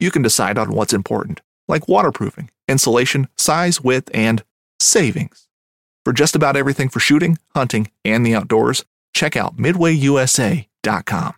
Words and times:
you 0.00 0.10
can 0.10 0.22
decide 0.22 0.58
on 0.58 0.72
what's 0.72 0.92
important, 0.92 1.40
like 1.68 1.86
waterproofing, 1.86 2.50
insulation, 2.66 3.28
size, 3.36 3.80
width, 3.80 4.10
and 4.12 4.42
savings. 4.80 5.46
For 6.04 6.12
just 6.12 6.34
about 6.34 6.56
everything 6.56 6.88
for 6.88 6.98
shooting, 6.98 7.38
hunting, 7.54 7.90
and 8.04 8.26
the 8.26 8.34
outdoors, 8.34 8.84
check 9.12 9.36
out 9.36 9.56
midwayusa.com. 9.58 11.34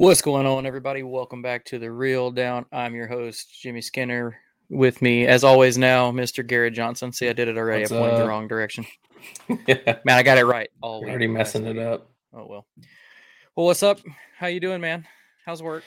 What's 0.00 0.22
going 0.22 0.46
on, 0.46 0.64
everybody? 0.64 1.02
Welcome 1.02 1.42
back 1.42 1.62
to 1.66 1.78
the 1.78 1.92
Reel 1.92 2.30
Down. 2.30 2.64
I'm 2.72 2.94
your 2.94 3.06
host, 3.06 3.60
Jimmy 3.60 3.82
Skinner. 3.82 4.34
With 4.70 5.02
me, 5.02 5.26
as 5.26 5.44
always, 5.44 5.76
now, 5.76 6.10
Mr. 6.10 6.44
Garrett 6.44 6.72
Johnson. 6.72 7.12
See, 7.12 7.28
I 7.28 7.34
did 7.34 7.48
it 7.48 7.58
already. 7.58 7.82
What's 7.82 7.92
I 7.92 7.98
pointed 7.98 8.18
the 8.18 8.26
wrong 8.26 8.48
direction. 8.48 8.86
yeah, 9.66 9.98
Man, 10.06 10.16
I 10.16 10.22
got 10.22 10.38
it 10.38 10.46
right. 10.46 10.70
All 10.80 11.04
already 11.04 11.26
messing 11.26 11.66
it 11.66 11.76
week. 11.76 11.84
up. 11.84 12.10
Oh 12.32 12.46
well. 12.48 12.66
Well, 13.54 13.66
what's 13.66 13.82
up? 13.82 14.00
How 14.38 14.46
you 14.46 14.58
doing, 14.58 14.80
man? 14.80 15.06
How's 15.44 15.62
work? 15.62 15.84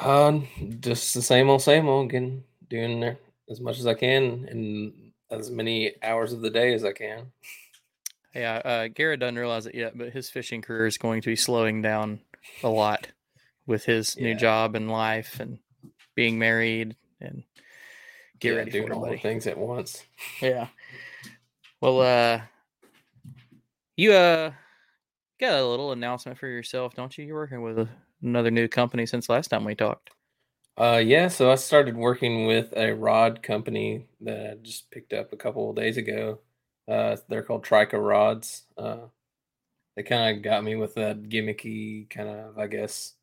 Uh, 0.00 0.40
just 0.80 1.14
the 1.14 1.22
same 1.22 1.48
old, 1.48 1.62
same 1.62 1.86
old. 1.86 2.10
Getting 2.10 2.42
doing 2.68 2.98
there 2.98 3.16
as 3.48 3.60
much 3.60 3.78
as 3.78 3.86
I 3.86 3.94
can 3.94 4.48
in 4.50 5.12
as 5.30 5.52
many 5.52 5.94
hours 6.02 6.32
of 6.32 6.40
the 6.40 6.50
day 6.50 6.74
as 6.74 6.84
I 6.84 6.90
can. 6.90 7.30
Yeah, 8.34 8.56
uh, 8.56 8.88
Garrett 8.88 9.20
doesn't 9.20 9.38
realize 9.38 9.66
it 9.66 9.76
yet, 9.76 9.96
but 9.96 10.10
his 10.10 10.28
fishing 10.28 10.62
career 10.62 10.86
is 10.86 10.98
going 10.98 11.20
to 11.20 11.28
be 11.28 11.36
slowing 11.36 11.80
down 11.80 12.18
a 12.64 12.68
lot 12.68 13.06
with 13.70 13.86
his 13.86 14.20
new 14.20 14.34
job 14.34 14.76
and 14.76 14.90
life 14.90 15.40
and 15.40 15.60
being 16.16 16.38
married 16.38 16.96
and 17.20 17.44
get 18.40 18.50
Yeah, 18.50 18.56
ready 18.56 18.72
doing 18.72 18.88
for 18.88 18.94
all 18.94 19.06
the 19.06 19.16
things 19.16 19.46
at 19.46 19.58
once. 19.58 20.04
Yeah. 20.40 20.68
Well, 21.80 22.00
uh, 22.00 22.42
you 23.96 24.12
uh 24.12 24.52
got 25.40 25.60
a 25.60 25.66
little 25.66 25.92
announcement 25.92 26.38
for 26.38 26.48
yourself, 26.48 26.94
don't 26.94 27.16
you? 27.18 27.24
You're 27.24 27.36
working 27.36 27.62
with 27.62 27.78
a, 27.78 27.88
another 28.22 28.50
new 28.50 28.68
company 28.68 29.06
since 29.06 29.28
last 29.28 29.48
time 29.48 29.64
we 29.64 29.74
talked. 29.74 30.10
Uh, 30.76 31.02
yeah. 31.04 31.28
So 31.28 31.50
I 31.50 31.56
started 31.56 31.96
working 31.96 32.46
with 32.46 32.72
a 32.76 32.92
rod 32.92 33.42
company 33.42 34.06
that 34.20 34.50
I 34.52 34.54
just 34.56 34.90
picked 34.90 35.12
up 35.12 35.32
a 35.32 35.36
couple 35.36 35.68
of 35.70 35.76
days 35.76 35.96
ago. 35.96 36.40
Uh, 36.88 37.16
they're 37.28 37.42
called 37.42 37.64
Trica 37.64 38.02
Rods. 38.04 38.64
Uh, 38.76 39.08
they 39.96 40.02
kind 40.04 40.36
of 40.36 40.42
got 40.42 40.64
me 40.64 40.76
with 40.76 40.94
that 40.94 41.24
gimmicky 41.24 42.08
kind 42.10 42.28
of, 42.28 42.58
I 42.58 42.68
guess, 42.68 43.14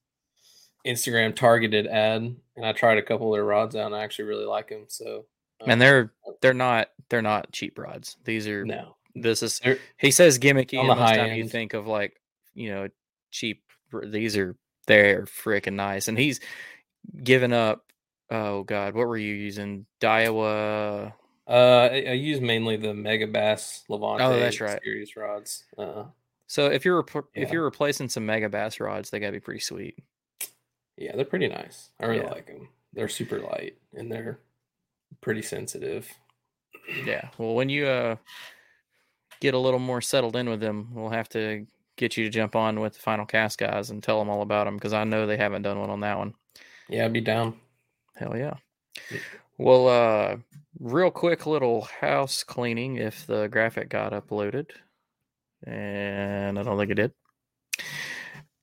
Instagram 0.87 1.35
targeted 1.35 1.87
ad, 1.87 2.21
and 2.55 2.65
I 2.65 2.71
tried 2.73 2.97
a 2.97 3.03
couple 3.03 3.33
of 3.33 3.37
their 3.37 3.45
rods 3.45 3.75
out, 3.75 3.87
and 3.87 3.95
I 3.95 4.03
actually 4.03 4.25
really 4.25 4.45
like 4.45 4.69
them. 4.69 4.85
So, 4.87 5.25
And 5.61 5.73
um, 5.73 5.79
they're 5.79 6.11
they're 6.41 6.53
not 6.53 6.89
they're 7.09 7.21
not 7.21 7.51
cheap 7.51 7.77
rods. 7.77 8.17
These 8.23 8.47
are 8.47 8.65
no, 8.65 8.95
this 9.15 9.43
is 9.43 9.59
they're 9.59 9.77
he 9.97 10.11
says 10.11 10.39
gimmicky, 10.39 10.79
On 10.79 10.87
the 10.87 10.95
high 10.95 11.17
time 11.17 11.33
you 11.33 11.47
think 11.47 11.73
of 11.73 11.87
like 11.87 12.19
you 12.53 12.69
know 12.71 12.87
cheap. 13.31 13.63
These 14.03 14.35
are 14.37 14.55
they're 14.87 15.23
freaking 15.23 15.73
nice, 15.73 16.07
and 16.07 16.17
he's 16.17 16.39
given 17.23 17.53
up. 17.53 17.83
Oh 18.29 18.63
God, 18.63 18.93
what 18.93 19.07
were 19.07 19.17
you 19.17 19.33
using? 19.33 19.85
Daiwa. 20.01 21.13
Uh, 21.47 21.89
I, 21.91 22.05
I 22.09 22.13
use 22.13 22.41
mainly 22.41 22.75
the 22.75 22.89
Megabass 22.89 23.83
Levante 23.87 24.21
Oh, 24.25 24.37
that's 24.37 24.59
right. 24.59 24.81
series 24.83 25.15
rods. 25.15 25.63
Uh, 25.77 26.03
So 26.47 26.65
if 26.65 26.83
you're 26.83 26.97
rep- 26.97 27.25
if 27.33 27.51
you're 27.53 27.63
replacing 27.63 28.09
some 28.09 28.27
Megabass 28.27 28.81
rods, 28.81 29.09
they 29.09 29.19
gotta 29.21 29.31
be 29.31 29.39
pretty 29.39 29.61
sweet. 29.61 29.95
Yeah, 30.97 31.15
they're 31.15 31.25
pretty 31.25 31.47
nice. 31.47 31.89
I 31.99 32.05
really 32.05 32.21
Yeah. 32.21 32.29
like 32.31 32.47
them. 32.47 32.69
They're 32.93 33.07
super 33.07 33.39
light 33.39 33.77
and 33.93 34.11
they're 34.11 34.39
pretty 35.21 35.41
sensitive. 35.41 36.11
Yeah. 37.05 37.29
Well, 37.37 37.53
when 37.55 37.69
you 37.69 37.85
uh 37.87 38.15
get 39.39 39.53
a 39.53 39.59
little 39.59 39.79
more 39.79 40.01
settled 40.01 40.35
in 40.35 40.49
with 40.49 40.59
them, 40.59 40.89
we'll 40.93 41.09
have 41.09 41.29
to 41.29 41.65
get 41.95 42.17
you 42.17 42.23
to 42.23 42.29
jump 42.29 42.55
on 42.55 42.79
with 42.79 42.93
the 42.93 42.99
Final 42.99 43.25
Cast 43.25 43.57
guys 43.57 43.89
and 43.89 44.01
tell 44.01 44.19
them 44.19 44.29
all 44.29 44.41
about 44.41 44.65
them 44.65 44.75
because 44.75 44.93
I 44.93 45.03
know 45.03 45.25
they 45.27 45.37
haven't 45.37 45.63
done 45.63 45.79
one 45.79 45.89
on 45.89 45.99
that 46.01 46.17
one. 46.17 46.33
Yeah, 46.89 47.05
I'd 47.05 47.13
be 47.13 47.21
down. 47.21 47.59
Hell 48.15 48.37
yeah. 48.37 48.55
Well, 49.57 49.87
uh, 49.87 50.37
real 50.79 51.11
quick 51.11 51.45
little 51.45 51.81
house 51.81 52.43
cleaning 52.43 52.97
if 52.97 53.25
the 53.27 53.47
graphic 53.47 53.89
got 53.89 54.13
uploaded, 54.13 54.69
and 55.65 56.57
I 56.57 56.63
don't 56.63 56.77
think 56.77 56.91
it 56.91 56.95
did. 56.95 57.11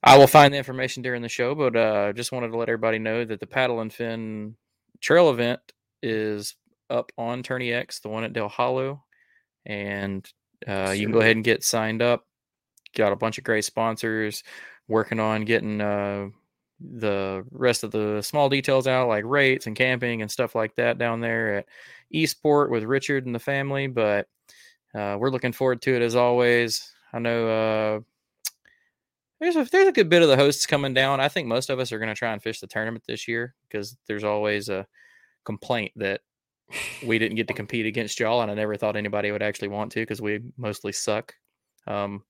I 0.07 0.19
will 0.19 0.27
find 0.27 0.53
the 0.53 0.59
information 0.59 1.03
during 1.03 1.23
the 1.23 1.31
show, 1.31 1.55
but 1.55 1.75
uh, 1.75 2.13
just 2.13 2.31
wanted 2.31 2.49
to 2.51 2.59
let 2.59 2.69
everybody 2.69 2.99
know 2.99 3.25
that 3.25 3.41
the 3.41 3.47
Paddle 3.47 3.81
and 3.81 3.91
Fin 3.91 4.55
Trail 5.01 5.31
event 5.31 5.61
is 6.03 6.57
up 6.91 7.11
on 7.17 7.43
TourneyX, 7.43 8.03
the 8.03 8.11
one 8.11 8.23
at 8.23 8.35
Dale 8.35 8.51
Hollow, 8.51 9.03
and 9.65 10.29
uh, 10.69 10.93
you 10.95 11.07
can 11.07 11.13
go 11.13 11.21
ahead 11.21 11.37
and 11.37 11.45
get 11.45 11.65
signed 11.65 12.03
up. 12.03 12.27
Got 12.95 13.13
a 13.13 13.17
bunch 13.17 13.39
of 13.39 13.45
great 13.45 13.65
sponsors 13.65 14.45
working 14.89 15.21
on 15.21 15.47
getting 15.47 15.81
uh, 15.81 16.29
the 16.81 17.47
rest 17.51 17.83
of 17.83 17.91
the 17.91 18.21
small 18.21 18.51
details 18.51 18.87
out, 18.87 19.09
like 19.09 19.25
rates 19.25 19.67
and 19.67 19.75
camping 19.75 20.21
and 20.21 20.31
stuff 20.31 20.55
like 20.55 20.75
that 20.77 20.99
down 20.99 21.21
there 21.21 21.57
at 21.57 21.67
Eastport 22.11 22.71
with 22.71 22.85
Richard 22.85 23.25
and 23.25 23.35
the 23.35 23.39
family. 23.39 23.87
But 23.87 24.29
uh, 24.95 25.17
we're 25.19 25.31
looking 25.31 25.53
forward 25.53 25.81
to 25.83 25.97
it 25.97 26.03
as 26.03 26.15
always. 26.15 26.93
I 27.11 27.21
know 27.21 27.49
uh, 27.49 28.01
there's 29.45 29.57
a 29.57 29.71
there's 29.71 29.89
a 29.89 29.93
good 29.93 30.09
bit 30.09 30.23
of 30.23 30.29
the 30.29 30.37
hosts 30.37 30.67
coming 30.67 30.95
down. 30.95 31.21
I 31.21 31.29
think 31.29 31.47
most 31.49 31.71
of 31.71 31.79
us 31.79 31.93
are 31.93 31.99
going 31.99 32.09
to 32.09 32.15
try 32.15 32.33
and 32.33 32.43
fish 32.43 32.61
the 32.61 32.67
tournament 32.67 33.05
this 33.07 33.29
year 33.29 33.55
because 33.69 33.97
there's 34.07 34.25
always 34.25 34.69
a 34.69 34.87
complaint 35.45 35.93
that 35.97 36.23
we 37.05 37.19
didn't 37.19 37.37
get 37.37 37.49
to 37.49 37.55
compete 37.55 37.87
against 37.87 38.19
y'all, 38.19 38.41
and 38.41 38.51
I 38.51 38.55
never 38.55 38.77
thought 38.77 38.97
anybody 38.97 39.31
would 39.31 39.43
actually 39.43 39.69
want 39.69 39.93
to 39.93 40.01
because 40.01 40.21
we 40.23 40.41
mostly 40.57 40.93
suck. 40.93 41.35
Um, 41.87 42.23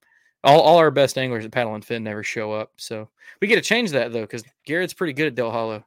all, 0.43 0.59
all 0.61 0.77
our 0.77 0.91
best 0.91 1.17
anglers 1.17 1.45
at 1.45 1.51
Paddle 1.51 1.73
and 1.75 1.83
Fin 1.83 2.03
never 2.03 2.21
show 2.21 2.51
up, 2.51 2.73
so 2.77 3.09
we 3.41 3.47
get 3.47 3.55
to 3.55 3.61
change 3.61 3.91
that 3.91 4.11
though 4.11 4.21
because 4.21 4.43
Garrett's 4.65 4.93
pretty 4.93 5.13
good 5.13 5.27
at 5.27 5.35
Dale 5.35 5.51
Hollow. 5.51 5.85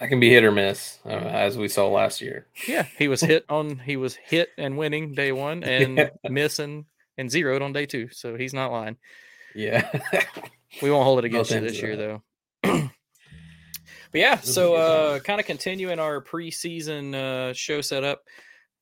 I 0.00 0.06
can 0.06 0.18
be 0.18 0.30
hit 0.30 0.44
or 0.44 0.50
miss, 0.50 0.98
uh, 1.04 1.10
as 1.10 1.58
we 1.58 1.68
saw 1.68 1.86
last 1.88 2.22
year. 2.22 2.46
Yeah, 2.66 2.86
he 2.96 3.06
was 3.06 3.20
hit 3.20 3.44
on. 3.50 3.78
He 3.78 3.96
was 3.96 4.14
hit 4.14 4.48
and 4.56 4.78
winning 4.78 5.12
day 5.14 5.30
one, 5.30 5.62
and 5.64 5.98
Yeah. 5.98 6.08
missing 6.30 6.86
and 7.18 7.30
zeroed 7.30 7.60
on 7.60 7.74
day 7.74 7.84
two. 7.84 8.08
So 8.10 8.34
he's 8.34 8.54
not 8.54 8.72
lying. 8.72 8.96
Yeah. 9.54 9.90
We 10.82 10.90
won't 10.90 11.04
hold 11.04 11.18
it 11.18 11.24
against 11.24 11.50
you 11.50 11.60
this 11.60 11.80
year, 11.82 11.96
though. 11.96 12.22
but 12.62 12.90
yeah, 14.12 14.36
so 14.36 14.74
uh, 14.74 15.18
kind 15.20 15.40
of 15.40 15.46
continuing 15.46 15.98
our 15.98 16.22
preseason 16.22 17.14
uh, 17.14 17.52
show 17.52 17.80
setup. 17.80 18.22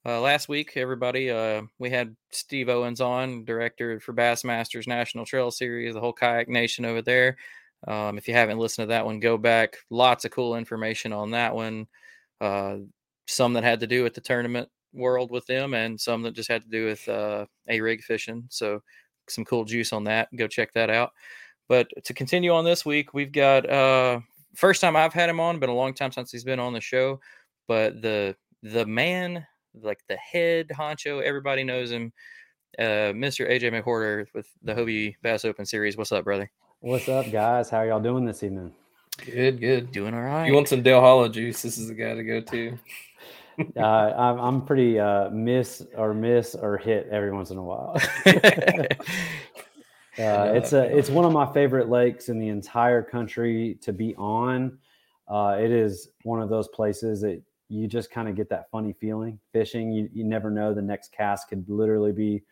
Uh, 0.07 0.21
last 0.21 0.49
week, 0.49 0.73
everybody, 0.77 1.31
uh, 1.31 1.63
we 1.79 1.91
had 1.91 2.15
Steve 2.31 2.69
Owens 2.69 3.01
on, 3.01 3.45
director 3.45 3.99
for 4.01 4.13
Bassmasters 4.13 4.87
National 4.87 5.27
Trail 5.27 5.51
Series, 5.51 5.95
the 5.95 6.01
whole 6.01 6.13
kayak 6.13 6.49
nation 6.49 6.85
over 6.85 7.03
there. 7.03 7.37
Um, 7.87 8.19
if 8.19 8.27
you 8.27 8.35
haven't 8.35 8.59
listened 8.59 8.85
to 8.85 8.89
that 8.89 9.05
one, 9.05 9.21
go 9.21 9.37
back. 9.37 9.77
Lots 9.91 10.25
of 10.25 10.31
cool 10.31 10.57
information 10.57 11.13
on 11.13 11.33
that 11.33 11.55
one. 11.55 11.87
Uh, 12.41 12.77
some 13.27 13.53
that 13.55 13.65
had 13.65 13.81
to 13.81 13.87
do 13.87 14.03
with 14.03 14.15
the 14.15 14.21
tournament 14.21 14.69
world 14.93 15.31
with 15.31 15.47
them, 15.47 15.75
and 15.75 16.01
some 16.01 16.23
that 16.23 16.35
just 16.35 16.51
had 16.51 16.63
to 16.63 16.71
do 16.71 16.87
with 16.87 17.09
uh, 17.09 17.47
a 17.69 17.81
rig 17.81 18.03
fishing. 18.03 18.45
So 18.49 18.83
some 19.31 19.45
cool 19.45 19.65
juice 19.65 19.93
on 19.93 20.05
that. 20.05 20.29
Go 20.37 20.47
check 20.47 20.73
that 20.75 20.91
out. 20.91 21.13
But 21.69 21.89
to 22.05 22.15
continue 22.15 22.53
on 22.53 22.65
this 22.65 22.85
week, 22.85 23.13
we've 23.15 23.33
got 23.33 23.69
uh 23.69 24.21
first 24.55 24.81
time 24.81 24.97
I've 24.97 25.13
had 25.13 25.29
him 25.29 25.41
on, 25.41 25.59
been 25.59 25.71
a 25.71 25.75
long 25.75 25.95
time 25.95 26.13
since 26.13 26.33
he's 26.33 26.45
been 26.45 26.61
on 26.61 26.73
the 26.73 26.81
show. 26.81 27.21
But 27.67 28.01
the 28.03 28.37
the 28.63 28.87
man, 28.87 29.47
like 29.83 30.01
the 30.09 30.17
head 30.17 30.69
honcho, 30.69 31.23
everybody 31.23 31.65
knows 31.65 31.91
him. 31.91 32.13
Uh 32.79 33.13
Mr. 33.13 33.51
AJ 33.51 33.83
McWhorter 33.83 34.27
with 34.35 34.49
the 34.63 34.75
Hobie 34.75 35.17
Bass 35.23 35.45
Open 35.45 35.67
Series. 35.67 35.97
What's 35.97 36.13
up, 36.13 36.25
brother? 36.25 36.51
What's 36.81 37.09
up, 37.09 37.31
guys? 37.31 37.71
How 37.71 37.79
are 37.79 37.87
y'all 37.87 38.01
doing 38.01 38.25
this 38.25 38.43
evening? 38.43 38.73
good, 39.25 39.61
good. 39.61 39.93
Doing 39.93 40.15
all 40.15 40.23
right. 40.23 40.47
You 40.47 40.55
want 40.55 40.69
some 40.69 40.83
Dale 40.83 41.01
Hollow 41.01 41.29
juice, 41.29 41.63
this 41.63 41.77
is 41.77 41.89
the 41.89 41.95
guy 41.95 42.15
to 42.15 42.23
go 42.23 42.41
to. 42.41 42.79
Uh, 43.77 43.81
I'm, 43.81 44.39
I'm 44.39 44.63
pretty 44.63 44.99
uh, 45.01 45.31
miss 45.31 45.83
or 45.97 46.15
miss 46.15 46.55
or 46.55 46.77
hit 46.79 47.09
every 47.11 47.33
once 47.33 47.51
in 47.51 47.59
a 47.59 47.63
while. 47.63 47.97
Uh, 50.19 50.53
it's 50.53 50.73
a 50.73 50.83
it's 50.97 51.11
one 51.11 51.25
of 51.25 51.33
my 51.33 51.47
favorite 51.53 51.89
lakes 51.89 52.29
in 52.29 52.41
the 52.41 52.49
entire 52.49 53.03
country 53.03 53.79
to 53.81 53.93
be 53.93 54.17
on. 54.17 54.77
Uh, 55.29 55.57
it 55.61 55.71
is 55.71 56.09
one 56.25 56.43
of 56.43 56.49
those 56.49 56.67
places 56.69 57.21
that 57.21 57.41
you 57.69 57.87
just 57.87 58.11
kind 58.11 58.29
of 58.29 58.35
get 58.35 58.49
that 58.49 58.69
funny 58.71 58.93
feeling 58.93 59.39
fishing. 59.53 59.93
You 59.93 60.09
you 60.13 60.25
never 60.25 60.51
know 60.51 60.75
the 60.75 60.83
next 60.83 61.13
cast 61.13 61.49
could 61.49 61.69
literally 61.69 62.11
be 62.11 62.43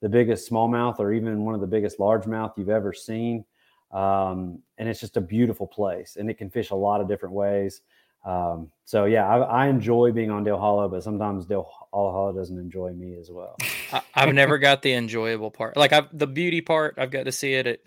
the 0.00 0.08
biggest 0.08 0.50
smallmouth 0.50 0.98
or 0.98 1.12
even 1.12 1.44
one 1.44 1.54
of 1.54 1.60
the 1.60 1.66
biggest 1.66 1.98
largemouth 1.98 2.58
you've 2.58 2.68
ever 2.68 2.92
seen. 2.92 3.44
Um, 3.92 4.60
and 4.78 4.88
it's 4.88 4.98
just 4.98 5.16
a 5.16 5.20
beautiful 5.20 5.66
place, 5.66 6.16
and 6.16 6.28
it 6.28 6.38
can 6.38 6.50
fish 6.50 6.70
a 6.70 6.74
lot 6.74 7.00
of 7.00 7.06
different 7.06 7.34
ways. 7.36 7.82
Um, 8.24 8.70
so 8.84 9.04
yeah, 9.06 9.28
I, 9.28 9.38
I 9.64 9.68
enjoy 9.68 10.12
being 10.12 10.30
on 10.30 10.44
Dale 10.44 10.58
Hollow, 10.58 10.88
but 10.88 11.02
sometimes 11.02 11.46
Dale 11.46 11.68
Hollow 11.92 12.32
doesn't 12.32 12.58
enjoy 12.58 12.92
me 12.92 13.16
as 13.18 13.30
well. 13.30 13.62
I, 13.90 14.02
I've 14.14 14.32
never 14.32 14.58
got 14.58 14.82
the 14.82 14.92
enjoyable 14.94 15.50
part. 15.50 15.76
Like 15.76 15.92
I've 15.92 16.16
the 16.16 16.26
beauty 16.26 16.60
part, 16.60 16.96
I've 16.98 17.10
got 17.10 17.24
to 17.24 17.32
see 17.32 17.54
it 17.54 17.66
at 17.66 17.80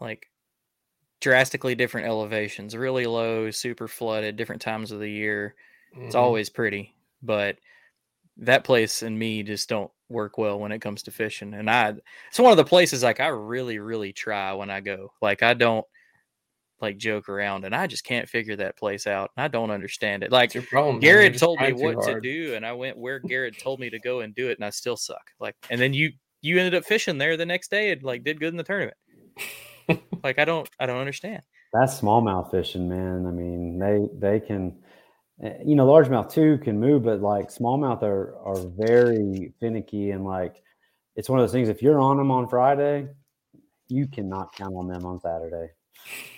like 0.00 0.28
drastically 1.20 1.74
different 1.74 2.06
elevations, 2.08 2.76
really 2.76 3.06
low, 3.06 3.50
super 3.50 3.88
flooded, 3.88 4.36
different 4.36 4.62
times 4.62 4.92
of 4.92 5.00
the 5.00 5.10
year. 5.10 5.54
It's 6.06 6.14
Mhm. 6.14 6.18
always 6.20 6.50
pretty, 6.50 6.94
but 7.22 7.58
that 8.38 8.64
place 8.64 9.02
and 9.02 9.18
me 9.18 9.42
just 9.42 9.68
don't 9.68 9.90
work 10.08 10.38
well 10.38 10.58
when 10.60 10.72
it 10.72 10.80
comes 10.80 11.04
to 11.04 11.10
fishing. 11.10 11.54
And 11.54 11.70
I, 11.70 11.94
it's 12.28 12.38
one 12.38 12.52
of 12.52 12.56
the 12.56 12.64
places 12.64 13.02
like 13.02 13.20
I 13.20 13.28
really, 13.28 13.78
really 13.78 14.12
try 14.12 14.52
when 14.54 14.70
I 14.70 14.80
go. 14.80 15.12
Like 15.22 15.42
I 15.42 15.54
don't 15.54 15.86
like 16.80 16.96
joke 16.96 17.28
around, 17.28 17.64
and 17.64 17.74
I 17.74 17.86
just 17.86 18.04
can't 18.04 18.28
figure 18.28 18.56
that 18.56 18.76
place 18.76 19.06
out. 19.06 19.30
I 19.36 19.48
don't 19.48 19.70
understand 19.70 20.22
it. 20.22 20.30
Like 20.30 20.52
problem. 20.68 21.00
Garrett 21.00 21.38
told 21.38 21.60
me 21.60 21.72
what 21.72 22.02
to 22.04 22.20
do, 22.20 22.54
and 22.54 22.64
I 22.64 22.72
went 22.72 22.96
where 22.96 23.18
Garrett 23.26 23.58
told 23.58 23.80
me 23.80 23.90
to 23.90 23.98
go 23.98 24.20
and 24.20 24.34
do 24.34 24.48
it, 24.48 24.58
and 24.58 24.64
I 24.64 24.70
still 24.70 24.96
suck. 24.96 25.30
Like, 25.40 25.56
and 25.70 25.80
then 25.80 25.92
you 25.92 26.12
you 26.40 26.58
ended 26.58 26.74
up 26.74 26.84
fishing 26.84 27.18
there 27.18 27.36
the 27.36 27.46
next 27.46 27.70
day 27.70 27.90
and 27.90 28.02
like 28.02 28.22
did 28.22 28.38
good 28.38 28.48
in 28.48 28.56
the 28.56 28.62
tournament. 28.62 28.96
like 30.22 30.38
I 30.38 30.44
don't 30.44 30.68
I 30.78 30.86
don't 30.86 31.00
understand. 31.00 31.42
That's 31.72 32.00
smallmouth 32.00 32.50
fishing, 32.50 32.88
man. 32.88 33.26
I 33.26 33.30
mean, 33.30 33.78
they 33.78 34.08
they 34.14 34.40
can, 34.40 34.78
eh, 35.42 35.54
you 35.64 35.74
know, 35.74 35.86
largemouth 35.86 36.32
too 36.32 36.58
can 36.58 36.78
move, 36.78 37.04
but 37.04 37.20
like 37.20 37.48
smallmouth 37.48 38.02
are 38.02 38.36
are 38.44 38.66
very 38.76 39.52
finicky 39.60 40.12
and 40.12 40.24
like 40.24 40.62
it's 41.16 41.28
one 41.28 41.40
of 41.40 41.42
those 41.42 41.52
things. 41.52 41.68
If 41.68 41.82
you're 41.82 41.98
on 41.98 42.16
them 42.16 42.30
on 42.30 42.48
Friday, 42.48 43.08
you 43.88 44.06
cannot 44.06 44.54
count 44.54 44.74
on 44.76 44.86
them 44.86 45.04
on 45.04 45.20
Saturday 45.20 45.72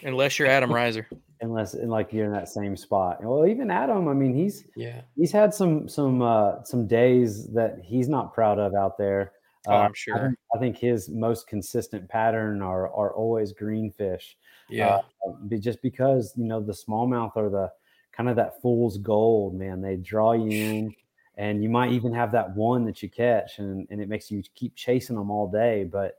Unless 0.03 0.39
you're 0.39 0.49
Adam 0.49 0.71
Reiser. 0.71 1.07
unless 1.43 1.75
and 1.75 1.91
like 1.91 2.13
you're 2.13 2.27
in 2.27 2.33
that 2.33 2.49
same 2.49 2.77
spot. 2.77 3.23
Well, 3.23 3.47
even 3.47 3.71
Adam, 3.71 4.09
I 4.09 4.13
mean, 4.15 4.35
he's 4.35 4.65
Yeah. 4.77 5.03
he's 5.17 5.33
had 5.33 5.55
some 5.55 5.89
some 5.89 6.23
uh, 6.23 6.63
some 6.65 6.87
days 6.87 7.49
that 7.53 7.79
he's 7.83 8.09
not 8.09 8.35
proud 8.35 8.59
of 8.59 8.75
out 8.75 8.99
there. 8.99 9.33
Oh, 9.67 9.73
Uh, 9.73 9.77
I'm 9.77 9.91
I 9.91 9.95
sure. 9.95 10.19
think, 10.19 10.39
I 10.55 10.59
think 10.59 10.77
his 10.79 11.09
most 11.11 11.47
consistent 11.47 12.09
pattern 12.09 12.63
are 12.63 12.89
are 12.95 13.15
always 13.15 13.53
greenfish. 13.53 14.37
Yeah. 14.69 15.01
Uh, 15.27 15.33
be- 15.49 15.59
just 15.59 15.83
because 15.83 16.33
you 16.37 16.45
know 16.45 16.61
the 16.61 16.73
smallmouth 16.73 17.37
are 17.37 17.51
the 17.51 17.71
kind 18.13 18.29
of 18.29 18.37
that 18.37 18.61
fool's 18.61 18.99
gold, 18.99 19.55
man. 19.55 19.81
They 19.81 19.97
draw 19.97 20.33
you 20.33 20.51
in, 20.51 20.95
and 21.37 21.63
you 21.63 21.69
might 21.69 21.93
even 21.93 22.13
have 22.13 22.33
that 22.33 22.55
one 22.57 22.85
that 22.87 23.03
you 23.03 23.09
catch, 23.11 23.59
and 23.59 23.87
and 23.91 24.01
it 24.01 24.09
makes 24.09 24.31
you 24.31 24.43
keep 24.55 24.75
chasing 24.75 25.17
them 25.17 25.31
all 25.31 25.51
day. 25.51 25.85
But 25.85 26.17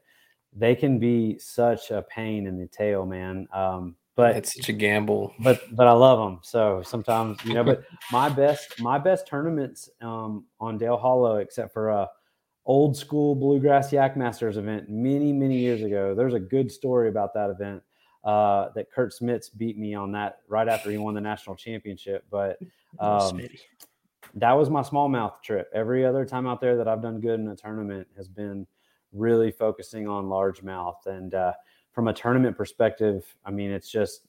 they 0.54 0.76
can 0.76 1.00
be 1.00 1.38
such 1.40 1.92
a 1.92 2.02
pain 2.02 2.48
in 2.48 2.58
the 2.58 2.68
tail, 2.68 3.06
man. 3.06 3.48
Um, 3.54 3.96
but 4.16 4.36
it's 4.36 4.56
such 4.56 4.70
a 4.70 4.74
gamble. 4.74 5.34
but 5.40 5.62
but 5.76 5.88
I 5.88 5.94
love 5.94 6.20
them. 6.20 6.40
So 6.44 6.82
sometimes 6.86 7.38
you 7.46 7.54
know. 7.54 7.64
But 7.64 7.84
my 8.12 8.30
best 8.30 8.80
my 8.80 8.98
best 8.98 9.28
tournaments 9.28 9.90
um, 10.02 10.46
on 10.60 10.78
Dale 10.78 10.98
Hollow, 10.98 11.38
except 11.38 11.74
for 11.74 11.90
a 11.90 12.10
old 12.66 12.96
school 12.96 13.34
bluegrass 13.36 13.92
yak 13.92 14.16
masters 14.16 14.58
event 14.58 14.90
many 14.90 15.32
many 15.34 15.58
years 15.58 15.82
ago. 15.82 16.14
There's 16.14 16.34
a 16.34 16.40
good 16.40 16.72
story 16.72 17.10
about 17.10 17.34
that 17.34 17.50
event 17.50 17.82
uh, 18.24 18.70
that 18.76 18.92
Kurt 18.92 19.14
Smits 19.14 19.50
beat 19.56 19.78
me 19.78 19.96
on 19.96 20.12
that 20.12 20.40
right 20.48 20.68
after 20.68 20.92
he 20.92 20.98
won 20.98 21.14
the 21.14 21.22
national 21.22 21.56
championship. 21.56 22.26
But 22.30 22.60
um, 23.00 23.40
Smitty. 23.40 23.60
that 24.36 24.52
was 24.52 24.70
my 24.70 24.82
smallmouth 24.82 25.42
trip. 25.42 25.70
Every 25.74 26.06
other 26.06 26.26
time 26.26 26.48
out 26.48 26.62
there 26.62 26.76
that 26.78 26.88
I've 26.88 27.02
done 27.02 27.20
good 27.22 27.40
in 27.40 27.48
a 27.48 27.56
tournament 27.56 28.08
has 28.18 28.28
been 28.28 28.68
really 29.14 29.52
focusing 29.52 30.08
on 30.08 30.26
largemouth. 30.26 31.06
And 31.06 31.34
uh, 31.34 31.54
from 31.92 32.08
a 32.08 32.14
tournament 32.14 32.56
perspective, 32.58 33.24
I 33.46 33.52
mean, 33.52 33.72
it's 33.72 33.90
just, 33.92 34.28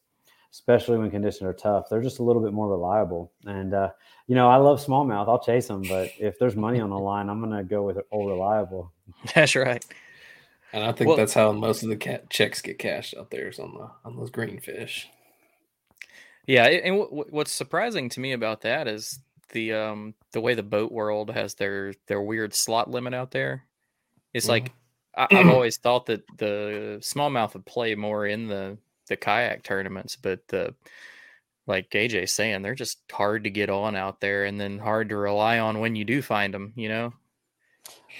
especially 0.52 0.98
when 0.98 1.10
conditions 1.10 1.42
are 1.48 1.52
tough, 1.52 1.86
they're 1.88 2.02
just 2.02 2.18
a 2.18 2.22
little 2.22 2.42
bit 2.42 2.52
more 2.52 2.68
reliable. 2.68 3.32
And, 3.46 3.72
uh, 3.74 3.90
you 4.26 4.34
know, 4.34 4.48
I 4.48 4.56
love 4.56 4.84
smallmouth. 4.84 5.28
I'll 5.28 5.38
chase 5.42 5.68
them, 5.68 5.82
but 5.88 6.10
if 6.18 6.38
there's 6.38 6.56
money 6.56 6.80
on 6.80 6.90
the 6.90 6.98
line, 6.98 7.28
I'm 7.28 7.40
going 7.40 7.56
to 7.56 7.64
go 7.64 7.82
with 7.82 7.98
old 8.10 8.30
reliable. 8.30 8.92
That's 9.34 9.54
right. 9.56 9.84
And 10.74 10.82
I 10.84 10.92
think 10.92 11.08
Well- 11.08 11.16
that's 11.16 11.34
how 11.34 11.52
most 11.52 11.82
of 11.82 11.88
the 11.90 11.96
cat 11.96 12.30
checks 12.30 12.60
get 12.62 12.78
cashed 12.78 13.14
out 13.18 13.30
there 13.30 13.48
is 13.48 13.58
on 13.58 13.74
the 13.74 13.90
on 14.04 14.16
those 14.16 14.30
green 14.30 14.58
fish. 14.58 15.08
Yeah, 16.46 16.66
a- 16.66 16.82
and 16.82 16.98
w- 17.00 17.24
what's 17.30 17.52
surprising 17.52 18.08
to 18.10 18.20
me 18.20 18.32
about 18.32 18.62
that 18.62 18.88
is 18.88 19.18
the 19.50 19.74
um 19.74 20.14
the 20.32 20.40
way 20.40 20.54
the 20.54 20.62
boat 20.62 20.90
world 20.90 21.30
has 21.30 21.54
their 21.54 21.92
their 22.06 22.22
weird 22.22 22.54
slot 22.54 22.90
limit 22.90 23.12
out 23.12 23.30
there. 23.32 23.64
It's 24.34 24.48
like 24.48 24.72
I, 25.16 25.28
I've 25.30 25.48
always 25.50 25.76
thought 25.76 26.06
that 26.06 26.22
the 26.38 26.98
smallmouth 27.00 27.54
would 27.54 27.66
play 27.66 27.94
more 27.94 28.26
in 28.26 28.48
the 28.48 28.78
the 29.08 29.16
kayak 29.16 29.62
tournaments, 29.62 30.16
but 30.16 30.46
the 30.48 30.74
like 31.66 31.90
AJ's 31.90 32.32
saying, 32.32 32.62
they're 32.62 32.74
just 32.74 32.98
hard 33.10 33.44
to 33.44 33.50
get 33.50 33.70
on 33.70 33.94
out 33.94 34.20
there, 34.20 34.44
and 34.44 34.60
then 34.60 34.78
hard 34.78 35.08
to 35.10 35.16
rely 35.16 35.58
on 35.58 35.78
when 35.78 35.94
you 35.94 36.04
do 36.04 36.22
find 36.22 36.52
them. 36.52 36.72
You 36.76 36.88
know, 36.88 37.12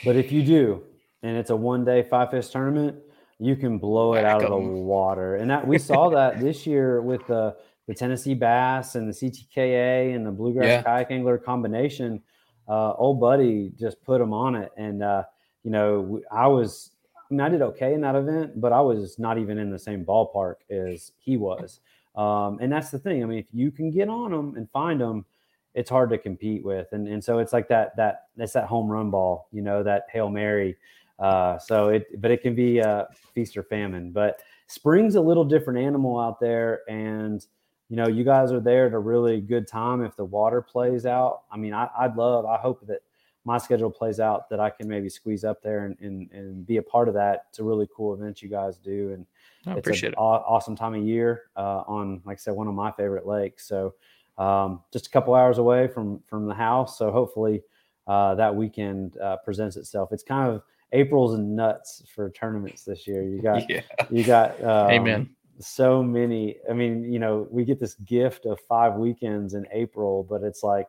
But 0.05 0.17
if 0.17 0.31
you 0.31 0.43
do, 0.43 0.85
and 1.23 1.37
it's 1.37 1.51
a 1.51 1.57
one 1.57 1.85
day 1.85 2.03
five 2.03 2.31
fish 2.31 2.49
tournament, 2.49 2.97
you 3.39 3.57
can 3.57 3.79
blow 3.79 4.15
it 4.15 4.23
Whack 4.23 4.37
out 4.37 4.43
of 4.45 4.51
the 4.51 4.57
water. 4.59 5.37
And 5.37 5.51
that 5.51 5.67
we 5.67 5.79
saw 5.79 6.09
that 6.11 6.41
this 6.41 6.67
year 6.67 7.03
with 7.03 7.27
the 7.27 7.57
the 7.89 7.95
Tennessee 7.95 8.35
Bass 8.35 8.95
and 8.95 9.09
the 9.09 9.13
CTKA 9.13 10.15
and 10.15 10.25
the 10.25 10.31
Bluegrass 10.31 10.67
Yeah. 10.67 10.83
Kayak 10.83 11.11
Angler 11.11 11.39
combination. 11.39 12.23
Uh, 12.69 12.93
old 12.93 13.21
buddy 13.21 13.73
just 13.77 14.01
put 14.05 14.19
them 14.21 14.33
on 14.33 14.55
it, 14.55 14.71
and 14.77 15.03
uh, 15.03 15.25
you 15.65 15.71
know 15.71 16.21
I 16.31 16.47
was. 16.47 16.91
I, 17.17 17.35
mean, 17.35 17.41
I 17.41 17.49
did 17.49 17.63
okay 17.63 17.95
in 17.95 18.03
that 18.03 18.15
event, 18.15 18.61
but 18.61 18.75
I 18.75 18.81
was 18.83 19.19
not 19.19 19.39
even 19.39 19.57
in 19.57 19.71
the 19.71 19.79
same 19.79 20.05
ballpark 20.05 20.57
as 20.71 21.13
he 21.19 21.39
was. 21.39 21.81
Um, 22.15 22.59
and 22.61 22.71
that's 22.71 22.91
the 22.91 22.99
thing. 22.99 23.23
I 23.23 23.27
mean, 23.27 23.39
if 23.39 23.47
you 23.55 23.71
can 23.71 23.91
get 23.91 24.11
on 24.11 24.33
them 24.33 24.55
and 24.55 24.71
find 24.71 25.01
them, 25.01 25.25
it's 25.75 25.89
hard 25.89 26.11
to 26.11 26.19
compete 26.19 26.63
with. 26.63 26.89
And 26.93 27.09
and 27.09 27.25
so 27.25 27.39
it's 27.39 27.53
like 27.53 27.69
that 27.69 27.97
that 27.97 28.27
that's 28.37 28.53
that 28.53 28.67
home 28.67 28.91
run 28.91 29.11
ball, 29.11 29.49
you 29.51 29.63
know, 29.63 29.83
that 29.83 30.07
hail 30.13 30.29
mary. 30.29 30.77
Uh, 31.19 31.59
so 31.59 31.89
it 31.89 32.21
but 32.21 32.31
it 32.31 32.43
can 32.43 32.55
be 32.55 32.83
feast 33.35 33.57
or 33.57 33.63
famine. 33.63 34.13
But 34.13 34.43
spring's 34.67 35.15
a 35.15 35.21
little 35.21 35.45
different 35.45 35.79
animal 35.79 36.19
out 36.19 36.41
there, 36.41 36.81
and 36.89 37.45
you 37.93 37.97
know, 37.97 38.09
you 38.09 38.25
guys 38.25 38.53
are 38.53 38.61
there 38.61 38.87
at 38.87 38.95
a 38.95 38.99
really 38.99 39.43
good 39.43 39.69
time 39.69 40.03
if 40.03 40.17
the 40.17 40.25
water 40.25 40.63
plays 40.63 41.05
out. 41.05 41.43
I 41.53 41.59
mean, 41.59 41.75
I, 41.75 41.89
would 42.07 42.17
love, 42.17 42.47
I 42.47 42.57
hope 42.57 42.87
that 42.87 43.03
my 43.45 43.59
schedule 43.59 43.91
plays 43.91 44.21
out 44.21 44.49
that 44.51 44.61
I 44.61 44.71
can 44.71 44.87
maybe 44.89 45.09
squeeze 45.09 45.45
up 45.45 45.63
there 45.63 45.85
and, 45.87 45.97
and, 46.01 46.31
and 46.33 46.67
be 46.67 46.77
a 46.77 46.83
part 46.83 47.09
of 47.09 47.15
that. 47.15 47.47
It's 47.49 47.59
a 47.59 47.65
really 47.65 47.89
cool 47.95 48.15
event 48.15 48.41
you 48.43 48.49
guys 48.49 48.77
do. 48.79 49.13
And 49.13 49.27
I 49.67 49.73
it's 49.73 49.81
appreciate 49.81 50.11
an 50.11 50.15
it. 50.15 50.19
aw- 50.19 50.45
awesome 50.47 50.77
time 50.77 50.95
of 50.95 51.03
year 51.03 51.45
uh, 51.57 51.83
on, 51.87 52.23
like 52.25 52.37
I 52.37 52.39
said, 52.39 52.55
one 52.55 52.69
of 52.69 52.75
my 52.75 52.93
favorite 52.93 53.27
lakes. 53.27 53.67
So 53.67 53.95
um, 54.39 54.81
just 54.93 55.09
a 55.09 55.11
couple 55.11 55.35
hours 55.35 55.59
away 55.59 55.89
from, 55.89 56.21
from 56.29 56.47
the 56.47 56.55
house. 56.55 56.99
So 56.99 57.11
hopefully 57.11 57.63
uh, 58.07 58.35
that 58.37 58.55
weekend 58.55 59.17
uh, 59.19 59.39
presents 59.45 59.77
itself. 59.77 60.13
It's 60.13 60.23
kind 60.23 60.49
of 60.49 60.63
April's 60.93 61.37
nuts 61.39 62.03
for 62.15 62.31
tournaments 62.31 62.85
this 62.85 63.07
year. 63.09 63.23
You 63.25 63.43
got, 63.43 63.69
Yeah. 63.71 63.81
you 64.11 64.23
got, 64.23 64.63
um, 64.63 64.91
Amen. 64.91 65.31
so 65.59 66.03
many. 66.03 66.57
I 66.71 66.75
mean, 66.75 67.13
you 67.13 67.19
know, 67.19 67.49
we 67.51 67.65
get 67.65 67.81
this 67.81 67.95
gift 67.95 68.47
of 68.47 68.61
five 68.69 68.95
weekends 68.95 69.55
in 69.55 69.67
April, 69.73 70.23
but 70.23 70.43
it's 70.43 70.63
like 70.63 70.89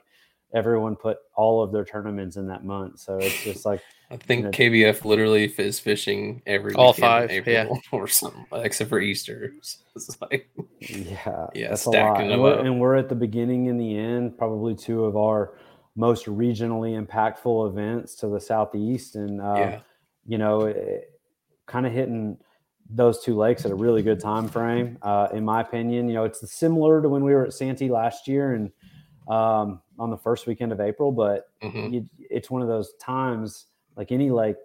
everyone 0.54 0.96
put 0.96 1.18
all 1.36 1.64
of 1.64 1.72
their 1.72 1.84
tournaments 1.86 2.36
in 2.38 2.48
that 2.48 2.64
month. 2.64 3.00
So 3.00 3.18
it's 3.18 3.44
just 3.44 3.66
like, 3.66 3.82
I 4.12 4.18
think 4.18 4.44
know- 4.46 4.52
KBF 4.52 5.04
literally 5.06 5.46
is 5.58 5.80
fishing 5.80 6.42
every 6.46 6.74
All 6.76 6.94
weekend 6.94 7.32
in 7.32 7.44
five, 7.44 7.48
yeah. 7.48 7.64
April 7.64 7.82
or 7.92 8.08
something, 8.08 8.46
except 8.54 8.90
for 8.90 9.00
Easter. 9.00 9.52
It's 9.96 10.18
like 10.22 10.50
yeah, 10.80 11.46
Yeah, 11.54 11.70
that's 11.70 11.86
a 11.86 11.90
stacking 11.90 12.04
lot. 12.08 12.18
them 12.18 12.32
And 12.32 12.42
we're, 12.42 12.54
up. 12.60 12.66
and 12.66 12.80
we're 12.80 12.96
at 12.96 13.10
the 13.10 13.16
beginning 13.16 13.68
and 13.68 13.80
the 13.80 13.96
end, 13.96 14.38
probably 14.40 14.74
two 14.76 15.06
of 15.06 15.16
our 15.16 15.54
most 15.96 16.26
regionally 16.26 17.00
impactful 17.00 17.70
events 17.70 18.16
to 18.16 18.28
the 18.28 18.40
southeast, 18.40 19.16
and 19.16 19.40
uh, 19.40 19.54
yeah, 19.56 19.80
you 20.26 20.40
know, 20.40 20.74
kind 21.68 21.86
of 21.86 21.94
hitting 21.94 22.38
those 22.90 23.24
two 23.24 23.36
lakes 23.38 23.66
at 23.66 23.72
a 23.72 23.76
really 23.76 24.02
good 24.02 24.20
time 24.20 24.48
frame, 24.48 24.98
uh, 25.04 25.28
in 25.32 25.46
my 25.46 25.62
opinion. 25.62 26.08
You 26.08 26.16
know, 26.16 26.24
it's 26.24 26.52
similar 26.52 27.00
to 27.04 27.08
when 27.10 27.24
we 27.24 27.34
were 27.36 27.46
at 27.46 27.54
Santee 27.54 27.90
last 27.90 28.28
year 28.28 28.54
and 28.56 28.72
um, 29.28 29.80
on 30.00 30.10
the 30.10 30.18
first 30.18 30.48
weekend 30.48 30.72
of 30.72 30.80
April, 30.80 31.12
but 31.12 31.50
Mhm. 31.62 31.94
you, 31.94 32.10
it's 32.30 32.50
one 32.50 32.62
of 32.62 32.68
those 32.68 32.94
times, 32.96 33.68
like 33.96 34.12
any 34.12 34.30
lake, 34.32 34.58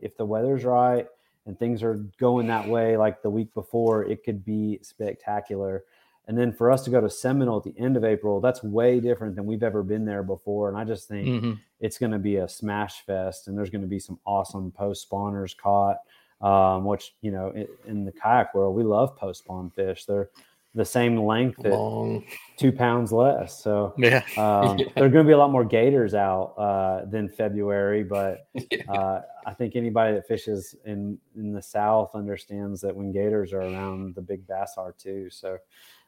if 0.00 0.16
the 0.16 0.24
weather's 0.24 0.64
right 0.64 1.06
and 1.46 1.58
things 1.58 1.82
are 1.82 1.96
going 2.18 2.46
that 2.48 2.66
way, 2.66 2.96
like 2.96 3.22
the 3.22 3.30
week 3.30 3.52
before, 3.54 4.04
it 4.04 4.24
could 4.24 4.44
be 4.44 4.78
spectacular. 4.82 5.84
And 6.26 6.38
then 6.38 6.52
for 6.52 6.70
us 6.70 6.84
to 6.84 6.90
go 6.90 7.00
to 7.00 7.10
Seminole 7.10 7.58
at 7.58 7.64
the 7.64 7.78
end 7.78 7.96
of 7.96 8.04
April, 8.04 8.40
that's 8.40 8.62
way 8.62 8.98
different 8.98 9.36
than 9.36 9.44
we've 9.44 9.62
ever 9.62 9.82
been 9.82 10.06
there 10.06 10.22
before. 10.22 10.68
And 10.70 10.78
I 10.78 10.84
just 10.84 11.06
think 11.06 11.28
Mhm. 11.28 11.58
it's 11.80 11.98
going 11.98 12.12
to 12.12 12.18
be 12.18 12.36
a 12.36 12.48
smash 12.48 13.04
fest 13.04 13.46
and 13.46 13.56
there's 13.58 13.68
going 13.70 13.82
to 13.82 13.88
be 13.88 13.98
some 13.98 14.18
awesome 14.24 14.70
post 14.72 15.08
spawners 15.08 15.56
caught 15.56 15.98
um, 16.40 16.84
which 16.84 17.14
you 17.20 17.30
know 17.30 17.50
in, 17.50 17.68
in 17.86 18.04
the 18.04 18.12
kayak 18.12 18.54
world 18.54 18.74
we 18.74 18.82
love 18.82 19.14
post 19.16 19.44
spawn 19.44 19.70
fish 19.70 20.04
they're 20.04 20.28
the 20.74 20.84
same 20.84 21.16
length 21.16 21.58
long. 21.64 22.24
two 22.56 22.72
pounds 22.72 23.12
less 23.12 23.62
so 23.62 23.94
Yeah. 23.98 24.22
um, 24.36 24.78
Yeah. 24.78 24.86
there 24.96 25.04
are 25.04 25.08
going 25.08 25.24
to 25.24 25.28
be 25.28 25.32
a 25.32 25.38
lot 25.38 25.50
more 25.52 25.64
gators 25.64 26.14
out 26.14 26.54
uh, 26.58 27.04
than 27.06 27.28
february 27.28 28.02
but 28.02 28.48
Yeah. 28.70 28.90
uh, 28.90 29.22
i 29.46 29.54
think 29.54 29.76
anybody 29.76 30.14
that 30.14 30.26
fishes 30.26 30.74
in 30.84 31.18
in 31.36 31.52
the 31.52 31.62
south 31.62 32.14
understands 32.14 32.80
that 32.80 32.94
when 32.94 33.12
gators 33.12 33.52
are 33.52 33.60
around 33.60 34.14
the 34.14 34.22
big 34.22 34.46
bass 34.46 34.74
are 34.76 34.92
too 34.92 35.28
so 35.30 35.58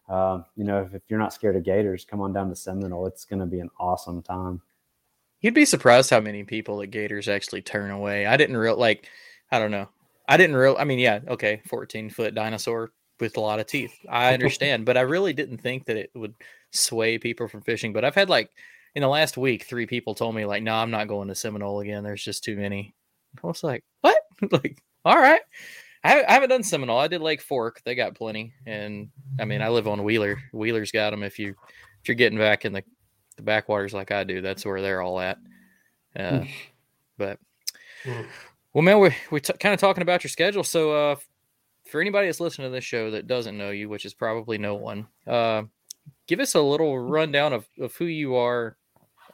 um, 0.09 0.45
you 0.57 0.65
know 0.65 0.83
if, 0.83 0.95
if 0.95 1.03
you're 1.09 1.19
not 1.19 1.33
scared 1.33 1.57
of 1.57 1.63
gators 1.65 2.05
come 2.05 2.21
on 2.21 2.33
down 2.33 2.49
to 2.49 2.57
seminole 2.57 3.07
it's 3.07 3.25
going 3.25 3.41
to 3.41 3.47
be 3.47 3.61
an 3.61 3.71
awesome 3.79 4.23
time 4.23 4.61
You'd 5.43 5.53
be 5.55 5.67
surprised 5.67 6.09
how 6.11 6.19
many 6.19 6.45
people 6.45 6.79
that 6.79 6.87
Gators 6.89 7.29
actually 7.29 7.61
turn 7.61 7.91
away. 7.91 8.25
I 8.25 8.39
didn't 8.39 8.57
real 8.57 8.77
like, 8.77 9.07
I 9.53 9.59
don't 9.59 9.71
know. 9.71 9.87
I 10.29 10.39
didn't 10.39 10.57
real. 10.57 10.77
I 10.79 10.85
mean, 10.85 10.99
yeah, 10.99 11.21
okay, 11.29 11.61
fourteen 11.67 12.09
foot 12.09 12.35
dinosaur 12.35 12.91
with 13.21 13.37
a 13.37 13.41
lot 13.41 13.61
of 13.61 13.67
teeth. 13.67 13.95
I 14.09 14.33
understand, 14.35 14.85
but 14.85 14.97
I 14.97 15.03
really 15.03 15.33
didn't 15.33 15.59
think 15.59 15.87
that 15.87 15.97
it 15.97 16.11
would 16.15 16.35
sway 16.71 17.19
people 17.19 17.49
from 17.49 17.63
fishing. 17.63 17.93
But 17.93 18.05
I've 18.05 18.15
had 18.15 18.29
like 18.29 18.51
in 18.95 19.03
the 19.03 19.09
last 19.09 19.37
week, 19.37 19.65
three 19.65 19.87
people 19.87 20.15
told 20.15 20.35
me 20.35 20.45
like, 20.45 20.63
no, 20.63 20.75
I'm 20.75 20.91
not 20.91 21.09
going 21.09 21.29
to 21.29 21.35
Seminole 21.35 21.81
again. 21.81 22.03
There's 22.03 22.25
just 22.25 22.45
too 22.45 22.57
many. 22.57 22.95
I 23.43 23.47
was 23.47 23.63
like, 23.63 23.85
what? 24.01 24.19
like, 24.51 24.83
all 25.05 25.19
right. 25.19 25.43
I 26.05 26.09
haven't, 26.11 26.29
I 26.29 26.33
haven't 26.33 26.51
done 26.51 26.63
Seminole. 26.63 26.99
I 26.99 27.09
did 27.09 27.21
Lake 27.21 27.43
Fork. 27.43 27.83
They 27.85 27.95
got 27.95 28.15
plenty, 28.15 28.53
and 28.65 29.09
I 29.41 29.45
mean, 29.45 29.61
I 29.61 29.69
live 29.71 29.89
on 29.89 30.05
Wheeler. 30.05 30.39
Wheeler's 30.53 30.93
got 30.93 31.11
them. 31.11 31.23
If 31.23 31.39
you 31.39 31.55
if 32.01 32.09
you're 32.09 32.15
getting 32.15 32.39
back 32.39 32.65
in 32.65 32.73
the 32.73 32.85
the 33.37 33.43
backwaters 33.43 33.93
like 33.93 34.13
I 34.13 34.25
do, 34.25 34.41
that's 34.41 34.65
where 34.65 34.81
they're 34.81 35.03
all 35.03 35.19
at. 35.21 35.39
Uh, 36.15 36.45
but 37.19 37.39
Hmm. 38.05 38.23
well, 38.73 38.83
man, 38.83 39.01
we 39.01 39.15
we 39.31 39.41
t- 39.41 39.53
kind 39.55 39.75
of 39.75 39.81
talking 39.81 40.03
about 40.03 40.23
your 40.23 40.29
schedule. 40.29 40.63
So, 40.63 40.93
uh, 40.93 41.17
for 41.89 42.01
anybody 42.01 42.27
that's 42.27 42.41
listening 42.41 42.69
to 42.69 42.73
this 42.73 42.85
show 42.85 43.11
that 43.11 43.27
doesn't 43.27 43.57
know 43.57 43.71
you, 43.71 43.89
which 43.89 44.05
is 44.05 44.15
probably 44.15 44.59
no 44.59 44.75
one, 44.75 45.07
uh, 45.27 45.63
give 46.27 46.41
us 46.41 46.55
a 46.55 46.61
little 46.61 46.99
rundown 46.99 47.53
of, 47.53 47.67
of 47.81 47.95
who 47.97 48.07
you 48.07 48.37
are. 48.37 48.77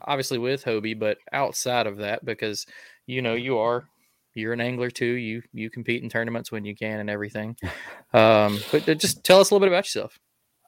Obviously 0.04 0.38
with 0.38 0.64
Hobie, 0.64 0.98
but 0.98 1.18
outside 1.32 1.86
of 1.86 1.98
that, 1.98 2.24
because 2.24 2.66
you 3.06 3.22
know 3.22 3.34
you 3.34 3.58
are 3.58 3.84
you're 4.34 4.52
an 4.52 4.60
angler 4.60 4.90
too. 4.90 5.04
You 5.04 5.42
you 5.52 5.70
compete 5.70 6.02
in 6.02 6.08
tournaments 6.08 6.50
when 6.50 6.64
you 6.64 6.74
can 6.74 7.00
and 7.00 7.10
everything. 7.10 7.56
Um, 8.14 8.60
but 8.70 8.86
uh, 8.86 8.92
just 8.92 9.24
tell 9.24 9.40
us 9.40 9.50
a 9.50 9.54
little 9.54 9.64
bit 9.66 9.72
about 9.72 9.86
yourself. 9.86 10.18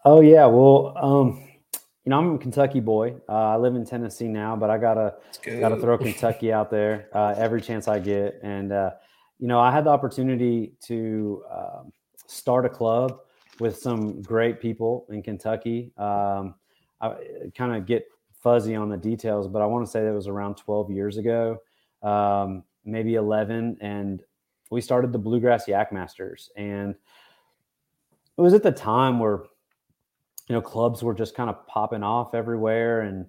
Oh 0.07 0.23
yeah, 0.23 0.47
well, 0.47 0.95
um, 0.97 1.47
you 2.05 2.09
know, 2.11 2.17
I'm 2.17 2.37
a 2.37 2.39
Kentucky 2.39 2.81
boy. 2.81 3.17
Uh, 3.29 3.33
I 3.33 3.57
live 3.57 3.75
in 3.75 3.85
Tennessee 3.85 4.29
now, 4.29 4.57
but 4.57 4.71
I 4.71 4.79
gotta 4.79 5.17
go. 5.43 5.61
gotta 5.61 5.77
throw 5.77 5.99
Kentucky 5.99 6.55
out 6.55 6.71
there 6.71 7.11
uh, 7.13 7.35
every 7.37 7.61
chance 7.61 7.87
I 7.87 7.99
get. 7.99 8.41
And 8.43 8.73
uh, 8.73 8.93
you 9.45 9.49
know, 9.49 9.61
I 9.61 9.71
had 9.71 9.85
the 9.85 9.91
opportunity 9.91 10.73
to 10.85 11.45
um, 11.53 11.93
start 12.27 12.65
a 12.65 12.69
club 12.71 13.19
with 13.61 13.77
some 13.77 14.23
great 14.23 14.59
people 14.59 15.05
in 15.11 15.23
Kentucky. 15.23 15.93
Um, 15.99 16.55
I 16.99 17.17
kind 17.55 17.77
of 17.77 17.85
get 17.85 18.07
fuzzy 18.33 18.75
on 18.75 18.89
the 18.89 18.97
details, 18.97 19.47
but 19.47 19.61
I 19.61 19.67
want 19.67 19.85
to 19.85 19.91
say 19.91 20.03
that 20.03 20.15
was 20.15 20.29
around 20.29 20.55
12 20.55 20.91
years 20.91 21.19
ago, 21.19 21.59
um, 22.03 22.65
maybe 22.87 23.17
11, 23.17 23.77
and 23.83 24.23
we 24.71 24.81
started 24.81 25.13
the 25.13 25.19
Bluegrass 25.19 25.69
Yak 25.69 25.93
Masters, 25.93 26.51
and 26.57 26.95
it 28.39 28.41
was 28.41 28.55
at 28.55 28.63
the 28.63 28.73
time 28.73 29.19
where 29.19 29.43
you 30.49 30.55
know 30.55 30.63
clubs 30.63 31.03
were 31.03 31.13
just 31.13 31.37
kind 31.37 31.51
of 31.51 31.67
popping 31.67 32.03
off 32.03 32.35
everywhere 32.35 33.03
and 33.03 33.27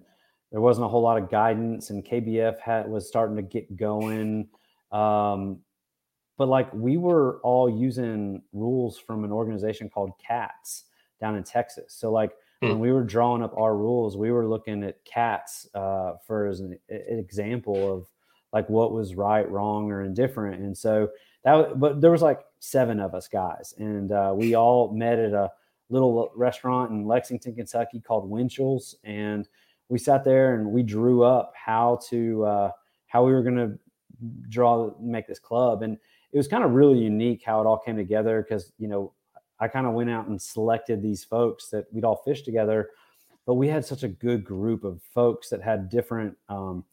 there 0.50 0.62
wasn't 0.62 0.86
a 0.86 0.88
whole 0.88 1.02
lot 1.02 1.16
of 1.16 1.30
guidance 1.30 1.88
and 1.88 2.04
kbf 2.04 2.58
had 2.58 2.86
was 2.88 3.08
starting 3.08 3.36
to 3.36 3.42
get 3.42 3.74
going 3.74 4.48
um, 4.92 5.60
but 6.36 6.48
like 6.48 6.72
we 6.72 6.96
were 6.96 7.40
all 7.42 7.68
using 7.68 8.42
rules 8.52 8.98
from 8.98 9.24
an 9.24 9.32
organization 9.32 9.88
called 9.88 10.12
cats 10.18 10.84
down 11.20 11.36
in 11.36 11.42
texas. 11.44 11.94
So 11.94 12.10
like 12.10 12.32
Hmm. 12.62 12.68
when 12.68 12.78
we 12.78 12.90
were 12.90 13.04
drawing 13.04 13.42
up 13.42 13.52
our 13.58 13.76
rules 13.76 14.16
we 14.16 14.30
were 14.30 14.46
looking 14.46 14.82
at 14.82 15.04
cats 15.04 15.68
uh, 15.74 16.14
for 16.26 16.46
as 16.46 16.60
an, 16.60 16.78
an 16.88 17.18
example 17.18 17.92
of 17.92 18.06
like 18.54 18.66
what 18.70 18.92
was 18.92 19.14
right 19.14 19.46
wrong 19.50 19.92
or 19.92 20.02
indifferent. 20.02 20.62
And 20.62 20.76
so 20.76 21.10
that 21.44 21.78
but 21.78 22.00
there 22.00 22.10
was 22.10 22.22
like 22.22 22.40
seven 22.60 22.98
of 22.98 23.14
us 23.14 23.28
guys 23.28 23.74
and 23.76 24.10
uh, 24.10 24.32
we 24.34 24.54
all 24.54 24.90
met 24.92 25.18
at 25.18 25.34
a 25.34 25.52
little 25.90 26.32
restaurant 26.34 26.90
in 26.90 27.04
lexington 27.04 27.54
kentucky 27.54 28.00
called 28.00 28.28
winchell's 28.28 28.96
and 29.04 29.48
we 29.88 29.98
sat 29.98 30.24
there 30.24 30.54
and 30.54 30.66
we 30.66 30.82
drew 30.82 31.22
up 31.22 31.52
how 31.54 32.00
to 32.08 32.44
uh, 32.44 32.70
how 33.06 33.24
we 33.24 33.32
were 33.32 33.42
going 33.42 33.56
to 33.56 33.78
draw 34.48 34.92
make 35.00 35.26
this 35.26 35.38
club. 35.38 35.82
And 35.82 35.98
it 36.36 36.38
was 36.38 36.48
kind 36.48 36.62
of 36.62 36.72
really 36.72 36.98
unique 36.98 37.42
how 37.42 37.62
it 37.62 37.66
all 37.66 37.78
came 37.78 37.96
together 37.96 38.42
because 38.42 38.72
you 38.78 38.88
know 38.88 39.12
i 39.58 39.66
kind 39.66 39.86
of 39.86 39.94
went 39.94 40.10
out 40.10 40.28
and 40.28 40.40
selected 40.40 41.00
these 41.00 41.24
folks 41.24 41.68
that 41.70 41.86
we'd 41.92 42.04
all 42.04 42.22
fish 42.26 42.42
together 42.42 42.90
but 43.46 43.54
we 43.54 43.68
had 43.68 43.84
such 43.84 44.02
a 44.02 44.08
good 44.08 44.44
group 44.44 44.84
of 44.84 45.00
folks 45.14 45.48
that 45.48 45.62
had 45.62 45.88
different 45.88 46.36
um, 46.48 46.84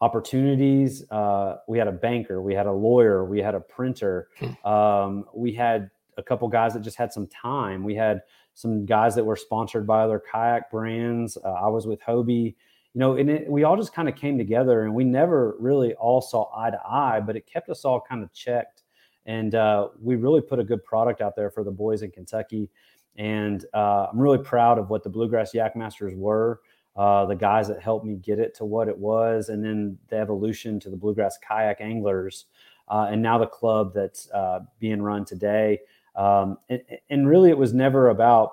opportunities. 0.00 1.08
Uh, 1.10 1.58
we 1.68 1.78
had 1.78 1.86
a 1.86 1.92
banker, 1.92 2.40
we 2.40 2.54
had 2.54 2.66
a 2.66 2.72
lawyer, 2.72 3.24
we 3.24 3.40
had 3.40 3.54
a 3.54 3.60
printer, 3.60 4.28
um, 4.64 5.26
we 5.34 5.52
had 5.52 5.90
a 6.16 6.22
couple 6.22 6.48
guys 6.48 6.72
that 6.72 6.80
just 6.80 6.96
had 6.96 7.12
some 7.12 7.26
time. 7.28 7.84
We 7.84 7.94
had 7.94 8.22
some 8.54 8.86
guys 8.86 9.14
that 9.14 9.24
were 9.24 9.36
sponsored 9.36 9.86
by 9.86 10.02
other 10.02 10.20
kayak 10.20 10.70
brands. 10.70 11.36
Uh, 11.44 11.52
I 11.52 11.68
was 11.68 11.86
with 11.86 12.00
Hobie, 12.00 12.56
you 12.94 12.98
know, 12.98 13.16
and 13.16 13.30
it, 13.30 13.48
we 13.48 13.64
all 13.64 13.76
just 13.76 13.92
kind 13.92 14.08
of 14.08 14.16
came 14.16 14.38
together 14.38 14.84
and 14.84 14.94
we 14.94 15.04
never 15.04 15.56
really 15.60 15.94
all 15.94 16.20
saw 16.20 16.50
eye 16.56 16.70
to 16.70 16.80
eye, 16.84 17.20
but 17.20 17.36
it 17.36 17.46
kept 17.46 17.68
us 17.68 17.84
all 17.84 18.00
kind 18.00 18.22
of 18.22 18.32
checked. 18.32 18.82
And 19.28 19.54
uh, 19.54 19.90
we 20.02 20.16
really 20.16 20.40
put 20.40 20.58
a 20.58 20.64
good 20.64 20.84
product 20.84 21.20
out 21.20 21.36
there 21.36 21.50
for 21.50 21.62
the 21.62 21.70
boys 21.70 22.02
in 22.02 22.10
Kentucky. 22.10 22.68
And 23.16 23.64
uh, 23.72 24.08
I'm 24.10 24.18
really 24.18 24.38
proud 24.38 24.78
of 24.78 24.90
what 24.90 25.04
the 25.04 25.10
Bluegrass 25.10 25.54
Yak 25.54 25.76
Masters 25.76 26.14
were 26.16 26.60
uh, 26.98 27.24
the 27.26 27.36
guys 27.36 27.68
that 27.68 27.80
helped 27.80 28.04
me 28.04 28.16
get 28.16 28.40
it 28.40 28.56
to 28.56 28.64
what 28.64 28.88
it 28.88 28.98
was, 28.98 29.50
and 29.50 29.64
then 29.64 29.96
the 30.08 30.16
evolution 30.16 30.80
to 30.80 30.90
the 30.90 30.96
Bluegrass 30.96 31.38
Kayak 31.38 31.80
Anglers, 31.80 32.46
uh, 32.88 33.06
and 33.08 33.22
now 33.22 33.38
the 33.38 33.46
club 33.46 33.94
that's 33.94 34.28
uh, 34.32 34.58
being 34.80 35.00
run 35.00 35.24
today. 35.24 35.78
Um, 36.16 36.58
and, 36.68 36.82
and 37.08 37.28
really, 37.28 37.50
it 37.50 37.56
was 37.56 37.72
never 37.72 38.08
about 38.08 38.50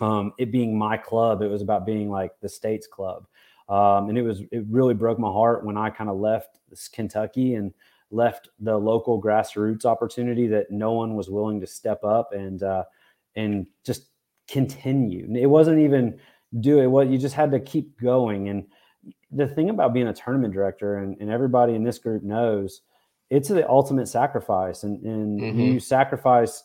um, 0.00 0.32
it 0.38 0.50
being 0.50 0.78
my 0.78 0.96
club. 0.96 1.42
It 1.42 1.48
was 1.48 1.60
about 1.60 1.84
being 1.84 2.08
like 2.08 2.32
the 2.40 2.48
state's 2.48 2.86
club. 2.86 3.26
Um, 3.68 4.08
and 4.08 4.16
it 4.16 4.22
was 4.22 4.40
it 4.50 4.64
really 4.70 4.94
broke 4.94 5.18
my 5.18 5.28
heart 5.30 5.62
when 5.62 5.76
I 5.76 5.90
kind 5.90 6.08
of 6.08 6.16
left 6.16 6.60
Kentucky 6.90 7.56
and 7.56 7.74
left 8.10 8.48
the 8.58 8.76
local 8.76 9.20
grassroots 9.22 9.84
opportunity 9.84 10.46
that 10.48 10.70
no 10.70 10.92
one 10.92 11.14
was 11.14 11.28
willing 11.28 11.60
to 11.60 11.66
step 11.66 12.02
up 12.04 12.32
and 12.32 12.62
uh, 12.62 12.84
and 13.36 13.66
just 13.84 14.06
continue. 14.48 15.28
It 15.36 15.46
wasn't 15.46 15.80
even 15.80 16.18
do 16.60 16.80
it. 16.80 16.86
What 16.86 17.08
you 17.08 17.18
just 17.18 17.34
had 17.34 17.50
to 17.52 17.60
keep 17.60 18.00
going. 18.00 18.48
And 18.48 18.66
the 19.30 19.46
thing 19.46 19.70
about 19.70 19.92
being 19.92 20.08
a 20.08 20.14
tournament 20.14 20.54
director, 20.54 20.96
and, 20.96 21.16
and 21.20 21.30
everybody 21.30 21.74
in 21.74 21.84
this 21.84 21.98
group 21.98 22.22
knows, 22.22 22.80
it's 23.30 23.48
the 23.48 23.68
ultimate 23.68 24.08
sacrifice, 24.08 24.84
and 24.84 25.02
and 25.04 25.40
mm-hmm. 25.40 25.60
you 25.60 25.80
sacrifice 25.80 26.64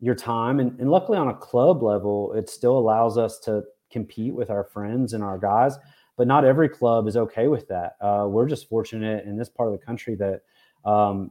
your 0.00 0.14
time. 0.14 0.60
And, 0.60 0.78
and 0.78 0.90
luckily, 0.90 1.16
on 1.16 1.28
a 1.28 1.34
club 1.34 1.82
level, 1.82 2.34
it 2.34 2.50
still 2.50 2.76
allows 2.76 3.16
us 3.16 3.38
to 3.40 3.62
compete 3.90 4.34
with 4.34 4.50
our 4.50 4.64
friends 4.64 5.14
and 5.14 5.24
our 5.24 5.38
guys. 5.38 5.78
But 6.18 6.26
not 6.26 6.44
every 6.44 6.68
club 6.68 7.08
is 7.08 7.16
okay 7.16 7.48
with 7.48 7.66
that. 7.68 7.96
Uh, 7.98 8.26
we're 8.28 8.46
just 8.46 8.68
fortunate 8.68 9.24
in 9.24 9.38
this 9.38 9.48
part 9.48 9.72
of 9.72 9.80
the 9.80 9.84
country 9.84 10.14
that 10.16 10.42
um, 10.84 11.30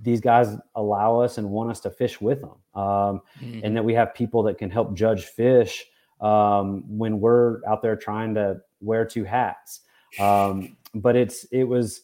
these 0.00 0.20
guys 0.20 0.56
allow 0.74 1.20
us 1.20 1.38
and 1.38 1.50
want 1.50 1.70
us 1.70 1.80
to 1.80 1.90
fish 1.90 2.20
with 2.20 2.40
them, 2.40 2.54
um, 2.74 3.20
mm-hmm. 3.40 3.60
and 3.64 3.76
that 3.76 3.84
we 3.84 3.94
have 3.94 4.14
people 4.14 4.42
that 4.44 4.58
can 4.58 4.70
help 4.70 4.94
judge 4.94 5.24
fish 5.24 5.84
um, 6.20 6.84
when 6.86 7.20
we're 7.20 7.64
out 7.66 7.82
there 7.82 7.96
trying 7.96 8.34
to 8.34 8.60
wear 8.80 9.04
two 9.04 9.24
hats. 9.24 9.80
Um, 10.18 10.76
but 10.94 11.16
it's 11.16 11.44
it 11.44 11.64
was 11.64 12.02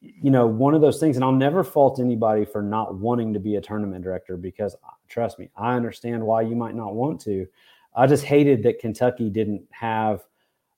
you 0.00 0.30
know 0.30 0.46
one 0.46 0.74
of 0.74 0.80
those 0.80 1.00
things, 1.00 1.16
and 1.16 1.24
I'll 1.24 1.32
never 1.32 1.64
fault 1.64 2.00
anybody 2.00 2.44
for 2.44 2.62
not 2.62 2.94
wanting 2.94 3.32
to 3.32 3.40
be 3.40 3.56
a 3.56 3.60
tournament 3.60 4.04
director 4.04 4.36
because 4.36 4.74
uh, 4.74 4.90
trust 5.08 5.38
me, 5.38 5.50
I 5.56 5.74
understand 5.74 6.24
why 6.24 6.42
you 6.42 6.54
might 6.54 6.74
not 6.74 6.94
want 6.94 7.20
to. 7.22 7.46
I 7.94 8.06
just 8.06 8.24
hated 8.24 8.62
that 8.62 8.78
Kentucky 8.78 9.28
didn't 9.28 9.62
have 9.70 10.24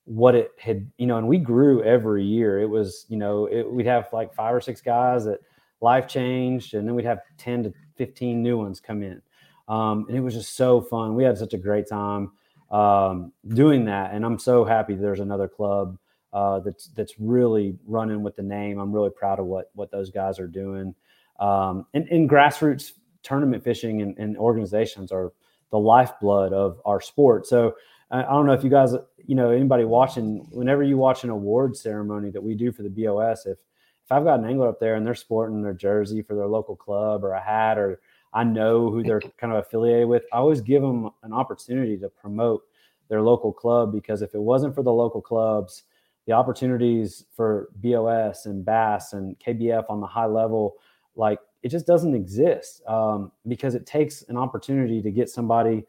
what 0.04 0.34
it 0.34 0.52
had, 0.58 0.90
you 0.98 1.06
know, 1.06 1.16
and 1.16 1.28
we 1.28 1.38
grew 1.38 1.82
every 1.82 2.24
year. 2.24 2.60
It 2.60 2.66
was, 2.66 3.06
you 3.08 3.16
know, 3.16 3.46
it, 3.46 3.70
we'd 3.70 3.86
have 3.86 4.08
like 4.12 4.34
five 4.34 4.54
or 4.54 4.60
six 4.60 4.80
guys 4.80 5.24
that 5.24 5.40
life 5.84 6.08
changed, 6.08 6.74
and 6.74 6.88
then 6.88 6.96
we'd 6.96 7.04
have 7.04 7.20
10 7.38 7.64
to 7.64 7.74
15 7.96 8.42
new 8.42 8.58
ones 8.58 8.80
come 8.80 9.02
in. 9.02 9.22
Um, 9.68 10.06
and 10.08 10.16
it 10.16 10.20
was 10.20 10.34
just 10.34 10.56
so 10.56 10.80
fun. 10.80 11.14
We 11.14 11.22
had 11.22 11.38
such 11.38 11.54
a 11.54 11.58
great 11.58 11.88
time 11.88 12.32
um, 12.70 13.32
doing 13.46 13.84
that. 13.84 14.12
And 14.12 14.24
I'm 14.24 14.38
so 14.38 14.64
happy 14.64 14.94
there's 14.94 15.20
another 15.20 15.48
club 15.48 15.98
uh, 16.32 16.58
that's 16.60 16.88
that's 16.88 17.14
really 17.20 17.78
running 17.86 18.22
with 18.22 18.34
the 18.34 18.42
name. 18.42 18.80
I'm 18.80 18.92
really 18.92 19.10
proud 19.10 19.38
of 19.38 19.46
what 19.46 19.70
what 19.74 19.92
those 19.92 20.10
guys 20.10 20.40
are 20.40 20.48
doing. 20.48 20.94
Um, 21.38 21.86
and, 21.94 22.08
and 22.08 22.28
grassroots 22.28 22.92
tournament 23.22 23.64
fishing 23.64 24.02
and, 24.02 24.16
and, 24.18 24.36
organizations 24.36 25.10
are 25.10 25.32
the 25.70 25.78
lifeblood 25.78 26.52
of 26.52 26.80
our 26.84 27.00
sport. 27.00 27.46
So 27.46 27.74
I, 28.10 28.22
I 28.22 28.30
don't 28.30 28.46
know 28.46 28.52
if 28.52 28.62
you 28.62 28.70
guys, 28.70 28.94
you 29.26 29.34
know, 29.34 29.50
anybody 29.50 29.84
watching, 29.84 30.46
whenever 30.52 30.84
you 30.84 30.96
watch 30.96 31.24
an 31.24 31.30
award 31.30 31.76
ceremony 31.76 32.30
that 32.30 32.42
we 32.42 32.54
do 32.54 32.70
for 32.70 32.84
the 32.84 32.88
BOS, 32.88 33.46
if 33.46 33.58
if 34.04 34.12
I've 34.12 34.24
got 34.24 34.38
an 34.38 34.46
angler 34.46 34.68
up 34.68 34.80
there 34.80 34.96
and 34.96 35.06
they're 35.06 35.14
sporting 35.14 35.62
their 35.62 35.72
jersey 35.72 36.22
for 36.22 36.34
their 36.34 36.46
local 36.46 36.76
club 36.76 37.24
or 37.24 37.32
a 37.32 37.40
hat 37.40 37.78
or 37.78 38.00
I 38.34 38.44
know 38.44 38.90
who 38.90 39.02
they're 39.02 39.20
kind 39.38 39.52
of 39.52 39.60
affiliated 39.60 40.08
with. 40.08 40.24
I 40.32 40.36
always 40.36 40.60
give 40.60 40.82
them 40.82 41.10
an 41.22 41.32
opportunity 41.32 41.96
to 41.98 42.08
promote 42.08 42.62
their 43.08 43.22
local 43.22 43.52
club 43.52 43.92
because 43.92 44.22
if 44.22 44.34
it 44.34 44.40
wasn't 44.40 44.74
for 44.74 44.82
the 44.82 44.92
local 44.92 45.22
clubs, 45.22 45.84
the 46.26 46.32
opportunities 46.32 47.26
for 47.34 47.68
BOS 47.76 48.46
and 48.46 48.64
Bass 48.64 49.12
and 49.12 49.38
KBF 49.38 49.84
on 49.88 50.00
the 50.00 50.06
high 50.06 50.26
level, 50.26 50.76
like 51.16 51.38
it 51.62 51.68
just 51.68 51.86
doesn't 51.86 52.14
exist 52.14 52.82
um, 52.86 53.32
because 53.46 53.74
it 53.74 53.86
takes 53.86 54.22
an 54.22 54.36
opportunity 54.36 55.00
to 55.02 55.10
get 55.10 55.28
somebody 55.28 55.84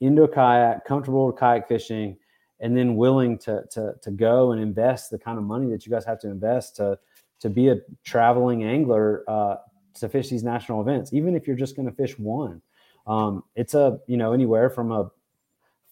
into 0.00 0.22
a 0.22 0.28
kayak, 0.28 0.84
comfortable 0.84 1.26
with 1.26 1.36
kayak 1.36 1.68
fishing, 1.68 2.16
and 2.60 2.76
then 2.76 2.96
willing 2.96 3.38
to, 3.38 3.64
to, 3.70 3.94
to 4.02 4.10
go 4.10 4.52
and 4.52 4.60
invest 4.60 5.10
the 5.10 5.18
kind 5.18 5.38
of 5.38 5.44
money 5.44 5.70
that 5.70 5.86
you 5.86 5.92
guys 5.92 6.04
have 6.04 6.18
to 6.20 6.28
invest 6.28 6.76
to, 6.76 6.98
to 7.40 7.50
be 7.50 7.68
a 7.68 7.76
traveling 8.04 8.64
angler 8.64 9.24
uh, 9.28 9.56
to 9.94 10.08
fish 10.08 10.28
these 10.28 10.44
national 10.44 10.80
events, 10.80 11.12
even 11.12 11.34
if 11.34 11.46
you're 11.46 11.56
just 11.56 11.76
going 11.76 11.88
to 11.88 11.94
fish 11.94 12.18
one. 12.18 12.62
Um, 13.06 13.44
it's 13.56 13.74
a 13.74 13.98
you 14.06 14.16
know 14.16 14.32
anywhere 14.32 14.70
from 14.70 14.92
a 14.92 15.10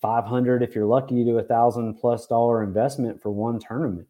500 0.01 0.63
if 0.63 0.75
you're 0.75 0.87
lucky 0.87 1.25
to 1.25 1.39
a 1.39 1.43
thousand 1.43 1.95
plus 1.95 2.27
dollar 2.27 2.63
investment 2.63 3.21
for 3.21 3.31
one 3.31 3.59
tournament, 3.59 4.07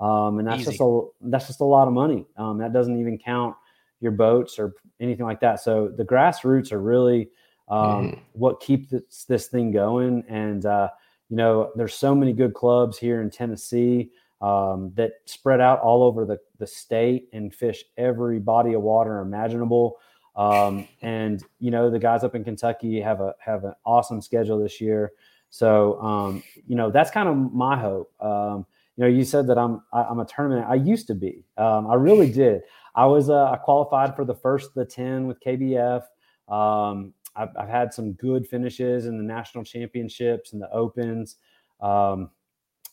um, 0.00 0.38
and 0.38 0.46
that's 0.46 0.62
Easy. 0.62 0.70
just 0.72 0.80
a 0.80 1.06
that's 1.22 1.46
just 1.46 1.60
a 1.60 1.64
lot 1.64 1.88
of 1.88 1.94
money. 1.94 2.26
Um, 2.36 2.58
that 2.58 2.72
doesn't 2.72 2.98
even 3.00 3.18
count 3.18 3.56
your 4.00 4.12
boats 4.12 4.58
or 4.58 4.74
anything 5.00 5.24
like 5.24 5.40
that. 5.40 5.60
So 5.60 5.88
the 5.88 6.04
grassroots 6.04 6.72
are 6.72 6.80
really 6.80 7.30
mm. 7.70 8.18
what 8.32 8.60
keeps 8.60 8.90
this, 8.90 9.24
this 9.24 9.46
thing 9.46 9.72
going. 9.72 10.24
And 10.28 10.66
uh, 10.66 10.88
you 11.28 11.36
know, 11.36 11.70
there's 11.76 11.94
so 11.94 12.14
many 12.14 12.32
good 12.32 12.52
clubs 12.52 12.98
here 12.98 13.22
in 13.22 13.30
Tennessee 13.30 14.10
um, 14.42 14.92
that 14.96 15.12
spread 15.24 15.60
out 15.60 15.80
all 15.80 16.02
over 16.02 16.26
the, 16.26 16.38
the 16.58 16.66
state 16.66 17.28
and 17.32 17.54
fish 17.54 17.84
every 17.96 18.40
body 18.40 18.74
of 18.74 18.82
water 18.82 19.20
imaginable. 19.20 19.98
Um, 20.34 20.88
and 21.00 21.42
you 21.60 21.70
know, 21.70 21.90
the 21.90 21.98
guys 21.98 22.24
up 22.24 22.34
in 22.34 22.42
Kentucky 22.42 23.00
have 23.00 23.20
a 23.20 23.34
have 23.38 23.64
an 23.64 23.74
awesome 23.86 24.20
schedule 24.20 24.58
this 24.58 24.80
year. 24.80 25.12
So 25.50 26.00
um, 26.02 26.42
you 26.66 26.74
know, 26.74 26.90
that's 26.90 27.10
kind 27.10 27.28
of 27.28 27.36
my 27.52 27.78
hope. 27.78 28.12
Um, 28.20 28.66
you 28.96 29.04
know, 29.04 29.08
you 29.08 29.24
said 29.24 29.46
that 29.46 29.58
I'm 29.58 29.82
I, 29.92 30.00
am 30.00 30.06
i 30.06 30.10
am 30.10 30.18
a 30.20 30.24
tournament. 30.24 30.66
I 30.68 30.74
used 30.74 31.06
to 31.06 31.14
be. 31.14 31.44
Um, 31.56 31.86
I 31.86 31.94
really 31.94 32.30
did. 32.30 32.62
I 32.94 33.06
was 33.06 33.30
uh, 33.30 33.50
I 33.50 33.56
qualified 33.56 34.16
for 34.16 34.24
the 34.24 34.34
first 34.34 34.74
the 34.74 34.84
ten 34.84 35.26
with 35.26 35.38
KBF. 35.40 36.02
Um, 36.48 37.14
I've, 37.36 37.50
I've, 37.58 37.68
had 37.68 37.94
some 37.94 38.12
good 38.12 38.46
finishes 38.46 39.06
in 39.06 39.16
the 39.16 39.22
national 39.22 39.64
championships 39.64 40.52
and 40.52 40.60
the 40.60 40.70
opens. 40.70 41.36
Um, 41.80 42.30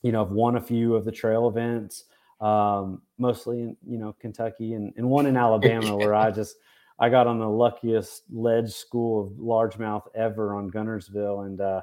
you 0.02 0.12
know, 0.12 0.24
I've 0.24 0.32
won 0.32 0.56
a 0.56 0.62
few 0.62 0.96
of 0.96 1.06
the 1.06 1.12
trail 1.12 1.48
events, 1.48 2.06
um, 2.42 3.02
mostly 3.18 3.62
in, 3.62 3.78
you 3.86 3.98
know, 3.98 4.16
Kentucky 4.20 4.74
and, 4.74 4.94
and 4.98 5.10
one 5.10 5.26
in 5.26 5.38
Alabama 5.46 5.96
where 5.96 6.16
I 6.16 6.32
just, 6.32 6.58
I 7.00 7.10
got 7.10 7.28
on 7.28 7.40
the 7.40 7.48
luckiest 7.48 8.24
ledge 8.32 8.72
school 8.72 9.26
of 9.26 9.34
largemouth 9.34 10.04
ever 10.16 10.56
on 10.56 10.72
Guntersville, 10.72 11.46
And, 11.46 11.62
uh, 11.62 11.82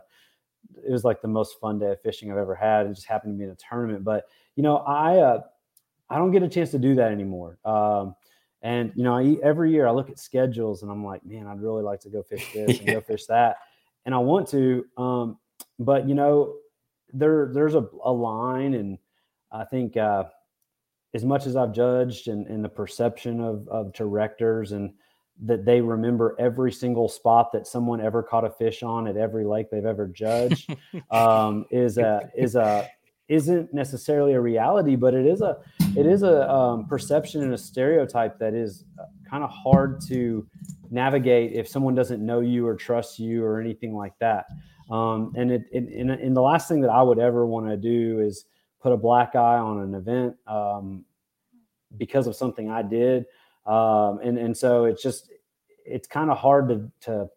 it 0.85 0.91
was 0.91 1.05
like 1.05 1.23
the 1.23 1.29
most 1.29 1.61
fun 1.61 1.79
day 1.79 1.93
of 1.93 2.01
fishing 2.03 2.31
I've 2.31 2.39
ever 2.39 2.55
had. 2.55 2.87
It 2.87 2.95
just 2.95 3.07
happened 3.07 3.35
to 3.35 3.39
be 3.39 3.45
in 3.45 3.51
a 3.51 3.57
tournament, 3.57 4.05
but 4.05 4.25
you 4.57 4.63
know, 4.63 4.79
I, 4.79 5.19
uh, 5.19 5.43
I 6.11 6.19
don't 6.19 6.31
get 6.31 6.43
a 6.43 6.49
chance 6.49 6.71
to 6.73 6.79
do 6.79 6.95
that 6.97 7.13
anymore. 7.13 7.59
Um, 7.65 8.15
and 8.63 8.93
you 8.97 9.05
know, 9.05 9.15
I, 9.15 9.37
every 9.43 9.71
year 9.71 9.87
I 9.87 9.91
look 9.93 10.11
at 10.11 10.19
schedules 10.19 10.83
and 10.83 10.91
I'm 10.91 11.05
like, 11.05 11.25
man, 11.25 11.47
I'd 11.47 11.61
really 11.61 11.83
like 11.83 12.01
to 12.01 12.09
go 12.09 12.23
fish 12.23 12.53
this 12.53 12.79
and 12.79 12.87
go 12.87 13.01
fish 13.07 13.27
that, 13.27 13.59
and 14.05 14.15
I 14.15 14.19
want 14.19 14.49
to. 14.49 14.85
Um, 14.97 15.39
but 15.79 16.09
you 16.09 16.15
know, 16.15 16.57
there 17.19 17.51
there's 17.53 17.75
a, 17.75 17.87
a 18.05 18.13
line, 18.13 18.75
and 18.75 18.99
I 19.53 19.65
think 19.65 19.97
uh, 19.97 20.25
as 21.15 21.25
much 21.25 21.47
as 21.47 21.57
I've 21.57 21.73
judged 21.73 22.29
and, 22.29 22.47
and 22.47 22.65
the 22.65 22.69
perception 22.69 23.41
of 23.41 23.69
of 23.69 23.93
directors 23.93 24.73
and 24.73 24.93
that 25.45 25.65
they 25.67 25.81
remember 25.81 26.35
every 26.39 26.73
single 26.73 27.09
spot 27.09 27.53
that 27.53 27.67
someone 27.67 28.01
ever 28.01 28.23
caught 28.23 28.45
a 28.45 28.51
fish 28.51 28.83
on 28.83 29.07
at 29.07 29.17
every 29.17 29.45
lake 29.45 29.71
they've 29.71 29.85
ever 29.85 30.07
judged 30.07 30.75
um, 31.11 31.67
is 31.71 31.99
a 31.99 32.31
is 32.37 32.55
a 32.55 32.89
isn't 33.29 33.75
necessarily 33.75 34.35
a 34.35 34.41
reality, 34.41 34.95
but 34.95 35.13
it 35.13 35.27
is 35.27 35.41
a 35.41 35.59
it 35.97 36.07
is 36.07 36.23
a 36.23 36.51
um, 36.51 36.87
perception 36.87 37.43
and 37.43 37.53
a 37.53 37.59
stereotype 37.59 38.39
that 38.39 38.55
is 38.55 38.85
uh, 38.99 39.05
kind 39.29 39.43
of 39.43 39.51
hard 39.51 40.01
to 40.09 40.47
navigate 40.91 41.53
if 41.53 41.67
someone 41.67 41.95
doesn't 41.95 42.25
know 42.25 42.41
you 42.41 42.67
or 42.67 42.77
trust 42.77 43.19
you 43.19 43.45
or 43.45 43.61
anything 43.61 43.95
like 43.95 44.13
that. 44.21 44.47
Um, 44.91 45.33
and 45.37 45.51
it, 45.51 45.65
it 45.73 45.85
and, 45.85 46.11
and, 46.11 46.37
the 46.37 46.43
last 46.43 46.69
thing 46.69 46.81
that 46.83 46.91
I 46.91 47.03
would 47.03 47.19
ever 47.19 47.45
want 47.45 47.67
to 47.67 47.77
do 47.77 48.21
is 48.21 48.45
put 48.81 48.93
a 48.93 48.97
black 48.97 49.35
eye 49.35 49.59
on 49.59 49.81
an 49.81 49.95
event 49.95 50.37
um, 50.47 51.05
because 51.97 52.29
of 52.29 52.37
something 52.37 52.71
I 52.71 52.83
did. 52.83 53.27
Um, 53.67 54.21
and 54.23 54.39
and 54.39 54.57
so 54.57 54.85
it's 54.85 55.03
just 55.03 55.33
it's 55.85 56.07
kind 56.07 56.31
of 56.31 56.39
hard 56.39 56.69
to 56.69 56.91
to 57.01 57.29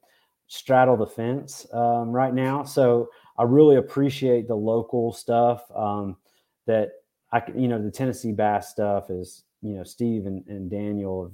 straddle 0.48 0.98
the 0.98 1.08
fence 1.08 1.66
um, 1.74 2.12
right 2.12 2.34
now. 2.34 2.64
So 2.64 3.10
I 3.38 3.44
really 3.44 3.78
appreciate 3.78 4.48
the 4.48 4.56
local 4.56 5.12
stuff 5.12 5.64
um, 5.76 6.18
that 6.68 6.92
I 7.32 7.42
you 7.56 7.68
know 7.68 7.82
the 7.82 7.92
Tennessee 7.92 8.32
bass 8.32 8.70
stuff 8.70 9.10
is 9.10 9.44
you 9.62 9.74
know 9.74 9.84
Steve 9.84 10.28
and, 10.28 10.46
and 10.48 10.70
Daniel 10.70 11.24
have 11.24 11.32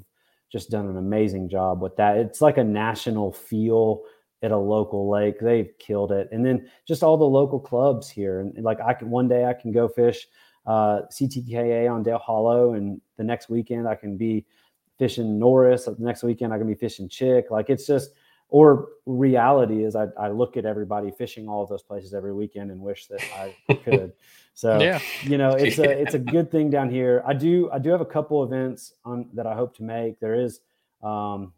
just 0.51 0.69
done 0.69 0.87
an 0.87 0.97
amazing 0.97 1.49
job 1.49 1.81
with 1.81 1.97
that. 1.97 2.17
It's 2.17 2.39
like 2.39 2.57
a 2.57 2.63
national 2.63 3.33
feel 3.33 4.03
at 4.45 4.51
a 4.51 4.57
local 4.57 5.09
lake. 5.09 5.39
They've 5.39 5.71
killed 5.79 6.11
it. 6.11 6.29
And 6.31 6.45
then 6.45 6.69
just 6.87 7.03
all 7.03 7.17
the 7.17 7.25
local 7.25 7.59
clubs 7.59 8.09
here. 8.09 8.39
And, 8.39 8.63
like 8.63 8.79
I 8.79 8.93
can 8.93 9.09
one 9.09 9.27
day 9.27 9.45
I 9.45 9.53
can 9.53 9.71
go 9.71 9.87
fish 9.87 10.27
uh, 10.65 11.01
CTKA 11.11 11.91
on 11.91 12.03
Dale 12.03 12.17
Hollow, 12.17 12.73
and 12.73 13.01
the 13.17 13.23
next 13.23 13.49
weekend 13.49 13.87
I 13.87 13.95
can 13.95 14.17
be 14.17 14.45
fishing 14.97 15.37
Norris. 15.37 15.85
The 15.85 15.95
next 15.99 16.23
weekend 16.23 16.53
I 16.53 16.57
can 16.57 16.67
be 16.67 16.75
fishing 16.75 17.09
Chick. 17.09 17.47
Like 17.51 17.69
it's 17.69 17.85
just 17.85 18.11
or 18.49 18.89
reality 19.05 19.83
is 19.83 19.95
I, 19.95 20.07
I 20.19 20.29
look 20.29 20.55
at 20.55 20.65
everybody 20.65 21.11
fishing 21.11 21.49
all 21.49 21.63
of 21.63 21.69
those 21.69 21.81
places 21.81 22.13
every 22.13 22.33
weekend 22.33 22.71
and 22.71 22.79
wish 22.79 23.07
that 23.07 23.21
I 23.35 23.55
could. 23.83 24.13
So 24.57 24.79
yeah. 24.79 25.01
you 25.23 25.37
know, 25.37 25.49
it's 25.49 25.79
a 25.79 25.83
it's 26.01 26.13
a 26.13 26.19
good 26.19 26.49
thing 26.49 26.69
down 26.69 26.89
here. 26.89 27.21
I 27.27 27.33
do 27.33 27.69
I 27.73 27.77
do 27.77 27.89
have 27.89 27.99
a 27.99 28.05
couple 28.05 28.41
events 28.41 28.93
on 29.03 29.27
that 29.33 29.45
I 29.45 29.53
hope 29.53 29.75
to 29.75 29.83
make. 29.83 30.21
There 30.21 30.33
is 30.33 30.61
um, 31.03 31.51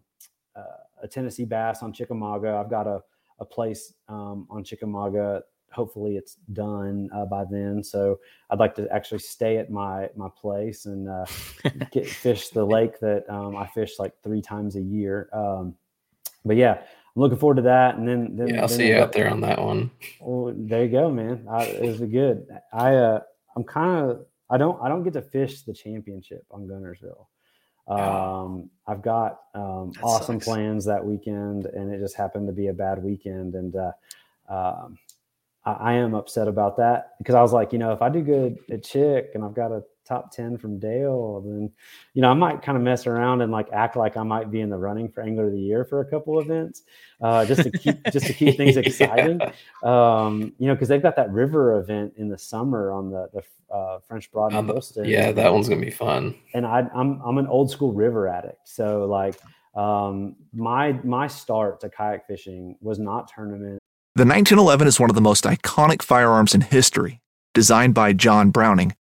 uh, 0.56 0.64
a 1.02 1.08
Tennessee 1.08 1.46
bass 1.46 1.84
on 1.84 1.94
Chickamauga. 1.94 2.56
I've 2.56 2.70
got 2.70 2.88
a, 2.88 3.02
a 3.40 3.46
place 3.46 3.94
um, 4.08 4.48
on 4.50 4.64
Chickamauga 4.64 5.44
hopefully 5.72 6.18
it's 6.18 6.36
done 6.54 7.10
uh, 7.14 7.26
by 7.26 7.44
then. 7.50 7.84
So 7.84 8.20
I'd 8.50 8.60
like 8.60 8.76
to 8.76 8.88
actually 8.92 9.20
stay 9.20 9.58
at 9.58 9.70
my 9.70 10.10
my 10.16 10.28
place 10.40 10.86
and 10.86 11.08
uh, 11.08 11.26
get, 11.92 12.08
fish 12.08 12.50
the 12.50 12.66
lake 12.66 13.00
that 13.00 13.30
um, 13.30 13.56
I 13.56 13.68
fish 13.68 14.00
like 14.00 14.14
three 14.24 14.42
times 14.42 14.76
a 14.76 14.82
year. 14.82 15.30
Um, 15.34 15.76
but 16.46 16.56
yeah, 16.56 16.74
I'm 16.74 17.22
looking 17.22 17.38
forward 17.38 17.58
to 17.58 17.62
that. 17.64 17.96
And 17.96 18.08
then, 18.08 18.36
then 18.36 18.48
yeah, 18.50 18.62
I'll 18.62 18.68
then 18.68 18.78
see 18.78 18.88
you 18.88 18.98
out 18.98 19.14
there 19.14 19.30
on 19.30 19.42
that 19.42 19.62
one. 19.62 19.92
Well, 20.20 20.54
there 20.56 20.84
you 20.84 20.92
go, 20.92 21.12
man. 21.12 21.46
I, 21.50 21.66
it 21.66 21.86
was 21.86 22.00
good. 22.00 22.48
I 22.74 22.96
uh, 22.96 23.20
I'm 23.56 23.64
kind 23.64 24.10
of 24.10 24.26
I 24.50 24.58
don't 24.58 24.82
I 24.82 24.90
don't 24.90 25.04
get 25.04 25.14
to 25.14 25.22
fish 25.22 25.64
the 25.64 25.74
championship 25.74 26.46
on 26.52 26.68
Guntersville. 26.68 27.28
Um, 27.88 28.70
I've 28.86 29.02
got 29.02 29.42
um, 29.54 29.94
awesome 30.02 30.36
sucks. 30.36 30.46
plans 30.46 30.86
that 30.86 31.04
weekend, 31.04 31.66
and 31.66 31.94
it 31.94 32.00
just 32.00 32.16
happened 32.16 32.48
to 32.48 32.54
be 32.54 32.68
a 32.68 32.74
bad 32.74 33.04
weekend. 33.04 33.56
And 33.56 33.76
uh, 33.76 33.92
um, 34.50 34.98
I, 35.66 35.74
I 35.74 35.94
am 35.94 36.14
upset 36.14 36.48
about 36.48 36.78
that 36.78 37.16
because 37.18 37.36
I 37.36 37.42
was 37.42 37.54
like, 37.54 37.72
you 37.74 37.80
know, 37.80 37.92
if 37.92 38.02
I 38.02 38.10
do 38.10 38.22
good 38.22 38.58
at 38.72 38.84
Chick 38.84 39.32
and 39.36 39.44
I've 39.44 39.56
got 39.56 39.72
a 39.72 39.84
top 40.08 40.32
10 40.32 40.58
from 40.58 40.80
Dale, 40.80 41.42
then, 41.42 41.70
you 42.14 42.22
know, 42.22 42.32
I 42.32 42.34
might 42.34 42.62
kind 42.62 42.78
of 42.78 42.84
mess 42.84 43.06
around 43.08 43.42
and 43.42 43.52
like 43.52 43.68
act 43.74 43.96
like 43.96 44.16
I 44.18 44.24
might 44.24 44.50
be 44.50 44.62
in 44.62 44.70
the 44.70 44.78
running 44.78 45.10
for 45.10 45.22
Angler 45.22 45.48
of 45.48 45.52
the 45.52 45.60
Year 45.60 45.84
for 45.84 46.00
a 46.00 46.06
couple 46.06 46.40
events 46.40 46.84
uh, 47.22 47.46
just 47.46 47.64
to 47.64 47.72
keep 47.72 48.04
just 48.12 48.26
to 48.28 48.34
keep 48.34 48.56
things 48.58 48.76
Yeah. 48.78 48.82
exciting. 48.84 49.42
Um, 49.84 50.54
you 50.58 50.68
know, 50.68 50.74
because 50.76 50.88
they've 50.88 51.02
got 51.02 51.16
that 51.18 51.32
river 51.32 51.78
event 51.80 52.14
in 52.18 52.30
the 52.30 52.38
summer 52.38 52.92
on 52.92 53.12
the 53.12 53.30
the 53.34 53.44
uh, 53.76 54.00
French 54.08 54.32
Broad 54.32 54.54
On 54.54 54.70
and 54.70 54.70
the- 54.70 55.08
Yeah, 55.08 55.32
that 55.34 55.52
one's 55.54 55.68
gonna 55.68 55.82
be 55.82 55.92
fun. 55.92 56.36
and 56.54 56.66
I, 56.66 56.88
I'm 56.96 57.22
I'm 57.22 57.38
an 57.38 57.48
old 57.48 57.70
school 57.70 57.92
river 57.92 58.28
addict. 58.28 58.68
So 58.68 59.06
like 59.06 59.36
um, 59.76 60.36
my 60.54 60.94
my 61.04 61.28
start 61.28 61.82
to 61.82 61.90
kayak 61.90 62.26
fishing 62.28 62.78
was 62.82 62.98
not 63.00 63.28
tournament. 63.34 63.80
The 64.16 64.24
1911 64.26 64.88
is 64.88 65.00
one 65.00 65.12
of 65.12 65.16
the 65.16 65.22
most 65.22 65.44
iconic 65.44 66.02
firearms 66.02 66.56
in 66.56 66.62
history. 66.62 67.22
Designed 67.54 67.94
by 67.96 68.14
John 68.14 68.52
Browning, 68.52 68.96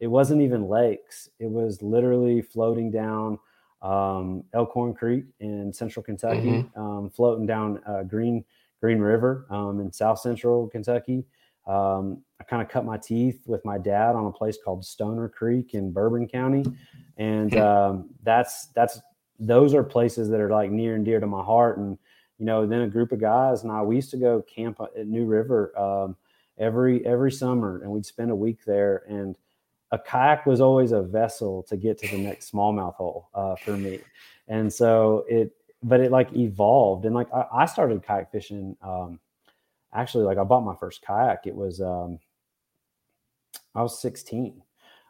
It 0.00 0.06
wasn't 0.06 0.42
even 0.42 0.68
lakes. 0.68 1.28
It 1.38 1.50
was 1.50 1.82
literally 1.82 2.40
floating 2.40 2.90
down 2.90 3.38
um, 3.82 4.44
Elkhorn 4.54 4.94
Creek 4.94 5.24
in 5.40 5.72
central 5.72 6.02
Kentucky, 6.02 6.68
um, 6.76 7.10
floating 7.10 7.46
down 7.46 7.80
uh, 7.86 8.02
Green 8.02 8.44
Green 8.80 8.98
River 8.98 9.46
um, 9.50 9.80
in 9.80 9.92
south 9.92 10.20
central 10.20 10.68
Kentucky. 10.68 11.24
Um, 11.66 12.22
I 12.40 12.44
kind 12.44 12.62
of 12.62 12.68
cut 12.68 12.84
my 12.84 12.96
teeth 12.96 13.42
with 13.46 13.64
my 13.64 13.76
dad 13.76 14.14
on 14.14 14.26
a 14.26 14.32
place 14.32 14.56
called 14.64 14.84
Stoner 14.84 15.28
Creek 15.28 15.74
in 15.74 15.92
Bourbon 15.92 16.26
County, 16.26 16.64
and 17.16 17.56
um, 17.56 18.10
that's 18.22 18.66
that's 18.68 19.00
those 19.38 19.74
are 19.74 19.84
places 19.84 20.28
that 20.30 20.40
are 20.40 20.50
like 20.50 20.70
near 20.70 20.94
and 20.94 21.04
dear 21.04 21.20
to 21.20 21.26
my 21.26 21.42
heart. 21.42 21.78
And 21.78 21.98
you 22.38 22.46
know, 22.46 22.66
then 22.66 22.82
a 22.82 22.88
group 22.88 23.12
of 23.12 23.20
guys 23.20 23.62
and 23.62 23.72
I 23.72 23.82
we 23.82 23.96
used 23.96 24.10
to 24.12 24.16
go 24.16 24.42
camp 24.42 24.80
at 24.80 25.06
New 25.06 25.26
River 25.26 25.78
um, 25.78 26.16
every 26.56 27.04
every 27.04 27.32
summer, 27.32 27.82
and 27.82 27.90
we'd 27.90 28.06
spend 28.06 28.30
a 28.30 28.36
week 28.36 28.64
there. 28.64 29.02
And 29.08 29.36
a 29.90 29.98
kayak 29.98 30.46
was 30.46 30.60
always 30.60 30.92
a 30.92 31.02
vessel 31.02 31.62
to 31.64 31.76
get 31.76 31.98
to 31.98 32.08
the 32.08 32.18
next 32.18 32.52
smallmouth 32.52 32.94
hole 32.94 33.28
uh, 33.34 33.56
for 33.56 33.76
me, 33.76 34.00
and 34.48 34.72
so 34.72 35.24
it. 35.28 35.52
But 35.80 36.00
it 36.00 36.10
like 36.10 36.34
evolved, 36.34 37.04
and 37.04 37.14
like 37.14 37.32
I, 37.32 37.44
I 37.52 37.66
started 37.66 38.02
kayak 38.02 38.32
fishing. 38.32 38.76
Um, 38.82 39.20
actually, 39.94 40.24
like 40.24 40.38
I 40.38 40.44
bought 40.44 40.64
my 40.64 40.74
first 40.74 41.02
kayak. 41.02 41.46
It 41.46 41.54
was 41.54 41.80
um, 41.80 42.18
I 43.74 43.82
was 43.82 44.00
16, 44.02 44.60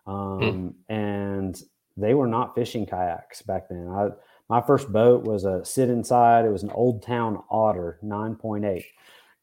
um, 0.07 0.75
and 0.89 1.61
they 1.97 2.15
were 2.15 2.27
not 2.27 2.55
fishing 2.55 2.87
kayaks 2.87 3.43
back 3.43 3.69
then. 3.69 3.89
I 3.89 4.11
my 4.49 4.61
first 4.61 4.93
boat 4.93 5.25
was 5.25 5.45
a 5.45 5.65
sit 5.65 5.91
inside. 5.91 6.45
It 6.45 6.51
was 6.51 6.63
an 6.63 6.71
Old 6.71 7.03
Town 7.03 7.43
Otter 7.51 7.99
9.8. 8.03 8.67
I 8.67 8.85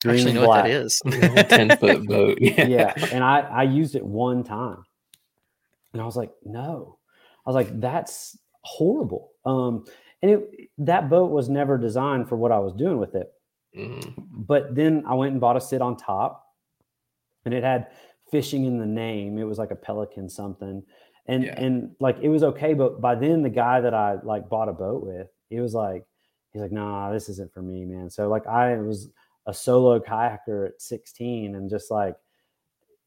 green 0.01 0.15
actually 0.15 0.31
and 0.31 0.39
know 0.39 0.47
what 0.47 0.63
that 0.63 0.69
is. 0.71 1.01
Ten 1.49 1.77
foot 1.77 2.07
boat. 2.07 2.37
Yeah. 2.41 2.67
yeah 2.67 2.93
and 3.11 3.23
i 3.23 3.39
i 3.39 3.63
used 3.63 3.95
it 3.95 4.05
one 4.05 4.43
time 4.43 4.84
and 5.95 6.01
i 6.01 6.05
was 6.05 6.17
like 6.17 6.31
no. 6.43 6.99
I 7.45 7.49
was 7.49 7.55
like 7.55 7.79
that's 7.79 8.37
horrible. 8.63 9.31
Um 9.45 9.85
and 10.21 10.31
it 10.31 10.69
that 10.79 11.09
boat 11.09 11.31
was 11.31 11.47
never 11.49 11.77
designed 11.77 12.27
for 12.27 12.35
what 12.35 12.51
i 12.51 12.59
was 12.59 12.73
doing 12.73 12.97
with 12.97 13.15
it. 13.15 13.31
Mhm. 13.77 14.13
but 14.51 14.73
then 14.75 15.03
i 15.07 15.13
went 15.13 15.31
and 15.31 15.39
bought 15.41 15.55
a 15.57 15.61
sit 15.61 15.81
on 15.81 15.95
top 15.97 16.45
and 17.45 17.53
it 17.53 17.63
had 17.63 17.87
fishing 18.31 18.65
in 18.65 18.77
the 18.79 18.85
name. 18.85 19.37
It 19.37 19.43
was 19.43 19.57
like 19.59 19.71
a 19.71 19.75
pelican 19.75 20.27
something. 20.29 20.83
And 21.27 21.43
Yeah. 21.45 21.59
and 21.65 21.95
like 21.99 22.17
it 22.21 22.29
was 22.29 22.43
okay 22.43 22.73
but 22.73 22.99
by 22.99 23.15
then 23.15 23.41
the 23.41 23.49
guy 23.49 23.79
that 23.81 23.93
i 23.93 24.15
like 24.23 24.49
bought 24.49 24.69
a 24.69 24.73
boat 24.73 25.01
with 25.03 25.27
he 25.49 25.59
was 25.61 25.73
like 25.73 26.03
he's 26.51 26.61
like 26.61 26.71
nah 26.71 27.11
this 27.11 27.29
isn't 27.29 27.53
for 27.53 27.61
me 27.61 27.85
man. 27.85 28.09
So 28.09 28.27
like 28.27 28.47
i 28.47 28.75
was 28.77 29.09
a 29.45 29.53
solo 29.53 29.99
kayaker 29.99 30.67
at 30.69 30.81
16 30.81 31.55
and 31.55 31.69
just 31.69 31.89
like 31.91 32.15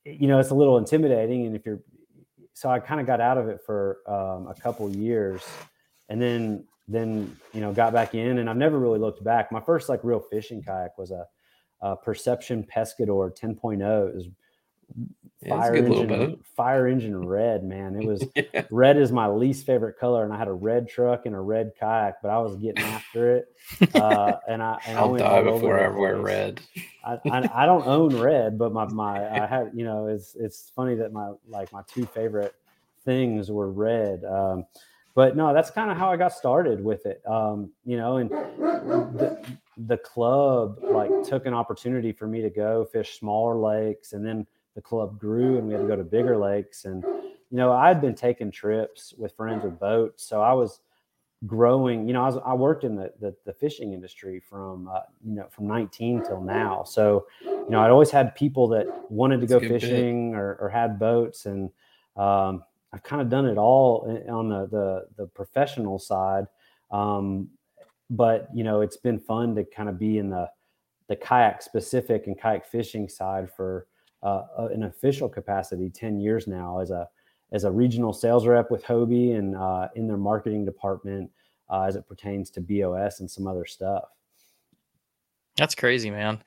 you 0.05 0.29
know 0.29 0.39
it's 0.39 0.51
a 0.51 0.55
little 0.55 0.79
intimidating. 0.79 1.47
And 1.47 1.55
if 1.57 1.67
you're 1.67 1.81
so 2.59 2.69
i 2.69 2.81
kind 2.81 3.01
of 3.01 3.07
got 3.07 3.21
out 3.21 3.39
of 3.39 3.49
it 3.49 3.61
for 3.65 3.99
um, 4.09 4.49
a 4.49 4.55
couple 4.61 4.91
years 4.91 5.47
and 6.09 6.21
then 6.21 6.65
then 6.89 7.37
you 7.53 7.61
know 7.61 7.73
got 7.73 7.93
back 7.93 8.17
in 8.17 8.39
and 8.39 8.51
i've 8.51 8.57
never 8.57 8.81
really 8.81 8.99
looked 8.99 9.23
back. 9.23 9.53
My 9.53 9.61
first 9.61 9.89
like 9.89 10.01
real 10.03 10.19
fishing 10.19 10.61
kayak 10.63 10.99
was 10.99 11.13
a, 11.13 11.25
a 11.83 11.95
perception 11.97 12.65
pescador 12.65 13.31
10.0 13.39 14.09
it 14.09 14.15
was 14.15 14.27
fire 15.49 15.77
engine 15.77 16.43
fire 16.57 16.89
engine 16.89 17.17
red 17.17 17.63
man 17.63 17.95
it 17.95 18.05
was 18.05 18.25
Yeah. 18.35 18.65
red 18.71 18.97
is 18.97 19.13
my 19.13 19.29
least 19.29 19.65
favorite 19.65 19.99
color 19.99 20.25
and 20.25 20.33
i 20.33 20.37
had 20.37 20.49
a 20.49 20.53
red 20.53 20.89
truck 20.89 21.27
and 21.27 21.35
a 21.35 21.41
red 21.41 21.73
kayak 21.79 22.21
but 22.23 22.31
i 22.31 22.39
was 22.39 22.57
getting 22.57 22.83
after 22.83 23.37
it 23.37 23.47
uh, 23.95 24.37
and 24.49 24.63
i 24.63 24.79
and 24.87 24.99
I 24.99 25.01
I'll 25.01 25.11
went 25.11 25.25
die 25.25 25.43
before 25.43 25.79
I 25.79 25.89
wear 25.89 26.17
red. 26.17 26.61
I, 27.05 27.19
I, 27.31 27.63
I 27.63 27.67
don't 27.67 27.87
own 27.87 28.17
red, 28.17 28.59
but 28.59 28.73
my, 28.73 28.85
my 28.87 29.43
I 29.43 29.47
have 29.55 29.71
you 29.75 29.85
know 29.85 30.07
it's 30.09 30.35
it's 30.35 30.71
funny 30.75 30.95
that 30.97 31.13
my 31.13 31.33
like 31.49 31.73
my 31.73 31.83
two 31.87 32.05
favorite 32.07 32.55
things 33.05 33.51
were 33.51 33.71
red. 33.71 34.25
Um, 34.25 34.67
but 35.15 35.37
no, 35.37 35.53
that's 35.55 35.71
kind 35.71 35.91
of 35.91 35.97
how 35.97 36.11
I 36.13 36.17
got 36.17 36.33
started 36.33 36.83
with 36.83 37.07
it. 37.07 37.23
Um, 37.27 37.73
you 37.85 37.97
know, 37.97 38.19
and 38.19 38.31
the, 38.31 39.43
the 39.87 39.97
club 39.97 40.79
like 40.83 41.11
took 41.25 41.47
an 41.47 41.55
opportunity 41.55 42.13
for 42.13 42.27
me 42.27 42.43
to 42.43 42.51
go 42.51 42.85
fish 42.85 43.19
smaller 43.19 43.57
lakes, 43.57 44.13
and 44.13 44.25
then 44.25 44.47
the 44.75 44.83
club 44.83 45.19
grew, 45.19 45.59
and 45.59 45.67
we 45.67 45.75
had 45.75 45.83
to 45.83 45.89
go 45.89 45.97
to 45.97 46.05
bigger 46.05 46.37
lakes. 46.37 46.85
And 46.85 47.03
you 47.05 47.57
know, 47.57 47.73
I 47.73 47.89
had 47.89 48.01
been 48.01 48.15
taking 48.15 48.51
trips 48.51 49.15
with 49.17 49.35
friends 49.37 49.65
with 49.65 49.79
boats, 49.79 50.25
so 50.25 50.41
I 50.41 50.53
was 50.53 50.81
growing 51.47 52.09
you 52.09 52.13
know 52.13 52.23
i 52.23 52.27
was 52.27 52.37
i 52.45 52.53
worked 52.53 52.83
in 52.83 52.97
the 52.97 53.13
the, 53.21 53.33
the 53.47 53.53
fishing 53.53 53.93
industry 53.93 54.41
from 54.41 54.89
uh, 54.89 55.01
you 55.25 55.37
know 55.37 55.47
from 55.51 55.69
19 55.69 56.25
till 56.27 56.41
now 56.41 56.83
so 56.83 57.27
you 57.45 57.67
know 57.71 57.81
i'd 57.81 57.91
always 57.91 58.11
had 58.11 58.35
people 58.35 58.67
that 58.67 58.87
wanted 59.09 59.37
to 59.41 59.47
That's 59.47 59.53
go 59.53 59.57
a 59.59 59.61
good 59.61 59.69
bit. 59.69 59.83
fishing 59.83 60.35
or, 60.35 60.57
or 60.61 60.69
had 60.69 60.99
boats 60.99 61.47
and 61.47 61.71
um, 62.17 62.65
i've 62.93 63.05
kind 63.05 63.23
of 63.23 63.29
done 63.29 63.47
it 63.47 63.57
all 63.57 64.21
on 64.29 64.49
the 64.49 64.67
the, 64.67 65.07
the 65.17 65.27
professional 65.29 66.01
side 66.01 66.49
um, 66.91 67.49
but 68.11 68.49
you 68.53 68.65
know 68.65 68.81
it's 68.81 68.97
been 68.97 69.21
fun 69.21 69.55
to 69.55 69.63
kind 69.63 69.89
of 69.89 69.97
be 69.97 70.19
in 70.19 70.31
the 70.31 70.51
the 71.07 71.15
kayak 71.15 71.63
specific 71.63 72.27
and 72.27 72.37
kayak 72.37 72.67
fishing 72.67 73.09
side 73.09 73.49
for 73.49 73.87
uh, 74.23 74.69
an 74.73 74.85
official 74.85 75.29
capacity 75.29 75.91
10 75.91 76.19
years 76.19 76.47
now 76.47 76.79
as 76.81 76.91
a 76.91 77.09
as 77.51 77.65
a 77.65 77.71
regional 77.71 78.13
sales 78.13 78.47
rep 78.47 78.71
with 78.71 78.85
Hobie 78.85 79.37
and 79.39 79.57
uh, 79.57 79.89
in 79.95 80.07
their 80.07 80.19
marketing 80.19 80.67
department 80.67 81.31
uh, 81.71 81.83
as 81.83 81.97
it 81.97 82.07
pertains 82.07 82.51
to 82.51 82.61
BOS 82.61 83.21
and 83.21 83.31
some 83.31 83.47
other 83.47 83.65
stuff. 83.65 84.05
That's 85.57 85.75
crazy, 85.75 86.11
man. 86.11 86.43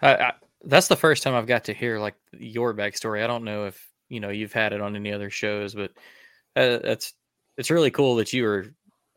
I, 0.00 0.32
that's 0.64 0.88
the 0.88 0.96
first 0.96 1.22
time 1.22 1.34
I've 1.34 1.46
got 1.46 1.64
to 1.64 1.74
hear 1.74 1.98
like 1.98 2.14
your 2.32 2.72
backstory. 2.72 3.22
I 3.22 3.26
don't 3.26 3.44
know 3.44 3.66
if 3.66 3.90
you 4.08 4.20
know 4.20 4.30
you've 4.30 4.52
had 4.52 4.72
it 4.72 4.80
on 4.80 4.96
any 4.96 5.12
other 5.12 5.30
shows, 5.30 5.74
but 5.74 5.92
uh, 6.56 6.78
that's 6.78 7.12
it's 7.58 7.70
really 7.70 7.90
cool 7.90 8.16
that 8.16 8.32
you 8.32 8.44
were 8.44 8.66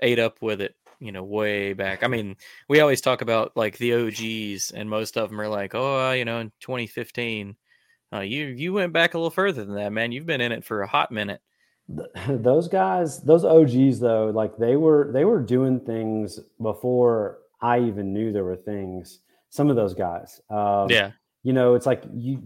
ate 0.02 0.19
up 0.19 0.41
with 0.41 0.62
it 0.62 0.76
you 1.00 1.12
know 1.12 1.24
way 1.24 1.74
back 1.74 2.04
i 2.04 2.08
mean 2.08 2.36
we 2.67 2.82
always 2.82 3.02
talk 3.02 3.22
about 3.22 3.56
like 3.56 3.78
the 3.78 3.93
og's 3.93 4.72
and 4.72 4.89
most 4.89 5.17
of 5.17 5.30
them 5.30 5.39
are 5.39 5.48
like 5.48 5.74
oh 5.74 6.12
you 6.12 6.26
know 6.26 6.39
in 6.39 6.52
2015 6.60 7.56
uh, 8.13 8.19
you 8.19 8.45
you 8.45 8.74
went 8.74 8.93
back 8.93 9.13
a 9.13 9.17
little 9.17 9.30
further 9.30 9.63
than 9.65 9.76
that 9.76 9.91
man. 9.91 10.12
You've 10.12 10.26
been 10.26 10.41
in 10.41 10.52
it 10.52 10.63
for 10.63 10.82
a 10.82 10.88
hot 10.88 11.12
minute. 11.12 11.41
Those 12.28 12.67
guys 12.67 13.19
those 13.22 13.43
og's 13.43 14.00
though 14.00 14.32
like 14.34 14.58
they 14.58 14.76
were 14.76 15.10
they 15.12 15.26
were 15.26 15.39
doing 15.39 15.80
things 15.80 16.39
before 16.62 17.39
i 17.62 17.80
even 17.80 18.13
knew 18.13 18.32
there 18.32 18.43
were 18.43 18.56
things. 18.56 19.19
Some 19.50 19.72
of 19.72 19.76
those 19.76 19.95
guys 19.95 20.39
um, 20.52 20.91
yeah. 20.91 21.12
you 21.41 21.52
know 21.52 21.74
it's 21.74 21.88
like 21.88 22.04
you 22.13 22.43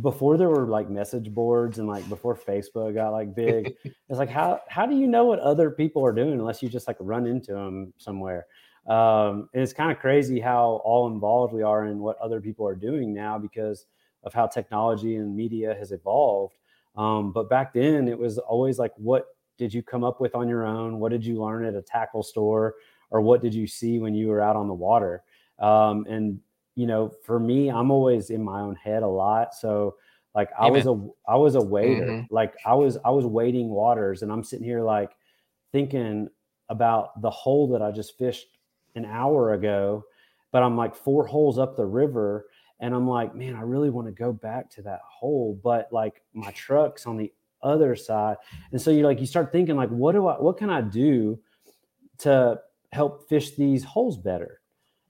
before 0.00 0.36
there 0.36 0.48
were 0.48 0.66
like 0.66 0.90
message 0.90 1.32
boards 1.32 1.78
and 1.78 1.86
like 1.86 2.08
before 2.08 2.34
Facebook 2.34 2.94
got 2.94 3.10
like 3.10 3.34
big, 3.34 3.74
it's 3.84 4.18
like 4.18 4.30
how 4.30 4.60
how 4.68 4.86
do 4.86 4.96
you 4.96 5.06
know 5.06 5.24
what 5.24 5.38
other 5.38 5.70
people 5.70 6.04
are 6.04 6.12
doing 6.12 6.32
unless 6.32 6.62
you 6.62 6.68
just 6.68 6.88
like 6.88 6.96
run 7.00 7.26
into 7.26 7.52
them 7.52 7.92
somewhere? 7.96 8.46
Um, 8.88 9.48
and 9.52 9.62
it's 9.62 9.72
kind 9.72 9.90
of 9.90 9.98
crazy 9.98 10.40
how 10.40 10.80
all 10.84 11.08
involved 11.08 11.52
we 11.52 11.62
are 11.62 11.86
in 11.86 11.98
what 11.98 12.18
other 12.18 12.40
people 12.40 12.66
are 12.66 12.74
doing 12.74 13.12
now 13.12 13.38
because 13.38 13.86
of 14.26 14.34
how 14.34 14.46
technology 14.46 15.16
and 15.16 15.34
media 15.34 15.74
has 15.78 15.92
evolved. 15.92 16.56
Um, 16.96 17.32
but 17.32 17.48
back 17.48 17.72
then, 17.72 18.08
it 18.08 18.18
was 18.18 18.36
always 18.38 18.78
like, 18.78 18.92
what 18.96 19.28
did 19.56 19.72
you 19.72 19.82
come 19.82 20.04
up 20.04 20.20
with 20.20 20.34
on 20.34 20.48
your 20.48 20.66
own? 20.66 20.98
What 20.98 21.12
did 21.12 21.24
you 21.24 21.42
learn 21.42 21.64
at 21.64 21.74
a 21.74 21.80
tackle 21.80 22.22
store, 22.22 22.74
or 23.10 23.22
what 23.22 23.40
did 23.40 23.54
you 23.54 23.66
see 23.66 23.98
when 23.98 24.14
you 24.14 24.28
were 24.28 24.42
out 24.42 24.56
on 24.56 24.68
the 24.68 24.74
water? 24.74 25.22
Um, 25.58 26.04
and 26.08 26.40
you 26.74 26.86
know, 26.86 27.10
for 27.24 27.40
me, 27.40 27.70
I'm 27.70 27.90
always 27.90 28.28
in 28.28 28.42
my 28.42 28.60
own 28.60 28.74
head 28.74 29.02
a 29.02 29.08
lot. 29.08 29.54
So 29.54 29.96
like 30.34 30.50
I 30.58 30.68
was 30.68 30.86
a 30.86 31.08
I 31.26 31.36
was 31.36 31.54
a 31.54 31.62
waiter. 31.62 32.04
Mm-hmm. 32.04 32.34
Like 32.34 32.54
I 32.66 32.74
was 32.74 32.98
I 33.04 33.10
was 33.10 33.24
waiting 33.24 33.70
waters 33.70 34.20
and 34.20 34.30
I'm 34.30 34.44
sitting 34.44 34.66
here 34.66 34.82
like 34.82 35.12
thinking 35.72 36.28
about 36.68 37.22
the 37.22 37.30
hole 37.30 37.68
that 37.68 37.80
I 37.80 37.90
just 37.90 38.18
fished 38.18 38.58
an 38.96 39.06
hour 39.06 39.54
ago, 39.54 40.04
but 40.52 40.62
I'm 40.62 40.76
like 40.76 40.94
four 40.94 41.26
holes 41.26 41.58
up 41.58 41.76
the 41.76 41.86
river 41.86 42.46
and 42.80 42.94
I'm 42.94 43.08
like, 43.08 43.34
man, 43.34 43.54
I 43.54 43.62
really 43.62 43.90
want 43.90 44.06
to 44.06 44.12
go 44.12 44.32
back 44.32 44.70
to 44.72 44.82
that 44.82 45.00
hole, 45.08 45.58
but 45.62 45.88
like 45.92 46.22
my 46.34 46.50
truck's 46.52 47.06
on 47.06 47.16
the 47.16 47.32
other 47.62 47.96
side. 47.96 48.36
And 48.72 48.80
so 48.80 48.90
you're 48.90 49.06
like 49.06 49.20
you 49.20 49.26
start 49.26 49.52
thinking 49.52 49.76
like 49.76 49.88
what 49.88 50.12
do 50.12 50.26
I 50.26 50.34
what 50.34 50.58
can 50.58 50.70
I 50.70 50.82
do 50.82 51.38
to 52.18 52.60
help 52.92 53.28
fish 53.28 53.56
these 53.56 53.84
holes 53.84 54.16
better? 54.16 54.60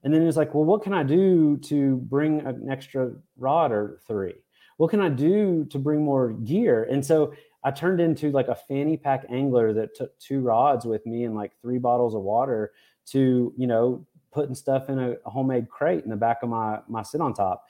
And 0.03 0.13
then 0.13 0.25
it's 0.25 0.37
like, 0.37 0.53
well, 0.53 0.63
what 0.63 0.83
can 0.83 0.93
I 0.93 1.03
do 1.03 1.57
to 1.57 1.97
bring 1.97 2.41
an 2.41 2.69
extra 2.69 3.11
rod 3.37 3.71
or 3.71 3.99
three? 4.07 4.35
What 4.77 4.89
can 4.89 5.01
I 5.01 5.09
do 5.09 5.65
to 5.65 5.79
bring 5.79 6.03
more 6.03 6.31
gear? 6.31 6.87
And 6.89 7.05
so 7.05 7.33
I 7.63 7.71
turned 7.71 7.99
into 7.99 8.31
like 8.31 8.47
a 8.47 8.55
fanny 8.55 8.95
pack 8.95 9.25
angler 9.29 9.73
that 9.73 9.95
took 9.95 10.17
two 10.19 10.39
rods 10.39 10.85
with 10.85 11.05
me 11.05 11.23
and 11.23 11.35
like 11.35 11.53
three 11.61 11.79
bottles 11.79 12.15
of 12.15 12.21
water 12.21 12.71
to, 13.07 13.53
you 13.57 13.67
know, 13.67 14.05
putting 14.37 14.53
stuff 14.53 14.87
in 14.87 14.99
a, 14.99 15.15
a 15.25 15.29
homemade 15.31 15.67
crate 15.67 16.03
in 16.03 16.11
the 16.11 16.15
back 16.15 16.43
of 16.43 16.49
my 16.49 16.79
my 16.87 17.01
sit 17.01 17.21
on 17.21 17.33
top. 17.33 17.65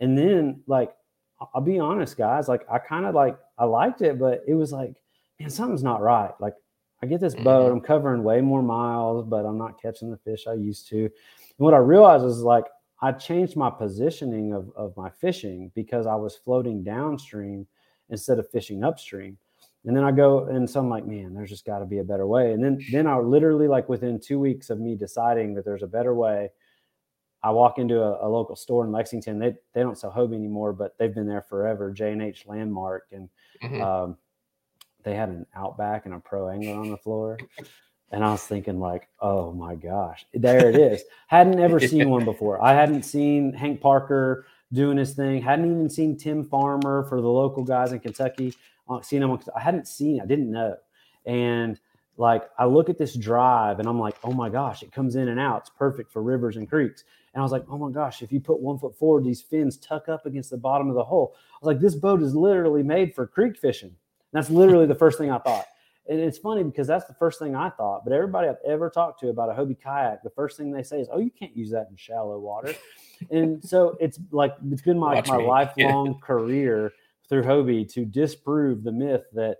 And 0.00 0.18
then 0.18 0.62
like 0.66 0.92
I'll 1.54 1.62
be 1.62 1.78
honest, 1.78 2.18
guys, 2.18 2.46
like 2.46 2.66
I 2.70 2.78
kind 2.78 3.06
of 3.06 3.14
like 3.14 3.38
I 3.56 3.64
liked 3.64 4.02
it, 4.02 4.18
but 4.18 4.44
it 4.46 4.52
was 4.52 4.70
like, 4.70 4.92
man, 5.38 5.48
something's 5.48 5.82
not 5.82 6.02
right. 6.02 6.32
Like 6.38 6.52
I 7.02 7.06
get 7.06 7.22
this 7.22 7.34
boat, 7.34 7.68
mm-hmm. 7.68 7.78
I'm 7.78 7.80
covering 7.80 8.22
way 8.22 8.42
more 8.42 8.62
miles, 8.62 9.24
but 9.24 9.46
I'm 9.46 9.56
not 9.56 9.80
catching 9.80 10.10
the 10.10 10.18
fish 10.18 10.46
I 10.46 10.52
used 10.52 10.88
to. 10.88 11.04
And 11.04 11.10
what 11.56 11.72
I 11.72 11.78
realized 11.78 12.26
is 12.26 12.42
like 12.42 12.66
I 13.00 13.12
changed 13.12 13.56
my 13.56 13.70
positioning 13.70 14.52
of, 14.52 14.70
of 14.76 14.94
my 14.98 15.08
fishing 15.08 15.72
because 15.74 16.06
I 16.06 16.16
was 16.16 16.36
floating 16.36 16.82
downstream 16.82 17.66
instead 18.10 18.38
of 18.38 18.50
fishing 18.50 18.84
upstream. 18.84 19.38
And 19.86 19.96
then 19.96 20.04
I 20.04 20.12
go 20.12 20.44
and 20.44 20.68
so 20.68 20.80
I'm 20.80 20.90
like, 20.90 21.06
man, 21.06 21.32
there's 21.32 21.48
just 21.48 21.64
got 21.64 21.78
to 21.78 21.86
be 21.86 21.98
a 21.98 22.04
better 22.04 22.26
way. 22.26 22.52
And 22.52 22.62
then 22.62 22.84
then 22.92 23.06
I 23.06 23.18
literally 23.18 23.66
like 23.66 23.88
within 23.88 24.20
two 24.20 24.38
weeks 24.38 24.68
of 24.70 24.78
me 24.78 24.94
deciding 24.94 25.54
that 25.54 25.64
there's 25.64 25.82
a 25.82 25.86
better 25.86 26.14
way, 26.14 26.50
I 27.42 27.50
walk 27.50 27.78
into 27.78 28.02
a, 28.02 28.26
a 28.26 28.28
local 28.28 28.56
store 28.56 28.84
in 28.84 28.92
Lexington. 28.92 29.38
They 29.38 29.54
they 29.72 29.80
don't 29.80 29.96
sell 29.96 30.12
Hobie 30.12 30.34
anymore, 30.34 30.72
but 30.72 30.98
they've 30.98 31.14
been 31.14 31.26
there 31.26 31.42
forever. 31.42 31.90
J 31.90 32.12
and 32.12 32.22
H 32.22 32.44
Lanmark, 32.46 33.00
and 33.12 33.28
mm-hmm. 33.62 33.82
um, 33.82 34.16
they 35.02 35.14
had 35.14 35.30
an 35.30 35.46
Outback 35.54 36.04
and 36.04 36.14
a 36.14 36.18
Pro 36.18 36.48
Angler 36.48 36.78
on 36.78 36.90
the 36.90 36.98
floor. 36.98 37.38
And 38.12 38.24
I 38.24 38.32
was 38.32 38.42
thinking, 38.42 38.80
like, 38.80 39.08
oh 39.20 39.52
my 39.52 39.76
gosh, 39.76 40.26
there 40.34 40.68
it 40.68 40.76
is. 40.76 41.02
hadn't 41.28 41.60
ever 41.60 41.80
seen 41.88 42.10
one 42.10 42.24
before. 42.24 42.62
I 42.62 42.74
hadn't 42.74 43.04
seen 43.04 43.52
Hank 43.52 43.80
Parker 43.80 44.46
doing 44.72 44.98
his 44.98 45.14
thing. 45.14 45.40
Hadn't 45.40 45.70
even 45.70 45.88
seen 45.88 46.16
Tim 46.16 46.44
Farmer 46.44 47.04
for 47.08 47.20
the 47.20 47.28
local 47.28 47.64
guys 47.64 47.92
in 47.92 48.00
Kentucky. 48.00 48.54
Seen 49.02 49.22
him. 49.22 49.38
I 49.54 49.60
hadn't 49.60 49.86
seen. 49.86 50.20
I 50.20 50.26
didn't 50.26 50.50
know. 50.50 50.76
And 51.26 51.78
like, 52.16 52.50
I 52.58 52.66
look 52.66 52.90
at 52.90 52.98
this 52.98 53.14
drive, 53.14 53.78
and 53.78 53.88
I'm 53.88 53.98
like, 53.98 54.16
oh 54.24 54.32
my 54.32 54.48
gosh, 54.48 54.82
it 54.82 54.92
comes 54.92 55.16
in 55.16 55.28
and 55.28 55.40
out. 55.40 55.62
It's 55.62 55.70
perfect 55.70 56.12
for 56.12 56.22
rivers 56.22 56.56
and 56.56 56.68
creeks. 56.68 57.04
And 57.32 57.40
I 57.40 57.44
was 57.44 57.52
like, 57.52 57.64
oh 57.70 57.78
my 57.78 57.90
gosh, 57.90 58.22
if 58.22 58.32
you 58.32 58.40
put 58.40 58.60
one 58.60 58.78
foot 58.78 58.96
forward, 58.98 59.24
these 59.24 59.40
fins 59.40 59.76
tuck 59.76 60.08
up 60.08 60.26
against 60.26 60.50
the 60.50 60.56
bottom 60.56 60.88
of 60.88 60.96
the 60.96 61.04
hole. 61.04 61.34
I 61.36 61.58
was 61.62 61.74
like, 61.74 61.80
this 61.80 61.94
boat 61.94 62.22
is 62.22 62.34
literally 62.34 62.82
made 62.82 63.14
for 63.14 63.26
creek 63.26 63.56
fishing. 63.56 63.88
And 63.88 63.96
that's 64.32 64.50
literally 64.50 64.86
the 64.86 64.94
first 64.94 65.18
thing 65.18 65.30
I 65.30 65.38
thought 65.38 65.66
and 66.10 66.18
it's 66.18 66.38
funny 66.38 66.64
because 66.64 66.88
that's 66.88 67.04
the 67.04 67.14
first 67.14 67.38
thing 67.38 67.54
I 67.54 67.70
thought. 67.70 68.04
But 68.04 68.12
everybody 68.12 68.48
I've 68.48 68.56
ever 68.66 68.90
talked 68.90 69.20
to 69.20 69.28
about 69.28 69.48
a 69.48 69.52
Hobie 69.52 69.80
kayak, 69.80 70.22
the 70.24 70.30
first 70.30 70.56
thing 70.56 70.72
they 70.72 70.82
say 70.82 71.00
is, 71.00 71.08
"Oh, 71.10 71.18
you 71.18 71.30
can't 71.30 71.56
use 71.56 71.70
that 71.70 71.86
in 71.88 71.96
shallow 71.96 72.38
water." 72.38 72.74
and 73.30 73.64
so 73.64 73.96
it's 74.00 74.18
like 74.32 74.54
it's 74.70 74.82
been 74.82 74.98
my, 74.98 75.22
my 75.26 75.36
lifelong 75.36 76.06
yeah. 76.06 76.20
career 76.20 76.92
through 77.30 77.44
Hobie 77.44 77.90
to 77.94 78.04
disprove 78.04 78.82
the 78.82 78.92
myth 78.92 79.22
that 79.32 79.56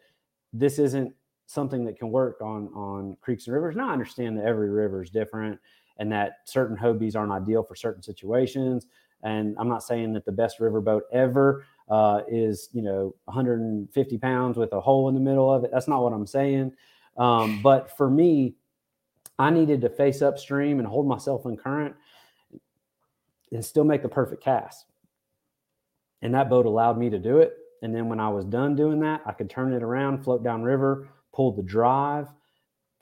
this 0.53 0.79
isn't 0.79 1.15
something 1.47 1.85
that 1.87 1.99
can 1.99 2.11
work 2.11 2.43
on 2.43 2.69
on 2.75 3.17
creeks 3.23 3.47
and 3.47 3.55
rivers. 3.55 3.77
Now 3.77 3.89
I 3.89 3.93
understand 3.93 4.37
that 4.37 4.45
every 4.45 4.69
river 4.69 5.03
is 5.03 5.11
different 5.11 5.59
and 5.99 6.13
that 6.13 6.39
certain 6.45 6.77
Hobies 6.77 7.17
aren't 7.17 7.33
ideal 7.33 7.63
for 7.63 7.75
certain 7.75 8.03
situations. 8.03 8.87
And 9.23 9.57
I'm 9.59 9.69
not 9.69 9.83
saying 9.83 10.13
that 10.15 10.25
the 10.25 10.33
best 10.33 10.59
riverboat 10.59 11.03
ever 11.13 11.65
uh, 11.89 12.23
is 12.29 12.69
you 12.73 12.83
know 12.83 13.15
150 13.25 14.19
pounds 14.19 14.59
with 14.59 14.73
a 14.73 14.81
hole 14.81 15.09
in 15.09 15.15
the 15.15 15.21
middle 15.21 15.53
of 15.53 15.65
it. 15.65 15.71
That's 15.73 15.89
not 15.89 16.03
what 16.03 16.13
I'm 16.13 16.27
saying. 16.27 16.73
Um, 17.17 17.61
but 17.63 17.97
for 17.97 18.11
me, 18.11 18.55
I 19.39 19.51
needed 19.51 19.81
to 19.83 19.89
face 19.89 20.23
upstream 20.23 20.81
and 20.81 20.89
hold 20.89 21.07
myself 21.07 21.47
in 21.47 21.57
current 21.57 21.95
and 23.53 23.65
still 23.65 23.85
make 23.85 24.03
the 24.03 24.09
perfect 24.09 24.43
cast. 24.43 24.87
And 26.23 26.35
that 26.35 26.51
boat 26.51 26.67
allowed 26.67 26.99
me 26.99 27.11
to 27.11 27.19
do 27.19 27.39
it. 27.39 27.57
And 27.83 27.95
then 27.95 28.09
when 28.09 28.21
I 28.21 28.29
was 28.29 28.45
done 28.45 28.77
doing 28.77 29.01
that, 29.01 29.23
I 29.25 29.33
could 29.33 29.49
turn 29.49 29.73
it 29.73 29.83
around, 29.83 30.23
float 30.23 30.45
down 30.45 30.63
river, 30.63 31.09
pull 31.33 31.53
the 31.53 31.63
drive, 31.63 32.29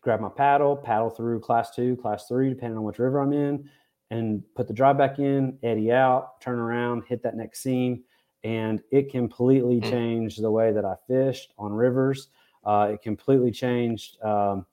grab 0.03 0.21
my 0.21 0.29
paddle, 0.29 0.77
paddle 0.77 1.11
through 1.11 1.41
class 1.41 1.75
two, 1.75 1.97
class 1.97 2.27
three, 2.29 2.49
depending 2.49 2.79
on 2.79 2.85
which 2.85 2.99
river 2.99 3.21
I'm 3.21 3.33
in, 3.33 3.69
and 4.11 4.43
put 4.55 4.69
the 4.69 4.75
drive 4.75 4.97
back 4.97 5.19
in, 5.19 5.59
eddy 5.62 5.91
out, 5.91 6.41
turn 6.41 6.59
around, 6.59 7.03
hit 7.09 7.23
that 7.25 7.37
next 7.37 7.62
seam, 7.62 8.05
and 8.45 8.81
it 8.91 9.11
completely 9.11 9.81
mm. 9.81 9.91
changed 9.91 10.41
the 10.43 10.51
way 10.51 10.73
that 10.73 10.85
I 10.85 10.95
fished 11.07 11.53
on 11.59 11.73
rivers. 11.73 12.29
Uh, 12.64 12.91
it 12.93 13.03
completely 13.03 13.51
changed 13.51 14.23
um, 14.23 14.64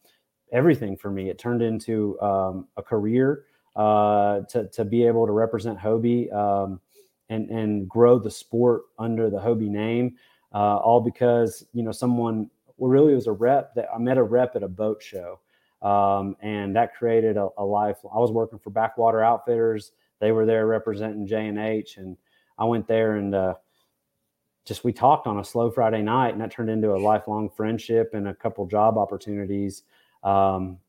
everything 0.52 0.96
for 0.96 1.10
me. 1.10 1.30
It 1.30 1.40
turned 1.40 1.62
into 1.62 2.20
um, 2.22 2.68
a 2.78 2.84
career 2.84 3.46
uh, 3.76 4.42
to 4.50 4.68
to 4.70 4.86
be 4.86 5.06
able 5.06 5.26
to 5.26 5.32
represent 5.32 5.80
Hobie 5.80 6.34
um, 6.34 6.80
and 7.30 7.50
and 7.50 7.90
grow 7.90 8.20
the 8.20 8.32
sport 8.32 8.84
under 9.00 9.30
the 9.30 9.40
Hobie 9.40 9.70
name. 9.70 10.16
Uh, 10.54 10.78
all 10.78 11.02
because 11.02 11.66
you 11.74 11.84
know 11.84 11.92
someone 11.92 12.50
well, 12.78 12.90
really 12.90 13.14
was 13.14 13.28
a 13.28 13.32
rep 13.32 13.74
that 13.76 13.88
I 13.94 13.98
met 13.98 14.18
a 14.18 14.24
rep 14.24 14.56
at 14.56 14.64
a 14.64 14.68
boat 14.68 15.02
show. 15.02 15.40
Um, 15.82 16.36
and 16.42 16.76
that 16.76 16.96
created 16.96 17.38
a, 17.38 17.50
a 17.58 17.64
life. 17.64 17.98
I 18.04 18.18
was 18.18 18.32
working 18.32 18.58
for 18.58 18.72
Backwater 18.72 19.24
Outfitters. 19.24 19.92
They 20.20 20.32
were 20.32 20.46
there 20.46 20.66
representing 20.66 21.28
J 21.28 21.48
and 21.48 21.60
H, 21.60 21.98
and 21.98 22.18
I 22.58 22.66
went 22.66 22.88
there 22.88 23.18
and 23.18 23.36
uh, 23.36 23.56
just 24.66 24.84
we 24.84 24.92
talked 24.92 25.28
on 25.28 25.40
a 25.40 25.44
slow 25.44 25.70
Friday 25.70 26.02
night, 26.02 26.30
and 26.30 26.42
that 26.42 26.52
turned 26.52 26.70
into 26.70 26.94
a 26.94 26.98
lifelong 26.98 27.50
friendship 27.50 28.14
and 28.14 28.28
a 28.28 28.34
couple 28.34 28.66
job 28.66 28.98
opportunities. 28.98 29.84
Um, 30.24 30.80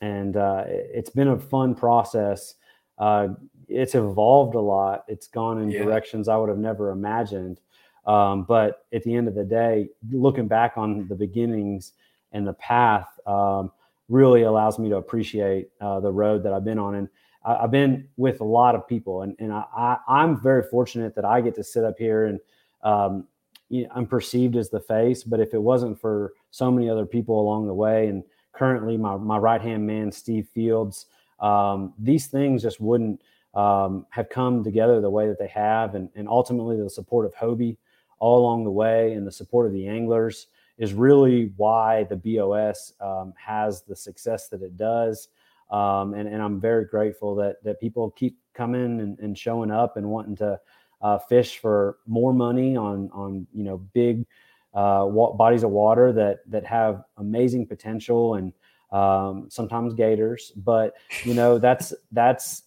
and 0.00 0.36
uh, 0.36 0.64
it's 0.66 1.10
been 1.10 1.28
a 1.28 1.38
fun 1.38 1.74
process. 1.74 2.54
Uh, 2.98 3.28
it's 3.68 3.94
evolved 3.94 4.54
a 4.54 4.60
lot. 4.60 5.04
It's 5.08 5.26
gone 5.26 5.60
in 5.60 5.70
yeah. 5.70 5.82
directions 5.82 6.28
I 6.28 6.36
would 6.36 6.48
have 6.48 6.58
never 6.58 6.90
imagined. 6.90 7.60
Um, 8.06 8.44
but 8.44 8.86
at 8.92 9.02
the 9.02 9.14
end 9.14 9.26
of 9.28 9.34
the 9.34 9.44
day, 9.44 9.88
looking 10.10 10.46
back 10.46 10.74
on 10.76 11.08
the 11.08 11.14
beginnings 11.14 11.92
and 12.32 12.46
the 12.46 12.52
path 12.54 13.08
um, 13.26 13.72
really 14.08 14.42
allows 14.42 14.78
me 14.78 14.88
to 14.88 14.96
appreciate 14.96 15.68
uh, 15.80 15.98
the 16.00 16.12
road 16.12 16.42
that 16.44 16.52
I've 16.52 16.64
been 16.64 16.78
on. 16.78 16.94
And 16.94 17.08
I, 17.44 17.62
have 17.62 17.70
been 17.72 18.08
with 18.16 18.40
a 18.40 18.44
lot 18.44 18.74
of 18.74 18.86
people, 18.86 19.22
and, 19.22 19.34
and 19.40 19.52
I, 19.52 19.98
am 20.08 20.40
very 20.40 20.62
fortunate 20.62 21.14
that 21.16 21.24
I 21.24 21.40
get 21.40 21.54
to 21.56 21.64
sit 21.64 21.84
up 21.84 21.98
here 21.98 22.26
and 22.26 22.40
um, 22.82 23.26
you 23.68 23.82
know, 23.82 23.90
I'm 23.94 24.06
perceived 24.06 24.56
as 24.56 24.70
the 24.70 24.80
face. 24.80 25.24
But 25.24 25.40
if 25.40 25.54
it 25.54 25.62
wasn't 25.62 26.00
for 26.00 26.34
so 26.52 26.70
many 26.70 26.88
other 26.88 27.06
people 27.06 27.40
along 27.40 27.66
the 27.66 27.74
way, 27.74 28.06
and 28.06 28.22
currently 28.52 28.96
my, 28.96 29.16
my 29.16 29.38
right 29.38 29.60
hand 29.60 29.86
man, 29.86 30.12
Steve 30.12 30.48
Fields, 30.54 31.06
um, 31.40 31.94
these 31.98 32.26
things 32.26 32.62
just 32.62 32.80
wouldn't 32.80 33.20
um, 33.54 34.06
have 34.10 34.28
come 34.28 34.62
together 34.62 35.00
the 35.00 35.10
way 35.10 35.28
that 35.28 35.38
they 35.38 35.48
have. 35.48 35.94
And, 35.94 36.08
and 36.14 36.28
ultimately, 36.28 36.76
the 36.76 36.90
support 36.90 37.26
of 37.26 37.34
Hobie 37.34 37.76
all 38.18 38.40
along 38.40 38.64
the 38.64 38.70
way 38.70 39.12
and 39.12 39.26
the 39.26 39.32
support 39.32 39.66
of 39.66 39.72
the 39.72 39.86
anglers 39.86 40.46
is 40.78 40.92
really 40.92 41.52
why 41.56 42.04
the 42.04 42.16
BOS 42.16 42.92
um, 43.00 43.32
has 43.36 43.82
the 43.82 43.96
success 43.96 44.48
that 44.48 44.62
it 44.62 44.76
does. 44.76 45.28
Um, 45.70 46.14
and, 46.14 46.28
and 46.28 46.42
I'm 46.42 46.60
very 46.60 46.84
grateful 46.84 47.34
that 47.36 47.62
that 47.64 47.80
people 47.80 48.10
keep 48.10 48.38
coming 48.54 49.00
and, 49.00 49.18
and 49.18 49.36
showing 49.36 49.70
up 49.70 49.96
and 49.96 50.08
wanting 50.08 50.36
to 50.36 50.60
uh, 51.02 51.18
fish 51.18 51.58
for 51.58 51.98
more 52.06 52.32
money 52.32 52.76
on 52.76 53.10
on 53.12 53.46
you 53.52 53.64
know 53.64 53.78
big 53.92 54.26
uh, 54.74 55.06
bodies 55.06 55.64
of 55.64 55.70
water 55.70 56.12
that 56.12 56.48
that 56.48 56.64
have 56.64 57.02
amazing 57.16 57.66
potential 57.66 58.34
and 58.34 58.52
um, 58.92 59.46
sometimes 59.50 59.94
gators. 59.94 60.52
But 60.56 60.94
you 61.24 61.34
know 61.34 61.58
that's 61.58 61.94
that's 62.12 62.62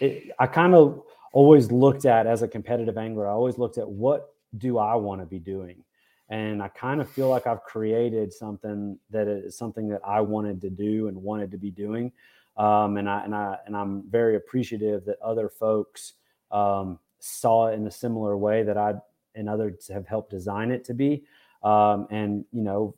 it, 0.00 0.30
I 0.38 0.46
kind 0.46 0.74
of 0.74 1.02
always 1.32 1.70
looked 1.70 2.04
at 2.04 2.26
as 2.26 2.42
a 2.42 2.48
competitive 2.48 2.96
angler. 2.96 3.28
I 3.28 3.32
always 3.32 3.58
looked 3.58 3.78
at 3.78 3.88
what 3.88 4.34
do 4.56 4.78
I 4.78 4.94
want 4.94 5.20
to 5.20 5.26
be 5.26 5.38
doing 5.38 5.84
and 6.28 6.62
I 6.62 6.68
kind 6.68 7.00
of 7.00 7.08
feel 7.08 7.28
like 7.28 7.46
I've 7.46 7.62
created 7.62 8.32
something 8.32 8.98
that 9.10 9.28
is 9.28 9.56
something 9.56 9.88
that 9.88 10.00
I 10.04 10.20
wanted 10.20 10.60
to 10.62 10.70
do 10.70 11.08
and 11.08 11.16
wanted 11.16 11.50
to 11.52 11.58
be 11.58 11.70
doing. 11.70 12.12
Um, 12.56 12.96
and 12.96 13.08
I 13.08 13.24
and 13.24 13.34
I 13.34 13.58
and 13.66 13.76
I'm 13.76 14.02
very 14.10 14.36
appreciative 14.36 15.04
that 15.04 15.20
other 15.20 15.48
folks 15.48 16.14
um, 16.50 16.98
saw 17.20 17.68
it 17.68 17.74
in 17.74 17.86
a 17.86 17.90
similar 17.90 18.36
way 18.36 18.62
that 18.64 18.76
I 18.76 18.94
and 19.34 19.48
others 19.48 19.88
have 19.88 20.06
helped 20.06 20.30
design 20.30 20.70
it 20.70 20.84
to 20.86 20.94
be. 20.94 21.24
Um, 21.62 22.08
and 22.10 22.44
you 22.52 22.62
know, 22.62 22.94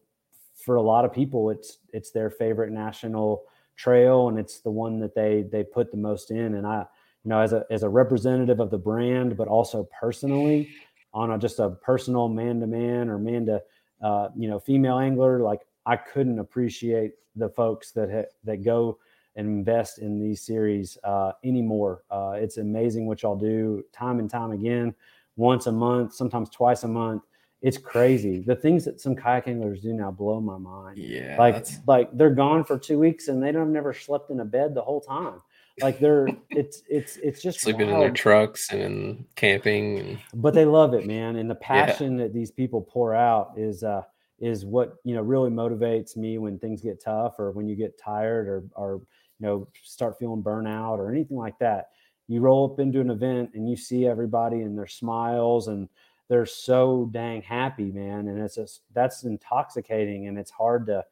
for 0.58 0.76
a 0.76 0.82
lot 0.82 1.04
of 1.04 1.12
people, 1.12 1.50
it's 1.50 1.78
it's 1.92 2.10
their 2.10 2.30
favorite 2.30 2.72
national 2.72 3.44
trail, 3.76 4.28
and 4.28 4.38
it's 4.38 4.60
the 4.60 4.70
one 4.70 4.98
that 5.00 5.14
they 5.14 5.44
they 5.50 5.62
put 5.62 5.90
the 5.90 5.96
most 5.96 6.30
in. 6.30 6.54
And 6.54 6.66
I, 6.66 6.84
you 7.24 7.30
know, 7.30 7.40
as 7.40 7.52
a 7.52 7.64
as 7.70 7.82
a 7.82 7.88
representative 7.88 8.60
of 8.60 8.70
the 8.70 8.78
brand, 8.78 9.36
but 9.36 9.48
also 9.48 9.88
personally, 9.98 10.68
on 11.14 11.30
a, 11.30 11.38
just 11.38 11.58
a 11.58 11.70
personal 11.70 12.28
man 12.28 12.60
to 12.60 12.66
man 12.66 13.08
or 13.08 13.18
man 13.18 13.46
to 13.46 13.62
uh, 14.02 14.28
you 14.36 14.48
know 14.48 14.58
female 14.58 14.98
angler, 14.98 15.40
like 15.40 15.60
I 15.86 15.96
couldn't 15.96 16.38
appreciate 16.38 17.12
the 17.36 17.48
folks 17.48 17.92
that 17.92 18.10
ha- 18.10 18.30
that 18.44 18.64
go 18.64 18.98
and 19.36 19.46
invest 19.46 20.00
in 20.00 20.18
these 20.18 20.42
series 20.42 20.98
uh, 21.04 21.32
anymore. 21.44 22.02
Uh, 22.10 22.32
it's 22.34 22.56
amazing 22.56 23.06
what 23.06 23.22
y'all 23.22 23.36
do 23.36 23.84
time 23.92 24.18
and 24.18 24.28
time 24.28 24.50
again, 24.50 24.92
once 25.36 25.68
a 25.68 25.72
month, 25.72 26.12
sometimes 26.12 26.50
twice 26.50 26.82
a 26.82 26.88
month. 26.88 27.22
It's 27.60 27.78
crazy. 27.78 28.40
The 28.40 28.54
things 28.54 28.84
that 28.84 29.00
some 29.00 29.16
kayak 29.16 29.48
anglers 29.48 29.80
do 29.80 29.92
now 29.92 30.10
blow 30.12 30.40
my 30.40 30.58
mind. 30.58 30.98
Yeah, 30.98 31.36
like 31.38 31.54
that's- 31.54 31.80
like 31.86 32.16
they're 32.16 32.30
gone 32.34 32.62
for 32.64 32.78
two 32.78 32.98
weeks 32.98 33.28
and 33.28 33.42
they 33.42 33.50
don't 33.50 33.62
have 33.62 33.72
never 33.72 33.92
slept 33.92 34.30
in 34.30 34.40
a 34.40 34.44
bed 34.44 34.74
the 34.74 34.82
whole 34.82 35.00
time. 35.00 35.42
Like 35.80 35.98
they're 35.98 36.28
it's 36.50 36.82
it's 36.88 37.16
it's 37.16 37.42
just 37.42 37.60
sleeping 37.60 37.88
in 37.88 37.98
their 37.98 38.10
trucks 38.12 38.72
and 38.72 39.24
camping. 39.34 39.98
And 39.98 40.18
but 40.34 40.54
they 40.54 40.64
love 40.64 40.94
it, 40.94 41.06
man. 41.06 41.36
And 41.36 41.50
the 41.50 41.54
passion 41.72 42.16
that 42.18 42.32
these 42.32 42.50
people 42.52 42.80
pour 42.82 43.14
out 43.14 43.52
is 43.56 43.82
uh 43.82 44.02
is 44.40 44.64
what 44.64 44.94
you 45.02 45.14
know 45.16 45.22
really 45.22 45.50
motivates 45.50 46.16
me 46.16 46.38
when 46.38 46.60
things 46.60 46.80
get 46.80 47.02
tough 47.02 47.40
or 47.40 47.50
when 47.50 47.66
you 47.68 47.74
get 47.74 47.98
tired 47.98 48.46
or 48.46 48.62
or 48.76 49.00
you 49.40 49.46
know 49.46 49.68
start 49.82 50.16
feeling 50.16 50.44
burnout 50.44 50.98
or 50.98 51.10
anything 51.10 51.36
like 51.36 51.58
that. 51.58 51.88
You 52.28 52.40
roll 52.40 52.70
up 52.72 52.78
into 52.78 53.00
an 53.00 53.10
event 53.10 53.50
and 53.54 53.68
you 53.68 53.76
see 53.76 54.06
everybody 54.06 54.60
and 54.60 54.76
their 54.78 54.86
smiles 54.86 55.66
and 55.68 55.88
they're 56.28 56.46
so 56.46 57.08
dang 57.12 57.42
happy, 57.42 57.90
man. 57.90 58.28
And 58.28 58.38
it's 58.38 58.56
just 58.56 58.82
that's 58.92 59.24
intoxicating 59.24 60.28
and 60.28 60.38
it's 60.38 60.50
hard 60.50 60.86
to 60.86 61.04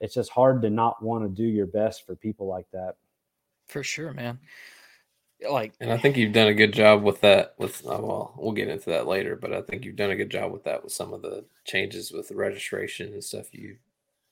it's 0.00 0.14
just 0.14 0.30
hard 0.30 0.62
to 0.62 0.70
not 0.70 1.02
want 1.02 1.24
to 1.24 1.28
do 1.28 1.48
your 1.48 1.66
best 1.66 2.06
for 2.06 2.16
people 2.16 2.46
like 2.46 2.66
that. 2.72 2.96
For 3.66 3.82
sure, 3.82 4.12
man. 4.12 4.38
Like 5.48 5.74
And 5.80 5.92
I 5.92 5.98
think 5.98 6.16
you've 6.16 6.32
done 6.32 6.48
a 6.48 6.54
good 6.54 6.72
job 6.72 7.02
with 7.02 7.20
that. 7.22 7.54
With 7.58 7.84
uh, 7.84 7.98
well, 8.00 8.34
we'll 8.36 8.52
get 8.52 8.68
into 8.68 8.90
that 8.90 9.06
later, 9.06 9.36
but 9.36 9.52
I 9.52 9.60
think 9.62 9.84
you've 9.84 9.96
done 9.96 10.10
a 10.10 10.16
good 10.16 10.30
job 10.30 10.52
with 10.52 10.64
that 10.64 10.82
with 10.82 10.92
some 10.92 11.12
of 11.12 11.22
the 11.22 11.44
changes 11.64 12.12
with 12.12 12.28
the 12.28 12.36
registration 12.36 13.12
and 13.12 13.22
stuff 13.22 13.52
you 13.52 13.76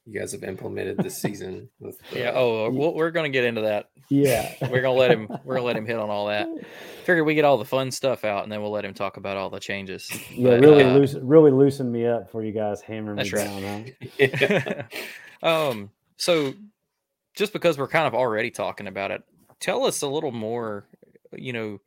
you 0.06 0.18
guys 0.18 0.32
have 0.32 0.44
implemented 0.44 0.98
this 0.98 1.20
season. 1.20 1.68
With 1.78 1.98
yeah, 2.12 2.30
uh, 2.30 2.34
oh, 2.34 2.70
we'll, 2.70 2.94
we're 2.94 3.10
gonna 3.10 3.28
get 3.28 3.44
into 3.44 3.62
that. 3.62 3.90
Yeah. 4.08 4.52
We're 4.68 4.82
gonna 4.82 4.98
let 4.98 5.12
him. 5.12 5.28
We're 5.44 5.54
gonna 5.54 5.66
let 5.66 5.76
him 5.76 5.86
hit 5.86 5.96
on 5.96 6.10
all 6.10 6.26
that. 6.26 6.48
Figure 7.04 7.22
we 7.22 7.36
get 7.36 7.44
all 7.44 7.58
the 7.58 7.64
fun 7.64 7.92
stuff 7.92 8.24
out, 8.24 8.42
and 8.42 8.50
then 8.50 8.60
we'll 8.60 8.72
let 8.72 8.84
him 8.84 8.92
talk 8.92 9.16
about 9.16 9.36
all 9.36 9.50
the 9.50 9.60
changes. 9.60 10.10
Yeah, 10.32 10.50
But, 10.50 10.60
really 10.60 10.82
uh, 10.82 10.94
loosen 10.94 11.26
really 11.26 11.52
loosen 11.52 11.92
me 11.92 12.06
up 12.06 12.30
for 12.30 12.42
you 12.42 12.52
guys 12.52 12.80
hammer 12.80 13.14
me 13.14 13.30
right. 13.30 13.32
down, 13.32 13.62
huh? 14.18 14.26
yeah. 14.40 14.82
um, 15.42 15.90
so 16.16 16.54
just 17.34 17.52
because 17.52 17.78
we're 17.78 17.88
kind 17.88 18.08
of 18.08 18.14
already 18.14 18.50
talking 18.50 18.88
about 18.88 19.12
it, 19.12 19.22
tell 19.60 19.84
us 19.84 20.02
a 20.02 20.08
little 20.08 20.32
more. 20.32 20.86
You 21.32 21.52
know, 21.52 21.80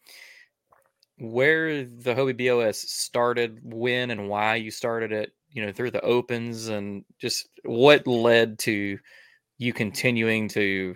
where 1.20 1.84
the 1.84 2.16
Hobie 2.16 2.38
BOS 2.38 2.78
started, 2.78 3.60
when 3.64 4.12
and 4.12 4.30
why 4.30 4.56
you 4.56 4.72
started 4.72 5.12
it. 5.12 5.34
You 5.54 5.66
know, 5.66 5.72
through 5.72 5.92
the 5.92 6.02
opens, 6.02 6.68
and 6.68 7.06
just 7.20 7.48
what 7.64 8.06
led 8.08 8.60
to 8.60 8.98
you 9.58 9.74
continuing 9.74 10.50
to 10.50 10.96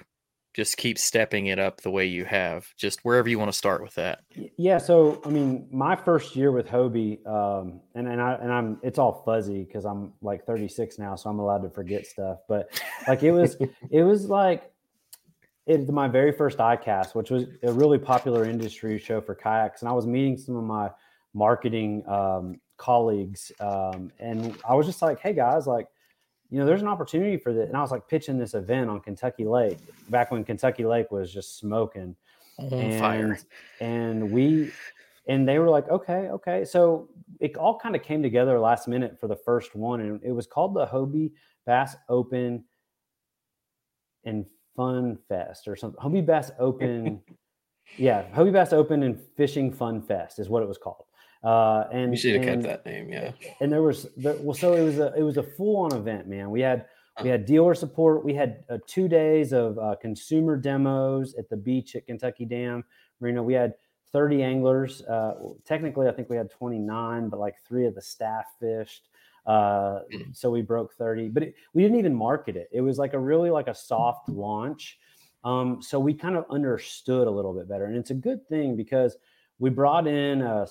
just 0.57 0.75
keep 0.75 0.97
stepping 0.97 1.45
it 1.45 1.59
up 1.59 1.81
the 1.81 1.91
way 1.91 2.07
you 2.07 2.25
have. 2.25 2.67
Just 2.75 3.05
wherever 3.05 3.29
you 3.29 3.37
want 3.37 3.51
to 3.51 3.57
start 3.57 3.83
with 3.83 3.93
that. 3.93 4.21
Yeah, 4.57 4.79
so 4.79 5.21
I 5.23 5.29
mean, 5.29 5.67
my 5.71 5.95
first 5.95 6.35
year 6.35 6.51
with 6.51 6.67
Hobie, 6.67 7.23
um, 7.27 7.79
and 7.93 8.07
and 8.07 8.19
I 8.19 8.33
and 8.33 8.51
I'm 8.51 8.79
it's 8.81 8.97
all 8.97 9.21
fuzzy 9.23 9.63
because 9.63 9.85
I'm 9.85 10.13
like 10.23 10.47
36 10.47 10.97
now, 10.97 11.15
so 11.15 11.29
I'm 11.29 11.37
allowed 11.37 11.61
to 11.61 11.69
forget 11.69 12.07
stuff. 12.07 12.39
But 12.49 12.69
like 13.07 13.21
it 13.21 13.31
was, 13.31 13.55
it 13.91 14.01
was 14.01 14.25
like 14.25 14.71
it's 15.67 15.91
my 15.91 16.07
very 16.07 16.31
first 16.31 16.57
ICAST, 16.57 17.13
which 17.13 17.29
was 17.29 17.43
a 17.61 17.71
really 17.71 17.99
popular 17.99 18.45
industry 18.45 18.97
show 18.97 19.21
for 19.21 19.35
kayaks, 19.35 19.83
and 19.83 19.89
I 19.89 19.93
was 19.93 20.07
meeting 20.07 20.37
some 20.37 20.55
of 20.55 20.63
my 20.63 20.89
marketing 21.35 22.03
um, 22.09 22.59
colleagues, 22.77 23.51
um, 23.59 24.11
and 24.19 24.57
I 24.67 24.73
was 24.75 24.85
just 24.85 25.01
like, 25.01 25.19
"Hey 25.19 25.33
guys, 25.33 25.67
like." 25.67 25.87
You 26.49 26.59
know, 26.59 26.65
there's 26.65 26.81
an 26.81 26.87
opportunity 26.87 27.35
for 27.35 27.51
this, 27.51 27.67
and 27.67 27.75
I 27.75 27.81
was 27.81 27.91
like 27.91 28.07
pitching 28.07 28.37
this 28.37 28.53
event 28.53 28.89
on 28.89 29.01
Kentucky 29.01 29.43
Lake 29.43 29.79
back 30.07 30.31
when 30.31 30.45
Kentucky 30.45 30.85
Lake 30.85 31.11
was 31.11 31.33
just 31.33 31.57
smoking 31.57 32.15
On 32.57 32.99
fire. 32.99 33.37
and 33.81 34.31
we 34.31 34.71
and 35.27 35.47
they 35.47 35.59
were 35.59 35.69
like 35.69 35.87
okay 35.89 36.29
okay 36.29 36.65
so 36.65 37.09
it 37.39 37.55
all 37.57 37.77
kind 37.77 37.95
of 37.95 38.01
came 38.01 38.23
together 38.23 38.59
last 38.59 38.87
minute 38.87 39.19
for 39.19 39.27
the 39.27 39.35
first 39.35 39.75
one 39.75 39.99
and 40.01 40.23
it 40.23 40.31
was 40.31 40.47
called 40.47 40.73
the 40.73 40.85
hobie 40.87 41.31
bass 41.65 41.95
open 42.09 42.63
and 44.23 44.45
fun 44.75 45.17
fest 45.27 45.67
or 45.67 45.75
something 45.75 45.99
hobie 46.01 46.25
bass 46.25 46.51
open 46.59 47.21
yeah 47.97 48.23
hobie 48.33 48.53
bass 48.53 48.73
open 48.73 49.03
and 49.03 49.19
fishing 49.35 49.71
fun 49.71 50.01
fest 50.01 50.39
is 50.39 50.49
what 50.49 50.63
it 50.63 50.67
was 50.67 50.77
called 50.77 51.05
uh 51.43 51.85
and 51.91 52.11
You 52.11 52.17
should 52.17 52.35
have 52.35 52.43
kept 52.43 52.63
that 52.63 52.85
name. 52.85 53.09
Yeah. 53.09 53.31
and 53.61 53.71
there 53.71 53.83
was 53.83 54.07
there, 54.17 54.35
well 54.39 54.55
so 54.55 54.73
it 54.73 54.83
was 54.83 54.99
a 54.99 55.13
it 55.15 55.21
was 55.23 55.37
a 55.37 55.43
full 55.43 55.77
on 55.77 55.93
event 55.93 56.27
man. 56.27 56.49
We 56.49 56.61
had 56.61 56.85
we 57.23 57.29
had 57.29 57.45
dealer 57.45 57.73
support. 57.73 58.23
We 58.23 58.35
had 58.35 58.63
uh, 58.69 58.77
two 58.85 59.07
days 59.07 59.51
of 59.51 59.79
uh, 59.79 59.95
consumer 59.99 60.55
demos 60.55 61.33
at 61.35 61.49
the 61.49 61.57
beach 61.57 61.95
at 61.95 62.05
kentucky 62.05 62.45
dam. 62.45 62.83
Marina 63.19 63.41
we 63.41 63.53
had 63.53 63.73
30 64.13 64.41
anglers 64.43 65.01
uh, 65.03 65.33
technically 65.65 66.07
i 66.07 66.11
think 66.11 66.29
we 66.29 66.37
had 66.37 66.49
29 66.49 67.27
but 67.29 67.39
like 67.39 67.55
three 67.67 67.85
of 67.85 67.93
the 67.95 68.01
staff 68.01 68.45
fished. 68.59 69.09
Uh, 69.45 70.01
Mm. 70.13 70.35
so 70.35 70.49
we 70.51 70.61
broke 70.61 70.93
30 70.95 71.29
but 71.29 71.41
it, 71.43 71.55
we 71.73 71.81
didn't 71.81 71.97
even 71.97 72.13
market 72.13 72.55
it. 72.57 72.67
It 72.71 72.81
was 72.81 72.97
like 72.99 73.13
a 73.13 73.19
really 73.19 73.49
like 73.49 73.67
a 73.67 73.73
soft 73.75 74.27
launch. 74.29 74.99
Um, 75.45 75.81
so 75.81 75.99
we 75.99 76.13
kind 76.13 76.35
of 76.35 76.43
understood 76.49 77.27
a 77.27 77.31
little 77.31 77.53
bit 77.53 77.69
better. 77.69 77.85
And 77.85 77.95
it's 77.95 78.11
a 78.11 78.13
good 78.27 78.45
thing 78.49 78.75
because 78.75 79.15
we 79.59 79.69
brought 79.69 80.05
in 80.05 80.41
a, 80.41 80.67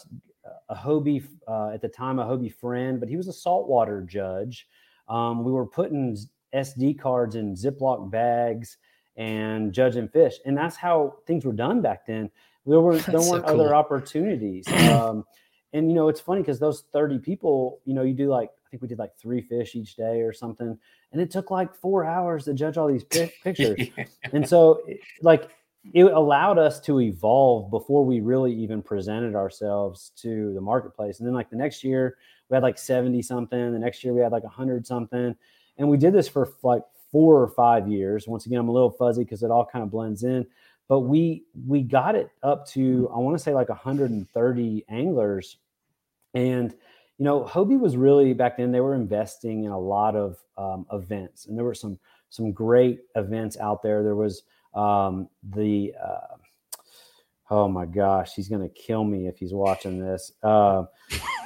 a 0.68 0.74
Hobie 0.74 1.24
uh, 1.46 1.70
at 1.70 1.80
the 1.80 1.88
time, 1.88 2.18
a 2.18 2.24
Hobie 2.24 2.52
friend, 2.52 3.00
but 3.00 3.09
he 3.09 3.16
was 3.16 3.28
a 3.28 3.32
saltwater 3.32 4.02
judge. 4.02 4.66
Um, 5.09 5.44
we 5.44 5.52
were 5.52 5.66
putting 5.66 6.16
SD 6.54 6.98
cards 6.98 7.35
in 7.37 7.54
Ziploc 7.54 8.11
bags 8.11 8.78
and 9.16 9.72
judging 9.72 10.09
fish, 10.09 10.35
and 10.44 10.56
that's 10.56 10.76
how 10.76 11.16
things 11.26 11.44
were 11.44 11.52
done 11.52 11.80
back 11.80 12.06
then. 12.06 12.30
There 12.64 12.80
were 12.80 12.94
there 12.98 13.04
That's 13.12 13.26
so 13.26 13.32
weren't 13.32 13.46
cool. 13.46 13.61
other 13.61 13.74
opportunities. 13.74 14.66
Um, 14.68 15.24
and 15.72 15.88
you 15.88 15.94
know, 15.94 16.09
it's 16.09 16.20
funny 16.20 16.42
because 16.42 16.59
those 16.59 16.85
thirty 16.92 17.18
people, 17.18 17.80
you 17.85 17.94
know, 17.94 18.02
you 18.02 18.14
do 18.14 18.28
like 18.28 18.50
I 18.66 18.70
think 18.70 18.82
we 18.82 18.88
did 18.88 18.98
like 18.98 19.16
three 19.16 19.40
fish 19.40 19.74
each 19.74 19.96
day 19.96 20.22
or 20.22 20.32
something, 20.32 20.78
and 21.12 21.20
it 21.20 21.30
took 21.30 21.50
like 21.50 21.74
four 21.74 22.04
hours 22.04 22.44
to 22.44 22.54
judge 22.54 22.76
all 22.76 22.88
these 22.88 23.04
pi- 23.04 23.32
pictures 23.44 23.88
and 24.32 24.48
so 24.48 24.82
like 25.22 25.50
it 25.92 26.05
allowed 26.05 26.59
us 26.59 26.81
to 26.81 27.01
evolve 27.01 27.70
before 27.70 28.05
we 28.05 28.20
really 28.20 28.53
even 28.53 28.83
presented 28.83 29.34
ourselves 29.34 30.12
to 30.16 30.53
the 30.55 30.61
marketplace. 30.61 31.18
And 31.18 31.26
then 31.26 31.34
like 31.34 31.51
the 31.51 31.57
next 31.57 31.84
year 31.84 32.16
we 32.49 32.55
had 32.55 32.62
like 32.62 32.78
70 32.78 33.22
something 33.22 33.72
the 33.72 33.78
next 33.78 34.05
year 34.05 34.12
we 34.12 34.20
had 34.20 34.32
like 34.32 34.45
100 34.45 34.87
something 34.87 35.34
and 35.78 35.89
we 35.89 35.97
did 35.97 36.12
this 36.12 36.28
for 36.28 36.53
like 36.62 36.82
four 37.11 37.41
or 37.41 37.49
five 37.49 37.89
years. 37.89 38.26
Once 38.26 38.47
again 38.47 38.59
i'm 38.59 38.68
a 38.68 38.72
little 38.72 38.91
fuzzy 38.91 39.24
because 39.24 39.43
it 39.43 39.51
all 39.51 39.66
kind 39.66 39.82
of 39.82 39.91
blends 39.91 40.24
in. 40.24 40.47
But 40.89 41.01
we 41.01 41.45
we 41.66 41.82
got 41.82 42.14
it 42.14 42.30
up 42.43 42.66
to 42.68 43.11
i 43.14 43.18
want 43.18 43.37
to 43.37 43.43
say 43.43 43.55
like 43.55 43.68
130 43.68 44.84
anglers. 44.89 45.59
And 46.34 46.72
you 47.18 47.24
know 47.24 47.45
hobie 47.45 47.78
was 47.78 47.97
really 47.97 48.32
back 48.32 48.57
then 48.57 48.72
they 48.72 48.80
were 48.80 48.95
investing 48.95 49.64
in 49.64 49.70
a 49.70 49.78
lot 49.78 50.16
of 50.16 50.39
um, 50.59 50.87
events. 50.93 51.47
And 51.47 51.57
there 51.57 51.64
were 51.64 51.74
some 51.74 51.99
some 52.30 52.53
great 52.53 53.01
events 53.14 53.57
out 53.59 53.82
there. 53.82 54.03
There 54.03 54.16
was 54.16 54.43
um, 54.77 55.29
the 55.55 55.93
uh, 56.03 56.37
oh 57.51 57.68
my 57.68 57.87
gosh 57.87 58.35
he's 58.35 58.49
gonna 58.49 58.68
kill 58.68 59.05
me 59.05 59.27
if 59.27 59.39
he's 59.39 59.55
watching 59.55 59.99
this 60.01 60.33
uh, 60.43 60.85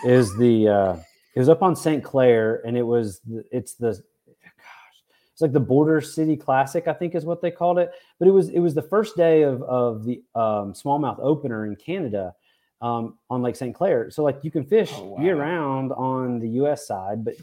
is 0.05 0.37
the 0.37 0.69
uh, 0.69 0.97
it 1.35 1.39
was 1.39 1.49
up 1.49 1.63
on 1.63 1.77
St. 1.77 2.03
Clair, 2.03 2.61
and 2.67 2.77
it 2.77 2.83
was 2.83 3.21
it's 3.53 3.75
the 3.75 3.91
gosh, 4.27 4.97
it's 5.33 5.41
like 5.41 5.53
the 5.53 5.61
Border 5.61 6.01
City 6.01 6.37
Classic, 6.37 6.89
I 6.89 6.93
think 6.93 7.15
is 7.15 7.25
what 7.25 7.41
they 7.41 7.51
called 7.53 7.79
it. 7.79 7.93
But 8.19 8.27
it 8.29 8.33
was 8.33 8.49
it 8.49 8.59
was 8.59 8.75
the 8.75 8.83
first 8.83 9.17
day 9.17 9.43
of 9.43 9.63
of 9.63 10.05
the 10.05 10.23
um, 10.35 10.73
smallmouth 10.75 11.19
opener 11.21 11.67
in 11.67 11.77
Canada 11.77 12.35
um, 12.83 13.17
on 13.29 13.43
Lake 13.43 13.55
St. 13.57 13.75
Clair. 13.75 14.11
So 14.11 14.25
like 14.25 14.43
you 14.43 14.51
can 14.51 14.65
fish 14.65 14.91
Oh, 14.97 15.05
wow. 15.05 15.23
year 15.23 15.37
round 15.37 15.93
on 15.93 16.41
the 16.41 16.49
U.S. 16.61 16.87
side, 16.87 17.25
but 17.25 17.35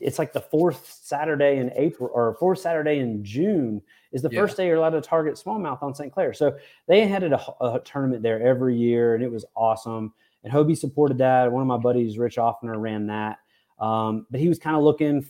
it's 0.00 0.18
like 0.18 0.32
the 0.32 0.40
fourth 0.40 0.90
Saturday 1.02 1.58
in 1.58 1.70
April 1.76 2.10
or 2.12 2.34
fourth 2.40 2.58
Saturday 2.58 2.98
in 2.98 3.22
June 3.22 3.80
is 4.14 4.22
the 4.22 4.30
Yeah. 4.30 4.40
first 4.40 4.56
day 4.56 4.66
you're 4.68 4.76
allowed 4.76 4.90
to 4.90 5.00
target 5.02 5.34
smallmouth 5.34 5.82
on 5.82 5.94
St. 5.94 6.10
Clair. 6.12 6.32
So 6.32 6.56
they 6.86 7.06
had 7.06 7.22
a, 7.24 7.38
a 7.60 7.80
tournament 7.80 8.22
there 8.22 8.40
every 8.40 8.76
year, 8.76 9.14
and 9.14 9.22
it 9.22 9.30
was 9.30 9.44
awesome. 9.54 10.14
And 10.42 10.52
Hobie 10.52 10.78
supported 10.78 11.18
that. 11.18 11.52
One 11.52 11.60
of 11.60 11.66
my 11.66 11.76
buddies, 11.76 12.16
Rich 12.16 12.36
Offner, 12.36 12.80
ran 12.80 13.06
that. 13.08 13.38
Um, 13.78 14.26
but 14.30 14.40
he 14.40 14.48
was 14.48 14.58
kind 14.58 14.76
of 14.76 14.82
looking 14.82 15.26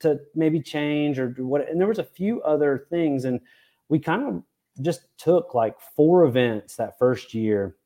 to 0.00 0.18
maybe 0.34 0.60
change 0.60 1.18
or 1.18 1.28
do 1.28 1.46
what. 1.46 1.68
And 1.68 1.78
there 1.80 1.86
was 1.86 1.98
a 2.00 2.04
few 2.04 2.42
other 2.42 2.86
things, 2.90 3.26
and 3.26 3.40
we 3.88 3.98
kind 4.00 4.22
of 4.26 4.42
just 4.80 5.02
took 5.18 5.54
like 5.54 5.78
four 5.94 6.24
events 6.24 6.76
that 6.76 6.98
first 6.98 7.34
year 7.34 7.76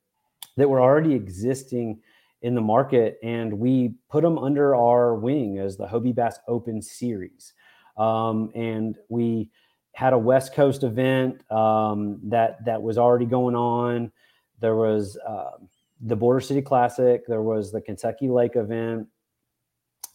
that 0.57 0.67
were 0.69 0.81
already 0.81 1.13
existing 1.13 1.99
in 2.41 2.55
the 2.55 2.61
market, 2.61 3.19
and 3.21 3.53
we 3.53 3.93
put 4.09 4.23
them 4.23 4.37
under 4.37 4.73
our 4.73 5.15
wing 5.15 5.59
as 5.59 5.75
the 5.75 5.85
Hobie 5.85 6.15
Bass 6.15 6.39
Open 6.47 6.81
Series. 6.81 7.53
Um, 7.97 8.49
and 8.55 8.97
we 9.09 9.49
had 9.93 10.13
a 10.13 10.17
West 10.17 10.53
Coast 10.53 10.83
event 10.83 11.49
um, 11.51 12.19
that 12.23 12.63
that 12.65 12.81
was 12.81 12.97
already 12.97 13.25
going 13.25 13.55
on. 13.55 14.11
There 14.59 14.75
was 14.75 15.17
um 15.27 15.69
the 16.01 16.15
Border 16.15 16.39
City 16.39 16.61
Classic. 16.61 17.25
There 17.27 17.41
was 17.41 17.71
the 17.71 17.81
Kentucky 17.81 18.29
Lake 18.29 18.55
event. 18.55 19.07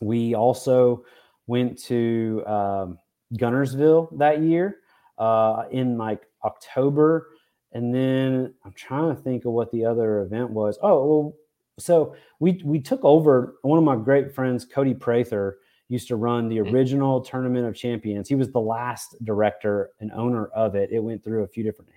We 0.01 0.35
also 0.35 1.05
went 1.47 1.79
to 1.85 2.43
um, 2.47 2.99
Guntersville 3.35 4.19
that 4.19 4.43
year 4.43 4.79
uh, 5.19 5.65
in 5.71 5.99
like 5.99 6.23
October, 6.45 7.31
and 7.73 7.95
then 7.95 8.55
I'm 8.65 8.73
trying 8.73 9.15
to 9.15 9.23
think 9.23 9.45
of 9.45 9.53
what 9.53 9.71
the 9.73 9.85
other 9.85 10.23
event 10.23 10.51
was. 10.51 10.79
Oh, 10.83 11.07
well, 11.07 11.35
so 11.79 12.15
we 12.39 12.61
we 12.65 12.81
took 12.81 13.05
over. 13.05 13.57
One 13.63 13.79
of 13.79 13.85
my 13.85 13.97
great 13.97 14.35
friends, 14.35 14.65
Cody 14.65 14.95
Prather, 14.95 15.59
used 15.89 16.09
to 16.09 16.17
run 16.17 16.49
the 16.49 16.61
original 16.61 17.21
Tournament 17.21 17.67
of 17.67 17.75
Champions. 17.75 18.29
He 18.29 18.35
was 18.35 18.51
the 18.51 18.61
last 18.61 19.17
director 19.25 19.91
and 20.01 20.11
owner 20.13 20.47
of 20.47 20.75
it. 20.75 20.91
It 20.91 21.01
went 21.01 21.23
through 21.23 21.45
a 21.45 21.49
few 21.49 21.63
different 21.63 21.91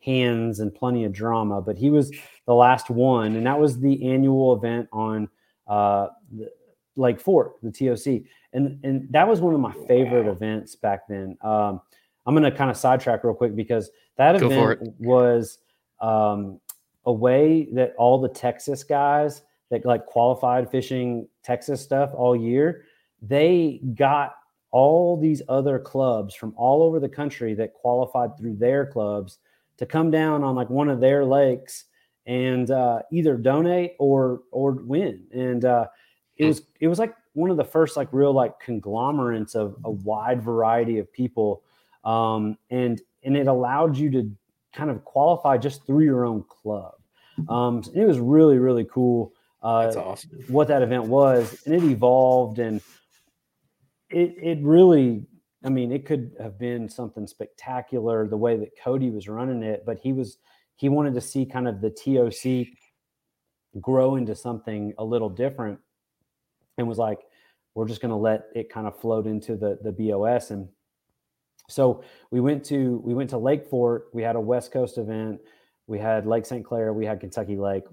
hands 0.00 0.60
and 0.60 0.74
plenty 0.74 1.04
of 1.04 1.12
drama, 1.12 1.60
but 1.60 1.76
he 1.76 1.90
was 1.90 2.10
the 2.46 2.54
last 2.54 2.90
one, 2.90 3.36
and 3.36 3.46
that 3.46 3.58
was 3.58 3.78
the 3.80 4.08
annual 4.08 4.54
event 4.54 4.88
on 4.92 5.28
uh, 5.66 6.08
the, 6.36 6.50
Lake 6.96 7.20
Fork, 7.20 7.56
the 7.62 7.70
TOC, 7.70 8.22
and 8.52 8.78
and 8.84 9.06
that 9.10 9.28
was 9.28 9.40
one 9.40 9.54
of 9.54 9.60
my 9.60 9.74
favorite 9.86 10.24
Wow. 10.24 10.32
events 10.32 10.74
back 10.76 11.06
then. 11.08 11.36
Um, 11.42 11.80
I'm 12.24 12.34
going 12.34 12.50
to 12.50 12.56
kind 12.56 12.70
of 12.70 12.76
sidetrack 12.76 13.22
real 13.22 13.34
quick 13.34 13.54
because 13.54 13.90
that 14.16 14.40
Go 14.40 14.46
event 14.46 14.94
was 14.98 15.58
um, 16.00 16.60
a 17.04 17.12
way 17.12 17.68
that 17.72 17.94
all 17.98 18.18
the 18.20 18.28
Texas 18.28 18.82
guys 18.82 19.42
that 19.70 19.84
like 19.84 20.06
qualified 20.06 20.70
fishing 20.70 21.28
Texas 21.42 21.80
stuff 21.80 22.10
all 22.14 22.34
year, 22.34 22.84
they 23.28 23.80
got 23.94 24.34
all 24.70 25.16
these 25.16 25.42
other 25.48 25.78
clubs 25.78 26.34
from 26.34 26.52
all 26.56 26.82
over 26.82 27.00
the 27.00 27.08
country 27.08 27.54
that 27.54 27.72
qualified 27.74 28.36
through 28.36 28.56
their 28.56 28.86
clubs 28.86 29.38
to 29.78 29.86
come 29.86 30.10
down 30.10 30.42
on 30.42 30.54
like 30.54 30.70
one 30.70 30.88
of 30.88 31.00
their 31.00 31.24
lakes 31.24 31.84
and 32.26 32.70
uh, 32.70 33.00
either 33.12 33.36
donate 33.36 33.94
or 33.98 34.42
or 34.50 34.72
win. 34.72 35.24
And 35.32 35.64
uh, 35.64 35.86
it 36.36 36.46
was 36.46 36.62
it 36.80 36.88
was 36.88 36.98
like 36.98 37.14
one 37.32 37.50
of 37.50 37.56
the 37.56 37.64
first 37.64 37.96
like 37.96 38.08
real 38.12 38.32
like 38.32 38.58
conglomerates 38.60 39.54
of 39.54 39.76
a 39.84 39.90
wide 39.90 40.42
variety 40.42 40.98
of 40.98 41.12
people, 41.12 41.62
um, 42.04 42.58
and 42.70 43.00
and 43.22 43.36
it 43.36 43.46
allowed 43.46 43.96
you 43.96 44.10
to 44.10 44.30
kind 44.72 44.90
of 44.90 45.04
qualify 45.04 45.56
just 45.56 45.86
through 45.86 46.04
your 46.04 46.26
own 46.26 46.44
club. 46.48 46.94
Um, 47.48 47.82
it 47.94 48.04
was 48.04 48.18
really 48.18 48.58
really 48.58 48.86
cool. 48.90 49.32
Uh, 49.62 49.84
That's 49.84 49.96
awesome. 49.96 50.30
what 50.48 50.68
that 50.68 50.82
event 50.82 51.04
was, 51.04 51.62
and 51.66 51.74
it 51.74 51.82
evolved, 51.82 52.58
and 52.58 52.80
it 54.10 54.34
it 54.40 54.58
really, 54.62 55.26
I 55.64 55.68
mean, 55.68 55.92
it 55.92 56.06
could 56.06 56.32
have 56.40 56.58
been 56.58 56.88
something 56.88 57.26
spectacular 57.26 58.26
the 58.26 58.36
way 58.36 58.56
that 58.56 58.70
Cody 58.82 59.10
was 59.10 59.28
running 59.28 59.62
it, 59.62 59.84
but 59.86 59.98
he 59.98 60.12
was 60.12 60.38
he 60.76 60.88
wanted 60.88 61.14
to 61.14 61.20
see 61.20 61.46
kind 61.46 61.68
of 61.68 61.80
the 61.80 61.90
TOC 61.90 62.68
grow 63.80 64.16
into 64.16 64.34
something 64.34 64.92
a 64.98 65.04
little 65.04 65.28
different, 65.28 65.78
and 66.78 66.88
was 66.88 66.98
like, 66.98 67.20
we're 67.74 67.88
just 67.88 68.00
going 68.00 68.10
to 68.10 68.16
let 68.16 68.46
it 68.54 68.72
kind 68.72 68.86
of 68.86 68.98
float 68.98 69.26
into 69.26 69.56
the 69.56 69.78
the 69.82 69.92
BOS, 69.92 70.50
and 70.50 70.68
so 71.68 72.04
we 72.30 72.40
went 72.40 72.64
to 72.66 73.00
we 73.04 73.14
went 73.14 73.30
to 73.30 73.38
Lake 73.38 73.66
Fork. 73.66 74.08
We 74.12 74.22
had 74.22 74.36
a 74.36 74.40
West 74.40 74.72
Coast 74.72 74.98
event. 74.98 75.40
We 75.88 75.98
had 75.98 76.26
Lake 76.26 76.46
St. 76.46 76.64
Clair. 76.64 76.92
We 76.92 77.06
had 77.06 77.20
Kentucky 77.20 77.56
Lake 77.56 77.84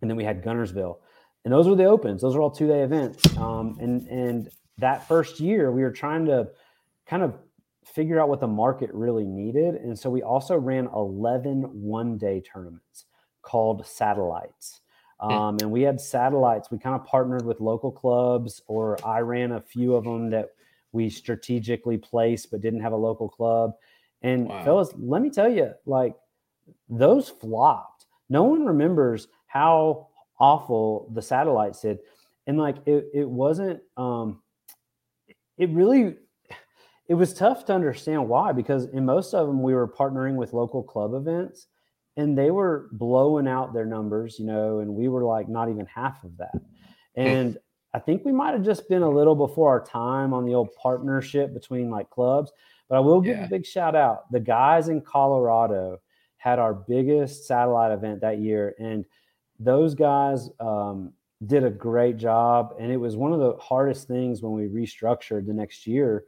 and 0.00 0.10
then 0.10 0.16
we 0.16 0.24
had 0.24 0.42
Guntersville, 0.42 0.98
and 1.44 1.52
those 1.52 1.68
were 1.68 1.74
the 1.74 1.84
opens. 1.84 2.22
Those 2.22 2.34
were 2.34 2.42
all 2.42 2.50
two 2.50 2.66
day 2.66 2.82
events. 2.82 3.36
Um, 3.36 3.76
and 3.80 4.06
and 4.08 4.48
that 4.78 5.06
first 5.08 5.40
year, 5.40 5.70
we 5.72 5.82
were 5.82 5.90
trying 5.92 6.26
to 6.26 6.50
kind 7.06 7.22
of 7.22 7.38
figure 7.84 8.20
out 8.20 8.28
what 8.28 8.40
the 8.40 8.46
market 8.46 8.90
really 8.92 9.24
needed, 9.24 9.74
and 9.76 9.98
so 9.98 10.10
we 10.10 10.22
also 10.22 10.56
ran 10.56 10.88
11 10.94 11.62
one 11.82 12.18
day 12.18 12.40
tournaments 12.40 13.06
called 13.42 13.86
satellites. 13.86 14.80
Um, 15.20 15.58
and 15.58 15.70
we 15.72 15.82
had 15.82 16.00
satellites. 16.00 16.70
We 16.70 16.78
kind 16.78 16.94
of 16.94 17.04
partnered 17.04 17.44
with 17.44 17.60
local 17.60 17.90
clubs, 17.90 18.62
or 18.68 19.04
I 19.04 19.20
ran 19.20 19.52
a 19.52 19.60
few 19.60 19.94
of 19.96 20.04
them 20.04 20.30
that 20.30 20.50
we 20.92 21.10
strategically 21.10 21.98
placed 21.98 22.50
but 22.50 22.60
didn't 22.60 22.80
have 22.80 22.92
a 22.92 22.96
local 22.96 23.28
club. 23.28 23.72
And 24.22 24.48
Wow. 24.48 24.62
fellas, 24.62 24.92
let 24.96 25.22
me 25.22 25.30
tell 25.30 25.48
you, 25.48 25.72
like 25.86 26.14
those 26.88 27.28
flopped. 27.28 28.06
No 28.28 28.44
one 28.44 28.64
remembers 28.66 29.28
how 29.46 30.08
awful 30.38 31.10
the 31.14 31.22
satellites 31.22 31.82
did. 31.82 31.98
And 32.46 32.58
like 32.58 32.76
it, 32.86 33.06
it 33.12 33.28
wasn't 33.28 33.82
um 33.96 34.42
it 35.58 35.70
really 35.70 36.16
it 37.08 37.14
was 37.14 37.32
tough 37.34 37.64
to 37.66 37.74
understand 37.74 38.28
why 38.28 38.52
because 38.52 38.84
in 38.86 39.04
most 39.04 39.34
of 39.34 39.46
them 39.46 39.62
we 39.62 39.74
were 39.74 39.88
partnering 39.88 40.36
with 40.36 40.52
local 40.52 40.82
club 40.82 41.14
events 41.14 41.66
and 42.16 42.36
they 42.36 42.50
were 42.50 42.88
blowing 42.92 43.48
out 43.48 43.72
their 43.72 43.86
numbers, 43.86 44.38
you 44.38 44.44
know, 44.44 44.80
and 44.80 44.92
we 44.94 45.08
were 45.08 45.24
like 45.24 45.48
not 45.48 45.70
even 45.70 45.86
half 45.86 46.22
of 46.24 46.36
that. 46.36 46.60
And 47.14 47.56
I 47.94 47.98
think 47.98 48.24
we 48.24 48.32
might 48.32 48.52
have 48.52 48.64
just 48.64 48.88
been 48.88 49.02
a 49.02 49.08
little 49.10 49.34
before 49.34 49.70
our 49.70 49.84
time 49.84 50.34
on 50.34 50.44
the 50.44 50.54
old 50.54 50.74
partnership 50.74 51.54
between 51.54 51.90
like 51.90 52.10
clubs. 52.10 52.52
But 52.88 52.96
I 52.96 53.00
will 53.00 53.20
give 53.20 53.38
Yeah. 53.38 53.46
a 53.46 53.48
big 53.48 53.64
shout 53.64 53.94
out. 53.96 54.30
The 54.30 54.40
guys 54.40 54.88
in 54.88 55.00
Colorado 55.00 56.00
had 56.36 56.58
our 56.58 56.74
biggest 56.74 57.46
satellite 57.46 57.92
event 57.92 58.20
that 58.20 58.38
year, 58.38 58.74
and 58.78 59.04
those 59.58 59.94
guys 59.94 60.50
um, 60.60 61.12
did 61.46 61.64
a 61.64 61.70
great 61.70 62.16
job. 62.16 62.74
And 62.80 62.90
it 62.90 62.96
was 62.96 63.16
one 63.16 63.32
of 63.32 63.38
the 63.38 63.56
hardest 63.56 64.08
things 64.08 64.42
when 64.42 64.52
we 64.52 64.64
restructured 64.68 65.46
the 65.46 65.52
next 65.54 65.86
year 65.86 66.24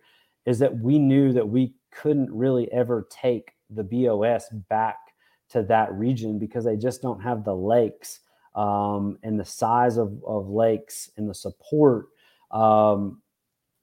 is 0.47 0.59
that 0.61 0.79
we 0.79 0.99
knew 0.99 1.33
that 1.33 1.49
we 1.49 1.75
couldn't 1.91 2.33
really 2.33 2.71
ever 2.73 3.07
take 3.11 3.53
the 3.71 3.85
BOS 3.85 4.49
back 4.69 4.97
to 5.51 5.63
that 5.65 5.93
region 5.95 6.39
because 6.39 6.65
they 6.65 6.77
just 6.77 7.03
don't 7.03 7.21
have 7.21 7.45
the 7.45 7.55
lakes 7.55 8.21
um, 8.55 9.19
and 9.23 9.39
the 9.39 9.45
size 9.45 9.97
of, 9.97 10.23
of 10.25 10.49
lakes 10.49 11.11
and 11.17 11.29
the 11.29 11.35
support 11.35 12.07
um, 12.53 13.21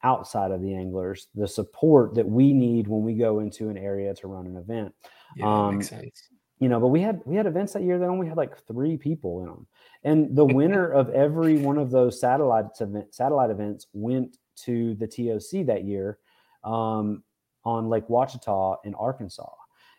outside 0.03 0.51
of 0.51 0.61
the 0.61 0.73
anglers, 0.73 1.27
the 1.35 1.47
support 1.47 2.15
that 2.15 2.27
we 2.27 2.53
need 2.53 2.87
when 2.87 3.01
we 3.03 3.13
go 3.15 3.39
into 3.39 3.69
an 3.69 3.77
area 3.77 4.13
to 4.13 4.27
run 4.27 4.45
an 4.47 4.55
event 4.57 4.93
Yeah, 5.35 5.45
that 5.45 5.51
makes 5.51 5.87
Um, 5.87 5.89
sense. 5.89 6.29
you 6.59 6.69
know 6.69 6.79
but 6.79 6.87
we 6.87 7.01
had 7.01 7.21
we 7.25 7.35
had 7.35 7.45
events 7.45 7.73
that 7.73 7.83
year 7.83 7.99
that 7.99 8.09
only 8.09 8.27
had 8.27 8.37
like 8.37 8.57
three 8.65 8.97
people 8.97 9.41
in 9.41 9.47
them 9.47 9.67
and 10.03 10.35
the 10.35 10.45
winner 10.59 10.89
of 10.89 11.09
every 11.09 11.57
one 11.57 11.77
of 11.77 11.91
those 11.91 12.19
satellite 12.19 12.65
event 12.79 13.13
satellite 13.13 13.49
events 13.49 13.87
went 13.93 14.37
to 14.57 14.95
the 14.95 15.07
toc 15.07 15.65
that 15.65 15.83
year 15.85 16.17
um, 16.63 17.23
on 17.63 17.89
lake 17.89 18.07
ouachita 18.07 18.77
in 18.83 18.95
arkansas. 18.95 19.51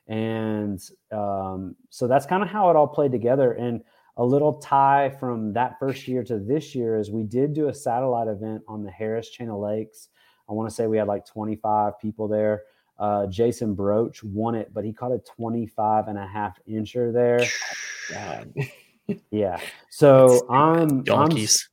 And 0.06 0.80
um, 1.12 1.76
so 1.90 2.06
that's 2.06 2.26
kind 2.26 2.42
of 2.42 2.48
how 2.48 2.70
it 2.70 2.76
all 2.76 2.86
played 2.86 3.12
together. 3.12 3.52
And 3.52 3.82
a 4.16 4.24
little 4.24 4.54
tie 4.54 5.10
from 5.20 5.52
that 5.52 5.78
first 5.78 6.08
year 6.08 6.24
to 6.24 6.38
this 6.38 6.74
year 6.74 6.96
is 6.96 7.10
we 7.10 7.22
did 7.22 7.52
do 7.52 7.68
a 7.68 7.74
satellite 7.74 8.26
event 8.26 8.62
on 8.66 8.82
the 8.82 8.90
harris 8.90 9.30
chain 9.30 9.48
of 9.48 9.60
lakes. 9.60 10.08
I 10.48 10.54
want 10.54 10.68
to 10.68 10.74
say 10.74 10.86
we 10.86 10.96
had 10.96 11.08
like 11.08 11.26
25 11.26 12.00
people 12.00 12.26
there. 12.26 12.62
Uh, 12.98 13.26
Jason 13.26 13.76
Broach 13.76 14.24
won 14.24 14.54
it, 14.56 14.72
but 14.74 14.84
he 14.84 14.92
caught 14.92 15.12
a 15.12 15.18
25 15.18 16.08
and 16.08 16.18
a 16.18 16.26
half 16.26 16.58
incher 16.68 17.12
there. 17.12 17.44
God. 18.10 18.52
Yeah. 19.30 19.58
So 19.90 20.46
I'm, 20.50 21.02
Donkeys. 21.02 21.68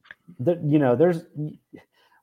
I'm, 0.46 0.70
you 0.70 0.80
know, 0.80 0.96
there's, 0.96 1.24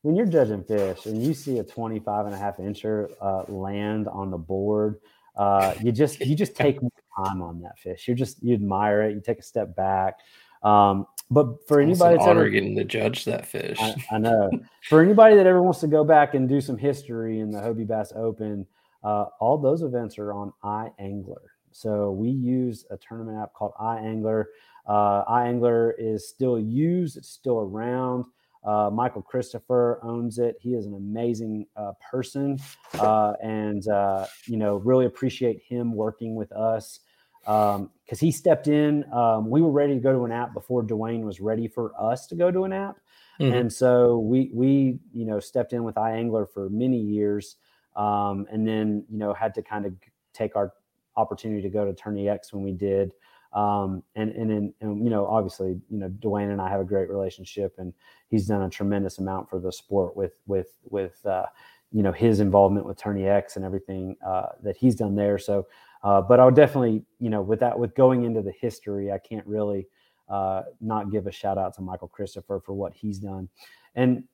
when 0.02 0.16
you're 0.16 0.26
judging 0.26 0.64
fish 0.64 1.06
and 1.06 1.22
you 1.24 1.34
see 1.34 1.58
a 1.58 1.64
25 1.64 2.26
and 2.26 2.34
a 2.34 2.38
half 2.38 2.58
incher 2.58 3.10
uh, 3.20 3.44
land 3.52 4.08
on 4.08 4.30
the 4.30 4.38
board, 4.38 5.00
uh, 5.36 5.74
you 5.82 5.92
just, 5.92 6.20
you 6.20 6.34
just 6.34 6.54
take 6.56 6.78
time 6.80 7.40
on 7.42 7.60
that 7.62 7.78
fish. 7.78 8.08
You 8.08 8.14
just, 8.14 8.42
you 8.42 8.54
admire 8.54 9.02
it. 9.02 9.14
You 9.14 9.20
take 9.20 9.38
a 9.38 9.42
step 9.42 9.74
back. 9.76 10.18
Um, 10.62 11.06
but 11.30 11.66
for 11.66 11.80
It's 11.80 11.88
anybody 11.88 12.14
an 12.14 12.18
that's 12.18 12.28
honor 12.28 12.40
ever, 12.42 12.50
getting 12.50 12.76
to 12.76 12.84
judge 12.84 13.24
that 13.24 13.46
fish. 13.46 13.78
I, 13.80 13.94
I 14.12 14.18
know. 14.18 14.50
For 14.88 15.02
anybody 15.02 15.36
that 15.36 15.46
ever 15.46 15.62
wants 15.62 15.80
to 15.80 15.86
go 15.86 16.04
back 16.04 16.34
and 16.34 16.48
do 16.48 16.60
some 16.60 16.76
history 16.76 17.40
in 17.40 17.50
the 17.50 17.58
Hobie 17.58 17.86
Bass 17.86 18.12
Open, 18.14 18.66
uh, 19.02 19.26
all 19.40 19.58
those 19.58 19.82
events 19.82 20.18
are 20.18 20.32
on 20.32 20.52
iAngler. 20.62 21.36
So 21.70 22.12
we 22.12 22.28
use 22.28 22.84
a 22.90 22.96
tournament 22.96 23.38
app 23.38 23.54
called 23.54 23.72
iAngler. 23.80 24.44
Uh, 24.86 25.24
iAngler 25.24 25.92
is 25.98 26.28
still 26.28 26.58
used; 26.58 27.16
it's 27.16 27.28
still 27.28 27.58
around. 27.60 28.24
Uh, 28.64 28.90
Michael 28.92 29.22
Christopher 29.22 29.98
owns 30.02 30.38
it. 30.38 30.56
He 30.60 30.74
is 30.74 30.86
an 30.86 30.94
amazing 30.94 31.66
uh, 31.76 31.92
person, 32.10 32.58
uh, 32.98 33.32
and 33.42 33.86
uh, 33.88 34.26
you 34.46 34.56
know, 34.56 34.76
really 34.76 35.06
appreciate 35.06 35.62
him 35.68 35.94
working 35.94 36.36
with 36.36 36.52
us 36.52 37.00
because 37.40 37.76
um, 37.76 37.90
he 38.18 38.30
stepped 38.30 38.68
in. 38.68 39.04
Um, 39.12 39.50
we 39.50 39.60
were 39.60 39.72
ready 39.72 39.94
to 39.94 40.00
go 40.00 40.12
to 40.12 40.24
an 40.24 40.30
app 40.30 40.54
before 40.54 40.84
Dwayne 40.84 41.22
was 41.22 41.40
ready 41.40 41.66
for 41.66 41.92
us 42.00 42.28
to 42.28 42.36
go 42.36 42.50
to 42.52 42.64
an 42.64 42.72
app, 42.72 42.98
Mhm. 43.40 43.52
and 43.52 43.72
so 43.72 44.18
we 44.18 44.50
we 44.54 45.00
you 45.12 45.24
know 45.24 45.40
stepped 45.40 45.72
in 45.72 45.82
with 45.82 45.96
iAngler 45.96 46.48
for 46.48 46.70
many 46.70 46.98
years, 46.98 47.56
um, 47.96 48.46
and 48.50 48.66
then 48.66 49.04
you 49.08 49.18
know 49.18 49.32
had 49.34 49.54
to 49.54 49.62
kind 49.62 49.86
of 49.86 49.94
take 50.32 50.54
our 50.54 50.72
opportunity 51.16 51.62
to 51.62 51.68
go 51.68 51.84
to 51.84 51.92
TourneyX 51.92 52.52
when 52.52 52.62
we 52.62 52.72
did. 52.72 53.12
Um, 53.52 54.02
and 54.14 54.30
and, 54.30 54.72
and 54.80 55.04
you 55.04 55.10
know 55.10 55.26
obviously 55.26 55.78
you 55.90 55.98
know 55.98 56.08
Dwayne 56.08 56.50
and 56.50 56.60
I 56.60 56.70
have 56.70 56.80
a 56.80 56.84
great 56.84 57.10
relationship 57.10 57.74
and 57.78 57.92
he's 58.28 58.46
done 58.46 58.62
a 58.62 58.70
tremendous 58.70 59.18
amount 59.18 59.50
for 59.50 59.58
the 59.60 59.70
sport 59.70 60.16
with 60.16 60.40
with 60.46 60.68
with 60.84 61.24
uh, 61.26 61.46
you 61.92 62.02
know 62.02 62.12
his 62.12 62.40
involvement 62.40 62.86
with 62.86 62.98
TourneyX 62.98 63.56
and 63.56 63.64
everything 63.64 64.16
uh, 64.26 64.46
that 64.62 64.76
he's 64.76 64.94
done 64.94 65.14
there. 65.14 65.38
So, 65.38 65.66
uh, 66.02 66.22
but 66.22 66.40
I'll 66.40 66.50
definitely 66.50 67.04
you 67.18 67.28
know 67.28 67.42
with 67.42 67.60
that 67.60 67.78
with 67.78 67.94
going 67.94 68.24
into 68.24 68.40
the 68.40 68.52
history, 68.58 69.12
I 69.12 69.18
can't 69.18 69.46
really 69.46 69.86
uh, 70.30 70.62
not 70.80 71.12
give 71.12 71.26
a 71.26 71.32
shout 71.32 71.58
out 71.58 71.74
to 71.74 71.82
Michael 71.82 72.08
Christopher 72.08 72.60
for 72.64 72.72
what 72.72 72.94
he's 72.94 73.18
done. 73.18 73.50
And 73.94 74.24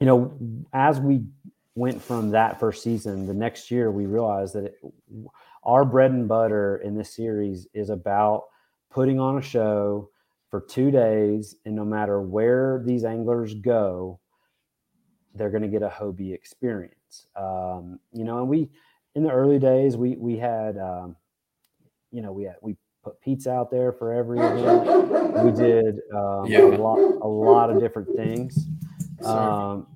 you 0.00 0.06
know 0.06 0.36
as 0.74 1.00
we 1.00 1.22
went 1.76 2.02
from 2.02 2.30
that 2.32 2.60
first 2.60 2.82
season, 2.82 3.26
the 3.26 3.32
next 3.32 3.70
year 3.70 3.90
we 3.90 4.04
realized 4.04 4.54
that 4.54 4.64
it, 4.64 4.80
our 5.62 5.84
bread 5.84 6.10
and 6.10 6.28
butter 6.28 6.76
in 6.84 6.96
this 6.96 7.14
series 7.14 7.66
is 7.74 7.90
about 7.90 8.44
putting 8.90 9.20
on 9.20 9.38
a 9.38 9.42
show 9.42 10.10
for 10.48 10.60
two 10.60 10.90
days, 10.90 11.56
and 11.64 11.76
no 11.76 11.84
matter 11.84 12.20
where 12.20 12.82
these 12.84 13.04
anglers 13.04 13.54
go, 13.54 14.18
they're 15.34 15.50
going 15.50 15.62
to 15.62 15.68
get 15.68 15.82
a 15.82 15.88
Hobie 15.88 16.34
experience. 16.34 17.26
Um, 17.36 18.00
you 18.12 18.24
know, 18.24 18.38
and 18.38 18.48
we 18.48 18.68
in 19.14 19.22
the 19.22 19.30
early 19.30 19.58
days 19.58 19.96
we 19.96 20.16
we 20.16 20.36
had 20.36 20.76
um, 20.78 21.14
you 22.10 22.20
know 22.22 22.32
we 22.32 22.44
had 22.44 22.56
we 22.62 22.76
put 23.04 23.20
pizza 23.20 23.50
out 23.52 23.70
there 23.70 23.92
for 23.92 24.12
every 24.12 24.38
event. 24.40 25.44
We 25.44 25.52
did 25.52 26.00
um, 26.14 26.46
Yeah. 26.46 26.64
a 26.64 26.76
lot 26.76 26.98
a 26.98 27.28
lot 27.28 27.70
of 27.70 27.78
different 27.80 28.08
things. 28.16 28.66
Um, 29.24 29.86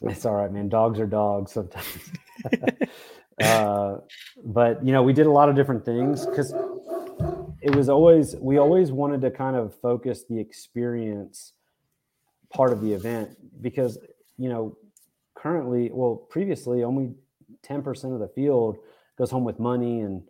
it's 0.00 0.24
all 0.26 0.34
right, 0.34 0.50
man. 0.52 0.68
Dogs 0.68 0.98
are 1.00 1.06
dogs 1.06 1.52
sometimes. 1.52 2.10
uh, 3.42 3.96
but 4.44 4.84
you 4.84 4.92
know, 4.92 5.02
we 5.02 5.12
did 5.12 5.26
a 5.26 5.30
lot 5.30 5.48
of 5.48 5.56
different 5.56 5.84
things 5.84 6.26
because 6.26 6.52
it 7.60 7.74
was 7.74 7.88
always 7.88 8.36
we 8.36 8.58
always 8.58 8.92
wanted 8.92 9.20
to 9.22 9.30
kind 9.30 9.56
of 9.56 9.74
focus 9.80 10.24
the 10.28 10.38
experience 10.38 11.52
part 12.52 12.72
of 12.72 12.80
the 12.80 12.92
event 12.92 13.36
because 13.60 13.98
you 14.36 14.48
know 14.48 14.76
currently 15.34 15.90
well 15.92 16.14
previously 16.14 16.84
only 16.84 17.12
10% 17.66 18.12
of 18.12 18.20
the 18.20 18.28
field 18.28 18.76
goes 19.16 19.30
home 19.30 19.44
with 19.44 19.58
money 19.58 20.00
and 20.00 20.22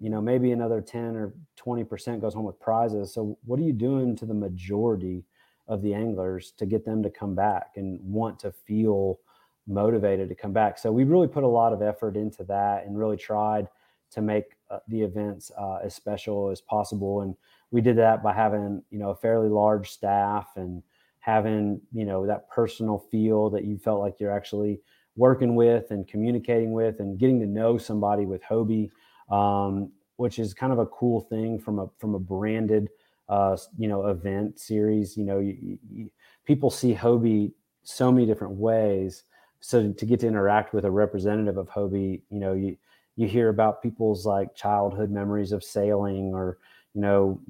you 0.00 0.10
know 0.10 0.20
maybe 0.20 0.50
another 0.50 0.80
10 0.80 1.16
or 1.16 1.32
20% 1.64 2.20
goes 2.20 2.34
home 2.34 2.44
with 2.44 2.58
prizes. 2.58 3.12
So 3.12 3.38
what 3.44 3.60
are 3.60 3.62
you 3.62 3.72
doing 3.72 4.16
to 4.16 4.26
the 4.26 4.34
majority 4.34 5.24
of 5.68 5.82
the 5.82 5.94
anglers 5.94 6.52
to 6.58 6.66
get 6.66 6.84
them 6.84 7.02
to 7.02 7.10
come 7.10 7.34
back 7.34 7.72
and 7.76 8.00
want 8.02 8.40
to 8.40 8.50
feel 8.50 9.20
motivated 9.66 10.28
to 10.28 10.34
come 10.34 10.52
back 10.52 10.78
so 10.78 10.90
we 10.90 11.04
really 11.04 11.28
put 11.28 11.44
a 11.44 11.48
lot 11.48 11.72
of 11.72 11.82
effort 11.82 12.16
into 12.16 12.44
that 12.44 12.84
and 12.84 12.98
really 12.98 13.16
tried 13.16 13.68
to 14.10 14.20
make 14.20 14.56
uh, 14.70 14.78
the 14.88 15.00
events 15.00 15.50
uh, 15.56 15.76
as 15.84 15.94
special 15.94 16.50
as 16.50 16.60
possible 16.60 17.20
and 17.20 17.34
we 17.70 17.80
did 17.80 17.96
that 17.96 18.22
by 18.22 18.32
having 18.32 18.82
you 18.90 18.98
know 18.98 19.10
a 19.10 19.16
fairly 19.16 19.48
large 19.48 19.90
staff 19.90 20.48
and 20.56 20.82
having 21.20 21.80
you 21.92 22.04
know 22.04 22.26
that 22.26 22.48
personal 22.50 22.98
feel 23.10 23.50
that 23.50 23.64
you 23.64 23.78
felt 23.78 24.00
like 24.00 24.18
you're 24.18 24.32
actually 24.32 24.80
working 25.16 25.54
with 25.54 25.90
and 25.90 26.08
communicating 26.08 26.72
with 26.72 27.00
and 27.00 27.18
getting 27.18 27.40
to 27.40 27.46
know 27.46 27.76
somebody 27.76 28.24
with 28.24 28.42
Hobie, 28.42 28.90
um, 29.30 29.92
which 30.16 30.38
is 30.38 30.54
kind 30.54 30.72
of 30.72 30.78
a 30.78 30.86
cool 30.86 31.20
thing 31.20 31.58
from 31.58 31.78
a 31.78 31.86
from 31.98 32.14
a 32.14 32.18
branded 32.18 32.88
uh, 33.28 33.56
you 33.78 33.88
know 33.88 34.06
event 34.06 34.58
series. 34.58 35.16
You 35.16 35.24
know, 35.24 35.38
you, 35.38 35.78
you, 35.90 36.10
people 36.44 36.70
see 36.70 36.94
Hobie 36.94 37.52
so 37.82 38.10
many 38.10 38.26
different 38.26 38.54
ways. 38.54 39.24
So 39.60 39.92
to 39.92 40.06
get 40.06 40.20
to 40.20 40.26
interact 40.26 40.72
with 40.72 40.84
a 40.84 40.90
representative 40.90 41.56
of 41.56 41.68
Hobie, 41.68 42.22
you 42.30 42.40
know, 42.40 42.54
you 42.54 42.76
you 43.16 43.28
hear 43.28 43.50
about 43.50 43.82
people's 43.82 44.24
like 44.24 44.54
childhood 44.54 45.10
memories 45.10 45.52
of 45.52 45.62
sailing 45.62 46.32
or 46.34 46.58
you 46.94 47.00
know 47.02 47.40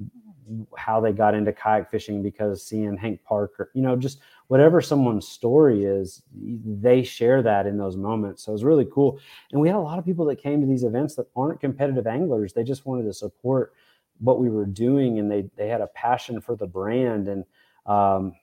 how 0.77 0.99
they 0.99 1.13
got 1.13 1.33
into 1.33 1.53
kayak 1.53 1.89
fishing 1.89 2.21
because 2.21 2.65
seeing 2.65 2.97
Hank 2.97 3.23
Parker, 3.23 3.71
you 3.73 3.81
know, 3.81 3.95
just 3.95 4.19
whatever 4.47 4.81
someone's 4.81 5.27
story 5.27 5.85
is, 5.85 6.23
they 6.33 7.03
share 7.03 7.41
that 7.41 7.65
in 7.65 7.77
those 7.77 7.95
moments. 7.95 8.43
So 8.43 8.53
it's 8.53 8.63
really 8.63 8.87
cool. 8.91 9.19
And 9.51 9.61
we 9.61 9.69
had 9.69 9.77
a 9.77 9.79
lot 9.79 9.97
of 9.97 10.05
people 10.05 10.25
that 10.25 10.41
came 10.41 10.59
to 10.59 10.67
these 10.67 10.83
events 10.83 11.15
that 11.15 11.27
aren't 11.35 11.61
competitive 11.61 12.05
anglers. 12.07 12.51
They 12.51 12.63
just 12.63 12.85
wanted 12.85 13.03
to 13.03 13.13
support 13.13 13.73
what 14.19 14.39
we 14.39 14.49
were 14.49 14.65
doing 14.65 15.19
and 15.19 15.31
they 15.31 15.49
they 15.55 15.67
had 15.67 15.81
a 15.81 15.87
passion 15.87 16.41
for 16.41 16.55
the 16.55 16.67
brand. 16.67 17.27
And 17.27 17.45
um, 17.85 18.33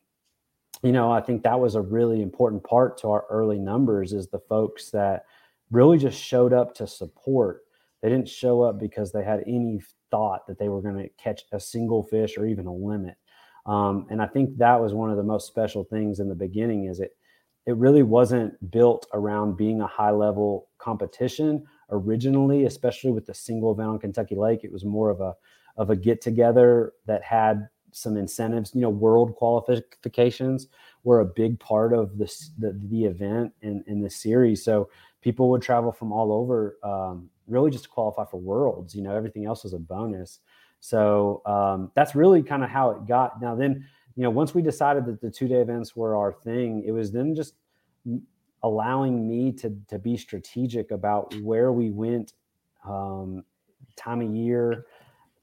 you 0.83 0.93
know, 0.93 1.11
I 1.11 1.21
think 1.21 1.43
that 1.43 1.59
was 1.59 1.75
a 1.75 1.81
really 1.81 2.23
important 2.23 2.63
part 2.65 2.99
to 2.99 3.09
our 3.11 3.25
early 3.31 3.59
numbers 3.59 4.13
is 4.13 4.29
the 4.29 4.39
folks 4.39 4.91
that 4.91 5.25
really 5.71 5.99
just 5.99 6.23
showed 6.23 6.53
up 6.53 6.75
to 6.75 6.87
support. 6.87 7.63
They 8.03 8.09
didn't 8.09 8.29
show 8.29 8.63
up 8.63 8.79
because 8.79 9.13
they 9.13 9.25
had 9.25 9.43
any 9.47 9.83
thought 10.11 10.47
that 10.47 10.59
they 10.59 10.69
were 10.69 10.81
going 10.81 10.97
to 10.97 11.09
catch 11.23 11.43
a 11.53 11.61
single 11.61 12.03
fish 12.03 12.39
or 12.39 12.47
even 12.47 12.67
a 12.67 12.73
limit. 12.73 13.17
Um, 13.67 14.07
and 14.09 14.23
I 14.23 14.27
think 14.27 14.57
that 14.59 14.81
was 14.81 14.95
one 14.95 15.11
of 15.11 15.17
the 15.17 15.23
most 15.23 15.47
special 15.47 15.85
things 15.85 16.21
in 16.21 16.29
the 16.29 16.35
beginning 16.35 16.85
is 16.87 17.01
it 17.01 17.13
it 17.67 17.77
really 17.77 18.03
wasn't 18.03 18.71
built 18.71 19.07
around 19.13 19.59
being 19.59 19.83
a 19.83 19.87
high 19.87 20.11
level 20.11 20.71
competition 20.79 21.67
originally, 21.91 22.65
especially 22.65 23.11
with 23.11 23.27
the 23.27 23.35
single 23.35 23.73
event 23.73 23.91
on 23.91 23.99
Kentucky 23.99 24.37
Lake. 24.37 24.65
It 24.65 24.73
was 24.73 24.87
more 24.87 25.11
of 25.11 25.21
a 25.21 25.35
of 25.77 25.91
a 25.91 25.97
get 25.97 26.23
together 26.23 26.95
that 27.07 27.23
had 27.23 27.69
some 27.93 28.17
incentives. 28.17 28.75
You 28.75 28.83
know, 28.83 28.91
world 28.91 29.35
qualifications 29.37 30.69
were 31.05 31.21
a 31.21 31.25
big 31.25 31.59
part 31.61 31.93
of 31.93 32.19
this 32.19 32.51
the, 32.59 32.79
the 32.91 33.05
event 33.05 33.53
in 33.63 33.85
in 33.87 34.01
this 34.01 34.17
series. 34.17 34.65
So 34.65 34.89
people 35.21 35.51
would 35.51 35.63
travel 35.63 35.93
from 35.93 36.13
all 36.13 36.33
over 36.33 36.79
um, 36.83 37.29
really 37.47 37.71
just 37.71 37.85
to 37.85 37.91
qualify 37.91 38.25
for 38.25 38.39
worlds 38.39 38.95
you 38.95 39.03
know 39.03 39.15
everything 39.15 39.47
else 39.47 39.65
was 39.65 39.73
a 39.73 39.79
bonus 39.79 40.41
so 40.81 41.43
um, 41.47 41.91
that's 41.95 42.15
really 42.15 42.43
kind 42.43 42.63
of 42.63 42.71
how 42.71 42.91
it 42.91 43.07
got 43.07 43.41
now 43.41 43.55
then 43.55 43.85
you 44.17 44.23
know 44.23 44.31
once 44.31 44.55
we 44.55 44.63
decided 44.63 45.05
that 45.07 45.21
the 45.21 45.31
two 45.31 45.49
day 45.49 45.61
events 45.61 45.97
were 45.97 46.17
our 46.17 46.33
thing 46.33 46.83
it 46.87 46.93
was 46.93 47.11
then 47.11 47.35
just 47.35 47.55
allowing 48.63 49.29
me 49.29 49.53
to 49.53 49.77
to 49.89 49.99
be 49.99 50.17
strategic 50.17 50.91
about 50.91 51.35
where 51.43 51.73
we 51.73 51.91
went 51.91 52.33
um, 52.87 53.45
time 53.97 54.21
of 54.21 54.35
year 54.35 54.87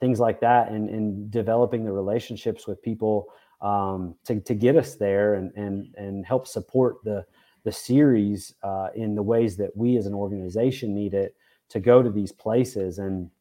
things 0.06 0.20
like 0.20 0.39
that 0.39 0.70
and 0.70 0.88
and 0.88 1.32
developing 1.32 1.84
the 1.84 1.91
relationships 1.91 2.68
with 2.68 2.80
people 2.84 3.28
um, 3.62 4.14
to, 4.24 4.39
to 4.41 4.53
get 4.53 4.76
us 4.76 4.95
there 4.95 5.34
and 5.34 5.51
and 5.56 5.95
and 5.97 6.26
help 6.26 6.45
support 6.47 6.97
the 7.03 7.26
the 7.64 7.72
series 7.72 8.53
uh, 8.62 8.89
in 8.95 9.16
the 9.16 9.24
ways 9.24 9.58
that 9.58 9.76
we 9.76 9.97
as 9.97 10.06
an 10.06 10.14
organization 10.14 10.93
need 10.93 11.16
it 11.16 11.36
to 11.70 11.80
go 11.80 12.03
to 12.03 12.12
these 12.12 12.32
places. 12.32 12.99
And 12.99 13.32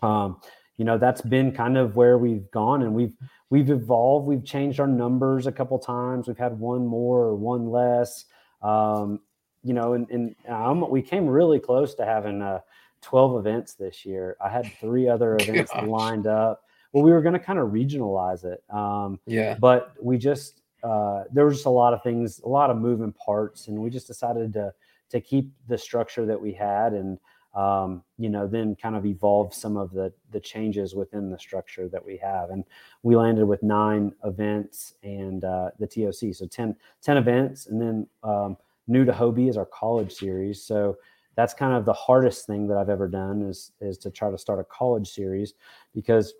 um, 0.00 0.40
you 0.76 0.84
know 0.84 0.98
that's 0.98 1.20
been 1.22 1.50
kind 1.50 1.76
of 1.76 1.96
where 1.96 2.16
we've 2.16 2.48
gone 2.52 2.82
and 2.82 2.94
we've 2.94 3.16
we've 3.50 3.70
evolved. 3.70 4.28
We've 4.28 4.44
changed 4.44 4.78
our 4.78 4.86
numbers 4.86 5.48
a 5.48 5.52
couple 5.52 5.80
times. 5.80 6.28
We've 6.28 6.38
had 6.38 6.60
one 6.60 6.86
more 6.86 7.22
or 7.22 7.34
one 7.34 7.66
less. 7.66 8.24
Um, 8.62 9.18
you 9.64 9.74
know 9.74 9.94
and, 9.94 10.08
and 10.10 10.36
um, 10.48 10.88
we 10.88 11.02
came 11.02 11.26
really 11.26 11.58
close 11.58 11.96
to 11.96 12.04
having 12.04 12.40
uh, 12.40 12.60
12 13.02 13.36
events 13.38 13.74
this 13.74 14.04
year. 14.04 14.36
I 14.40 14.48
had 14.48 14.70
three 14.80 15.08
other 15.14 15.36
events 15.36 15.72
Gosh. 15.72 15.84
lined 15.84 16.26
up. 16.26 16.64
Well 16.92 17.02
we 17.04 17.12
were 17.12 17.20
going 17.20 17.34
to 17.34 17.38
kind 17.38 17.58
of 17.58 17.68
regionalize 17.68 18.44
it 18.44 18.62
um, 18.70 19.20
Yeah. 19.26 19.56
but 19.60 19.94
we 20.02 20.16
just 20.18 20.62
uh, 20.82 21.24
there 21.32 21.44
was 21.44 21.56
just 21.56 21.66
a 21.66 21.70
lot 21.70 21.92
of 21.92 22.02
things, 22.02 22.40
a 22.44 22.48
lot 22.48 22.70
of 22.70 22.76
moving 22.76 23.12
parts, 23.12 23.68
and 23.68 23.78
we 23.78 23.90
just 23.90 24.06
decided 24.06 24.52
to 24.52 24.72
to 25.10 25.20
keep 25.20 25.50
the 25.68 25.76
structure 25.78 26.26
that 26.26 26.40
we 26.40 26.52
had, 26.52 26.92
and 26.92 27.18
um, 27.54 28.04
you 28.18 28.28
know, 28.28 28.46
then 28.46 28.76
kind 28.76 28.94
of 28.94 29.04
evolve 29.04 29.52
some 29.52 29.76
of 29.76 29.90
the 29.92 30.12
the 30.30 30.40
changes 30.40 30.94
within 30.94 31.30
the 31.30 31.38
structure 31.38 31.88
that 31.88 32.04
we 32.04 32.16
have, 32.18 32.50
and 32.50 32.64
we 33.02 33.16
landed 33.16 33.46
with 33.46 33.62
nine 33.62 34.12
events 34.24 34.94
and 35.02 35.44
uh, 35.44 35.70
the 35.78 35.86
TOC, 35.86 36.32
so 36.34 36.46
10, 36.46 36.76
10 37.02 37.16
events, 37.16 37.66
and 37.66 37.80
then 37.80 38.06
um, 38.22 38.56
new 38.86 39.04
to 39.04 39.12
Hobie 39.12 39.48
is 39.48 39.56
our 39.56 39.66
college 39.66 40.12
series, 40.12 40.62
so 40.62 40.96
that's 41.38 41.54
kind 41.54 41.72
of 41.72 41.84
the 41.84 41.92
hardest 41.92 42.48
thing 42.48 42.66
that 42.66 42.76
I've 42.76 42.88
ever 42.88 43.06
done 43.06 43.42
is 43.42 43.70
is 43.80 43.96
to 43.98 44.10
try 44.10 44.28
to 44.28 44.36
start 44.36 44.58
a 44.58 44.64
college 44.64 45.08
series 45.08 45.54
because 45.94 46.34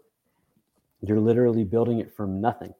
you're 1.03 1.20
literally 1.20 1.62
building 1.62 2.01
it 2.01 2.12
from 2.12 2.40
nothing. 2.40 2.74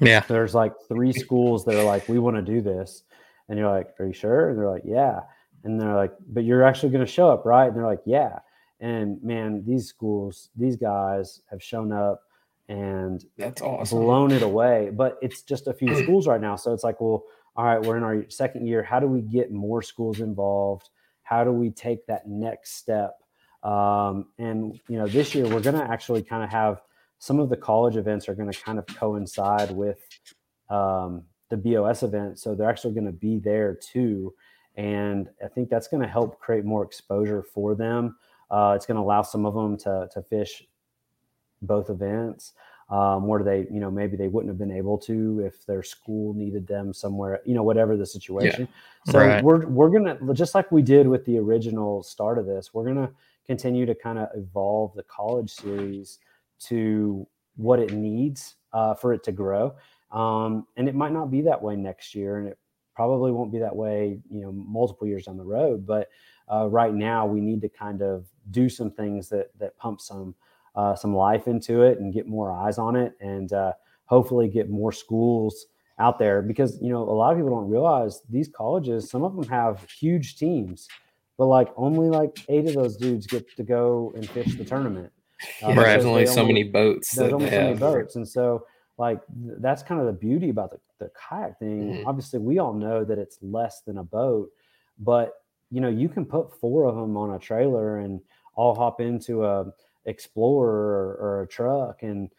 Yeah. 0.00 0.22
There's 0.26 0.54
like 0.54 0.72
three 0.88 1.12
schools 1.12 1.66
that 1.66 1.74
are 1.74 1.84
like, 1.84 2.08
we 2.08 2.18
want 2.18 2.36
to 2.36 2.42
do 2.42 2.62
this. 2.62 3.02
And 3.50 3.58
you're 3.58 3.70
like, 3.70 3.88
are 4.00 4.06
you 4.06 4.14
sure? 4.14 4.48
And 4.48 4.58
they're 4.58 4.70
like, 4.70 4.84
yeah. 4.86 5.20
And 5.62 5.78
they're 5.78 5.94
like, 5.94 6.14
but 6.26 6.44
you're 6.44 6.64
actually 6.64 6.88
going 6.88 7.04
to 7.04 7.12
show 7.12 7.28
up, 7.30 7.44
right? 7.44 7.66
And 7.66 7.76
they're 7.76 7.84
like, 7.84 8.00
yeah. 8.06 8.38
And 8.80 9.22
man, 9.22 9.62
these 9.66 9.86
schools, 9.86 10.48
these 10.56 10.76
guys 10.76 11.42
have 11.50 11.62
shown 11.62 11.92
up 11.92 12.22
and 12.70 13.22
That's 13.36 13.60
awesome. 13.60 13.98
blown 13.98 14.32
it 14.32 14.42
away. 14.42 14.90
But 14.90 15.18
it's 15.20 15.42
just 15.42 15.66
a 15.66 15.74
few 15.74 15.94
schools 16.02 16.26
right 16.26 16.40
now. 16.40 16.56
So 16.56 16.72
it's 16.72 16.82
like, 16.82 16.98
well, 16.98 17.24
all 17.56 17.66
right, 17.66 17.82
we're 17.82 17.98
in 17.98 18.04
our 18.04 18.24
second 18.30 18.66
year. 18.66 18.82
How 18.82 19.00
do 19.00 19.06
we 19.06 19.20
get 19.20 19.52
more 19.52 19.82
schools 19.82 20.20
involved? 20.20 20.88
How 21.26 21.42
do 21.42 21.50
we 21.50 21.70
take 21.70 22.06
that 22.06 22.28
next 22.28 22.76
step? 22.76 23.18
Um, 23.64 24.26
and 24.38 24.78
you 24.88 24.96
know, 24.96 25.08
this 25.08 25.34
year 25.34 25.44
we're 25.44 25.60
going 25.60 25.74
to 25.74 25.90
actually 25.90 26.22
kind 26.22 26.44
of 26.44 26.50
have 26.50 26.80
some 27.18 27.40
of 27.40 27.48
the 27.48 27.56
college 27.56 27.96
events 27.96 28.28
are 28.28 28.34
going 28.34 28.50
to 28.50 28.60
kind 28.62 28.78
of 28.78 28.86
coincide 28.86 29.72
with 29.72 29.98
um, 30.70 31.24
the 31.50 31.56
BOS 31.56 32.04
event, 32.04 32.38
so 32.38 32.54
they're 32.54 32.70
actually 32.70 32.94
going 32.94 33.06
to 33.06 33.12
be 33.12 33.38
there 33.38 33.74
too. 33.74 34.34
And 34.76 35.28
I 35.44 35.48
think 35.48 35.68
that's 35.68 35.88
going 35.88 36.02
to 36.02 36.08
help 36.08 36.38
create 36.38 36.64
more 36.64 36.84
exposure 36.84 37.42
for 37.42 37.74
them. 37.74 38.16
Uh, 38.48 38.74
it's 38.76 38.86
going 38.86 38.96
to 38.96 39.02
allow 39.02 39.22
some 39.22 39.46
of 39.46 39.54
them 39.54 39.76
to 39.78 40.08
to 40.12 40.22
fish 40.22 40.62
both 41.60 41.90
events 41.90 42.52
um, 42.88 43.26
where 43.26 43.42
they, 43.42 43.66
you 43.70 43.80
know, 43.80 43.90
maybe 43.90 44.16
they 44.16 44.28
wouldn't 44.28 44.48
have 44.50 44.58
been 44.58 44.70
able 44.76 44.96
to 44.98 45.40
if 45.40 45.66
their 45.66 45.82
school 45.82 46.34
needed 46.34 46.66
them 46.66 46.92
somewhere, 46.94 47.40
you 47.44 47.54
know, 47.54 47.62
whatever 47.62 47.96
the 47.96 48.06
situation. 48.06 48.68
So 49.04 49.18
Right. 49.18 49.42
we're 49.42 49.66
we're 49.66 49.90
gonna 49.90 50.18
just 50.34 50.54
like 50.54 50.70
we 50.70 50.82
did 50.82 51.06
with 51.08 51.24
the 51.24 51.38
original 51.38 52.02
start 52.02 52.38
of 52.38 52.46
this, 52.46 52.72
we're 52.72 52.84
gonna 52.86 53.10
continue 53.46 53.86
to 53.86 53.94
kind 53.94 54.18
of 54.18 54.28
evolve 54.34 54.94
the 54.94 55.02
college 55.04 55.50
series 55.50 56.18
to 56.58 57.26
what 57.56 57.78
it 57.80 57.92
needs 57.92 58.56
uh, 58.72 58.94
for 58.94 59.12
it 59.12 59.22
to 59.24 59.32
grow. 59.32 59.74
Um, 60.12 60.66
and 60.76 60.88
it 60.88 60.94
might 60.94 61.12
not 61.12 61.30
be 61.30 61.40
that 61.42 61.60
way 61.60 61.76
next 61.76 62.14
year, 62.14 62.38
and 62.38 62.48
it 62.48 62.58
probably 62.94 63.32
won't 63.32 63.52
be 63.52 63.58
that 63.58 63.74
way, 63.74 64.20
you 64.30 64.40
know, 64.42 64.52
multiple 64.52 65.06
years 65.06 65.26
down 65.26 65.36
the 65.36 65.44
road. 65.44 65.86
But 65.86 66.08
uh, 66.52 66.68
right 66.68 66.94
now, 66.94 67.26
we 67.26 67.40
need 67.40 67.60
to 67.62 67.68
kind 67.68 68.02
of 68.02 68.26
do 68.50 68.68
some 68.68 68.90
things 68.92 69.28
that 69.30 69.50
that 69.58 69.76
pump 69.76 70.00
some 70.00 70.34
uh, 70.76 70.94
some 70.94 71.14
life 71.14 71.48
into 71.48 71.82
it 71.82 71.98
and 71.98 72.12
get 72.12 72.26
more 72.28 72.50
eyes 72.52 72.78
on 72.78 72.94
it, 72.96 73.14
and 73.20 73.52
uh, 73.52 73.72
hopefully 74.04 74.48
get 74.48 74.68
more 74.70 74.92
schools 74.92 75.66
out 75.98 76.18
there 76.18 76.42
because 76.42 76.78
you 76.82 76.90
know 76.90 77.02
a 77.02 77.16
lot 77.22 77.32
of 77.32 77.38
people 77.38 77.50
don't 77.50 77.70
realize 77.70 78.20
these 78.28 78.48
colleges 78.48 79.08
some 79.10 79.24
of 79.24 79.34
them 79.34 79.44
have 79.48 79.82
huge 79.90 80.36
teams 80.36 80.88
but 81.38 81.46
like 81.46 81.70
only 81.76 82.10
like 82.10 82.36
eight 82.50 82.66
of 82.68 82.74
those 82.74 82.98
dudes 82.98 83.26
get 83.26 83.44
to 83.56 83.62
go 83.62 84.12
and 84.14 84.28
fish 84.30 84.54
the 84.56 84.64
tournament 84.64 85.10
Uh, 85.62 85.68
Yeah, 85.70 85.74
There's 85.74 86.04
only 86.04 86.24
they 86.26 86.30
so 86.30 86.44
many 86.44 86.64
boats. 86.64 87.14
there's 87.16 87.32
only 87.32 87.48
so 87.48 87.56
many 87.62 87.74
boats 87.78 88.16
and 88.16 88.28
so 88.28 88.66
like 88.98 89.20
th- 89.42 89.56
that's 89.60 89.82
kind 89.82 89.98
of 90.02 90.06
the 90.06 90.12
beauty 90.12 90.50
about 90.50 90.70
the, 90.72 90.80
the 90.98 91.10
kayak 91.16 91.58
thing 91.58 91.94
Mhm. 91.94 92.06
obviously 92.06 92.40
we 92.40 92.58
all 92.58 92.74
know 92.74 93.02
that 93.02 93.18
it's 93.18 93.38
less 93.40 93.80
than 93.86 93.96
a 93.96 94.04
boat 94.04 94.50
but 94.98 95.32
you 95.70 95.80
know 95.80 95.88
you 95.88 96.08
can 96.10 96.26
put 96.26 96.52
four 96.60 96.84
of 96.84 96.94
them 96.94 97.16
on 97.16 97.30
a 97.34 97.38
trailer 97.38 97.98
and 98.04 98.20
all 98.54 98.74
hop 98.74 99.00
into 99.00 99.46
a 99.46 99.72
explorer 100.06 100.70
or, 100.70 101.14
or 101.20 101.42
a 101.42 101.46
truck 101.46 102.02
and 102.02 102.30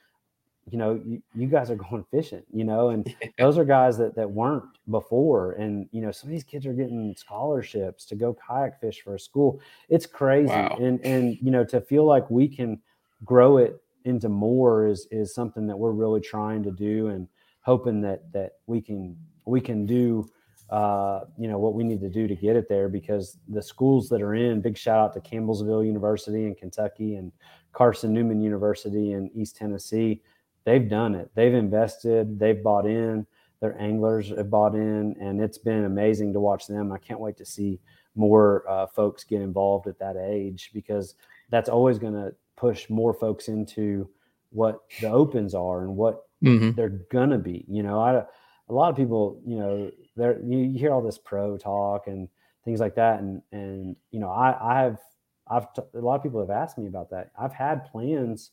you 0.69 0.77
know 0.77 0.99
you, 1.05 1.21
you 1.35 1.47
guys 1.47 1.69
are 1.71 1.75
going 1.89 2.03
fishing 2.11 2.43
you 2.51 2.63
know 2.63 2.89
and 2.89 3.13
those 3.37 3.57
are 3.57 3.65
guys 3.65 3.97
that 3.97 4.15
that 4.15 4.29
weren't 4.29 4.63
before 4.89 5.53
and 5.53 5.87
you 5.91 6.01
know 6.01 6.11
some 6.11 6.29
of 6.29 6.31
these 6.31 6.43
kids 6.43 6.65
are 6.65 6.73
getting 6.73 7.13
scholarships 7.17 8.05
to 8.05 8.15
go 8.15 8.35
kayak 8.35 8.79
fish 8.81 9.01
for 9.01 9.15
a 9.15 9.19
school 9.19 9.59
it's 9.89 10.05
crazy 10.05 10.47
Wow. 10.49 10.77
and 10.79 10.99
and 11.05 11.37
you 11.41 11.51
know 11.51 11.63
to 11.65 11.79
feel 11.81 12.05
like 12.05 12.29
we 12.29 12.47
can 12.47 12.81
grow 13.25 13.57
it 13.57 13.81
into 14.05 14.29
more 14.29 14.87
is 14.87 15.07
is 15.11 15.33
something 15.33 15.67
that 15.67 15.77
we're 15.77 15.91
really 15.91 16.21
trying 16.21 16.63
to 16.63 16.71
do 16.71 17.07
and 17.07 17.27
hoping 17.61 18.01
that 18.01 18.31
that 18.31 18.53
we 18.67 18.81
can 18.81 19.15
we 19.45 19.59
can 19.61 19.85
do 19.85 20.25
uh, 20.69 21.21
you 21.37 21.47
know 21.47 21.59
what 21.59 21.73
we 21.73 21.83
need 21.83 22.01
to 22.01 22.09
do 22.09 22.27
to 22.27 22.35
get 22.35 22.55
it 22.55 22.67
there 22.67 22.89
because 22.89 23.37
the 23.47 23.61
schools 23.61 24.09
that 24.09 24.21
are 24.21 24.35
in 24.35 24.61
big 24.61 24.77
shout 24.77 24.99
out 24.99 25.13
to 25.13 25.19
Campbellsville 25.21 25.85
University 25.85 26.45
in 26.45 26.55
Kentucky 26.55 27.15
and 27.15 27.31
Carson 27.71 28.13
Newman 28.13 28.41
University 28.41 29.13
in 29.13 29.29
East 29.33 29.55
Tennessee. 29.55 30.21
They've 30.65 30.89
done 30.89 31.15
it. 31.15 31.31
They've 31.35 31.53
invested. 31.53 32.37
They've 32.37 32.61
bought 32.61 32.85
in. 32.85 33.25
Their 33.61 33.79
anglers 33.81 34.29
have 34.29 34.49
bought 34.49 34.75
in 34.75 35.15
and 35.19 35.41
it's 35.41 35.57
been 35.57 35.85
amazing 35.85 36.33
to 36.33 36.39
watch 36.39 36.67
them. 36.67 36.91
I 36.91 36.97
can't 36.97 37.19
wait 37.19 37.37
to 37.37 37.45
see 37.45 37.79
more 38.15 38.63
uh, 38.69 38.87
folks 38.87 39.23
get 39.23 39.41
involved 39.41 39.87
at 39.87 39.99
that 39.99 40.17
age 40.17 40.71
because 40.73 41.15
that's 41.49 41.69
always 41.69 41.97
going 41.97 42.13
to 42.13 42.35
push 42.57 42.89
more 42.89 43.13
folks 43.13 43.47
into 43.47 44.09
what 44.49 44.81
the 45.01 45.09
opens 45.09 45.53
are 45.53 45.83
and 45.83 45.95
what 45.95 46.23
hmm 46.41 46.71
they're 46.75 47.01
gonna 47.11 47.37
be. 47.37 47.65
You 47.67 47.83
know, 47.83 47.99
I 47.99 48.23
a 48.69 48.73
lot 48.73 48.89
of 48.89 48.95
people, 48.95 49.41
you 49.45 49.57
know, 49.57 49.91
there 50.17 50.39
you, 50.43 50.57
you 50.57 50.79
hear 50.79 50.91
all 50.91 51.01
this 51.01 51.17
pro 51.17 51.57
talk 51.57 52.07
and 52.07 52.27
things 52.65 52.79
like 52.79 52.95
that, 52.95 53.19
and 53.21 53.41
and 53.51 53.95
you 54.11 54.19
know, 54.19 54.29
I 54.29 54.57
I 54.59 54.81
have 54.81 54.99
I've 55.47 55.73
t- 55.73 55.81
a 55.93 55.99
lot 55.99 56.15
of 56.15 56.23
people 56.23 56.41
have 56.41 56.49
asked 56.49 56.77
me 56.77 56.87
about 56.87 57.09
that. 57.11 57.31
I've 57.39 57.53
had 57.53 57.85
plans 57.85 58.51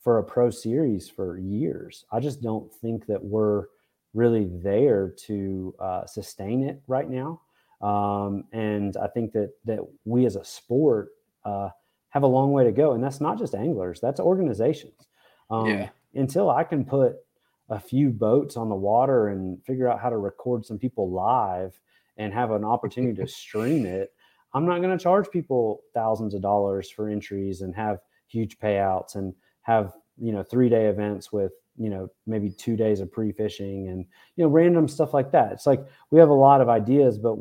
for 0.00 0.18
a 0.18 0.24
pro 0.24 0.50
series 0.50 1.08
for 1.08 1.38
years. 1.38 2.04
I 2.10 2.20
just 2.20 2.40
don't 2.40 2.72
think 2.72 3.06
that 3.06 3.22
we're 3.22 3.66
really 4.14 4.46
there 4.62 5.10
to 5.26 5.74
uh, 5.78 6.06
sustain 6.06 6.62
it 6.62 6.82
right 6.86 7.08
now. 7.08 7.42
Um, 7.82 8.44
and 8.52 8.96
I 8.96 9.08
think 9.08 9.32
that 9.32 9.52
that 9.66 9.80
we 10.04 10.26
as 10.26 10.36
a 10.36 10.44
sport 10.44 11.10
uh, 11.44 11.68
have 12.08 12.22
a 12.22 12.26
long 12.26 12.52
way 12.52 12.64
to 12.64 12.72
go. 12.72 12.92
And 12.92 13.04
that's 13.04 13.20
not 13.20 13.38
just 13.38 13.54
anglers; 13.54 14.00
that's 14.00 14.20
organizations. 14.20 15.06
Um, 15.50 15.66
Yeah. 15.66 15.88
Until 16.14 16.50
I 16.50 16.64
can 16.64 16.84
put 16.84 17.16
a 17.70 17.80
few 17.80 18.10
boats 18.10 18.56
on 18.56 18.68
the 18.68 18.74
water 18.74 19.28
and 19.28 19.64
figure 19.64 19.88
out 19.88 20.00
how 20.00 20.10
to 20.10 20.18
record 20.18 20.66
some 20.66 20.78
people 20.78 21.10
live 21.10 21.80
and 22.16 22.34
have 22.34 22.50
an 22.50 22.64
opportunity 22.64 23.14
to 23.14 23.26
stream 23.28 23.86
it, 23.86 24.12
I'm 24.52 24.66
not 24.66 24.82
going 24.82 24.96
to 24.96 25.02
charge 25.02 25.30
people 25.30 25.82
thousands 25.94 26.34
of 26.34 26.42
dollars 26.42 26.90
for 26.90 27.08
entries 27.08 27.60
and 27.60 27.74
have 27.76 28.00
huge 28.26 28.58
payouts 28.58 29.14
and 29.14 29.32
have 29.62 29.94
you 30.18 30.32
know 30.32 30.42
three 30.42 30.68
day 30.68 30.86
events 30.86 31.32
with 31.32 31.52
you 31.76 31.88
know 31.88 32.08
maybe 32.26 32.50
two 32.50 32.76
days 32.76 33.00
of 33.00 33.10
pre-fishing 33.10 33.88
and 33.88 34.04
you 34.36 34.44
know 34.44 34.50
random 34.50 34.88
stuff 34.88 35.14
like 35.14 35.30
that. 35.32 35.52
It's 35.52 35.66
like 35.66 35.84
we 36.10 36.18
have 36.18 36.28
a 36.28 36.34
lot 36.34 36.60
of 36.60 36.68
ideas 36.68 37.18
but 37.18 37.36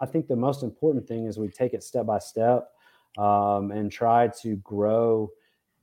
I 0.00 0.06
think 0.06 0.28
the 0.28 0.36
most 0.36 0.62
important 0.62 1.08
thing 1.08 1.26
is 1.26 1.38
we 1.38 1.48
take 1.48 1.72
it 1.72 1.82
step 1.82 2.04
by 2.06 2.18
step 2.18 2.68
um, 3.16 3.70
and 3.70 3.90
try 3.90 4.28
to 4.42 4.56
grow 4.56 5.30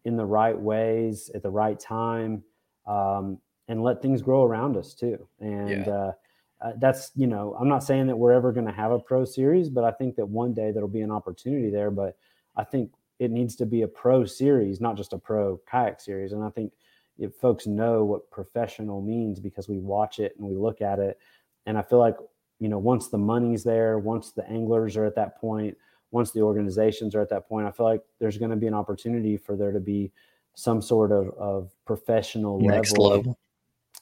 in 0.05 0.15
the 0.15 0.25
right 0.25 0.57
ways 0.57 1.31
at 1.33 1.41
the 1.41 1.49
right 1.49 1.79
time 1.79 2.43
um, 2.87 3.39
and 3.71 3.81
let 3.81 4.01
things 4.01 4.21
grow 4.21 4.43
around 4.43 4.75
us 4.75 4.93
too 4.93 5.25
and 5.39 5.87
Yeah. 5.87 5.93
uh, 5.93 6.11
uh, 6.59 6.73
that's 6.77 7.11
you 7.15 7.25
know 7.25 7.55
i'm 7.59 7.69
not 7.69 7.83
saying 7.83 8.05
that 8.07 8.17
we're 8.17 8.33
ever 8.33 8.51
going 8.51 8.67
to 8.67 8.71
have 8.73 8.91
a 8.91 8.99
pro 8.99 9.23
series 9.23 9.69
but 9.69 9.83
i 9.85 9.91
think 9.91 10.15
that 10.17 10.25
one 10.25 10.53
day 10.53 10.71
there'll 10.71 10.89
be 10.89 11.01
an 11.01 11.09
opportunity 11.09 11.69
there 11.71 11.89
but 11.89 12.17
i 12.57 12.63
think 12.63 12.91
it 13.19 13.31
needs 13.31 13.55
to 13.55 13.65
be 13.65 13.83
a 13.83 13.87
pro 13.87 14.25
series 14.25 14.81
not 14.81 14.97
just 14.97 15.13
a 15.13 15.17
pro 15.17 15.59
kayak 15.65 16.01
series 16.01 16.33
and 16.33 16.43
i 16.43 16.49
think 16.49 16.73
if 17.17 17.33
folks 17.35 17.65
know 17.65 18.03
what 18.03 18.29
professional 18.29 19.01
means 19.01 19.39
because 19.39 19.69
we 19.69 19.79
watch 19.79 20.19
it 20.19 20.35
and 20.37 20.45
we 20.45 20.55
look 20.55 20.81
at 20.81 20.99
it 20.99 21.17
and 21.65 21.77
i 21.77 21.81
feel 21.81 21.99
like 21.99 22.17
you 22.59 22.67
know 22.67 22.77
once 22.77 23.07
the 23.07 23.17
money's 23.17 23.63
there 23.63 23.97
once 23.99 24.31
the 24.31 24.47
anglers 24.49 24.97
are 24.97 25.05
at 25.05 25.15
that 25.15 25.39
point 25.39 25.77
once 26.11 26.31
the 26.31 26.41
organizations 26.41 27.15
are 27.15 27.21
at 27.21 27.29
that 27.29 27.47
point 27.47 27.65
i 27.65 27.71
feel 27.71 27.85
like 27.85 28.03
there's 28.19 28.37
going 28.37 28.51
to 28.51 28.57
be 28.57 28.67
an 28.67 28.73
opportunity 28.73 29.37
for 29.37 29.55
there 29.55 29.71
to 29.71 29.79
be 29.79 30.11
some 30.55 30.81
sort 30.81 31.11
of, 31.11 31.29
of 31.37 31.71
professional 31.85 32.59
level 32.59 33.09
level. 33.09 33.37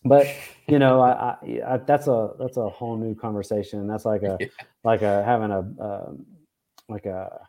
But 0.06 0.26
you 0.68 0.80
know 0.80 1.02
I, 1.02 1.12
I, 1.12 1.74
I 1.74 1.78
that's 1.78 2.08
a 2.08 2.32
that's 2.40 2.58
a 2.58 2.70
whole 2.70 2.98
new 2.98 3.16
conversation 3.16 3.88
that's 3.88 4.06
like 4.06 4.24
a 4.24 4.38
Yeah. 4.42 4.48
like 4.84 5.02
a 5.02 5.24
having 5.24 5.52
a 5.52 5.60
um, 5.84 6.26
like 6.88 7.06
a 7.06 7.40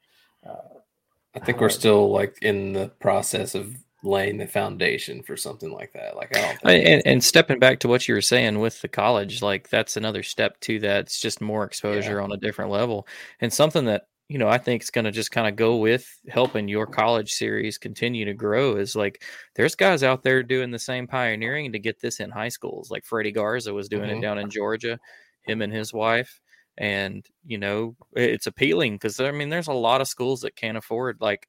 I 1.34 1.38
think 1.38 1.60
we're 1.60 1.68
still 1.68 2.10
like 2.10 2.36
in 2.42 2.72
the 2.72 2.88
process 2.98 3.54
of 3.54 3.76
laying 4.02 4.38
the 4.38 4.46
foundation 4.46 5.22
for 5.22 5.36
something 5.36 5.70
like 5.70 5.92
that. 5.92 6.16
Like 6.16 6.36
I 6.36 6.40
don't 6.40 6.58
I- 6.64 6.72
And, 6.72 7.02
and 7.06 7.22
stepping 7.24 7.58
back 7.60 7.78
to 7.80 7.88
what 7.88 8.08
you 8.08 8.14
were 8.14 8.20
saying 8.22 8.58
with 8.58 8.80
the 8.80 8.88
college, 8.88 9.40
like 9.42 9.68
that's 9.68 9.96
another 9.96 10.22
step 10.24 10.58
to 10.60 10.80
that. 10.80 11.00
It's 11.02 11.20
just 11.20 11.40
more 11.40 11.64
exposure 11.64 12.20
on 12.20 12.32
a 12.32 12.36
different 12.36 12.70
level, 12.72 13.06
and 13.40 13.52
something 13.52 13.84
that 13.84 14.08
you 14.30 14.38
know 14.38 14.48
I 14.48 14.58
think 14.58 14.82
it's 14.82 14.90
going 14.92 15.06
to 15.06 15.10
just 15.10 15.32
kind 15.32 15.48
of 15.48 15.56
go 15.56 15.76
with 15.76 16.06
helping 16.28 16.68
your 16.68 16.86
college 16.86 17.32
series 17.32 17.78
continue 17.78 18.24
to 18.26 18.34
grow. 18.34 18.76
Is 18.76 18.94
like 18.96 19.24
there's 19.56 19.74
guys 19.74 20.02
out 20.04 20.22
there 20.22 20.42
doing 20.44 20.70
the 20.70 20.78
same 20.78 21.06
pioneering 21.08 21.72
to 21.72 21.80
get 21.80 22.00
this 22.00 22.20
in 22.20 22.30
high 22.30 22.48
schools. 22.48 22.90
Like 22.90 23.04
Freddie 23.04 23.32
Garza 23.32 23.74
was 23.74 23.88
doing 23.88 24.08
Mhm. 24.10 24.18
it 24.18 24.22
down 24.22 24.38
in 24.38 24.48
Georgia, 24.50 24.98
him 25.42 25.62
and 25.62 25.72
his 25.72 25.92
wife, 25.92 26.40
and 26.78 27.26
you 27.44 27.58
know 27.58 27.96
it's 28.14 28.46
appealing 28.46 28.94
because 28.94 29.18
I 29.20 29.32
mean 29.32 29.48
there's 29.48 29.68
a 29.68 29.72
lot 29.72 30.00
of 30.00 30.08
schools 30.08 30.42
that 30.42 30.56
can't 30.56 30.78
afford 30.78 31.18
like 31.20 31.48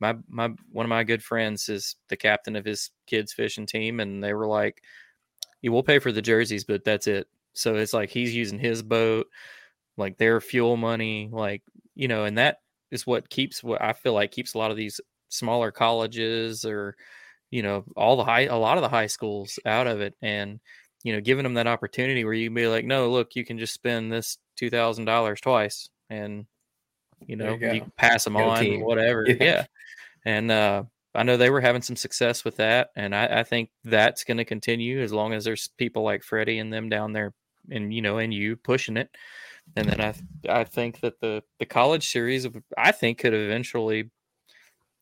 my 0.00 0.14
my 0.28 0.48
one 0.72 0.84
of 0.86 0.90
my 0.90 1.04
good 1.04 1.22
friends 1.22 1.68
is 1.68 1.96
the 2.08 2.16
captain 2.16 2.56
of 2.56 2.64
his 2.64 2.90
kids 3.06 3.32
fishing 3.32 3.66
team 3.66 4.00
and 4.00 4.22
they 4.22 4.34
were 4.34 4.46
like 4.48 4.82
you 5.62 5.72
will 5.72 5.82
pay 5.82 5.98
for 5.98 6.12
the 6.12 6.22
jerseys 6.22 6.64
but 6.64 6.84
that's 6.84 7.06
it 7.06 7.28
so 7.54 7.76
it's 7.76 7.94
like 7.94 8.10
he's 8.10 8.34
using 8.34 8.58
his 8.58 8.82
boat 8.82 9.26
like 9.96 10.18
their 10.18 10.40
fuel 10.40 10.76
money 10.76 11.28
like 11.32 11.62
you 11.96 12.06
know 12.06 12.24
and 12.24 12.38
that 12.38 12.58
is 12.92 13.06
what 13.06 13.28
keeps 13.28 13.64
what 13.64 13.82
i 13.82 13.92
feel 13.92 14.12
like 14.12 14.30
keeps 14.30 14.54
a 14.54 14.58
lot 14.58 14.70
of 14.70 14.76
these 14.76 15.00
smaller 15.28 15.72
colleges 15.72 16.64
or 16.64 16.94
you 17.50 17.62
know, 17.62 17.84
all 17.96 18.16
the 18.16 18.24
high, 18.24 18.42
a 18.42 18.56
lot 18.56 18.76
of 18.76 18.82
the 18.82 18.88
high 18.88 19.06
schools 19.06 19.58
out 19.64 19.86
of 19.86 20.00
it, 20.00 20.14
and 20.20 20.60
you 21.04 21.12
know, 21.12 21.20
giving 21.20 21.44
them 21.44 21.54
that 21.54 21.66
opportunity 21.66 22.24
where 22.24 22.34
you 22.34 22.48
can 22.48 22.54
be 22.54 22.66
like, 22.66 22.84
no, 22.84 23.10
look, 23.10 23.36
you 23.36 23.44
can 23.44 23.58
just 23.58 23.74
spend 23.74 24.12
this 24.12 24.38
two 24.56 24.70
thousand 24.70 25.04
dollars 25.04 25.40
twice, 25.40 25.88
and 26.10 26.46
you 27.26 27.36
know, 27.36 27.54
you, 27.54 27.72
you 27.72 27.80
can 27.82 27.92
pass 27.96 28.24
them 28.24 28.34
Go 28.34 28.44
on, 28.44 28.62
team. 28.62 28.80
whatever, 28.82 29.24
Yeah. 29.26 29.36
yeah. 29.40 29.64
And 30.24 30.50
uh, 30.50 30.82
I 31.14 31.22
know 31.22 31.36
they 31.36 31.50
were 31.50 31.60
having 31.60 31.82
some 31.82 31.96
success 31.96 32.44
with 32.44 32.56
that, 32.56 32.90
and 32.96 33.14
I, 33.14 33.40
I 33.40 33.42
think 33.44 33.70
that's 33.84 34.24
going 34.24 34.38
to 34.38 34.44
continue 34.44 35.00
as 35.00 35.12
long 35.12 35.32
as 35.32 35.44
there's 35.44 35.68
people 35.78 36.02
like 36.02 36.24
Freddie 36.24 36.58
and 36.58 36.72
them 36.72 36.88
down 36.88 37.12
there, 37.12 37.32
and 37.70 37.94
you 37.94 38.02
know, 38.02 38.18
and 38.18 38.34
you 38.34 38.56
pushing 38.56 38.96
it. 38.96 39.08
And 39.74 39.88
then 39.88 40.00
I, 40.00 40.14
I 40.60 40.64
think 40.64 41.00
that 41.00 41.20
the 41.20 41.42
the 41.58 41.66
college 41.66 42.08
series, 42.08 42.46
uh, 42.46 42.50
I 42.78 42.92
think, 42.92 43.18
could 43.18 43.34
eventually, 43.34 44.10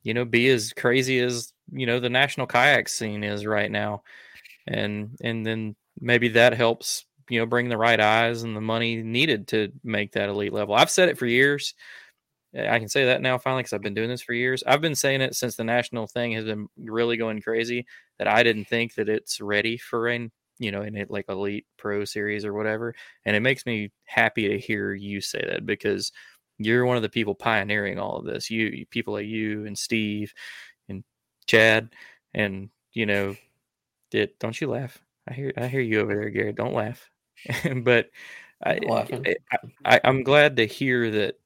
you 0.02 0.14
know, 0.14 0.24
be 0.24 0.48
as 0.50 0.72
crazy 0.72 1.20
as 1.20 1.52
you 1.70 1.86
know 1.86 2.00
the 2.00 2.10
national 2.10 2.46
kayak 2.46 2.88
scene 2.88 3.24
is 3.24 3.46
right 3.46 3.70
now, 3.70 4.02
and 4.66 5.16
and 5.22 5.46
then 5.46 5.76
maybe 6.00 6.28
that 6.30 6.54
helps 6.54 7.06
you 7.30 7.38
know 7.40 7.46
bring 7.46 7.68
the 7.68 7.76
right 7.78 8.00
eyes 8.00 8.42
and 8.42 8.56
the 8.56 8.60
money 8.60 9.02
needed 9.02 9.48
to 9.48 9.72
make 9.84 10.12
that 10.12 10.28
elite 10.28 10.52
level. 10.52 10.74
I've 10.74 10.90
said 10.90 11.08
it 11.08 11.18
for 11.18 11.26
years. 11.26 11.74
Eh, 12.54 12.72
I 12.72 12.78
can 12.78 12.88
say 12.88 13.06
that 13.06 13.22
now 13.22 13.38
finally 13.38 13.62
because 13.62 13.72
I've 13.72 13.82
been 13.82 13.94
doing 13.94 14.08
this 14.08 14.22
for 14.22 14.34
years. 14.34 14.62
I've 14.66 14.80
been 14.80 14.94
saying 14.94 15.20
it 15.20 15.34
since 15.34 15.56
the 15.56 15.64
national 15.64 16.06
thing 16.06 16.32
has 16.32 16.44
been 16.44 16.68
really 16.78 17.16
going 17.16 17.40
crazy. 17.42 17.86
That 18.18 18.28
I 18.28 18.42
didn't 18.42 18.66
think 18.66 18.94
that 18.94 19.08
it's 19.08 19.40
ready 19.40 19.76
for 19.78 20.08
an 20.08 20.30
you 20.59 20.70
know 20.70 20.82
in 20.82 20.96
it 20.96 21.11
like 21.11 21.26
elite 21.28 21.66
pro 21.76 22.05
series 22.05 22.44
or 22.44 22.55
whatever, 22.55 22.94
and 23.24 23.36
it 23.36 23.40
makes 23.40 23.66
me 23.66 23.90
happy 24.05 24.48
to 24.48 24.59
hear 24.59 24.94
you 24.94 25.20
say 25.20 25.44
that 25.46 25.66
because 25.66 26.12
you're 26.59 26.86
one 26.86 26.96
of 26.96 27.02
the 27.02 27.09
people 27.09 27.34
pioneering 27.34 27.98
all 27.98 28.18
of 28.18 28.24
this. 28.24 28.50
You 28.50 28.86
people 28.86 29.14
like 29.14 29.26
you 29.26 29.66
and 29.66 29.76
Steve 29.76 30.32
and 30.88 31.05
Chad 31.46 31.90
and 32.32 32.70
you 32.92 33.07
know 33.07 33.36
it. 34.12 34.38
Don't 34.38 34.61
you 34.61 34.68
laugh? 34.68 35.00
I 35.28 35.32
hear 35.34 35.52
I 35.57 35.66
hear 35.66 35.80
you 35.80 36.00
over 36.00 36.14
there, 36.14 36.30
Garrett. 36.30 36.57
Don't 36.57 36.74
laugh. 36.74 37.11
but 37.82 38.11
I. 38.64 38.78
I, 38.90 39.09
eh, 39.26 39.34
I 39.84 40.00
I'm 40.05 40.22
glad 40.22 40.57
to 40.57 40.66
hear 40.66 41.11
that. 41.11 41.38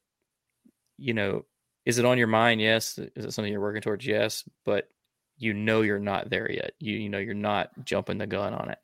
You 1.00 1.14
know, 1.14 1.44
is 1.86 1.98
it 1.98 2.04
on 2.04 2.18
your 2.18 2.26
mind? 2.26 2.60
Yes. 2.60 2.98
Is 2.98 3.24
it 3.24 3.32
something 3.32 3.52
you're 3.52 3.62
working 3.62 3.82
towards? 3.82 4.04
Yes. 4.04 4.44
But 4.64 4.88
you 5.38 5.54
know 5.54 5.82
you're 5.82 5.98
not 5.98 6.30
there 6.30 6.50
yet. 6.50 6.72
You 6.78 6.96
you 6.96 7.08
know 7.08 7.18
you're 7.18 7.34
not 7.34 7.70
jumping 7.84 8.18
the 8.18 8.26
gun 8.26 8.54
on 8.54 8.70
it. 8.70 8.78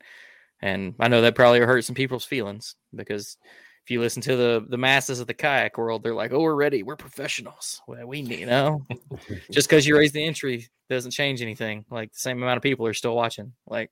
And 0.61 0.95
I 0.99 1.07
know 1.07 1.21
that 1.21 1.35
probably 1.35 1.59
hurt 1.59 1.83
some 1.83 1.95
people's 1.95 2.25
feelings 2.25 2.75
because 2.95 3.37
if 3.83 3.91
you 3.91 3.99
listen 3.99 4.21
to 4.23 4.35
the 4.35 4.65
the 4.67 4.77
masses 4.77 5.19
of 5.19 5.27
the 5.27 5.33
kayak 5.33 5.77
world, 5.77 6.01
they're 6.01 6.15
like, 6.15 6.31
"Oh, 6.31 6.39
we're 6.39 6.55
ready. 6.55 6.81
We're 6.81 6.95
professionals. 6.95 7.81
Well, 7.87 8.07
we 8.07 8.23
need, 8.23 8.39
you 8.39 8.45
know, 8.47 8.83
just 9.51 9.69
because 9.69 9.85
you 9.85 9.95
raise 9.95 10.11
the 10.11 10.25
entry 10.25 10.67
doesn't 10.89 11.11
change 11.11 11.41
anything. 11.41 11.85
Like 11.91 12.11
the 12.11 12.19
same 12.19 12.41
amount 12.41 12.57
of 12.57 12.63
people 12.63 12.87
are 12.87 12.93
still 12.93 13.15
watching. 13.15 13.53
Like, 13.67 13.91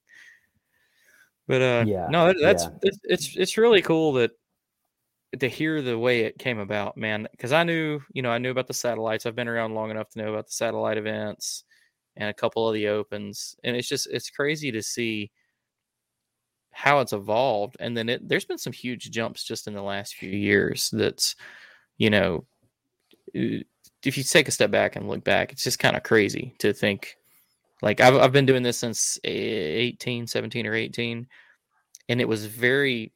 but 1.48 1.62
uh, 1.62 1.84
Yeah, 1.86 2.08
no, 2.10 2.28
that, 2.28 2.38
that's 2.42 2.64
yeah. 2.64 2.70
it's, 2.82 3.00
it's 3.04 3.38
it's 3.38 3.58
really 3.58 3.84
cool 3.84 4.14
that 4.14 4.32
to 5.40 5.48
hear 5.48 5.82
the 5.82 5.98
way 5.98 6.22
it 6.22 6.40
came 6.40 6.60
about, 6.60 6.98
man. 6.98 7.28
Because 7.32 7.52
I 7.52 7.64
knew, 7.64 8.00
you 8.14 8.22
know, 8.22 8.32
I 8.32 8.38
knew 8.40 8.52
about 8.52 8.68
the 8.68 8.74
satellites. 8.74 9.26
I've 9.26 9.36
been 9.36 9.48
around 9.48 9.76
long 9.76 9.92
enough 9.92 10.10
to 10.12 10.20
know 10.20 10.32
about 10.32 10.48
the 10.48 10.54
satellite 10.54 10.98
events 10.98 11.66
and 12.16 12.30
a 12.30 12.34
couple 12.34 12.68
of 12.68 12.74
the 12.74 12.88
opens, 12.88 13.56
and 13.64 13.76
it's 13.76 13.88
just 13.88 14.08
it's 14.12 14.30
crazy 14.30 14.72
to 14.72 14.82
see 14.82 15.32
how 16.74 17.00
it's 17.00 17.14
evolved 17.14 17.78
and 17.80 17.96
then 17.96 18.10
it 18.10 18.28
there's 18.28 18.46
been 18.46 18.58
some 18.58 18.74
huge 18.74 19.12
jumps 19.12 19.44
just 19.44 19.68
in 19.68 19.74
the 19.74 19.82
last 19.82 20.16
few 20.16 20.32
years 20.32 20.90
that's 20.92 21.36
you 21.98 22.10
know 22.10 22.44
uh, 23.38 23.62
if 24.04 24.18
you 24.18 24.24
take 24.24 24.48
a 24.48 24.52
step 24.52 24.72
back 24.72 24.96
and 24.96 25.08
look 25.08 25.24
back 25.24 25.52
it's 25.52 25.64
just 25.64 25.80
kind 25.80 25.96
of 25.96 26.02
crazy 26.02 26.54
to 26.58 26.74
think 26.74 27.16
like 27.84 28.02
I've, 28.02 28.16
I've 28.16 28.32
been 28.32 28.48
doing 28.48 28.64
this 28.64 28.80
since 28.80 29.20
eh, 29.24 29.30
18 29.30 30.26
17 30.26 30.66
or 30.66 30.74
18 30.74 31.28
and 32.10 32.20
it 32.20 32.28
was 32.28 32.48
very 32.48 33.14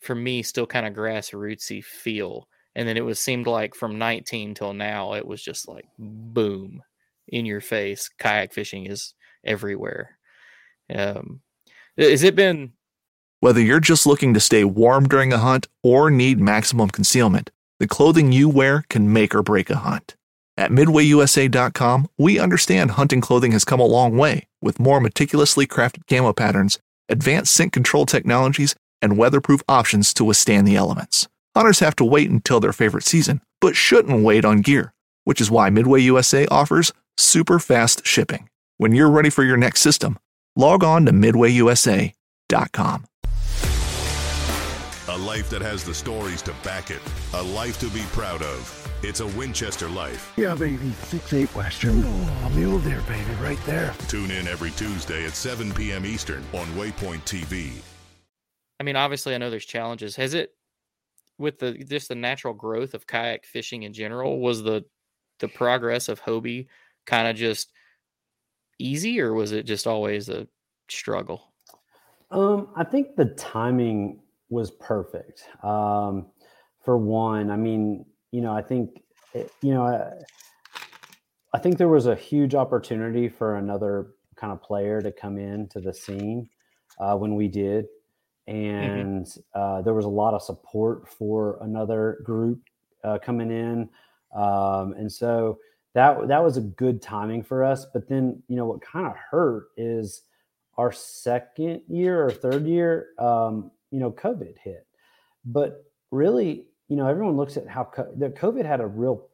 for 0.00 0.14
me 0.14 0.42
still 0.42 0.66
kind 0.66 0.86
of 0.86 0.94
grassrootsy 0.94 1.84
feel 1.84 2.48
and 2.74 2.88
then 2.88 2.96
it 2.96 3.04
was 3.04 3.20
seemed 3.20 3.46
like 3.46 3.74
from 3.74 3.98
19 3.98 4.54
till 4.54 4.72
now 4.72 5.12
it 5.12 5.26
was 5.26 5.42
just 5.42 5.68
like 5.68 5.86
boom 5.98 6.82
in 7.28 7.46
your 7.46 7.60
face 7.60 8.10
kayak 8.18 8.52
fishing 8.52 8.86
is 8.86 9.14
everywhere 9.44 10.18
um 10.94 11.40
has 11.96 12.22
it 12.22 12.34
been 12.36 12.72
Whether 13.40 13.60
you're 13.60 13.78
just 13.78 14.06
looking 14.06 14.32
to 14.32 14.40
stay 14.40 14.64
warm 14.64 15.06
during 15.06 15.30
a 15.30 15.38
hunt 15.38 15.68
or 15.82 16.10
need 16.10 16.40
maximum 16.40 16.88
concealment, 16.88 17.50
the 17.78 17.86
clothing 17.86 18.32
you 18.32 18.48
wear 18.48 18.84
can 18.88 19.12
make 19.12 19.34
or 19.34 19.42
break 19.42 19.68
a 19.68 19.76
hunt. 19.76 20.16
At 20.56 20.70
MidwayUSA.com, 20.70 22.08
we 22.16 22.38
understand 22.38 22.92
hunting 22.92 23.20
clothing 23.20 23.52
has 23.52 23.66
come 23.66 23.80
a 23.80 23.84
long 23.84 24.16
way 24.16 24.48
with 24.62 24.80
more 24.80 24.98
meticulously 24.98 25.66
crafted 25.66 26.06
camo 26.08 26.32
patterns, 26.32 26.78
advanced 27.10 27.52
scent 27.52 27.72
control 27.72 28.06
technologies, 28.06 28.74
and 29.02 29.18
weatherproof 29.18 29.62
options 29.68 30.14
to 30.14 30.24
withstand 30.24 30.66
the 30.66 30.76
elements. 30.76 31.28
Hunters 31.54 31.80
have 31.80 31.96
to 31.96 32.04
wait 32.04 32.30
until 32.30 32.60
their 32.60 32.72
favorite 32.72 33.04
season, 33.04 33.42
but 33.60 33.76
shouldn't 33.76 34.24
wait 34.24 34.46
on 34.46 34.62
gear, 34.62 34.94
which 35.24 35.40
is 35.40 35.50
why 35.50 35.68
Midway 35.68 36.00
USA 36.00 36.46
offers 36.46 36.94
super 37.16 37.58
fast 37.58 38.06
shipping. 38.06 38.48
When 38.78 38.92
you're 38.92 39.10
ready 39.10 39.30
for 39.30 39.44
your 39.44 39.56
next 39.56 39.80
system, 39.80 40.18
log 40.56 40.82
on 40.82 41.06
to 41.06 41.12
MidwayUSA.com. 41.12 43.04
A 45.08 45.18
life 45.18 45.48
that 45.50 45.62
has 45.62 45.84
the 45.84 45.94
stories 45.94 46.42
to 46.42 46.52
back 46.64 46.90
it. 46.90 47.00
A 47.34 47.42
life 47.42 47.78
to 47.78 47.88
be 47.90 48.02
proud 48.12 48.42
of. 48.42 48.80
It's 49.04 49.20
a 49.20 49.26
Winchester 49.28 49.88
life. 49.88 50.32
Yeah, 50.36 50.54
baby. 50.54 50.90
Six 51.04 51.32
eight 51.32 51.54
Western. 51.54 52.02
Oh, 52.04 52.52
mule 52.54 52.80
deer, 52.80 53.00
baby, 53.06 53.30
right 53.40 53.62
there. 53.64 53.94
Tune 54.08 54.30
in 54.30 54.48
every 54.48 54.70
Tuesday 54.72 55.24
at 55.26 55.36
7 55.36 55.72
p.m. 55.74 56.04
Eastern 56.04 56.42
on 56.52 56.66
Waypoint 56.68 57.20
TV. 57.20 57.70
I 58.80 58.82
mean, 58.82 58.96
obviously, 58.96 59.34
I 59.34 59.38
know 59.38 59.50
there's 59.50 59.64
challenges. 59.66 60.16
Has 60.16 60.34
it 60.34 60.54
with 61.38 61.58
the 61.58 61.74
just 61.74 62.08
the 62.08 62.14
natural 62.14 62.54
growth 62.54 62.94
of 62.94 63.06
kayak 63.06 63.44
fishing 63.44 63.84
in 63.84 63.92
general? 63.92 64.40
Was 64.40 64.62
the 64.62 64.84
the 65.38 65.48
progress 65.48 66.08
of 66.08 66.22
Hobie 66.22 66.66
kind 67.06 67.28
of 67.28 67.36
just 67.36 67.72
easy, 68.78 69.20
or 69.20 69.34
was 69.34 69.52
it 69.52 69.64
just 69.64 69.86
always 69.86 70.28
a 70.28 70.46
struggle? 70.88 71.52
Um, 72.30 72.68
I 72.74 72.84
think 72.84 73.16
the 73.16 73.26
timing 73.26 74.20
was 74.48 74.70
perfect. 74.72 75.44
Um, 75.62 76.26
for 76.84 76.98
one, 76.98 77.50
I 77.50 77.56
mean, 77.56 78.04
you 78.32 78.40
know, 78.40 78.52
I 78.52 78.62
think, 78.62 79.02
it, 79.32 79.50
you 79.62 79.72
know, 79.72 79.84
I, 79.84 80.10
I 81.52 81.58
think 81.58 81.78
there 81.78 81.88
was 81.88 82.06
a 82.06 82.16
huge 82.16 82.54
opportunity 82.54 83.28
for 83.28 83.56
another 83.56 84.14
kind 84.36 84.52
of 84.52 84.60
player 84.60 85.00
to 85.00 85.12
come 85.12 85.38
in 85.38 85.68
to 85.68 85.80
the 85.80 85.94
scene 85.94 86.48
uh, 86.98 87.16
when 87.16 87.36
we 87.36 87.46
did, 87.48 87.86
and 88.48 89.26
uh, 89.54 89.80
there 89.82 89.94
was 89.94 90.04
a 90.04 90.08
lot 90.08 90.34
of 90.34 90.42
support 90.42 91.08
for 91.08 91.58
another 91.62 92.20
group 92.24 92.60
uh, 93.04 93.18
coming 93.18 93.50
in, 93.50 93.88
um, 94.36 94.94
and 94.94 95.10
so 95.10 95.58
that 95.94 96.28
that 96.28 96.42
was 96.42 96.56
a 96.56 96.60
good 96.60 97.00
timing 97.00 97.42
for 97.42 97.64
us. 97.64 97.86
But 97.92 98.08
then, 98.08 98.42
you 98.48 98.56
know, 98.56 98.66
what 98.66 98.82
kind 98.82 99.06
of 99.06 99.14
hurt 99.16 99.68
is 99.76 100.22
our 100.76 100.92
second 100.92 101.82
year 101.88 102.24
or 102.24 102.30
third 102.30 102.66
year, 102.66 103.08
um, 103.18 103.70
you 103.90 104.00
know, 104.00 104.10
COVID 104.10 104.58
hit. 104.62 104.86
But 105.44 105.84
really, 106.10 106.66
you 106.88 106.96
know, 106.96 107.06
everyone 107.06 107.36
looks 107.36 107.56
at 107.56 107.68
how 107.68 107.84
co- 107.84 108.12
the 108.16 108.28
COVID 108.30 108.64
had 108.64 108.80
a 108.80 108.86
real, 108.86 109.28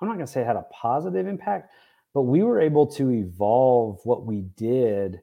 I'm 0.00 0.08
not 0.08 0.14
going 0.14 0.26
to 0.26 0.32
say 0.32 0.42
it 0.42 0.46
had 0.46 0.56
a 0.56 0.66
positive 0.70 1.26
impact, 1.26 1.72
but 2.12 2.22
we 2.22 2.42
were 2.42 2.60
able 2.60 2.86
to 2.88 3.10
evolve 3.10 4.00
what 4.04 4.26
we 4.26 4.42
did. 4.56 5.22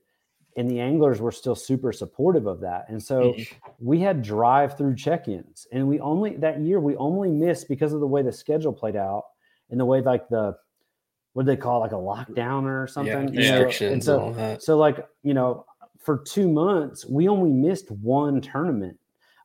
And 0.58 0.70
the 0.70 0.80
anglers 0.80 1.22
were 1.22 1.32
still 1.32 1.56
super 1.56 1.94
supportive 1.94 2.48
of 2.48 2.62
that. 2.62 2.86
And 2.90 3.02
so 3.02 3.36
we 3.80 4.00
had 4.00 4.24
drive 4.24 4.76
through 4.76 4.96
check 4.96 5.28
ins. 5.28 5.68
And 5.72 5.88
we 5.88 6.00
only, 6.00 6.36
that 6.38 6.60
year, 6.62 6.80
we 6.80 6.96
only 6.96 7.30
missed 7.30 7.70
because 7.70 7.94
of 7.94 8.00
the 8.00 8.08
way 8.08 8.24
the 8.24 8.32
schedule 8.32 8.74
played 8.74 8.96
out 8.96 9.26
and 9.70 9.80
the 9.80 9.86
way 9.86 10.02
like 10.02 10.28
the, 10.30 10.58
what 11.34 11.45
do 11.45 11.47
they 11.47 11.57
call 11.57 11.84
it, 11.84 11.91
like 11.91 11.91
a 11.91 11.95
lockdown 11.95 12.63
or 12.63 12.88
something? 12.88 13.34
Yeah, 13.34 13.41
you 13.41 13.51
know? 13.51 13.65
restrictions 13.65 13.93
And 13.93 14.03
so, 14.03 14.13
and 14.13 14.21
all 14.23 14.34
that. 14.34 14.63
so 14.63 14.77
like, 14.77 15.05
you 15.23 15.34
know, 15.34 15.65
for 15.99 16.17
two 16.17 16.47
months, 16.47 17.05
we 17.05 17.27
only 17.27 17.51
missed 17.51 17.91
one 17.91 18.41
tournament. 18.41 18.97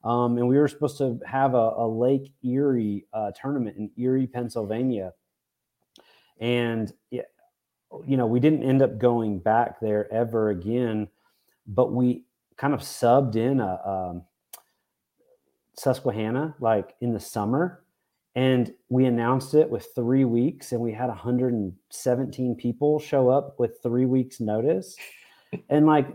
Um, 0.02 0.36
and 0.36 0.46
we 0.46 0.58
were 0.58 0.68
supposed 0.68 0.98
to 0.98 1.18
have 1.26 1.54
a, 1.54 1.56
a 1.76 1.88
Lake 1.88 2.32
Erie 2.42 3.06
uh, 3.12 3.32
tournament 3.40 3.76
in 3.78 3.90
Erie, 3.96 4.26
Pennsylvania. 4.26 5.12
And, 6.40 6.92
yeah, 7.10 7.22
you 8.06 8.16
know, 8.16 8.26
we 8.26 8.40
didn't 8.40 8.62
end 8.62 8.82
up 8.82 8.98
going 8.98 9.38
back 9.38 9.80
there 9.80 10.12
ever 10.12 10.50
again, 10.50 11.08
but 11.66 11.92
we 11.92 12.24
kind 12.56 12.74
of 12.74 12.80
subbed 12.80 13.36
in 13.36 13.60
a 13.60 13.80
um, 13.88 14.22
Susquehanna 15.78 16.54
like 16.60 16.94
in 17.00 17.12
the 17.12 17.20
summer. 17.20 17.83
And 18.36 18.72
we 18.88 19.04
announced 19.04 19.54
it 19.54 19.70
with 19.70 19.88
three 19.94 20.24
weeks, 20.24 20.72
and 20.72 20.80
we 20.80 20.92
had 20.92 21.08
117 21.08 22.54
people 22.56 22.98
show 22.98 23.28
up 23.28 23.58
with 23.58 23.78
three 23.82 24.06
weeks' 24.06 24.40
notice. 24.40 24.96
And 25.68 25.86
like, 25.86 26.08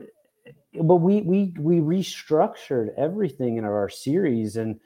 but 0.82 0.98
we 0.98 1.22
we 1.22 1.54
we 1.58 1.80
restructured 1.80 2.90
everything 2.98 3.58
in 3.58 3.64
our 3.64 3.90
series 3.90 4.56
and 4.56 4.80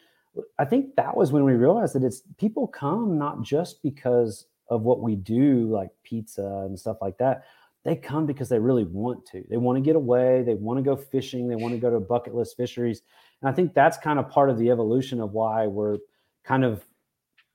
i 0.58 0.64
think 0.64 0.96
that 0.96 1.16
was 1.16 1.32
when 1.32 1.44
we 1.44 1.54
realized 1.54 1.94
that 1.94 2.04
it's 2.04 2.22
people 2.38 2.68
come 2.68 3.18
not 3.18 3.42
just 3.42 3.84
because 3.84 4.46
of 4.70 4.84
what 4.84 5.02
we 5.02 5.16
do 5.16 5.70
like 5.70 5.90
pizza 6.04 6.64
and 6.66 6.80
stuff 6.80 6.98
like 7.02 7.18
that 7.18 7.44
they 7.84 7.96
come 7.96 8.26
because 8.26 8.50
they 8.50 8.60
really 8.60 8.86
want 8.86 9.26
to. 9.28 9.44
They 9.50 9.58
want 9.58 9.78
to 9.78 9.82
get 9.82 9.96
away. 9.96 10.44
They 10.44 10.54
want 10.54 10.78
to 10.78 10.84
go 10.84 10.96
fishing. 10.96 11.48
They 11.48 11.56
want 11.56 11.74
to 11.74 11.80
go 11.80 11.92
to 11.92 12.00
bucket 12.00 12.34
list 12.34 12.56
fisheries. 12.56 13.02
And 13.42 13.50
I 13.50 13.54
think 13.54 13.74
that's 13.74 13.98
kind 13.98 14.20
of 14.20 14.30
part 14.30 14.50
of 14.50 14.58
the 14.58 14.70
evolution 14.70 15.20
of 15.20 15.34
why 15.34 15.68
we're 15.68 15.98
kind 16.46 16.64
of 16.64 16.86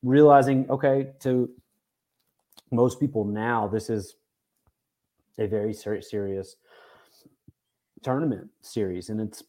realizing, 0.03 0.69
okay, 0.71 1.13
to 1.21 1.51
most 2.71 3.01
people 3.01 3.25
now, 3.25 3.67
this 3.67 3.91
is 3.91 4.17
a 5.39 5.47
very 5.47 5.73
ser- 5.73 6.03
serious 6.03 6.57
tournament 8.03 8.49
series, 8.61 9.09
and 9.11 9.21
it's 9.21 9.43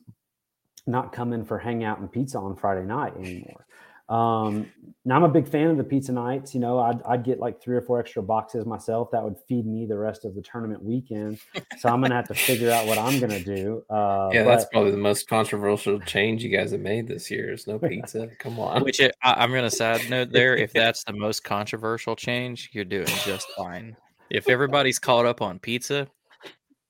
not 0.88 1.12
coming 1.12 1.46
for 1.46 1.58
hangout 1.58 2.00
and 2.00 2.12
pizza 2.12 2.38
on 2.40 2.56
Friday 2.56 2.86
night 2.86 3.16
anymore. 3.18 3.66
Um, 4.10 4.72
now 5.06 5.16
I'm 5.16 5.24
a 5.24 5.30
big 5.30 5.48
fan 5.48 5.68
of 5.68 5.78
the 5.78 5.84
pizza 5.84 6.12
nights. 6.12 6.54
You 6.54 6.60
know, 6.60 6.80
I'd, 6.80 7.02
I'd 7.04 7.24
get 7.24 7.40
like 7.40 7.62
three 7.62 7.76
or 7.76 7.82
four 7.82 8.00
extra 8.00 8.22
boxes 8.22 8.66
myself. 8.66 9.12
That 9.12 9.24
would 9.24 9.36
feed 9.48 9.66
me 9.66 9.86
the 9.86 9.98
rest 9.98 10.26
of 10.26 10.36
the 10.36 10.42
tournament 10.42 10.84
weekend. 10.84 11.40
So 11.78 11.90
I'm 11.90 12.02
gonna 12.02 12.16
have 12.16 12.28
to 12.28 12.34
figure 12.34 12.72
out 12.72 12.86
what 12.86 12.98
I'm 12.98 13.20
gonna 13.20 13.40
do. 13.40 13.84
Uh, 13.90 14.30
yeah, 14.34 14.44
that's 14.44 14.66
but- 14.66 14.72
probably 14.72 14.92
the 14.92 14.98
most 14.98 15.28
controversial 15.28 16.00
change 16.02 16.44
you 16.44 16.50
guys 16.50 16.72
have 16.72 16.82
made 16.82 17.08
this 17.08 17.30
year. 17.32 17.54
Is 17.54 17.68
no 17.68 17.80
pizza. 17.90 18.28
Come 18.40 18.60
on. 18.60 18.84
Which 18.84 19.00
it, 19.00 19.16
I, 19.24 19.36
I'm 19.36 19.52
going 19.52 19.64
to 19.64 19.72
side 19.72 20.10
note 20.10 20.32
there. 20.32 20.56
If 20.56 20.74
that's 20.74 21.04
the 21.04 21.14
most 21.14 21.44
controversial 21.44 22.16
change, 22.16 22.70
you're 22.74 22.86
doing 22.86 23.08
just 23.26 23.48
fine. 23.58 23.96
If 24.30 24.50
everybody's 24.50 25.00
caught 25.00 25.26
up 25.26 25.42
on 25.42 25.60
pizza, 25.60 26.08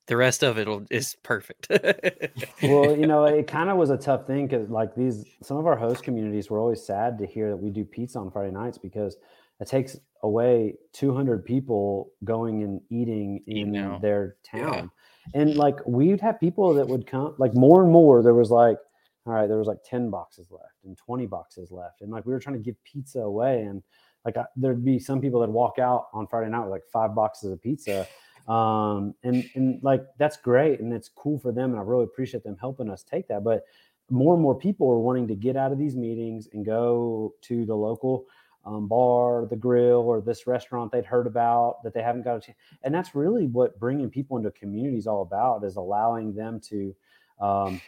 the 0.09 0.17
rest 0.17 0.43
of 0.43 0.57
it 0.57 0.67
is 0.89 1.15
perfect. 1.23 1.67
well, 2.63 2.97
you 2.97 3.05
know, 3.07 3.25
it 3.25 3.47
kind 3.47 3.69
of 3.69 3.77
was 3.77 3.91
a 3.91 3.97
tough 3.97 4.25
thing 4.27 4.47
because, 4.47 4.69
like, 4.69 4.95
these 4.95 5.23
some 5.41 5.57
of 5.57 5.67
our 5.67 5.77
host 5.77 6.03
communities 6.03 6.49
were 6.49 6.59
always 6.59 6.83
sad 6.83 7.17
to 7.19 7.27
hear 7.27 7.49
that 7.49 7.57
we 7.57 7.69
do 7.69 7.85
pizza 7.85 8.17
on 8.19 8.31
Friday 8.31 8.51
nights 8.51 8.77
because 8.77 9.17
it 9.59 9.67
takes 9.67 9.97
away 10.23 10.75
200 10.93 11.45
people 11.45 12.11
going 12.23 12.63
and 12.63 12.81
eating 12.89 13.43
in 13.47 13.57
Eating 13.69 13.77
out. 13.77 14.01
their 14.01 14.35
Yeah. 14.53 14.63
town. 14.63 14.91
And 15.35 15.55
like, 15.55 15.75
we'd 15.85 16.19
have 16.21 16.39
people 16.39 16.73
that 16.73 16.87
would 16.87 17.05
come, 17.05 17.35
like, 17.37 17.53
more 17.53 17.83
and 17.83 17.91
more. 17.91 18.23
There 18.23 18.33
was 18.33 18.49
like, 18.49 18.77
all 19.25 19.33
right, 19.33 19.47
there 19.47 19.59
was 19.59 19.67
like 19.67 19.83
10 19.85 20.09
boxes 20.09 20.49
left 20.49 20.83
and 20.85 20.97
20 20.97 21.27
boxes 21.27 21.71
left. 21.71 22.01
And 22.01 22.09
like, 22.11 22.25
we 22.25 22.33
were 22.33 22.39
trying 22.39 22.55
to 22.55 22.63
give 22.63 22.83
pizza 22.83 23.19
away. 23.19 23.61
And 23.61 23.83
like, 24.25 24.37
I, 24.37 24.45
there'd 24.55 24.83
be 24.83 24.97
some 24.97 25.21
people 25.21 25.39
that 25.41 25.51
walk 25.51 25.77
out 25.77 26.07
on 26.13 26.25
Friday 26.25 26.49
night 26.49 26.61
with 26.61 26.71
like 26.71 26.83
five 26.91 27.13
boxes 27.13 27.51
of 27.51 27.61
pizza 27.61 28.07
um 28.49 29.13
and 29.23 29.49
and 29.55 29.81
like 29.83 30.03
that's 30.17 30.37
great 30.37 30.79
and 30.79 30.91
it's 30.91 31.09
cool 31.09 31.37
for 31.39 31.51
them 31.51 31.71
and 31.71 31.79
i 31.79 31.83
really 31.83 32.03
appreciate 32.03 32.43
them 32.43 32.57
helping 32.59 32.89
us 32.89 33.03
take 33.03 33.27
that 33.27 33.43
but 33.43 33.63
more 34.09 34.33
and 34.33 34.41
more 34.41 34.57
people 34.57 34.89
are 34.89 34.99
wanting 34.99 35.27
to 35.27 35.35
get 35.35 35.55
out 35.55 35.71
of 35.71 35.77
these 35.77 35.95
meetings 35.95 36.49
and 36.53 36.65
go 36.65 37.33
to 37.41 37.63
the 37.65 37.75
local 37.75 38.25
um, 38.65 38.87
bar 38.87 39.45
the 39.45 39.55
grill 39.55 40.01
or 40.01 40.19
this 40.19 40.47
restaurant 40.47 40.91
they'd 40.91 41.05
heard 41.05 41.27
about 41.27 41.83
that 41.83 41.93
they 41.93 42.01
haven't 42.01 42.23
got 42.23 42.37
a 42.37 42.41
chance 42.41 42.57
and 42.83 42.93
that's 42.93 43.13
really 43.13 43.45
what 43.47 43.79
bringing 43.79 44.09
people 44.09 44.35
into 44.35 44.51
communities 44.51 45.05
all 45.05 45.21
about 45.21 45.63
is 45.63 45.75
allowing 45.75 46.33
them 46.33 46.59
to 46.59 46.93
um, 47.39 47.79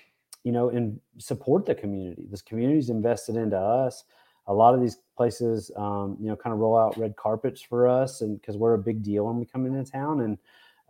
you 0.43 0.51
know 0.51 0.69
and 0.69 0.99
support 1.17 1.65
the 1.65 1.75
community. 1.75 2.25
This 2.29 2.41
community's 2.41 2.89
invested 2.89 3.35
into 3.35 3.57
us 3.57 4.03
a 4.51 4.53
lot 4.53 4.73
of 4.75 4.81
these 4.81 4.97
places 5.15 5.71
um, 5.77 6.17
you 6.19 6.27
know 6.27 6.35
kind 6.35 6.53
of 6.53 6.59
roll 6.59 6.77
out 6.77 6.97
red 6.97 7.15
carpets 7.15 7.61
for 7.61 7.87
us 7.87 8.21
and 8.21 8.39
because 8.39 8.57
we're 8.57 8.73
a 8.73 8.77
big 8.89 9.01
deal 9.03 9.25
when 9.25 9.37
we 9.37 9.45
come 9.45 9.65
into 9.65 9.89
town. 9.89 10.21
And 10.21 10.37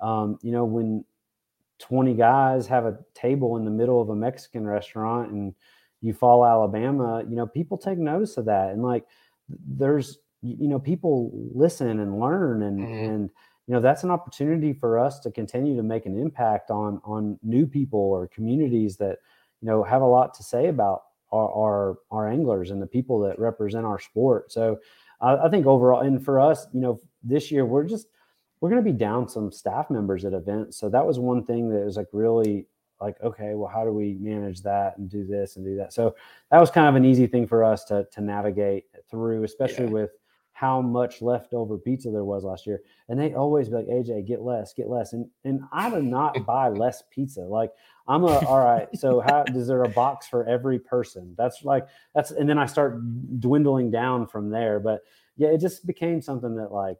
um, 0.01 0.38
you 0.41 0.51
know 0.51 0.66
when 0.66 1.05
20 1.80 2.14
guys 2.16 2.68
have 2.68 2.86
a 2.86 2.97
table 3.14 3.57
in 3.57 3.66
the 3.66 3.72
middle 3.72 3.99
of 4.01 4.09
a 4.09 4.16
mexican 4.16 4.68
restaurant 4.68 5.32
and 5.32 5.53
Eufaula 6.03 6.49
alabama 6.49 7.24
you 7.30 7.36
know 7.36 7.47
people 7.47 7.78
take 7.78 7.97
notice 7.97 8.38
of 8.38 8.45
that. 8.45 8.72
And 8.72 8.84
like 8.84 9.05
there's 9.49 10.20
you 10.41 10.68
know 10.68 10.80
people 10.80 11.32
listen 11.53 11.99
and 11.99 12.20
learn 12.20 12.64
and 12.64 12.80
Mhm. 12.80 13.07
and 13.09 13.30
you 13.68 13.74
know 13.76 13.82
that's 13.82 14.03
an 14.03 14.12
opportunity 14.12 14.74
for 14.74 14.97
us 14.97 15.20
to 15.20 15.32
continue 15.32 15.76
to 15.76 15.84
make 15.84 16.05
an 16.05 16.18
impact 16.18 16.72
on 16.72 16.99
on 17.03 17.38
new 17.43 17.66
people 17.68 17.99
or 17.99 18.28
communities 18.28 18.97
that 18.97 19.20
you 19.62 19.68
know 19.68 19.84
have 19.84 20.01
a 20.01 20.05
lot 20.18 20.34
to 20.36 20.43
say 20.43 20.68
about 20.68 21.03
our 21.32 21.50
our, 21.54 21.98
our 22.12 22.28
anglers 22.30 22.72
and 22.72 22.82
the 22.82 22.88
people 22.88 23.20
that 23.22 23.40
represent 23.40 23.86
our 23.86 24.00
sport. 24.00 24.52
So 24.52 24.80
I, 25.22 25.36
I 25.46 25.50
think 25.50 25.66
overall 25.66 26.02
and 26.02 26.24
for 26.24 26.40
us 26.40 26.68
you 26.74 26.82
know 26.82 27.00
this 27.24 27.52
year 27.52 27.66
we're 27.66 27.84
just 27.86 28.08
we're 28.60 28.70
going 28.70 28.84
to 28.84 28.92
be 28.92 28.98
down 28.98 29.28
some 29.28 29.52
staff 29.52 29.90
members 29.90 30.24
at 30.24 30.34
events. 30.34 30.78
So 30.78 30.88
that 30.90 31.06
was 31.06 31.18
one 31.18 31.44
thing 31.44 31.70
that 31.70 31.84
was 31.86 31.98
like 31.98 32.08
really 32.14 32.68
like 33.00 33.20
okay 33.24 33.56
well 33.56 33.68
how 33.68 33.84
do 33.84 33.92
we 33.92 34.14
manage 34.20 34.62
that 34.62 34.98
and 34.98 35.10
do 35.10 35.26
this 35.26 35.56
and 35.56 35.66
do 35.66 35.76
that? 35.78 35.94
So 35.94 36.16
that 36.52 36.60
was 36.60 36.70
kind 36.70 36.88
of 36.88 36.96
an 36.96 37.06
easy 37.06 37.28
thing 37.28 37.48
for 37.48 37.64
us 37.64 37.84
to 37.86 38.08
to 38.12 38.22
navigate 38.22 38.86
through 39.10 39.44
especially 39.44 39.86
Yeah. 39.86 39.92
with 39.92 40.12
how 40.54 40.80
much 40.80 41.24
leftover 41.24 41.76
pizza 41.80 42.12
there 42.12 42.24
was 42.24 42.44
last 42.44 42.68
year. 42.68 42.84
And 43.10 43.20
they 43.20 43.34
always 43.34 43.70
be 43.70 43.78
like 43.78 43.88
aj 43.88 44.28
get 44.28 44.42
less 44.42 44.74
get 44.74 44.90
less. 44.90 45.14
And 45.14 45.28
and 45.44 45.62
i 45.72 45.90
do 45.90 46.02
not 46.04 46.46
buy 46.46 46.70
less 46.70 47.02
pizza. 47.10 47.42
Like 47.42 47.72
i'm 48.12 48.24
a 48.24 48.38
all 48.45 48.59
right 48.59 48.88
so 48.97 49.20
how 49.28 49.43
is 49.55 49.68
there 49.68 49.84
a 49.84 49.89
box 49.89 50.28
for 50.28 50.47
every 50.47 50.78
person 50.80 51.34
that's 51.38 51.64
like 51.64 51.88
that's 52.16 52.32
and 52.32 52.47
then 52.49 52.57
i 52.57 52.66
start 52.66 52.99
dwindling 53.39 53.89
down 53.89 54.28
from 54.28 54.49
there 54.49 54.80
but 54.80 55.01
yeah 55.38 55.49
it 55.49 55.59
just 55.59 55.86
became 55.86 56.22
something 56.22 56.55
that 56.55 56.72
like 56.72 56.97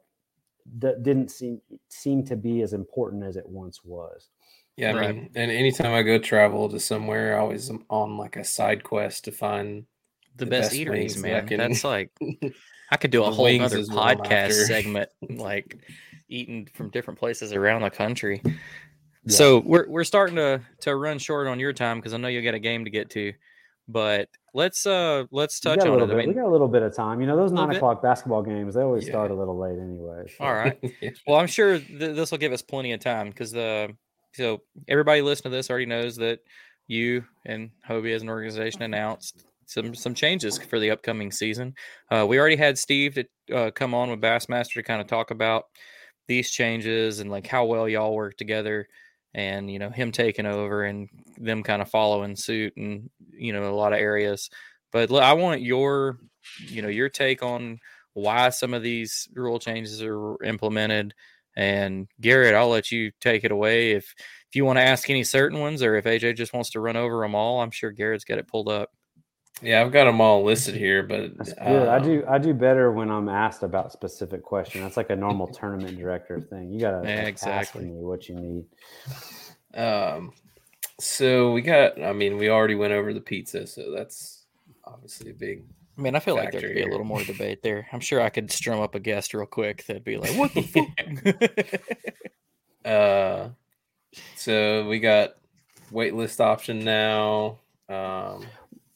that 0.78 1.02
didn't 1.02 1.30
seem 1.30 1.60
seem 1.88 2.24
to 2.24 2.36
be 2.36 2.62
as 2.62 2.72
important 2.72 3.22
as 3.24 3.36
it 3.36 3.48
once 3.48 3.84
was 3.84 4.30
Yeah, 4.76 4.90
I 4.90 4.94
Right. 4.94 5.14
mean, 5.14 5.30
and 5.34 5.50
anytime 5.50 5.92
I 5.92 6.02
go 6.02 6.18
travel 6.18 6.68
to 6.70 6.80
somewhere, 6.80 7.36
I 7.36 7.40
always 7.40 7.68
am 7.68 7.84
on 7.90 8.16
like 8.16 8.36
a 8.36 8.44
side 8.44 8.82
quest 8.82 9.24
to 9.24 9.32
find 9.32 9.84
the, 10.36 10.46
The 10.46 10.50
best, 10.50 10.70
best 10.70 10.80
eateries, 10.80 10.88
wings 10.88 11.14
that 11.16 11.28
man. 11.28 11.46
can- 11.46 11.58
That's 11.58 11.84
like 11.84 12.10
I 12.90 12.96
could 12.96 13.10
do 13.10 13.22
a 13.24 13.30
whole 13.30 13.46
other 13.60 13.78
is 13.78 13.90
what 13.90 13.98
I'm 13.98 14.18
podcast 14.18 14.66
segment, 14.66 15.10
like 15.28 15.76
eating 16.28 16.68
from 16.74 16.88
different 16.90 17.18
places 17.18 17.52
around 17.52 17.82
the 17.82 17.90
country. 17.90 18.42
So 19.28 19.60
we're 19.60 19.88
we're 19.88 20.04
starting 20.04 20.36
to 20.36 20.60
to 20.80 20.96
run 20.96 21.18
short 21.18 21.46
on 21.46 21.60
your 21.60 21.72
time 21.72 21.98
because 21.98 22.12
I 22.14 22.16
know 22.16 22.28
you 22.28 22.42
got 22.42 22.54
a 22.54 22.58
game 22.58 22.84
to 22.84 22.90
get 22.90 23.10
to, 23.10 23.32
but 23.88 24.28
let's 24.54 24.84
uh 24.86 25.24
let's 25.30 25.60
touch 25.60 25.78
on 25.80 25.90
little 25.92 26.10
it. 26.10 26.12
I 26.12 26.16
bit 26.16 26.28
we 26.28 26.34
got 26.34 26.46
a 26.46 26.50
little 26.50 26.68
bit 26.68 26.82
of 26.82 26.94
time 26.94 27.20
you 27.20 27.26
know 27.26 27.36
those 27.36 27.52
nine 27.52 27.74
o'clock 27.74 28.02
basketball 28.02 28.42
games 28.42 28.74
they 28.74 28.82
always 28.82 29.06
Yeah. 29.06 29.12
start 29.12 29.30
a 29.30 29.34
little 29.34 29.56
late 29.58 29.78
anyway 29.78 30.24
so. 30.36 30.44
all 30.44 30.52
right. 30.52 30.78
Well, 31.26 31.38
I'm 31.38 31.46
sure 31.46 31.78
th- 31.78 32.14
this 32.16 32.30
will 32.30 32.38
give 32.38 32.52
us 32.52 32.60
plenty 32.62 32.92
of 32.92 33.00
time 33.00 33.28
because 33.30 33.50
the 33.52 33.96
so 34.34 34.62
everybody 34.88 35.22
listening 35.22 35.52
to 35.52 35.56
this 35.56 35.70
already 35.70 35.86
knows 35.86 36.16
that 36.16 36.40
you 36.86 37.24
and 37.46 37.70
Hobie 37.88 38.14
as 38.14 38.22
an 38.22 38.28
organization 38.28 38.82
announced 38.82 39.44
some 39.66 39.94
some 39.94 40.14
changes 40.14 40.58
for 40.58 40.78
the 40.78 40.90
upcoming 40.90 41.30
season. 41.30 41.74
Uh, 42.10 42.26
we 42.28 42.38
already 42.38 42.56
had 42.56 42.76
Steve 42.76 43.14
to 43.14 43.54
uh, 43.54 43.70
come 43.70 43.94
on 43.94 44.10
with 44.10 44.20
Bassmaster 44.20 44.74
to 44.74 44.82
kind 44.82 45.00
of 45.00 45.06
talk 45.06 45.30
about 45.30 45.64
these 46.28 46.50
changes 46.50 47.20
and 47.20 47.30
like 47.30 47.46
how 47.46 47.64
well 47.64 47.88
y'all 47.88 48.14
work 48.14 48.36
together, 48.36 48.86
and 49.34 49.70
you 49.70 49.78
know 49.78 49.90
him 49.90 50.12
taking 50.12 50.46
over 50.46 50.84
and 50.84 51.08
them 51.38 51.62
kind 51.62 51.82
of 51.82 51.90
following 51.90 52.36
suit 52.36 52.76
and 52.76 53.10
you 53.32 53.52
know 53.52 53.70
a 53.70 53.74
lot 53.74 53.92
of 53.92 53.98
areas. 53.98 54.50
But 54.92 55.10
look, 55.10 55.22
i 55.22 55.32
want 55.32 55.62
your 55.62 56.18
you 56.68 56.82
know 56.82 56.88
your 56.88 57.08
take 57.08 57.42
on 57.42 57.78
why 58.14 58.50
some 58.50 58.74
of 58.74 58.82
these 58.82 59.28
rule 59.34 59.58
changes 59.58 60.02
are 60.02 60.42
implemented. 60.44 61.14
And 61.56 62.08
Garrett, 62.20 62.54
I'll 62.54 62.68
let 62.68 62.90
you 62.90 63.12
take 63.20 63.44
it 63.44 63.52
away 63.52 63.92
if 63.92 64.14
if 64.48 64.56
you 64.56 64.64
want 64.64 64.78
to 64.78 64.82
ask 64.82 65.08
any 65.10 65.24
certain 65.24 65.60
ones, 65.60 65.82
or 65.82 65.96
if 65.96 66.04
AJ 66.04 66.36
just 66.36 66.52
wants 66.54 66.70
to 66.70 66.80
run 66.80 66.96
over 66.96 67.20
them 67.20 67.34
all. 67.34 67.60
I'm 67.60 67.70
sure 67.70 67.90
Garrett's 67.90 68.24
got 68.24 68.38
it 68.38 68.48
pulled 68.48 68.68
up. 68.68 68.90
Yeah, 69.62 69.80
I've 69.80 69.92
got 69.92 70.04
them 70.04 70.20
all 70.20 70.42
listed 70.42 70.74
here, 70.74 71.04
but 71.04 71.38
That's 71.38 71.52
good. 71.52 71.88
I 71.88 71.96
um, 71.96 72.02
do. 72.02 72.24
I 72.28 72.38
do 72.38 72.52
better 72.52 72.90
when 72.90 73.10
I'm 73.10 73.28
asked 73.28 73.62
about 73.62 73.92
specific 73.92 74.42
question. 74.42 74.82
That's 74.82 74.96
like 74.96 75.10
a 75.10 75.16
normal 75.16 75.46
tournament 75.46 75.96
director 75.96 76.40
thing. 76.40 76.72
You 76.72 76.80
gotta 76.80 77.08
Yeah, 77.08 77.18
like, 77.18 77.28
exactly. 77.28 77.84
ask 77.84 77.86
me 77.86 77.92
what 77.92 78.28
you 78.28 78.34
need. 78.34 79.80
Um, 79.80 80.32
so 80.98 81.52
we 81.52 81.62
got. 81.62 82.02
I 82.02 82.12
mean, 82.12 82.38
we 82.38 82.50
already 82.50 82.74
went 82.74 82.92
over 82.92 83.14
the 83.14 83.20
pizza, 83.20 83.66
so 83.66 83.92
that's 83.92 84.46
obviously 84.84 85.30
a 85.30 85.34
big. 85.34 85.64
I 85.96 86.00
mean, 86.00 86.16
I 86.16 86.20
feel 86.20 86.34
like 86.34 86.52
there 86.52 86.60
Factor 86.60 86.68
could 86.68 86.74
be 86.74 86.82
a 86.82 86.90
little 86.90 87.04
more 87.04 87.22
debate 87.22 87.62
there. 87.62 87.86
I'm 87.92 88.00
sure 88.00 88.20
I 88.20 88.30
could 88.30 88.50
strum 88.50 88.80
up 88.80 88.94
a 88.94 89.00
guest 89.00 89.34
real 89.34 89.46
quick 89.46 89.84
that'd 89.86 90.04
be 90.04 90.16
like, 90.16 90.36
"What 90.36 90.54
the 90.54 90.62
fuck?" 92.82 92.84
Uh, 92.84 93.48
so 94.34 94.88
we 94.88 94.98
got 94.98 95.36
waitlist 95.92 96.40
option 96.40 96.84
now. 96.84 97.58
Um, 97.88 98.46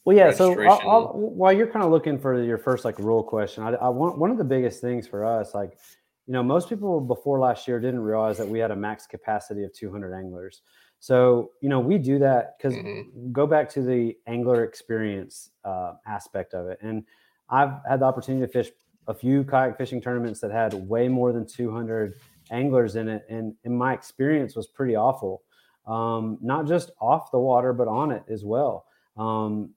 Well, 0.07 0.17
yeah. 0.17 0.31
So 0.31 0.63
I'll. 0.65 0.83
I'll, 0.89 1.13
while 1.15 1.53
you're 1.53 1.67
kind 1.67 1.85
of 1.85 1.91
looking 1.91 2.19
for 2.19 2.43
your 2.43 2.59
first 2.59 2.85
like 2.87 2.99
rule 3.01 3.25
question, 3.25 3.65
I, 3.65 3.71
I 3.75 3.89
want 3.91 4.19
one 4.19 4.31
of 4.31 4.39
the 4.39 4.45
biggest 4.45 4.81
things 4.81 5.09
for 5.09 5.25
us, 5.27 5.55
like 5.55 5.79
you 6.27 6.33
know, 6.33 6.43
most 6.45 6.69
people 6.69 7.01
before 7.01 7.41
last 7.41 7.69
year 7.69 7.81
didn't 7.81 8.01
realize 8.01 8.39
that 8.39 8.49
we 8.49 8.61
had 8.61 8.73
a 8.73 8.77
max 8.77 9.07
capacity 9.07 9.65
of 9.65 9.73
200 9.75 10.15
anglers. 10.15 10.63
So 11.01 11.53
you 11.61 11.69
know, 11.69 11.81
we 11.81 11.99
do 11.99 12.19
that 12.21 12.57
because 12.59 12.75
Mhm. 12.77 13.33
go 13.33 13.47
back 13.49 13.69
to 13.71 13.83
the 13.83 14.19
angler 14.27 14.65
experience 14.65 15.51
uh, 15.65 15.95
aspect 16.07 16.55
of 16.55 16.69
it, 16.69 16.79
and 16.83 17.05
I've 17.51 17.81
had 17.89 18.01
the 18.01 18.07
opportunity 18.07 18.47
to 18.47 18.53
fish 18.53 18.71
a 19.09 19.15
few 19.15 19.45
kayak 19.45 19.77
fishing 19.79 20.01
tournaments 20.01 20.41
that 20.41 20.53
had 20.53 20.75
way 20.75 21.09
more 21.09 21.33
than 21.33 21.47
200 21.47 22.21
anglers 22.51 22.97
in 22.97 23.09
it, 23.09 23.27
and, 23.29 23.57
and 23.65 23.77
my 23.77 23.93
experience 23.95 24.57
was 24.57 24.69
pretty 24.69 24.97
awful. 24.97 25.43
Um, 25.87 26.39
not 26.43 26.67
just 26.67 26.91
off 27.01 27.31
the 27.33 27.39
water, 27.39 27.73
but 27.73 27.89
on 27.89 28.11
it 28.13 28.25
as 28.29 28.45
well. 28.45 28.87
Um, 29.17 29.75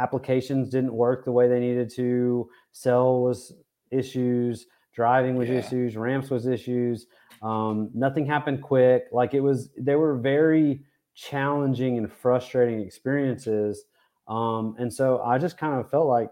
applications 0.00 0.68
didn't 0.70 0.92
work 0.94 1.24
the 1.24 1.32
way 1.32 1.46
they 1.48 1.60
needed 1.60 1.90
to. 1.96 2.48
Cell 2.72 3.20
was 3.20 3.52
issues. 3.90 4.66
driving 4.92 5.36
was 5.36 5.48
Yeah. 5.48 5.58
issues, 5.58 5.96
ramps 5.96 6.30
was 6.30 6.46
issues. 6.46 7.06
Um, 7.42 7.90
nothing 7.94 8.26
happened 8.26 8.60
quick. 8.60 9.06
Like 9.12 9.34
it 9.34 9.40
was, 9.40 9.70
they 9.78 9.94
were 9.94 10.16
very 10.18 10.82
challenging 11.14 11.96
and 11.96 12.12
frustrating 12.12 12.80
experiences. 12.80 13.84
Um, 14.26 14.74
and 14.78 14.92
so 14.92 15.22
I 15.22 15.38
just 15.38 15.56
kind 15.56 15.78
of 15.78 15.88
felt 15.90 16.06
like 16.08 16.30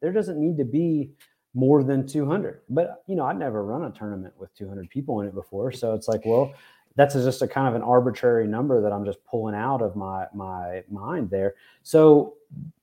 there 0.00 0.12
doesn't 0.12 0.38
need 0.38 0.56
to 0.58 0.64
be 0.64 1.10
more 1.54 1.82
than 1.82 2.06
200. 2.06 2.60
But 2.68 3.02
you 3.06 3.16
know, 3.16 3.24
I'd 3.24 3.38
never 3.38 3.64
run 3.64 3.84
a 3.84 3.90
tournament 3.90 4.34
with 4.38 4.54
200 4.54 4.90
people 4.90 5.20
in 5.22 5.26
it 5.26 5.34
before, 5.34 5.72
so 5.72 5.94
it's 5.94 6.06
like, 6.06 6.24
well, 6.26 6.52
that's 6.96 7.14
just 7.14 7.42
a 7.42 7.48
kind 7.48 7.66
of 7.66 7.74
an 7.74 7.82
arbitrary 7.82 8.46
number 8.46 8.80
that 8.82 8.92
I'm 8.92 9.04
just 9.06 9.24
pulling 9.24 9.54
out 9.54 9.80
of 9.82 9.96
my 9.96 10.26
my 10.34 10.84
mind 10.90 11.30
there. 11.30 11.54
So 11.82 12.34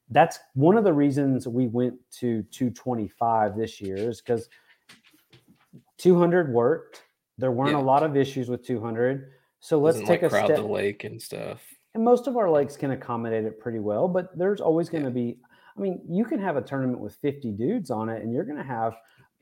that's 0.10 0.40
one 0.54 0.78
of 0.78 0.84
the 0.84 0.94
reasons 0.94 1.48
we 1.48 1.68
went 1.68 1.96
to 2.20 2.44
225 2.52 3.56
this 3.58 3.82
year 3.82 3.96
is 3.98 4.22
because 4.22 4.50
200 5.98 6.54
worked. 6.54 7.04
There 7.38 7.52
weren't 7.52 7.72
Yeah. 7.72 7.80
a 7.80 7.82
lot 7.84 8.04
of 8.04 8.16
issues 8.16 8.50
with 8.50 8.64
200. 8.66 9.32
So 9.60 9.80
let's 9.80 9.96
Doesn't, 9.96 10.08
take 10.08 10.22
like 10.22 10.32
a 10.32 10.36
crowd 10.36 10.46
step. 10.48 10.58
the 10.58 10.64
lake 10.68 11.04
and 11.04 11.22
stuff. 11.22 11.64
And 11.96 12.04
most 12.04 12.28
of 12.28 12.38
our 12.38 12.50
lakes 12.50 12.76
can 12.76 12.92
accommodate 12.92 13.46
it 13.46 13.60
pretty 13.60 13.80
well, 13.80 14.08
but 14.08 14.38
there's 14.38 14.62
always 14.62 14.90
going 14.90 15.04
to 15.06 15.12
be. 15.12 15.40
I 15.76 15.80
mean, 15.82 16.02
you 16.08 16.26
can 16.26 16.40
have 16.40 16.58
a 16.58 16.62
tournament 16.62 17.00
with 17.00 17.16
50 17.16 17.52
dudes 17.52 17.90
on 17.90 18.10
it, 18.10 18.22
and 18.22 18.32
you're 18.34 18.44
going 18.46 18.58
to 18.58 18.64
have 18.64 18.96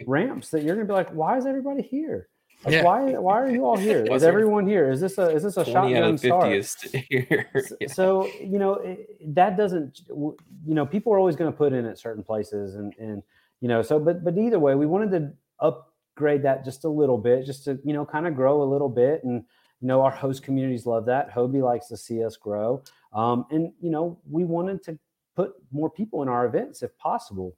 ramps 0.05 0.49
that 0.49 0.63
you're 0.63 0.75
going 0.75 0.87
to 0.87 0.91
be 0.91 0.95
like, 0.95 1.09
"Why 1.11 1.37
is 1.37 1.45
everybody 1.45 1.81
here? 1.81 2.29
Like, 2.63 2.73
Yeah. 2.73 2.83
why? 2.83 3.11
Why 3.17 3.41
are 3.41 3.49
you 3.49 3.65
all 3.65 3.77
here? 3.77 4.05
Is 4.11 4.23
everyone 4.23 4.67
here? 4.67 4.91
Is 4.91 5.01
this 5.01 5.17
a 5.17 5.29
is 5.29 5.43
this 5.43 5.57
a 5.57 5.63
20 5.63 5.95
out 5.95 6.01
shotgun 6.01 6.17
start?" 6.17 6.65
50 6.65 7.07
here. 7.09 7.49
Yeah. 7.81 7.87
So 7.87 8.27
you 8.39 8.59
know 8.59 8.73
it, 8.75 9.33
that 9.35 9.57
doesn't. 9.57 10.01
You 10.09 10.35
know, 10.75 10.85
people 10.85 11.13
are 11.13 11.17
always 11.17 11.35
going 11.35 11.51
to 11.51 11.57
put 11.57 11.73
in 11.73 11.85
at 11.85 11.97
certain 11.97 12.23
places, 12.23 12.75
and 12.75 12.93
and 12.99 13.23
you 13.61 13.67
know, 13.67 13.81
so 13.81 13.99
but 13.99 14.23
but 14.23 14.37
either 14.37 14.59
way, 14.59 14.75
we 14.75 14.85
wanted 14.85 15.11
to 15.11 15.33
upgrade 15.59 16.43
that 16.43 16.63
just 16.63 16.83
a 16.83 16.89
little 16.89 17.17
bit, 17.17 17.45
just 17.45 17.63
to 17.65 17.79
you 17.83 17.93
know, 17.93 18.05
kind 18.05 18.27
of 18.27 18.35
grow 18.35 18.61
a 18.61 18.67
little 18.73 18.89
bit, 18.89 19.23
and 19.23 19.43
you 19.81 19.87
know, 19.87 20.01
our 20.01 20.11
host 20.11 20.43
communities 20.43 20.85
love 20.85 21.05
that. 21.05 21.33
Hobie 21.33 21.63
likes 21.63 21.87
to 21.87 21.97
see 21.97 22.23
us 22.23 22.37
grow, 22.37 22.83
um, 23.13 23.45
and 23.49 23.73
you 23.81 23.89
know, 23.89 24.19
we 24.29 24.43
wanted 24.43 24.83
to 24.83 24.99
put 25.35 25.53
more 25.71 25.89
people 25.89 26.21
in 26.21 26.29
our 26.29 26.45
events 26.45 26.83
if 26.83 26.95
possible. 26.97 27.55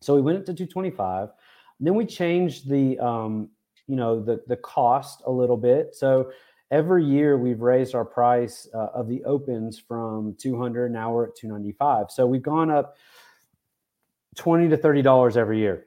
So 0.00 0.14
we 0.14 0.20
went 0.20 0.38
up 0.38 0.44
to 0.46 0.52
225. 0.52 1.30
Then 1.80 1.94
we 1.94 2.04
changed 2.06 2.68
the 2.68 2.98
um, 2.98 3.48
you 3.86 3.96
know 3.96 4.22
the 4.22 4.42
the 4.46 4.56
cost 4.56 5.22
a 5.26 5.30
little 5.30 5.56
bit. 5.56 5.94
So 5.94 6.30
every 6.70 7.04
year 7.04 7.38
we've 7.38 7.60
raised 7.60 7.94
our 7.94 8.04
price 8.04 8.68
uh, 8.74 8.88
of 8.94 9.08
the 9.08 9.22
opens 9.24 9.78
from 9.78 10.34
200 10.38 10.90
now 10.90 11.12
we're 11.12 11.28
at 11.28 11.36
295 11.36 12.06
so 12.10 12.26
we've 12.26 12.42
gone 12.42 12.70
up 12.70 12.96
20 14.36 14.68
to 14.70 14.76
30 14.76 15.02
dollars 15.02 15.36
every 15.36 15.58
year. 15.58 15.86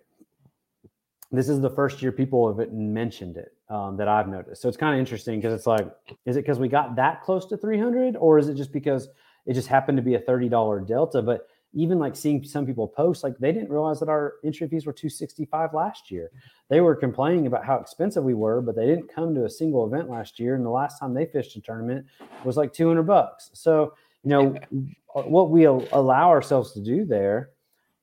This 1.32 1.50
is 1.50 1.60
the 1.60 1.70
first 1.70 2.02
year 2.02 2.12
people 2.12 2.48
have 2.48 2.72
mentioned 2.72 3.36
it 3.36 3.54
um, 3.70 3.98
that 3.98 4.08
i've 4.08 4.30
noticed. 4.30 4.62
So 4.62 4.70
it's 4.70 4.78
kind 4.78 4.93
of 4.93 5.00
interesting 5.00 5.39
because 5.39 5.54
it's 5.54 5.68
like 5.68 5.88
is 6.26 6.38
it 6.38 6.43
because 6.43 6.60
we 6.60 6.70
got 6.70 6.95
that 6.95 7.22
close 7.22 7.45
to 7.48 7.58
300 7.58 8.16
or 8.16 8.39
is 8.39 8.48
it 8.48 8.56
just 8.56 8.72
because 8.72 9.10
it 9.45 9.54
just 9.54 9.68
happened 9.68 9.98
to 9.98 10.02
be 10.02 10.16
a 10.16 10.20
30 10.20 10.48
dollar 10.48 10.80
delta? 10.80 11.22
But 11.22 11.48
even 11.74 11.99
like 11.99 12.15
seeing 12.15 12.43
some 12.43 12.65
people 12.65 12.88
post 12.88 13.24
like 13.24 13.38
they 13.38 13.51
didn't 13.51 13.70
realize 13.70 13.99
that 13.99 14.09
our 14.09 14.36
entry 14.43 14.68
fees 14.68 14.86
were 14.86 14.93
265 14.93 15.74
last 15.74 16.09
year 16.09 16.32
they 16.70 16.82
were 16.82 16.95
complaining 16.95 17.47
about 17.47 17.63
how 17.65 17.78
expensive 17.78 18.24
we 18.26 18.34
were, 18.34 18.61
but 18.61 18.76
they 18.76 18.86
didn't 18.86 19.07
come 19.07 19.34
to 19.36 19.45
a 19.45 19.49
single 19.49 19.86
event 19.88 20.09
last 20.09 20.38
year. 20.38 20.55
And 20.55 20.65
the 20.65 20.70
last 20.70 20.99
time 20.99 21.13
they 21.13 21.26
fished 21.26 21.55
a 21.55 21.61
tournament 21.61 22.05
was 22.43 22.57
like 22.57 22.74
200 22.74 23.03
bucks. 23.03 23.51
So, 23.53 23.93
you 24.24 24.30
know, 24.32 24.55
what 25.13 25.49
we 25.49 25.63
allow 25.63 26.30
ourselves 26.30 26.74
to 26.74 26.82
do 26.82 27.05
there 27.05 27.51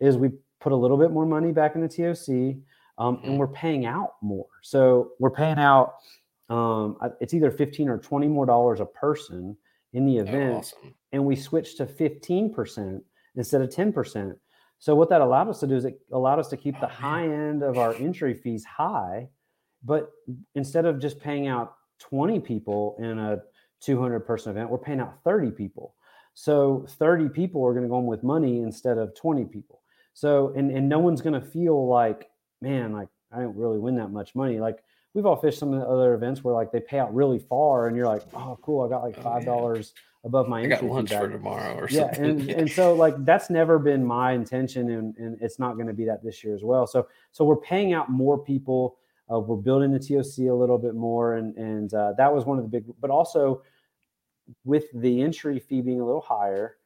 is 0.01 0.17
we 0.17 0.31
put 0.61 0.73
a 0.73 0.77
little 0.77 0.97
bit 0.97 1.11
more 1.11 1.27
money 1.27 1.53
back 1.53 1.75
in 1.75 1.83
the 1.83 1.89
TOC 1.89 2.57
um, 2.97 3.21
and 3.23 3.39
we're 3.39 3.49
paying 3.49 3.85
out 3.85 4.15
more. 4.23 4.47
So 4.63 5.11
we're 5.19 5.31
paying 5.31 5.59
out, 5.59 5.97
um, 6.49 6.97
it's 7.21 7.35
either 7.35 7.51
15 7.51 7.91
or 7.91 7.99
20 7.99 8.27
more 8.29 8.47
dollars 8.47 8.81
a 8.81 8.87
person 8.87 9.55
in 9.93 10.07
the 10.07 10.21
Oh, 10.21 10.23
event 10.23 10.55
awesome. 10.55 10.95
and 11.13 11.23
we 11.23 11.37
switched 11.37 11.77
to 11.77 11.85
15% 11.87 13.03
instead 13.37 13.61
of 13.63 13.69
10%. 13.71 14.37
So 14.79 14.95
what 14.95 15.09
that 15.11 15.21
allowed 15.21 15.49
us 15.49 15.61
to 15.61 15.67
do 15.67 15.77
is 15.77 15.85
it 15.85 15.99
allowed 16.13 16.39
us 16.39 16.49
to 16.49 16.57
keep 16.57 16.79
the 16.81 16.87
Oh, 16.87 16.91
high 16.91 17.25
end 17.25 17.63
of 17.63 17.79
our 17.79 17.95
entry 17.95 18.35
fees 18.35 18.65
high, 18.65 19.29
but 19.83 20.11
instead 20.55 20.85
of 20.85 20.99
just 20.99 21.21
paying 21.21 21.47
out 21.47 21.75
20 22.01 22.41
people 22.41 22.97
in 22.99 23.19
a 23.19 23.39
200 23.81 24.21
person 24.21 24.51
event, 24.51 24.71
we're 24.71 24.79
paying 24.79 25.01
out 25.01 25.23
30 25.25 25.51
people. 25.53 25.95
So 26.35 26.85
30 26.89 27.29
people 27.29 27.65
are 27.65 27.73
going 27.73 27.85
to 27.85 27.89
go 27.89 27.99
in 28.01 28.07
with 28.07 28.23
money 28.23 28.61
instead 28.61 28.99
of 28.99 29.15
20 29.15 29.45
people. 29.47 29.81
So 30.13 30.53
and 30.57 30.71
and 30.71 30.89
no 30.89 30.99
one's 30.99 31.21
going 31.23 31.41
to 31.41 31.47
feel 31.47 31.87
like, 31.89 32.29
man, 32.61 32.93
like 32.93 33.09
I 33.33 33.41
don't 33.41 33.57
really 33.57 33.79
win 33.79 33.97
that 33.97 34.11
much 34.11 34.35
money. 34.35 34.59
Like 34.61 34.83
we've 35.13 35.27
all 35.27 35.37
fished 35.37 35.59
some 35.59 35.73
of 35.73 35.81
the 35.81 35.87
other 35.87 36.15
events 36.15 36.43
where 36.43 36.55
like 36.55 36.73
they 36.73 36.81
pay 36.81 36.99
out 36.99 37.15
really 37.15 37.39
far 37.39 37.87
and 37.87 37.97
you're 37.97 38.07
like, 38.07 38.23
oh 38.35 38.59
cool, 38.63 38.85
I 38.85 38.89
got 38.89 39.03
like 39.03 39.17
Oh, 39.19 39.23
five 39.23 39.45
dollars 39.45 39.95
above 40.25 40.49
my 40.49 40.63
I 40.63 40.67
got 40.67 40.83
lunch 40.83 41.11
for 41.11 41.29
tomorrow 41.29 41.77
or 41.77 41.89
yeah 41.91 42.13
something. 42.13 42.25
and, 42.25 42.51
and 42.51 42.71
so 42.71 42.95
like 42.95 43.15
that's 43.25 43.51
never 43.51 43.79
been 43.79 44.05
my 44.05 44.33
intention 44.33 44.91
and, 44.91 45.17
and 45.19 45.39
it's 45.41 45.59
not 45.59 45.75
going 45.75 45.87
to 45.87 45.93
be 45.93 46.05
that 46.07 46.25
this 46.25 46.43
year 46.43 46.55
as 46.55 46.65
well. 46.65 46.87
So 46.87 47.09
so 47.31 47.45
we're 47.45 47.57
paying 47.57 47.93
out 47.93 48.11
more 48.11 48.39
people 48.39 48.97
uh, 49.33 49.39
we're 49.39 49.57
building 49.57 49.91
the 49.91 49.99
toc 49.99 50.39
a 50.39 50.53
little 50.55 50.79
bit 50.79 50.95
more 50.95 51.37
and 51.37 51.57
and 51.57 51.93
uh, 51.95 52.13
that 52.17 52.35
was 52.35 52.45
one 52.45 52.59
of 52.59 52.65
the 52.65 52.71
big 52.71 52.85
but 53.01 53.11
also 53.11 53.63
with 54.65 54.85
the 54.95 55.23
entry 55.23 55.59
fee 55.59 55.81
being 55.81 56.01
a 56.01 56.05
little 56.05 56.21
higher 56.21 56.77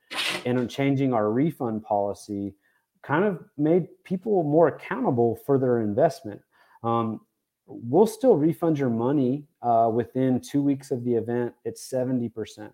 and 0.44 0.58
on 0.58 0.68
changing 0.68 1.12
our 1.12 1.30
refund 1.30 1.82
policy 1.82 2.54
kind 3.02 3.24
of 3.24 3.44
made 3.56 3.86
people 4.04 4.42
more 4.42 4.68
accountable 4.68 5.38
for 5.46 5.58
their 5.58 5.80
investment. 5.80 6.40
Um, 6.82 7.20
we'll 7.66 8.06
still 8.06 8.36
refund 8.36 8.78
your 8.78 8.90
money 8.90 9.44
uh, 9.62 9.90
within 9.92 10.40
two 10.40 10.62
weeks 10.62 10.90
of 10.90 11.04
the 11.04 11.14
event 11.14 11.52
it's 11.64 11.90
70% 11.90 12.70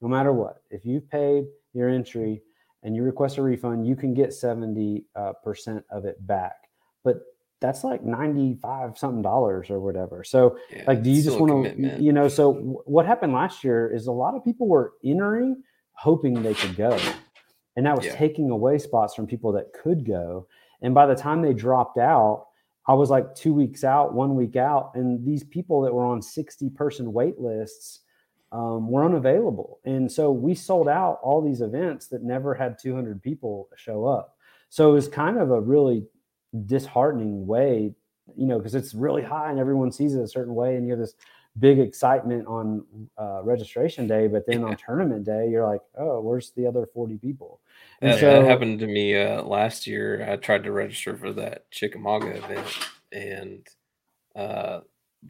no 0.00 0.08
matter 0.08 0.32
what. 0.32 0.62
If 0.70 0.84
you've 0.84 1.08
paid 1.08 1.46
your 1.72 1.88
entry 1.88 2.42
and 2.82 2.94
you 2.94 3.02
request 3.02 3.38
a 3.38 3.42
refund, 3.42 3.86
you 3.86 3.96
can 3.96 4.14
get 4.14 4.32
70 4.32 5.04
uh, 5.14 5.32
percent 5.44 5.84
of 5.90 6.04
it 6.04 6.24
back. 6.26 6.56
But 7.04 7.20
that's 7.60 7.84
like 7.84 8.04
95 8.04 8.98
something 8.98 9.22
dollars 9.22 9.70
or 9.70 9.80
whatever. 9.80 10.22
So, 10.24 10.58
Yeah, 10.70 10.84
like, 10.86 11.02
do 11.02 11.10
you 11.10 11.22
just 11.22 11.40
want 11.40 11.64
to, 11.74 12.02
you 12.02 12.12
know? 12.12 12.28
So, 12.28 12.52
w- 12.52 12.82
what 12.84 13.06
happened 13.06 13.32
last 13.32 13.64
year 13.64 13.90
is 13.92 14.06
a 14.06 14.12
lot 14.12 14.34
of 14.34 14.44
people 14.44 14.68
were 14.68 14.92
entering 15.04 15.62
hoping 15.92 16.42
they 16.42 16.52
could 16.54 16.76
go. 16.76 16.98
And 17.76 17.86
that 17.86 17.96
was 17.96 18.06
Yeah. 18.06 18.16
taking 18.16 18.50
away 18.50 18.76
spots 18.78 19.14
from 19.14 19.26
people 19.26 19.52
that 19.52 19.72
could 19.72 20.04
go. 20.06 20.46
And 20.82 20.94
by 20.94 21.06
the 21.06 21.14
time 21.14 21.40
they 21.40 21.54
dropped 21.54 21.96
out, 21.98 22.46
I 22.86 22.92
was 22.94 23.08
like 23.10 23.34
two 23.34 23.54
weeks 23.54 23.82
out, 23.82 24.14
one 24.14 24.36
week 24.36 24.56
out, 24.56 24.92
and 24.94 25.24
these 25.26 25.42
people 25.42 25.80
that 25.82 25.92
were 25.94 26.04
on 26.04 26.20
60 26.22 26.70
person 26.70 27.12
wait 27.12 27.40
lists 27.40 28.00
um, 28.56 28.88
were 28.90 29.04
unavailable. 29.04 29.80
And 29.84 30.10
so 30.10 30.32
we 30.32 30.54
sold 30.54 30.88
out 30.88 31.20
all 31.22 31.42
these 31.42 31.60
events 31.60 32.06
that 32.08 32.22
never 32.22 32.54
had 32.54 32.78
200 32.80 33.22
people 33.22 33.68
show 33.76 34.06
up. 34.06 34.34
So 34.70 34.90
it 34.90 34.94
was 34.94 35.08
kind 35.08 35.38
of 35.38 35.50
a 35.50 35.60
really 35.60 36.06
disheartening 36.64 37.46
way, 37.46 37.94
you 38.34 38.46
know, 38.46 38.56
because 38.58 38.74
it's 38.74 38.94
really 38.94 39.22
high 39.22 39.50
and 39.50 39.58
everyone 39.58 39.92
sees 39.92 40.14
it 40.14 40.22
a 40.22 40.28
certain 40.28 40.54
way. 40.54 40.76
And 40.76 40.86
you 40.86 40.92
have 40.92 40.98
this 41.00 41.14
big 41.58 41.78
excitement 41.78 42.46
on 42.46 42.84
uh, 43.18 43.42
registration 43.42 44.06
day, 44.06 44.26
but 44.26 44.46
then 44.46 44.60
Yeah. 44.60 44.68
on 44.68 44.76
tournament 44.86 45.24
day, 45.24 45.50
you're 45.50 45.66
like, 45.66 45.82
oh, 45.98 46.20
where's 46.22 46.52
the 46.52 46.66
other 46.66 46.86
40 46.94 47.18
people? 47.18 47.60
And 48.00 48.12
That, 48.12 48.20
so, 48.20 48.26
that 48.40 48.48
happened 48.48 48.78
to 48.78 48.86
me 48.86 49.14
uh, 49.16 49.42
last 49.42 49.86
year. 49.86 50.26
I 50.26 50.36
tried 50.36 50.64
to 50.64 50.72
register 50.72 51.14
for 51.14 51.32
that 51.34 51.70
Chickamauga 51.70 52.36
event, 52.36 52.78
and 53.12 53.66
uh, 54.34 54.80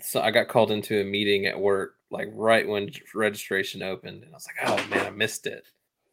so 0.02 0.20
I 0.20 0.30
got 0.30 0.48
called 0.48 0.70
into 0.70 1.00
a 1.00 1.04
meeting 1.04 1.46
at 1.46 1.58
work, 1.60 1.96
like 2.10 2.28
right 2.34 2.66
when 2.68 2.90
registration 3.14 3.82
opened, 3.82 4.24
and 4.24 4.32
I 4.32 4.36
was 4.36 4.46
like, 4.46 4.68
"Oh 4.68 4.88
man, 4.90 5.06
I 5.06 5.10
missed 5.10 5.46
it." 5.46 5.66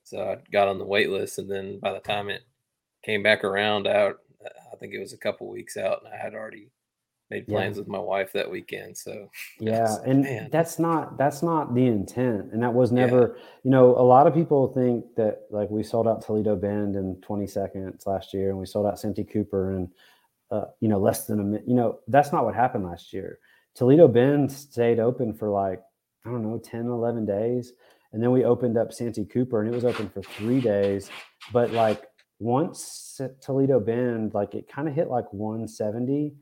So 0.03 0.21
I 0.24 0.38
got 0.51 0.67
on 0.67 0.80
the 0.80 0.86
wait 0.86 1.09
list, 1.09 1.39
and 1.39 1.49
then 1.51 1.80
by 1.80 1.93
the 1.93 1.99
time 1.99 2.30
it 2.30 2.43
came 3.03 3.24
back 3.24 3.43
around, 3.43 3.88
out 3.88 4.19
I 4.74 4.78
think 4.78 4.93
it 4.93 4.99
was 4.99 5.13
a 5.13 5.17
couple 5.17 5.49
weeks 5.49 5.78
out, 5.78 6.01
and 6.03 6.13
I 6.13 6.17
had 6.17 6.34
already 6.34 6.71
made 7.30 7.47
Yeah. 7.47 7.49
plans 7.49 7.78
with 7.78 7.88
my 7.88 7.99
wife 7.99 8.34
that 8.34 8.49
weekend. 8.51 8.97
So 8.97 9.30
yeah 9.59 9.65
Yes, 9.65 9.99
and 10.05 10.24
man. 10.24 10.49
that's 10.51 10.80
not 10.80 11.17
that's 11.17 11.43
not 11.43 11.76
the 11.76 11.86
intent 11.88 12.51
and 12.53 12.63
that 12.63 12.74
was 12.74 12.91
Yeah. 12.91 13.05
never 13.05 13.38
you 13.63 13.71
know 13.71 13.95
a 13.97 14.01
lot 14.03 14.28
of 14.28 14.34
people 14.34 14.67
think 14.74 15.05
that 15.15 15.43
like 15.51 15.69
we 15.69 15.84
sold 15.84 16.07
out 16.07 16.21
toledo 16.26 16.55
bend 16.55 16.95
in 16.95 17.21
20 17.21 17.47
seconds 17.47 18.05
last 18.07 18.34
year 18.34 18.49
and 18.49 18.57
we 18.59 18.65
sold 18.65 18.86
out 18.88 18.99
santee 18.99 19.24
cooper 19.24 19.76
and. 19.78 19.89
uh, 20.51 20.65
you 20.82 20.88
know 20.89 20.99
less 20.99 21.26
than 21.28 21.39
a 21.39 21.43
minute 21.43 21.63
you 21.67 21.76
know 21.76 21.99
that's 22.07 22.32
not 22.32 22.45
what 22.45 22.55
happened 22.55 22.86
last 22.86 23.13
year 23.13 23.39
toledo 23.76 24.07
bend 24.07 24.51
stayed 24.51 24.99
open 24.99 25.34
for 25.34 25.49
like 25.49 25.82
i 26.26 26.30
don't 26.30 26.43
know 26.43 26.57
10 26.57 26.86
11 26.86 27.26
days 27.26 27.74
and 28.11 28.21
then 28.21 28.32
we 28.32 28.43
opened 28.43 28.78
up 28.78 28.93
santee 28.93 29.26
cooper 29.26 29.61
and 29.61 29.71
it 29.71 29.76
was 29.76 29.86
open 29.86 30.09
for 30.09 30.21
three 30.21 30.61
days 30.61 31.09
but 31.51 31.71
like 31.71 32.05
once 32.39 33.19
toledo 33.41 33.80
bend 33.80 34.34
like 34.34 34.53
it 34.55 34.67
kind 34.67 34.88
of 34.88 34.93
hit 34.93 35.09
like 35.09 35.32
170 35.34 36.34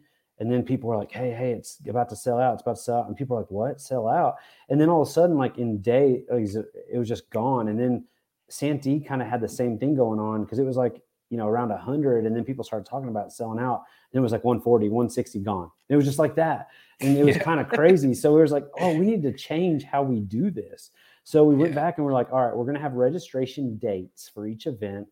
and 0.41 0.51
then 0.51 0.63
people 0.63 0.89
were 0.89 0.97
like, 0.97 1.11
"Hey, 1.11 1.29
hey, 1.29 1.51
it's 1.51 1.77
about 1.88 2.09
to 2.09 2.15
sell 2.15 2.39
out. 2.39 2.53
It's 2.53 2.63
about 2.63 2.77
to 2.77 2.82
sell 2.82 2.97
out." 3.01 3.07
And 3.07 3.15
people 3.15 3.38
are 3.38 3.41
like, 3.41 3.51
"What? 3.51 3.79
Sell 3.79 4.07
out?" 4.07 4.38
And 4.69 4.82
then 4.82 4.89
all 4.89 5.03
of 5.03 5.07
a 5.07 5.11
sudden, 5.11 5.38
like 5.38 5.59
in 5.59 5.84
day, 5.84 6.23
it 6.32 6.97
was 6.97 7.07
just 7.07 7.29
gone. 7.29 7.67
And 7.67 7.79
then 7.79 8.05
Santee 8.49 8.99
kind 8.99 9.21
of 9.21 9.27
had 9.27 9.39
the 9.39 9.47
same 9.47 9.77
thing 9.77 9.93
going 9.93 10.19
on 10.19 10.43
because 10.43 10.57
it 10.57 10.63
was 10.63 10.77
like 10.77 10.99
you 11.32 11.38
know, 11.38 11.47
around 11.47 11.69
100. 11.69 12.25
And 12.25 12.36
then 12.36 12.43
people 12.43 12.63
started 12.63 12.86
talking 12.86 13.09
about 13.09 13.32
selling 13.32 13.57
out. 13.57 13.86
And 14.11 14.19
it 14.19 14.21
was 14.21 14.34
like 14.34 14.43
140, 14.43 14.89
160 14.89 15.39
gone. 15.39 15.71
It 15.88 15.95
was 15.95 16.05
just 16.05 16.19
like 16.19 16.36
that. 16.36 16.67
And 16.99 17.17
it 17.17 17.25
was 17.25 17.38
yeah. 17.38 17.43
kind 17.43 17.61
of 17.61 17.69
crazy. 17.69 18.13
So 18.13 18.38
it 18.38 18.41
was 18.41 18.51
like, 18.51 18.67
oh, 18.79 18.95
we 18.95 19.05
need 19.05 19.23
to 19.23 19.32
change 19.32 19.84
how 19.84 20.03
we 20.03 20.19
do 20.19 20.51
this. 20.51 20.91
So 21.23 21.45
we 21.45 21.55
went 21.55 21.71
yeah. 21.71 21.82
back 21.82 21.97
and 21.97 22.05
we're 22.05 22.13
like, 22.13 22.32
all 22.34 22.45
right, 22.45 22.55
we're 22.55 22.65
going 22.65 22.75
to 22.75 22.82
have 22.82 22.93
registration 22.93 23.77
dates 23.77 24.29
for 24.29 24.45
each 24.45 24.67
event. 24.67 25.07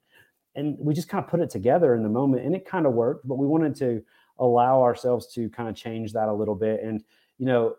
And 0.55 0.77
we 0.77 0.93
just 0.93 1.07
kind 1.07 1.23
of 1.23 1.29
put 1.31 1.39
it 1.39 1.49
together 1.49 1.95
in 1.95 2.03
the 2.03 2.09
moment. 2.09 2.45
And 2.45 2.53
it 2.53 2.65
kind 2.65 2.85
of 2.85 2.93
worked, 2.93 3.25
but 3.25 3.35
we 3.35 3.47
wanted 3.47 3.73
to 3.77 4.03
allow 4.39 4.81
ourselves 4.81 5.33
to 5.35 5.49
kind 5.49 5.69
of 5.69 5.75
change 5.75 6.11
that 6.13 6.27
a 6.27 6.33
little 6.33 6.55
bit. 6.55 6.83
And, 6.83 7.01
you 7.37 7.45
know, 7.45 7.75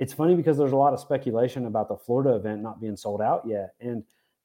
it's 0.00 0.12
funny 0.12 0.34
because 0.34 0.58
there's 0.58 0.72
a 0.72 0.76
lot 0.76 0.92
of 0.92 0.98
speculation 0.98 1.66
about 1.66 1.88
the 1.88 1.96
Florida 1.96 2.34
event 2.34 2.62
not 2.62 2.80
being 2.80 2.96
sold 2.96 3.22
out 3.22 3.44
yet. 3.46 3.74
And 3.80 4.02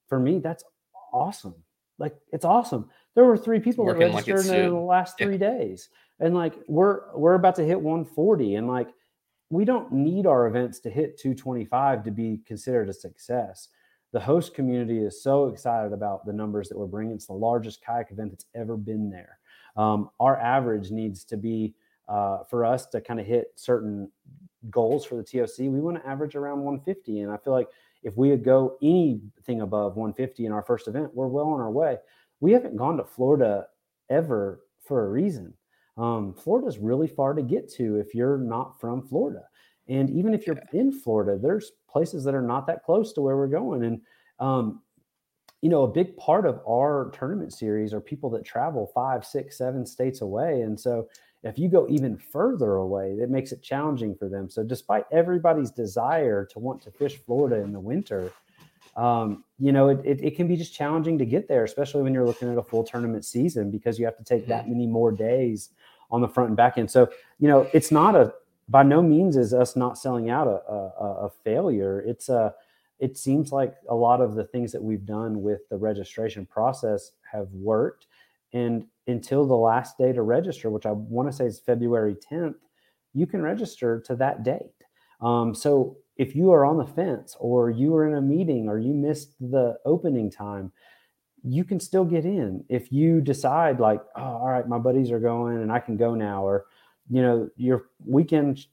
for 0.08 0.20
me, 0.20 0.38
that's 0.38 0.64
awesome. 1.12 1.56
Like 2.02 2.16
it's 2.32 2.46
awesome. 2.46 2.90
There 3.16 3.26
were 3.26 3.38
three 3.38 3.60
people 3.60 3.86
that 3.86 3.98
registered 3.98 4.46
like 4.46 4.58
in 4.58 4.74
the 4.74 4.80
last 4.80 5.18
three 5.18 5.34
yeah. 5.34 5.50
days. 5.58 5.90
And 6.20 6.34
like 6.34 6.56
we're 6.68 7.14
we're 7.16 7.36
about 7.36 7.56
to 7.56 7.66
hit 7.66 7.80
140. 7.80 8.56
And 8.56 8.68
like 8.68 8.90
we 9.50 9.66
don't 9.66 9.92
need 9.92 10.26
our 10.26 10.48
events 10.48 10.80
to 10.80 10.90
hit 10.90 11.18
225 11.18 12.04
to 12.04 12.12
be 12.12 12.40
considered 12.46 12.90
a 12.90 12.94
success. 12.94 13.68
The 14.14 14.20
host 14.20 14.54
community 14.54 15.00
is 15.00 15.22
so 15.22 15.48
excited 15.48 15.94
about 15.94 16.26
the 16.26 16.34
numbers 16.34 16.70
that 16.70 16.78
we're 16.78 16.86
bringing. 16.86 17.16
It's 17.16 17.28
the 17.28 17.34
largest 17.34 17.84
kayak 17.84 18.12
event 18.12 18.32
that's 18.32 18.46
ever 18.56 18.78
been 18.78 19.10
there. 19.10 19.40
Um, 19.76 20.10
our 20.20 20.38
average 20.40 20.92
needs 20.92 21.24
to 21.26 21.38
be 21.38 21.74
uh, 22.08 22.44
for 22.50 22.66
us 22.66 22.86
to 22.88 23.02
kind 23.02 23.20
of 23.20 23.26
hit 23.26 23.54
certain 23.56 24.12
goals 24.70 25.06
for 25.06 25.16
the 25.16 25.24
TOC. 25.24 25.60
We 25.60 25.80
want 25.80 26.02
to 26.02 26.08
average 26.08 26.36
around 26.36 26.62
150, 26.62 27.22
and 27.22 27.32
I 27.32 27.38
feel 27.38 27.54
like 27.54 27.70
if 28.04 28.18
we 28.18 28.36
go 28.36 28.78
anything 28.82 29.62
above 29.62 29.96
150 29.96 30.46
in 30.46 30.52
our 30.52 30.64
first 30.64 30.88
event, 30.88 31.14
we're 31.14 31.28
well 31.28 31.48
on 31.48 31.60
our 31.60 31.72
way. 31.72 31.98
We 32.42 32.52
haven't 32.52 32.76
gone 32.76 32.98
to 32.98 33.06
Florida 33.06 33.68
ever 34.10 34.62
for 34.82 35.06
a 35.06 35.10
reason. 35.10 35.54
Um, 35.98 36.34
Florida's 36.34 36.78
really 36.78 37.08
far 37.08 37.34
to 37.34 37.42
get 37.42 37.72
to 37.74 37.98
if 37.98 38.14
you're 38.14 38.38
not 38.38 38.80
from 38.80 39.02
Florida. 39.02 39.44
And 39.88 40.10
even 40.10 40.34
if 40.34 40.46
you're 40.46 40.62
in 40.74 40.92
Florida, 40.92 41.40
there's 41.42 41.72
places 41.90 42.24
that 42.24 42.36
are 42.36 42.42
not 42.42 42.68
that 42.68 42.84
close 42.84 43.14
to 43.14 43.22
where 43.22 43.38
we're 43.38 43.48
going. 43.48 43.84
And, 43.84 44.02
um, 44.40 44.82
you 45.62 45.70
know, 45.70 45.84
a 45.84 45.88
big 45.88 46.18
part 46.18 46.46
of 46.46 46.62
our 46.68 47.12
tournament 47.14 47.54
series 47.54 47.94
are 47.94 48.02
people 48.02 48.30
that 48.32 48.44
travel 48.44 48.92
five, 48.94 49.26
six, 49.26 49.58
seven 49.58 49.86
states 49.86 50.22
away. 50.22 50.62
And 50.62 50.80
so 50.80 51.08
if 51.44 51.58
you 51.58 51.70
go 51.70 51.88
even 51.90 52.18
further 52.18 52.76
away, 52.76 53.18
it 53.20 53.30
makes 53.30 53.52
it 53.52 53.64
challenging 53.64 54.16
for 54.16 54.30
them. 54.30 54.50
So, 54.50 54.64
despite 54.64 55.06
everybody's 55.12 55.72
desire 55.72 56.46
to 56.46 56.60
want 56.60 56.82
to 56.84 56.92
fish 56.92 57.20
Florida 57.26 57.58
in 57.58 57.74
the 57.74 57.80
winter, 57.80 58.32
um, 58.96 59.44
you 59.60 59.72
know, 59.72 59.90
it, 59.90 60.00
it, 60.04 60.24
it, 60.24 60.36
can 60.36 60.48
be 60.48 60.58
just 60.58 60.74
challenging 60.74 61.18
to 61.18 61.26
get 61.26 61.48
there, 61.48 61.64
especially 61.64 62.02
when 62.02 62.14
you're 62.14 62.26
looking 62.26 62.52
at 62.52 62.58
a 62.58 62.64
full 62.64 62.84
tournament 62.84 63.24
season 63.24 63.72
because 63.72 63.98
you 63.98 64.06
have 64.06 64.18
to 64.18 64.24
take 64.24 64.48
that 64.48 64.64
mm-hmm. 64.64 64.72
many 64.74 64.88
more 64.88 65.12
days 65.12 65.70
on 66.10 66.20
the 66.20 66.28
front 66.28 66.50
and 66.50 66.58
back 66.58 66.78
end. 66.78 66.92
So, 66.92 67.10
you 67.40 67.48
know, 67.48 67.68
it's 67.74 67.92
not 67.92 68.16
a 68.16 68.34
by 68.68 68.84
no 68.84 69.02
means 69.02 69.38
is 69.38 69.54
us 69.54 69.76
not 69.76 69.98
selling 69.98 70.30
out 70.30 70.48
a, 70.48 70.72
a, 70.72 71.26
a 71.26 71.30
failure. 71.44 72.02
It's 72.02 72.30
a 72.30 72.54
it 73.00 73.18
seems 73.18 73.52
like 73.52 73.76
a 73.90 73.96
lot 73.96 74.22
of 74.22 74.36
the 74.36 74.44
things 74.44 74.72
that 74.72 74.84
we've 74.84 75.06
done 75.06 75.42
with 75.42 75.68
the 75.70 75.78
registration 75.78 76.46
process 76.46 77.12
have 77.32 77.50
worked 77.52 78.08
and 78.54 78.86
until 79.08 79.46
the 79.46 79.56
last 79.56 79.98
day 79.98 80.12
to 80.14 80.22
register, 80.22 80.70
which 80.70 80.86
I 80.86 80.92
want 80.92 81.30
to 81.30 81.36
say 81.36 81.46
is 81.46 81.60
February 81.60 82.16
10th, 82.16 82.56
you 83.14 83.26
can 83.26 83.42
register 83.42 84.00
to 84.02 84.16
that 84.18 84.44
date. 84.44 84.72
Um, 85.22 85.54
so 85.54 85.98
if 86.22 86.36
you 86.36 86.52
are 86.52 86.66
on 86.66 86.78
the 86.78 86.86
fence 86.86 87.36
or 87.40 87.72
you 87.72 87.96
are 87.96 88.08
in 88.08 88.14
a 88.14 88.22
meeting 88.22 88.70
or 88.70 88.78
you 88.78 88.94
missed 88.94 89.34
the 89.40 89.76
opening 89.86 90.30
time, 90.30 90.72
you 91.44 91.64
can 91.64 91.80
still 91.80 92.06
get 92.06 92.26
in. 92.26 92.64
If 92.70 92.92
you 92.92 93.22
decide, 93.22 93.80
like, 93.80 94.02
oh, 94.16 94.22
all 94.22 94.50
right, 94.50 94.68
my 94.68 94.78
buddies 94.78 95.10
are 95.10 95.20
going 95.20 95.58
and 95.58 95.72
I 95.72 95.80
can 95.80 95.98
go 95.98 96.14
now, 96.14 96.46
or, 96.46 96.66
you 97.10 97.24
know, 97.24 97.50
your 97.58 97.86
weekend 98.06 98.68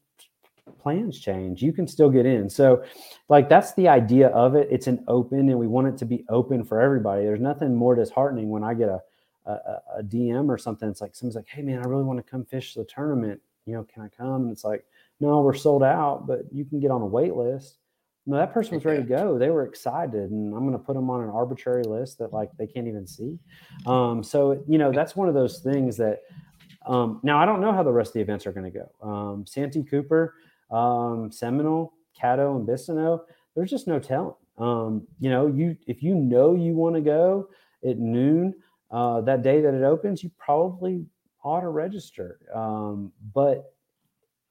plans 0.78 1.18
change, 1.18 1.62
you 1.62 1.72
can 1.72 1.88
still 1.88 2.10
get 2.10 2.26
in. 2.26 2.50
So, 2.50 2.84
like, 3.30 3.48
that's 3.48 3.72
the 3.72 3.88
idea 3.88 4.28
of 4.28 4.54
it. 4.54 4.68
It's 4.70 4.86
an 4.86 5.02
open 5.08 5.48
and 5.48 5.58
we 5.58 5.66
want 5.66 5.86
it 5.86 5.96
to 5.96 6.04
be 6.04 6.26
open 6.28 6.64
for 6.64 6.82
everybody. 6.82 7.24
There's 7.24 7.40
nothing 7.40 7.74
more 7.74 7.94
disheartening 7.94 8.50
when 8.50 8.62
I 8.62 8.74
get 8.74 8.90
a 8.90 9.00
a, 9.46 9.80
a 10.00 10.02
DM 10.02 10.50
or 10.50 10.58
something. 10.58 10.86
It's 10.90 11.00
like 11.00 11.16
someone's 11.16 11.34
like, 11.34 11.48
"Hey 11.48 11.62
man, 11.62 11.78
I 11.78 11.88
really 11.88 12.04
want 12.04 12.18
to 12.18 12.30
come 12.30 12.44
fish 12.44 12.74
the 12.74 12.84
tournament. 12.84 13.40
You 13.64 13.72
know, 13.74 13.84
can 13.84 14.02
I 14.02 14.08
come?" 14.08 14.42
And 14.42 14.52
it's 14.52 14.62
like, 14.62 14.84
"No, 15.20 15.40
we're 15.40 15.54
sold 15.54 15.82
out, 15.82 16.26
but 16.26 16.42
you 16.52 16.64
can 16.64 16.80
get 16.80 16.90
on 16.90 17.02
a 17.02 17.06
wait 17.06 17.34
list." 17.34 17.78
No, 18.26 18.36
that 18.36 18.52
person 18.52 18.74
was 18.74 18.84
ready 18.84 19.02
to 19.02 19.08
go. 19.08 19.38
They 19.38 19.48
were 19.48 19.64
excited, 19.64 20.30
and 20.30 20.54
I'm 20.54 20.60
going 20.60 20.72
to 20.72 20.78
put 20.78 20.94
them 20.94 21.08
on 21.08 21.22
an 21.22 21.30
arbitrary 21.30 21.84
list 21.84 22.18
that 22.18 22.32
like 22.32 22.50
they 22.58 22.66
can't 22.66 22.86
even 22.86 23.06
see. 23.06 23.38
Um, 23.86 24.22
so 24.22 24.62
you 24.68 24.78
know, 24.78 24.92
that's 24.92 25.16
one 25.16 25.28
of 25.28 25.34
those 25.34 25.60
things 25.60 25.96
that. 25.96 26.22
Um, 26.86 27.20
now 27.22 27.38
I 27.38 27.44
don't 27.44 27.60
know 27.60 27.72
how 27.72 27.82
the 27.82 27.92
rest 27.92 28.10
of 28.10 28.14
the 28.14 28.20
events 28.20 28.46
are 28.46 28.52
going 28.52 28.70
to 28.72 28.78
go. 28.78 29.06
Um, 29.06 29.46
Santee 29.46 29.82
Cooper, 29.82 30.34
um, 30.70 31.30
Seminole, 31.30 31.92
Caddo, 32.18 32.56
and 32.56 32.66
Bistineau. 32.66 33.20
There's 33.54 33.70
just 33.70 33.86
no 33.86 33.98
telling. 33.98 34.34
Um, 34.58 35.06
you 35.20 35.30
know, 35.30 35.46
you 35.46 35.76
if 35.86 36.02
you 36.02 36.14
know 36.14 36.54
you 36.54 36.72
want 36.74 36.96
to 36.96 37.00
go 37.00 37.48
at 37.86 37.98
noon, 37.98 38.54
uh, 38.90 39.20
that 39.22 39.42
day 39.42 39.60
that 39.60 39.74
it 39.74 39.82
opens, 39.82 40.22
you 40.22 40.30
probably 40.38 41.04
ought 41.42 41.60
to 41.60 41.68
register. 41.68 42.40
Um, 42.54 43.12
but 43.34 43.72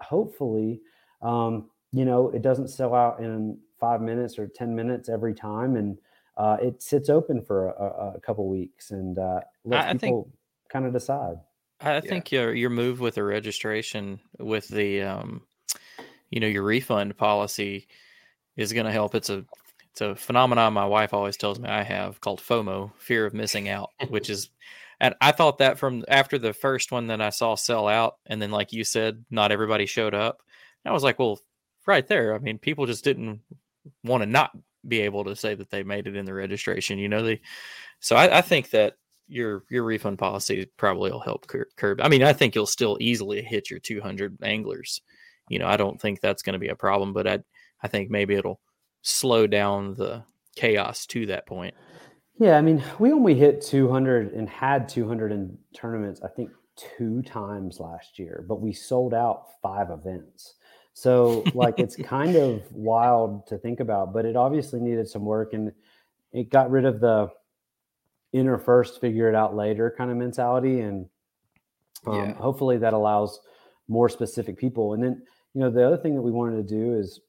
hopefully, 0.02 0.82
um, 1.22 1.70
you 1.92 2.06
know, 2.06 2.30
it 2.30 2.42
doesn't 2.42 2.70
sell 2.70 2.94
out 2.94 3.20
in 3.20 3.58
five 3.80 4.02
minutes 4.02 4.38
or 4.38 4.48
10 4.48 4.76
minutes 4.76 5.10
every 5.10 5.34
time. 5.34 5.76
And 5.76 5.98
uh, 6.38 6.58
it 6.62 6.82
sits 6.82 7.10
open 7.10 7.42
for 7.42 7.70
a, 7.70 8.16
a 8.16 8.20
couple 8.20 8.48
weeks 8.48 8.92
and 8.92 9.18
uh, 9.18 9.42
lets 9.66 9.88
I, 9.88 9.94
people 9.94 10.32
kind 10.70 10.86
of 10.86 10.94
decide. 10.94 11.38
I 11.82 11.96
yeah. 11.96 12.02
think 12.02 12.32
your 12.32 12.56
your 12.56 12.72
move 12.72 13.00
with 13.00 13.16
the 13.16 13.24
registration 13.24 14.20
with 14.40 14.68
the 14.68 15.04
um, 15.04 15.44
you 16.32 16.40
know 16.40 16.48
your 16.48 16.64
refund 16.64 17.16
policy 17.18 17.88
is 18.56 18.74
going 18.74 18.88
to 18.88 18.92
help. 18.92 19.14
It's 19.14 19.30
a 19.30 19.46
it's 19.92 20.02
a 20.02 20.16
phenomenon 20.16 20.74
my 20.74 20.86
wife 20.86 21.12
always 21.14 21.38
tells 21.38 21.60
me 21.60 21.70
I 21.70 21.82
have 21.82 22.22
called 22.22 22.40
FOMO, 22.40 22.92
fear 22.98 23.26
of 23.26 23.34
missing 23.34 23.68
out, 23.68 23.90
which 24.10 24.30
is, 24.30 24.52
and 25.00 25.16
I 25.22 25.32
thought 25.32 25.60
that 25.60 25.78
from 25.78 26.04
after 26.08 26.38
the 26.38 26.54
first 26.54 26.92
one 26.92 27.08
that 27.08 27.22
I 27.22 27.30
saw 27.30 27.56
sell 27.56 27.88
out, 27.88 28.16
and 28.26 28.42
then 28.42 28.52
like 28.52 28.74
you 28.74 28.84
said, 28.84 29.24
not 29.30 29.52
everybody 29.52 29.86
showed 29.86 30.14
up. 30.14 30.42
I 30.86 30.92
was 30.92 31.04
like, 31.04 31.20
well, 31.20 31.40
right 31.86 32.08
there. 32.08 32.34
I 32.34 32.40
mean, 32.40 32.60
people 32.60 32.86
just 32.86 33.04
didn't 33.04 33.42
want 34.04 34.24
to 34.24 34.30
not 34.30 34.52
be 34.88 35.02
able 35.02 35.26
to 35.26 35.36
say 35.36 35.54
that 35.54 35.70
they 35.70 35.84
made 35.84 36.08
it 36.08 36.16
in 36.16 36.26
the 36.26 36.34
registration. 36.34 36.98
You 36.98 37.10
know, 37.10 37.24
they. 37.24 37.42
So 38.00 38.16
I, 38.16 38.38
I 38.38 38.42
think 38.42 38.70
that 38.72 38.94
your 39.28 39.64
your 39.70 39.84
refund 39.84 40.18
policy 40.18 40.70
probably 40.78 41.12
will 41.12 41.20
help 41.20 41.48
curb. 41.76 42.02
I 42.02 42.08
mean, 42.08 42.24
I 42.24 42.34
think 42.34 42.56
you'll 42.56 42.66
still 42.66 42.98
easily 43.00 43.42
hit 43.42 43.70
your 43.70 43.80
200 43.80 44.38
anglers. 44.44 45.02
You 45.50 45.60
know, 45.60 45.68
I 45.68 45.78
don't 45.78 46.00
think 46.00 46.22
that's 46.22 46.44
going 46.44 46.54
to 46.54 46.60
be 46.60 46.70
a 46.70 46.76
problem, 46.76 47.14
but 47.14 47.28
I 47.28 47.40
I 47.82 47.88
think 47.88 48.10
maybe 48.10 48.36
it'll 48.36 48.62
slow 49.02 49.48
down 49.48 49.96
the 49.96 50.24
chaos 50.56 51.06
to 51.08 51.28
that 51.28 51.46
point. 51.46 51.76
Yeah, 52.40 52.58
I 52.58 52.62
mean, 52.62 52.84
we 53.00 53.12
only 53.12 53.34
hit 53.34 53.62
200 53.62 54.34
and 54.34 54.48
had 54.48 54.88
200 54.88 55.32
in 55.32 55.58
tournaments, 55.74 56.22
I 56.24 56.28
think, 56.28 56.52
two 56.76 57.24
times 57.24 57.80
last 57.80 58.20
year, 58.20 58.46
but 58.48 58.62
we 58.62 58.72
sold 58.72 59.14
out 59.14 59.48
five 59.62 59.90
events. 59.90 60.56
So, 60.94 61.44
like, 61.54 61.80
it's 61.80 61.96
kind 62.04 62.36
of 62.36 62.62
wild 62.72 63.48
to 63.48 63.58
think 63.58 63.80
about, 63.80 64.14
but 64.14 64.26
it 64.26 64.36
obviously 64.36 64.80
needed 64.80 65.10
some 65.10 65.26
work 65.26 65.54
and 65.54 65.72
it 66.32 66.50
got 66.52 66.70
rid 66.70 66.86
of 66.86 67.00
the 67.00 67.30
inner 68.34 68.60
first, 68.60 69.02
figure 69.02 69.30
it 69.30 69.36
out 69.36 69.56
later 69.56 69.94
kind 69.98 70.12
of 70.12 70.18
mentality. 70.18 70.82
And 70.82 71.08
um, 72.06 72.16
yeah. 72.16 72.34
hopefully 72.34 72.78
that 72.78 72.94
allows 72.94 73.40
more 73.88 74.10
specific 74.10 74.58
people. 74.58 74.94
And 74.94 75.04
then, 75.04 75.22
you 75.54 75.62
know, 75.62 75.72
the 75.72 75.86
other 75.86 75.98
thing 75.98 76.14
that 76.16 76.22
we 76.22 76.32
wanted 76.32 76.68
to 76.68 76.76
do 76.76 76.94
is, 76.94 77.22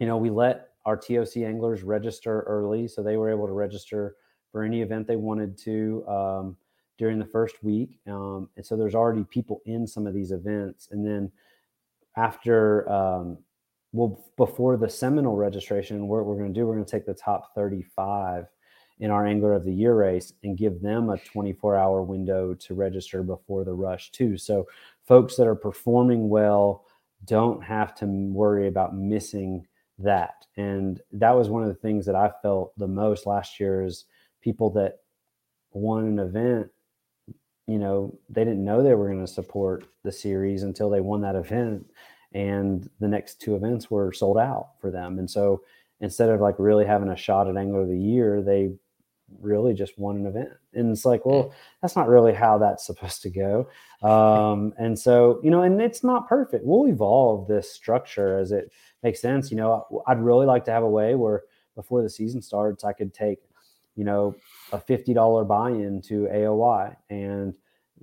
you 0.00 0.06
know, 0.06 0.16
we 0.16 0.30
let 0.30 0.70
our 0.86 0.96
TOC 0.96 1.38
anglers 1.38 1.82
register 1.82 2.42
early, 2.42 2.86
so 2.86 3.02
they 3.02 3.16
were 3.16 3.28
able 3.28 3.46
to 3.46 3.52
register 3.52 4.16
for 4.52 4.62
any 4.62 4.80
event 4.80 5.06
they 5.06 5.16
wanted 5.16 5.58
to 5.58 6.04
um, 6.08 6.56
during 6.96 7.18
the 7.18 7.26
first 7.26 7.62
week. 7.62 7.98
Um, 8.06 8.48
and 8.56 8.64
so 8.64 8.76
there's 8.76 8.94
already 8.94 9.24
people 9.24 9.60
in 9.66 9.86
some 9.86 10.06
of 10.06 10.14
these 10.14 10.30
events. 10.30 10.88
And 10.92 11.04
then 11.04 11.30
after, 12.16 12.88
um, 12.88 13.38
well, 13.92 14.24
before 14.36 14.76
the 14.76 14.88
Seminole 14.88 15.36
registration, 15.36 16.06
what 16.06 16.24
we're 16.24 16.38
going 16.38 16.54
to 16.54 16.58
do, 16.58 16.66
we're 16.66 16.74
going 16.74 16.86
to 16.86 16.90
take 16.90 17.04
the 17.04 17.14
top 17.14 17.52
35 17.56 18.46
in 19.00 19.10
our 19.10 19.26
Angler 19.26 19.52
of 19.52 19.64
the 19.64 19.74
Year 19.74 19.94
race 19.94 20.32
and 20.44 20.56
give 20.56 20.80
them 20.80 21.10
a 21.10 21.18
24 21.18 21.76
hour 21.76 22.02
window 22.02 22.54
to 22.54 22.74
register 22.74 23.24
before 23.24 23.64
the 23.64 23.74
rush, 23.74 24.12
too. 24.12 24.38
So 24.38 24.68
folks 25.04 25.36
that 25.36 25.48
are 25.48 25.56
performing 25.56 26.28
well 26.28 26.84
don't 27.24 27.62
have 27.62 27.94
to 27.96 28.06
worry 28.06 28.68
about 28.68 28.96
missing 28.96 29.66
that. 29.98 30.46
And 30.56 31.00
that 31.12 31.32
was 31.32 31.48
one 31.48 31.62
of 31.62 31.68
the 31.68 31.74
things 31.74 32.06
that 32.06 32.14
I 32.14 32.30
felt 32.42 32.76
the 32.78 32.88
most 32.88 33.26
last 33.26 33.58
year 33.60 33.82
is 33.82 34.04
people 34.40 34.70
that 34.70 35.00
won 35.72 36.06
an 36.06 36.18
event, 36.18 36.70
you 37.66 37.78
know, 37.78 38.18
they 38.28 38.44
didn't 38.44 38.64
know 38.64 38.82
they 38.82 38.94
were 38.94 39.08
going 39.08 39.24
to 39.24 39.32
support 39.32 39.86
the 40.04 40.12
series 40.12 40.62
until 40.62 40.88
they 40.88 41.00
won 41.00 41.20
that 41.22 41.36
event. 41.36 41.86
And 42.32 42.88
the 43.00 43.08
next 43.08 43.40
two 43.40 43.56
events 43.56 43.90
were 43.90 44.12
sold 44.12 44.38
out 44.38 44.70
for 44.80 44.90
them. 44.90 45.18
And 45.18 45.30
so 45.30 45.62
instead 46.00 46.28
of 46.28 46.40
like 46.40 46.56
really 46.58 46.84
having 46.84 47.08
a 47.08 47.16
shot 47.16 47.48
at 47.48 47.56
Angler 47.56 47.82
of 47.82 47.88
the 47.88 47.98
Year, 47.98 48.42
they 48.42 48.72
really 49.40 49.74
just 49.74 49.98
won 49.98 50.16
an 50.16 50.26
event. 50.26 50.50
And 50.74 50.90
it's 50.90 51.04
like, 51.04 51.26
well, 51.26 51.54
that's 51.82 51.96
not 51.96 52.08
really 52.08 52.32
how 52.32 52.58
that's 52.58 52.86
supposed 52.86 53.22
to 53.22 53.30
go. 53.30 53.68
Um, 54.02 54.72
and 54.78 54.98
so, 54.98 55.40
you 55.42 55.50
know, 55.50 55.62
and 55.62 55.80
it's 55.80 56.04
not 56.04 56.28
perfect. 56.28 56.64
We'll 56.64 56.88
evolve 56.88 57.48
this 57.48 57.72
structure 57.72 58.38
as 58.38 58.52
it 58.52 58.72
makes 59.02 59.20
sense. 59.20 59.50
You 59.50 59.56
know, 59.56 60.02
I'd 60.06 60.20
really 60.20 60.46
like 60.46 60.64
to 60.66 60.70
have 60.70 60.82
a 60.82 60.88
way 60.88 61.14
where 61.14 61.42
before 61.74 62.02
the 62.02 62.10
season 62.10 62.40
starts, 62.40 62.84
I 62.84 62.92
could 62.92 63.12
take, 63.12 63.38
you 63.96 64.04
know, 64.04 64.34
a 64.72 64.78
$50 64.78 65.46
buy 65.48 65.70
in 65.70 66.00
to 66.02 66.28
AOY 66.32 66.96
and 67.10 67.54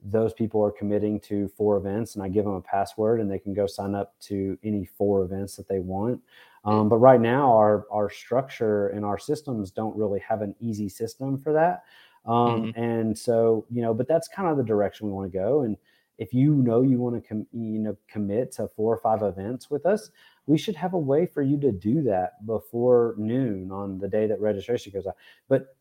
those 0.05 0.33
people 0.33 0.63
are 0.63 0.71
committing 0.71 1.19
to 1.21 1.47
four 1.49 1.77
events 1.77 2.15
and 2.15 2.23
I 2.23 2.27
give 2.27 2.45
them 2.45 2.55
a 2.55 2.61
password 2.61 3.21
and 3.21 3.31
they 3.31 3.39
can 3.39 3.53
go 3.53 3.67
sign 3.67 3.95
up 3.95 4.13
to 4.21 4.57
any 4.63 4.85
four 4.85 5.23
events 5.23 5.55
that 5.55 5.67
they 5.67 5.79
want. 5.79 6.21
Um, 6.65 6.87
but 6.87 6.97
right 6.97 7.19
now, 7.19 7.51
our 7.53 7.85
our 7.91 8.09
structure 8.09 8.87
and 8.89 9.03
our 9.03 9.17
systems 9.17 9.71
don't 9.71 9.95
really 9.97 10.19
have 10.19 10.41
an 10.41 10.55
easy 10.59 10.89
system 10.89 11.37
for 11.37 11.53
that. 11.53 11.83
Um, 12.25 12.73
mm-hmm. 12.73 12.81
And 12.81 13.17
so, 13.17 13.65
you 13.69 13.81
know, 13.81 13.93
but 13.93 14.07
that's 14.07 14.27
kind 14.27 14.47
of 14.47 14.57
the 14.57 14.63
direction 14.63 15.07
we 15.07 15.13
want 15.13 15.31
to 15.31 15.37
go. 15.37 15.63
And 15.63 15.75
if 16.17 16.33
you 16.33 16.55
know 16.55 16.81
you 16.81 16.99
want 16.99 17.21
to 17.21 17.27
com- 17.27 17.47
you 17.51 17.79
know 17.79 17.97
commit 18.07 18.51
to 18.53 18.69
four 18.75 18.93
or 18.93 18.97
five 18.97 19.23
events 19.23 19.69
with 19.69 19.85
us, 19.85 20.09
we 20.45 20.57
should 20.57 20.75
have 20.75 20.93
a 20.93 20.99
way 20.99 21.25
for 21.25 21.41
you 21.41 21.59
to 21.59 21.71
do 21.71 22.01
that 22.03 22.45
before 22.45 23.15
noon 23.17 23.71
on 23.71 23.97
the 23.99 24.07
day 24.07 24.27
that 24.27 24.39
registration 24.39 24.91
goes 24.93 25.07
out. 25.07 25.15
But 25.49 25.75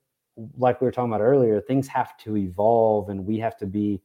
like 0.56 0.80
we 0.80 0.86
were 0.86 0.92
talking 0.92 1.12
about 1.12 1.20
earlier, 1.22 1.60
things 1.60 1.86
have 1.88 2.16
to 2.18 2.36
evolve, 2.36 3.08
and 3.10 3.24
we 3.24 3.38
have 3.38 3.56
to 3.58 3.66
be. 3.66 4.02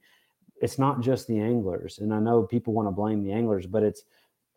It's 0.60 0.80
not 0.80 1.02
just 1.02 1.28
the 1.28 1.40
anglers, 1.40 2.00
and 2.00 2.14
I 2.14 2.20
know 2.20 2.44
people 2.44 2.74
want 2.74 2.88
to 2.88 2.92
blame 2.92 3.24
the 3.24 3.32
anglers, 3.32 3.68
but 3.68 3.84
it's 3.84 4.04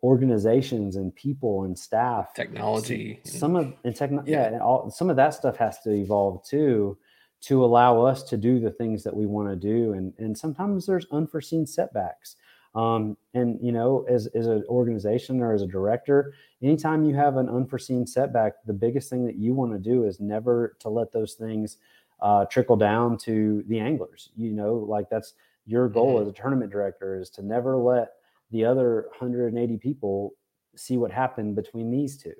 organizations 0.03 0.95
and 0.95 1.15
people 1.15 1.63
and 1.63 1.77
staff. 1.77 2.33
Technology 2.33 3.19
some 3.23 3.55
of 3.55 3.73
and 3.83 3.95
technology 3.95 4.31
yeah, 4.31 4.41
yeah 4.41 4.53
and 4.53 4.61
all, 4.61 4.89
some 4.89 5.09
of 5.09 5.15
that 5.15 5.33
stuff 5.33 5.57
has 5.57 5.79
to 5.81 5.91
evolve 5.91 6.43
too 6.43 6.97
to 7.41 7.63
allow 7.63 8.01
us 8.01 8.23
to 8.23 8.37
do 8.37 8.59
the 8.59 8.69
things 8.69 9.03
that 9.03 9.15
we 9.15 9.25
want 9.25 9.49
to 9.49 9.55
do. 9.55 9.93
And 9.93 10.13
and 10.17 10.37
sometimes 10.37 10.85
there's 10.85 11.05
unforeseen 11.11 11.65
setbacks. 11.67 12.35
Um, 12.73 13.17
and 13.33 13.59
you 13.61 13.73
know 13.73 14.05
as, 14.09 14.27
as 14.27 14.47
an 14.47 14.63
organization 14.69 15.41
or 15.41 15.53
as 15.53 15.61
a 15.61 15.67
director 15.67 16.33
anytime 16.63 17.03
you 17.03 17.13
have 17.13 17.35
an 17.35 17.49
unforeseen 17.49 18.07
setback 18.07 18.53
the 18.65 18.71
biggest 18.71 19.09
thing 19.09 19.25
that 19.25 19.35
you 19.35 19.53
want 19.53 19.73
to 19.73 19.77
do 19.77 20.05
is 20.05 20.21
never 20.21 20.77
to 20.79 20.87
let 20.87 21.11
those 21.11 21.33
things 21.33 21.79
uh, 22.21 22.45
trickle 22.45 22.77
down 22.77 23.17
to 23.17 23.61
the 23.67 23.77
anglers. 23.77 24.29
You 24.37 24.53
know 24.53 24.75
like 24.75 25.09
that's 25.09 25.33
your 25.65 25.89
goal 25.89 26.15
mm-hmm. 26.15 26.23
as 26.23 26.27
a 26.29 26.31
tournament 26.31 26.71
director 26.71 27.19
is 27.19 27.29
to 27.31 27.41
never 27.41 27.75
let 27.75 28.13
the 28.51 28.65
other 28.65 29.07
180 29.17 29.77
people 29.77 30.33
see 30.75 30.97
what 30.97 31.11
happened 31.11 31.55
between 31.55 31.91
these 31.91 32.17
two. 32.17 32.33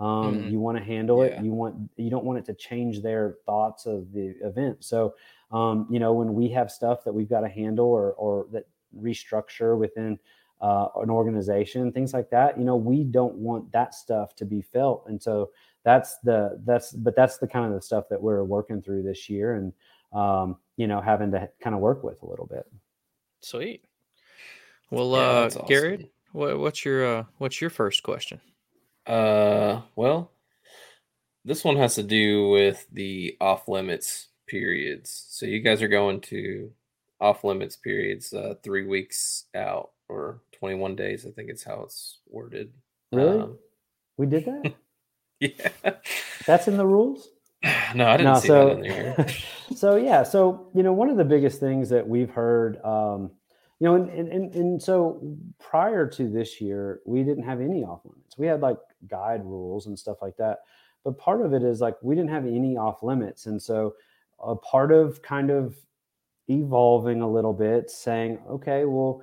Um, 0.00 0.38
mm-hmm. 0.38 0.48
You 0.48 0.60
want 0.60 0.78
to 0.78 0.84
handle 0.84 1.24
yeah. 1.24 1.38
it. 1.38 1.44
You 1.44 1.52
want 1.52 1.76
you 1.96 2.10
don't 2.10 2.24
want 2.24 2.38
it 2.38 2.44
to 2.46 2.54
change 2.54 3.02
their 3.02 3.36
thoughts 3.46 3.86
of 3.86 4.12
the 4.12 4.34
event. 4.42 4.82
So, 4.84 5.14
um, 5.52 5.86
you 5.88 6.00
know, 6.00 6.12
when 6.12 6.34
we 6.34 6.48
have 6.48 6.70
stuff 6.70 7.04
that 7.04 7.12
we've 7.12 7.28
got 7.28 7.40
to 7.40 7.48
handle 7.48 7.86
or 7.86 8.12
or 8.14 8.46
that 8.52 8.64
restructure 8.98 9.78
within 9.78 10.18
uh, 10.60 10.88
an 10.96 11.10
organization, 11.10 11.92
things 11.92 12.12
like 12.12 12.30
that, 12.30 12.58
you 12.58 12.64
know, 12.64 12.76
we 12.76 13.04
don't 13.04 13.34
want 13.36 13.70
that 13.72 13.94
stuff 13.94 14.34
to 14.36 14.44
be 14.44 14.62
felt. 14.62 15.04
And 15.06 15.22
so 15.22 15.50
that's 15.84 16.18
the 16.24 16.60
that's 16.64 16.92
but 16.92 17.14
that's 17.14 17.38
the 17.38 17.46
kind 17.46 17.66
of 17.66 17.72
the 17.72 17.82
stuff 17.82 18.08
that 18.10 18.20
we're 18.20 18.42
working 18.42 18.82
through 18.82 19.02
this 19.02 19.28
year 19.28 19.54
and 19.54 19.72
um, 20.12 20.56
you 20.76 20.86
know 20.86 21.00
having 21.00 21.30
to 21.30 21.48
kind 21.60 21.74
of 21.74 21.80
work 21.80 22.02
with 22.02 22.20
a 22.22 22.26
little 22.26 22.46
bit. 22.46 22.66
Sweet. 23.40 23.84
Well, 24.94 25.10
yeah, 25.10 25.16
uh, 25.16 25.46
awesome. 25.46 25.66
Garrett, 25.66 26.12
what, 26.32 26.58
what's 26.58 26.84
your 26.84 27.04
uh, 27.04 27.24
what's 27.38 27.60
your 27.60 27.70
first 27.70 28.02
question? 28.02 28.40
Uh, 29.06 29.82
well, 29.96 30.30
this 31.44 31.64
one 31.64 31.76
has 31.76 31.96
to 31.96 32.02
do 32.02 32.48
with 32.48 32.86
the 32.92 33.36
off 33.40 33.68
limits 33.68 34.28
periods. 34.46 35.26
So 35.30 35.46
you 35.46 35.60
guys 35.60 35.82
are 35.82 35.88
going 35.88 36.20
to 36.22 36.70
off 37.20 37.44
limits 37.44 37.76
periods 37.76 38.32
uh, 38.32 38.54
three 38.62 38.86
weeks 38.86 39.44
out 39.54 39.90
or 40.08 40.40
21 40.58 40.96
days. 40.96 41.26
I 41.26 41.30
think 41.30 41.50
it's 41.50 41.64
how 41.64 41.82
it's 41.82 42.18
worded. 42.28 42.72
Really? 43.12 43.40
Um, 43.40 43.58
we 44.16 44.26
did 44.26 44.44
that? 44.44 44.74
yeah. 45.40 45.94
That's 46.46 46.68
in 46.68 46.76
the 46.76 46.86
rules? 46.86 47.28
No, 47.94 48.08
I 48.08 48.16
didn't 48.16 48.32
no, 48.32 48.40
see 48.40 48.48
so, 48.48 48.68
that 48.68 48.76
in 48.76 48.82
there. 48.82 49.26
so 49.76 49.96
yeah, 49.96 50.22
so 50.24 50.68
you 50.74 50.82
know, 50.82 50.92
one 50.92 51.08
of 51.08 51.16
the 51.16 51.24
biggest 51.24 51.60
things 51.60 51.88
that 51.90 52.06
we've 52.06 52.28
heard 52.28 52.76
um, 52.84 53.30
you 53.84 53.90
know, 53.90 53.96
and, 53.96 54.28
and, 54.32 54.54
and 54.54 54.82
so 54.82 55.20
prior 55.58 56.08
to 56.08 56.26
this 56.26 56.58
year, 56.58 57.00
we 57.04 57.22
didn't 57.22 57.44
have 57.44 57.60
any 57.60 57.84
off 57.84 58.00
limits. 58.06 58.38
We 58.38 58.46
had 58.46 58.62
like 58.62 58.78
guide 59.08 59.44
rules 59.44 59.88
and 59.88 59.98
stuff 59.98 60.22
like 60.22 60.38
that. 60.38 60.60
But 61.04 61.18
part 61.18 61.42
of 61.42 61.52
it 61.52 61.62
is 61.62 61.82
like 61.82 61.96
we 62.00 62.14
didn't 62.14 62.30
have 62.30 62.46
any 62.46 62.78
off 62.78 63.02
limits. 63.02 63.44
And 63.44 63.60
so 63.60 63.94
a 64.42 64.56
part 64.56 64.90
of 64.90 65.20
kind 65.20 65.50
of 65.50 65.76
evolving 66.48 67.20
a 67.20 67.30
little 67.30 67.52
bit, 67.52 67.90
saying, 67.90 68.38
okay, 68.48 68.86
well, 68.86 69.20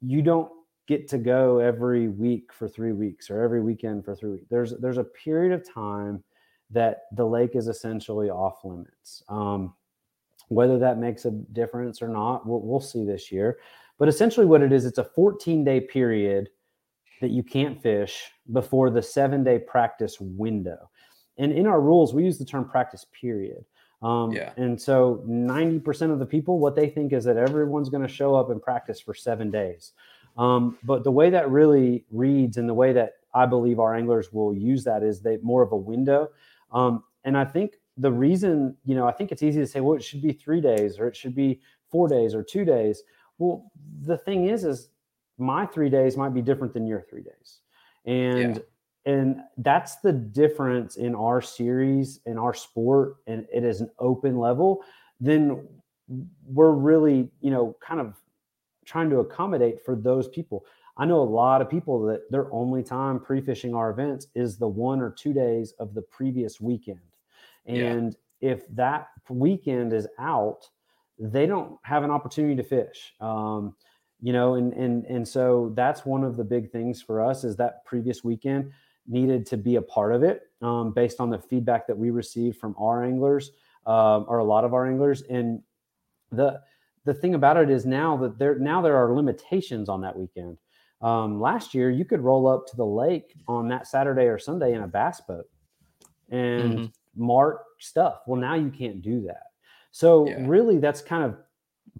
you 0.00 0.22
don't 0.22 0.50
get 0.88 1.06
to 1.08 1.18
go 1.18 1.58
every 1.58 2.08
week 2.08 2.50
for 2.50 2.68
three 2.68 2.92
weeks 2.92 3.28
or 3.30 3.42
every 3.42 3.60
weekend 3.60 4.06
for 4.06 4.16
three 4.16 4.30
weeks. 4.30 4.46
There's 4.48 4.72
there's 4.78 4.96
a 4.96 5.04
period 5.04 5.52
of 5.52 5.70
time 5.70 6.24
that 6.70 7.02
the 7.12 7.26
lake 7.26 7.56
is 7.56 7.68
essentially 7.68 8.30
off 8.30 8.64
limits. 8.64 9.22
Um, 9.28 9.74
whether 10.48 10.78
that 10.78 10.98
makes 10.98 11.26
a 11.26 11.30
difference 11.30 12.02
or 12.02 12.08
not, 12.08 12.46
we'll, 12.46 12.60
we'll 12.60 12.80
see 12.80 13.04
this 13.04 13.30
year. 13.30 13.58
But 14.02 14.08
essentially, 14.08 14.46
what 14.46 14.62
it 14.62 14.72
is, 14.72 14.84
it's 14.84 14.98
a 14.98 15.04
14 15.04 15.62
day 15.62 15.80
period 15.80 16.48
that 17.20 17.30
you 17.30 17.44
can't 17.44 17.80
fish 17.80 18.32
before 18.50 18.90
the 18.90 19.00
seven 19.00 19.44
day 19.44 19.60
practice 19.60 20.16
window. 20.20 20.90
And 21.38 21.52
in 21.52 21.68
our 21.68 21.80
rules, 21.80 22.12
we 22.12 22.24
use 22.24 22.36
the 22.36 22.44
term 22.44 22.68
practice 22.68 23.06
period. 23.12 23.64
Um, 24.02 24.32
yeah. 24.32 24.54
And 24.56 24.80
so 24.82 25.22
90% 25.28 26.10
of 26.10 26.18
the 26.18 26.26
people, 26.26 26.58
what 26.58 26.74
they 26.74 26.88
think 26.88 27.12
is 27.12 27.22
that 27.26 27.36
everyone's 27.36 27.90
going 27.90 28.02
to 28.02 28.12
show 28.12 28.34
up 28.34 28.50
and 28.50 28.60
practice 28.60 28.98
for 28.98 29.14
seven 29.14 29.52
days. 29.52 29.92
Um, 30.36 30.78
but 30.82 31.04
the 31.04 31.12
way 31.12 31.30
that 31.30 31.48
really 31.48 32.04
reads 32.10 32.56
and 32.56 32.68
the 32.68 32.74
way 32.74 32.92
that 32.94 33.12
I 33.34 33.46
believe 33.46 33.78
our 33.78 33.94
anglers 33.94 34.32
will 34.32 34.52
use 34.52 34.82
that 34.82 35.04
is 35.04 35.20
they 35.20 35.36
more 35.44 35.62
of 35.62 35.70
a 35.70 35.76
window. 35.76 36.28
Um, 36.72 37.04
and 37.22 37.38
I 37.38 37.44
think 37.44 37.74
the 37.96 38.10
reason, 38.10 38.76
you 38.84 38.96
know, 38.96 39.06
I 39.06 39.12
think 39.12 39.30
it's 39.30 39.44
easy 39.44 39.60
to 39.60 39.66
say, 39.68 39.78
well, 39.78 39.96
it 39.96 40.02
should 40.02 40.22
be 40.22 40.32
three 40.32 40.60
days 40.60 40.98
or 40.98 41.06
it 41.06 41.14
should 41.14 41.36
be 41.36 41.60
four 41.88 42.08
days 42.08 42.34
or 42.34 42.42
two 42.42 42.64
days. 42.64 43.04
Well, 43.38 43.70
the 44.02 44.18
thing 44.18 44.48
is, 44.48 44.64
is 44.64 44.88
my 45.38 45.66
three 45.66 45.90
days 45.90 46.16
might 46.16 46.34
be 46.34 46.42
different 46.42 46.72
than 46.72 46.86
your 46.86 47.02
three 47.02 47.22
days. 47.22 47.60
And 48.04 48.56
yeah. 48.56 49.12
and 49.12 49.40
that's 49.58 49.96
the 49.96 50.12
difference 50.12 50.96
in 50.96 51.14
our 51.14 51.40
series 51.40 52.20
in 52.26 52.38
our 52.38 52.54
sport 52.54 53.16
and 53.26 53.46
it 53.52 53.64
is 53.64 53.80
an 53.80 53.90
open 53.98 54.38
level, 54.38 54.82
then 55.20 55.66
we're 56.46 56.72
really, 56.72 57.30
you 57.40 57.50
know, 57.50 57.76
kind 57.80 58.00
of 58.00 58.16
trying 58.84 59.08
to 59.10 59.18
accommodate 59.18 59.84
for 59.84 59.94
those 59.94 60.28
people. 60.28 60.64
I 60.96 61.06
know 61.06 61.20
a 61.20 61.24
lot 61.24 61.62
of 61.62 61.70
people 61.70 62.02
that 62.06 62.30
their 62.30 62.52
only 62.52 62.82
time 62.82 63.18
pre-fishing 63.18 63.74
our 63.74 63.90
events 63.90 64.26
is 64.34 64.58
the 64.58 64.68
one 64.68 65.00
or 65.00 65.10
two 65.10 65.32
days 65.32 65.72
of 65.78 65.94
the 65.94 66.02
previous 66.02 66.60
weekend. 66.60 66.98
And 67.66 68.16
yeah. 68.40 68.50
if 68.52 68.68
that 68.74 69.08
weekend 69.30 69.92
is 69.92 70.06
out, 70.18 70.68
they 71.18 71.46
don't 71.46 71.78
have 71.82 72.04
an 72.04 72.10
opportunity 72.10 72.56
to 72.56 72.62
fish. 72.62 73.14
Um, 73.20 73.74
you 74.20 74.32
know, 74.32 74.54
and 74.54 74.72
and 74.72 75.04
and 75.06 75.26
so 75.26 75.72
that's 75.74 76.06
one 76.06 76.22
of 76.24 76.36
the 76.36 76.44
big 76.44 76.70
things 76.70 77.02
for 77.02 77.20
us 77.20 77.44
is 77.44 77.56
that 77.56 77.84
previous 77.84 78.22
weekend 78.22 78.70
needed 79.06 79.44
to 79.46 79.56
be 79.56 79.76
a 79.76 79.82
part 79.82 80.14
of 80.14 80.22
it 80.22 80.42
um, 80.62 80.92
based 80.92 81.20
on 81.20 81.28
the 81.28 81.38
feedback 81.38 81.86
that 81.88 81.98
we 81.98 82.10
received 82.10 82.56
from 82.56 82.74
our 82.78 83.04
anglers 83.04 83.50
um, 83.86 84.24
or 84.28 84.38
a 84.38 84.44
lot 84.44 84.64
of 84.64 84.74
our 84.74 84.86
anglers. 84.86 85.22
And 85.22 85.60
the 86.30 86.60
the 87.04 87.14
thing 87.14 87.34
about 87.34 87.56
it 87.56 87.68
is 87.68 87.84
now 87.84 88.16
that 88.18 88.38
there 88.38 88.58
now 88.58 88.80
there 88.80 88.96
are 88.96 89.14
limitations 89.14 89.88
on 89.88 90.00
that 90.02 90.16
weekend. 90.16 90.58
Um, 91.00 91.40
last 91.40 91.74
year, 91.74 91.90
you 91.90 92.04
could 92.04 92.20
roll 92.20 92.46
up 92.46 92.66
to 92.68 92.76
the 92.76 92.86
lake 92.86 93.34
on 93.48 93.66
that 93.68 93.88
Saturday 93.88 94.26
or 94.26 94.38
Sunday 94.38 94.72
in 94.72 94.82
a 94.82 94.86
bass 94.86 95.20
boat 95.20 95.46
and 96.30 96.78
mm-hmm. 96.78 96.86
mark 97.16 97.64
stuff. 97.80 98.20
Well, 98.26 98.40
now 98.40 98.54
you 98.54 98.70
can't 98.70 99.02
do 99.02 99.22
that. 99.22 99.42
So 99.92 100.26
yeah. 100.26 100.36
really, 100.40 100.78
that's 100.78 101.00
kind 101.00 101.22
of 101.22 101.36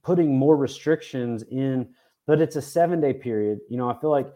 putting 0.03 0.37
more 0.37 0.57
restrictions 0.57 1.45
in. 1.45 1.89
But 2.27 2.41
it's 2.41 2.57
a 2.57 2.63
seven 2.63 3.01
day 3.01 3.13
period. 3.13 3.61
You 3.69 3.77
know, 3.77 3.89
I 3.89 3.99
feel 4.01 4.11
like 4.11 4.29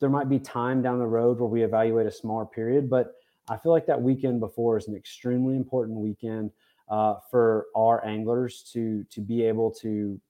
there 0.00 0.10
might 0.10 0.28
be 0.28 0.38
time 0.38 0.82
down 0.82 0.98
the 0.98 1.06
road 1.06 1.38
where 1.38 1.48
we 1.48 1.62
evaluate 1.62 2.06
a 2.06 2.10
smaller 2.10 2.46
period, 2.46 2.88
but 2.88 3.14
I 3.48 3.56
feel 3.56 3.72
like 3.72 3.86
that 3.86 4.00
weekend 4.00 4.40
before 4.40 4.76
is 4.78 4.88
an 4.88 4.96
extremely 4.96 5.56
important 5.56 5.98
weekend 5.98 6.50
uh, 6.88 7.16
for 7.30 7.66
our 7.76 8.04
anglers 8.04 8.68
to 8.72 9.04
to 9.10 9.20
be 9.20 9.42
able 9.42 9.70
to 9.70 10.20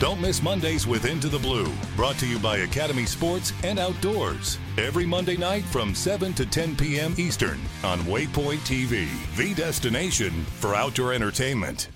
Don't 0.00 0.18
miss 0.18 0.42
Mondays 0.42 0.86
with 0.86 1.04
Into 1.04 1.28
the 1.28 1.38
Blue, 1.38 1.70
brought 1.94 2.16
to 2.20 2.26
you 2.26 2.38
by 2.38 2.56
Academy 2.56 3.04
Sports 3.04 3.52
and 3.62 3.78
Outdoors. 3.78 4.56
Every 4.78 5.04
Monday 5.04 5.36
night 5.36 5.62
from 5.64 5.94
7 5.94 6.32
to 6.32 6.46
10 6.46 6.74
p.m. 6.74 7.14
Eastern 7.18 7.60
on 7.84 7.98
Waypoint 8.04 8.60
TV, 8.60 9.06
the 9.36 9.52
destination 9.52 10.30
for 10.58 10.74
outdoor 10.74 11.12
entertainment. 11.12 11.90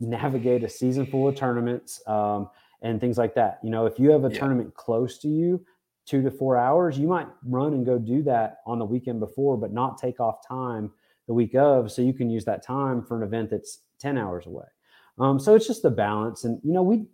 Navigate 0.00 0.64
a 0.64 0.68
season 0.68 1.06
full 1.06 1.28
of 1.28 1.36
tournaments 1.36 2.02
um, 2.08 2.50
and 2.82 3.00
things 3.00 3.16
like 3.16 3.36
that. 3.36 3.60
You 3.62 3.70
know, 3.70 3.86
if 3.86 4.00
you 4.00 4.10
have 4.10 4.24
a 4.24 4.28
yeah. 4.28 4.40
tournament 4.40 4.74
close 4.74 5.18
to 5.18 5.28
you, 5.28 5.64
two 6.04 6.20
to 6.20 6.32
four 6.32 6.56
hours, 6.56 6.98
you 6.98 7.06
might 7.06 7.28
run 7.44 7.74
and 7.74 7.86
go 7.86 7.96
do 7.96 8.24
that 8.24 8.56
on 8.66 8.80
the 8.80 8.84
weekend 8.84 9.20
before, 9.20 9.56
but 9.56 9.72
not 9.72 9.98
take 9.98 10.18
off 10.18 10.44
time 10.44 10.90
the 11.28 11.32
week 11.32 11.54
of, 11.54 11.92
so 11.92 12.02
you 12.02 12.12
can 12.12 12.28
use 12.28 12.44
that 12.46 12.64
time 12.64 13.04
for 13.04 13.16
an 13.16 13.22
event 13.22 13.50
that's 13.50 13.82
ten 14.00 14.18
hours 14.18 14.46
away. 14.46 14.64
Um, 15.18 15.38
so 15.38 15.54
it's 15.54 15.66
just 15.66 15.84
a 15.84 15.90
balance, 15.90 16.44
and 16.44 16.60
you 16.64 16.72
know 16.72 16.82
we 16.82 17.06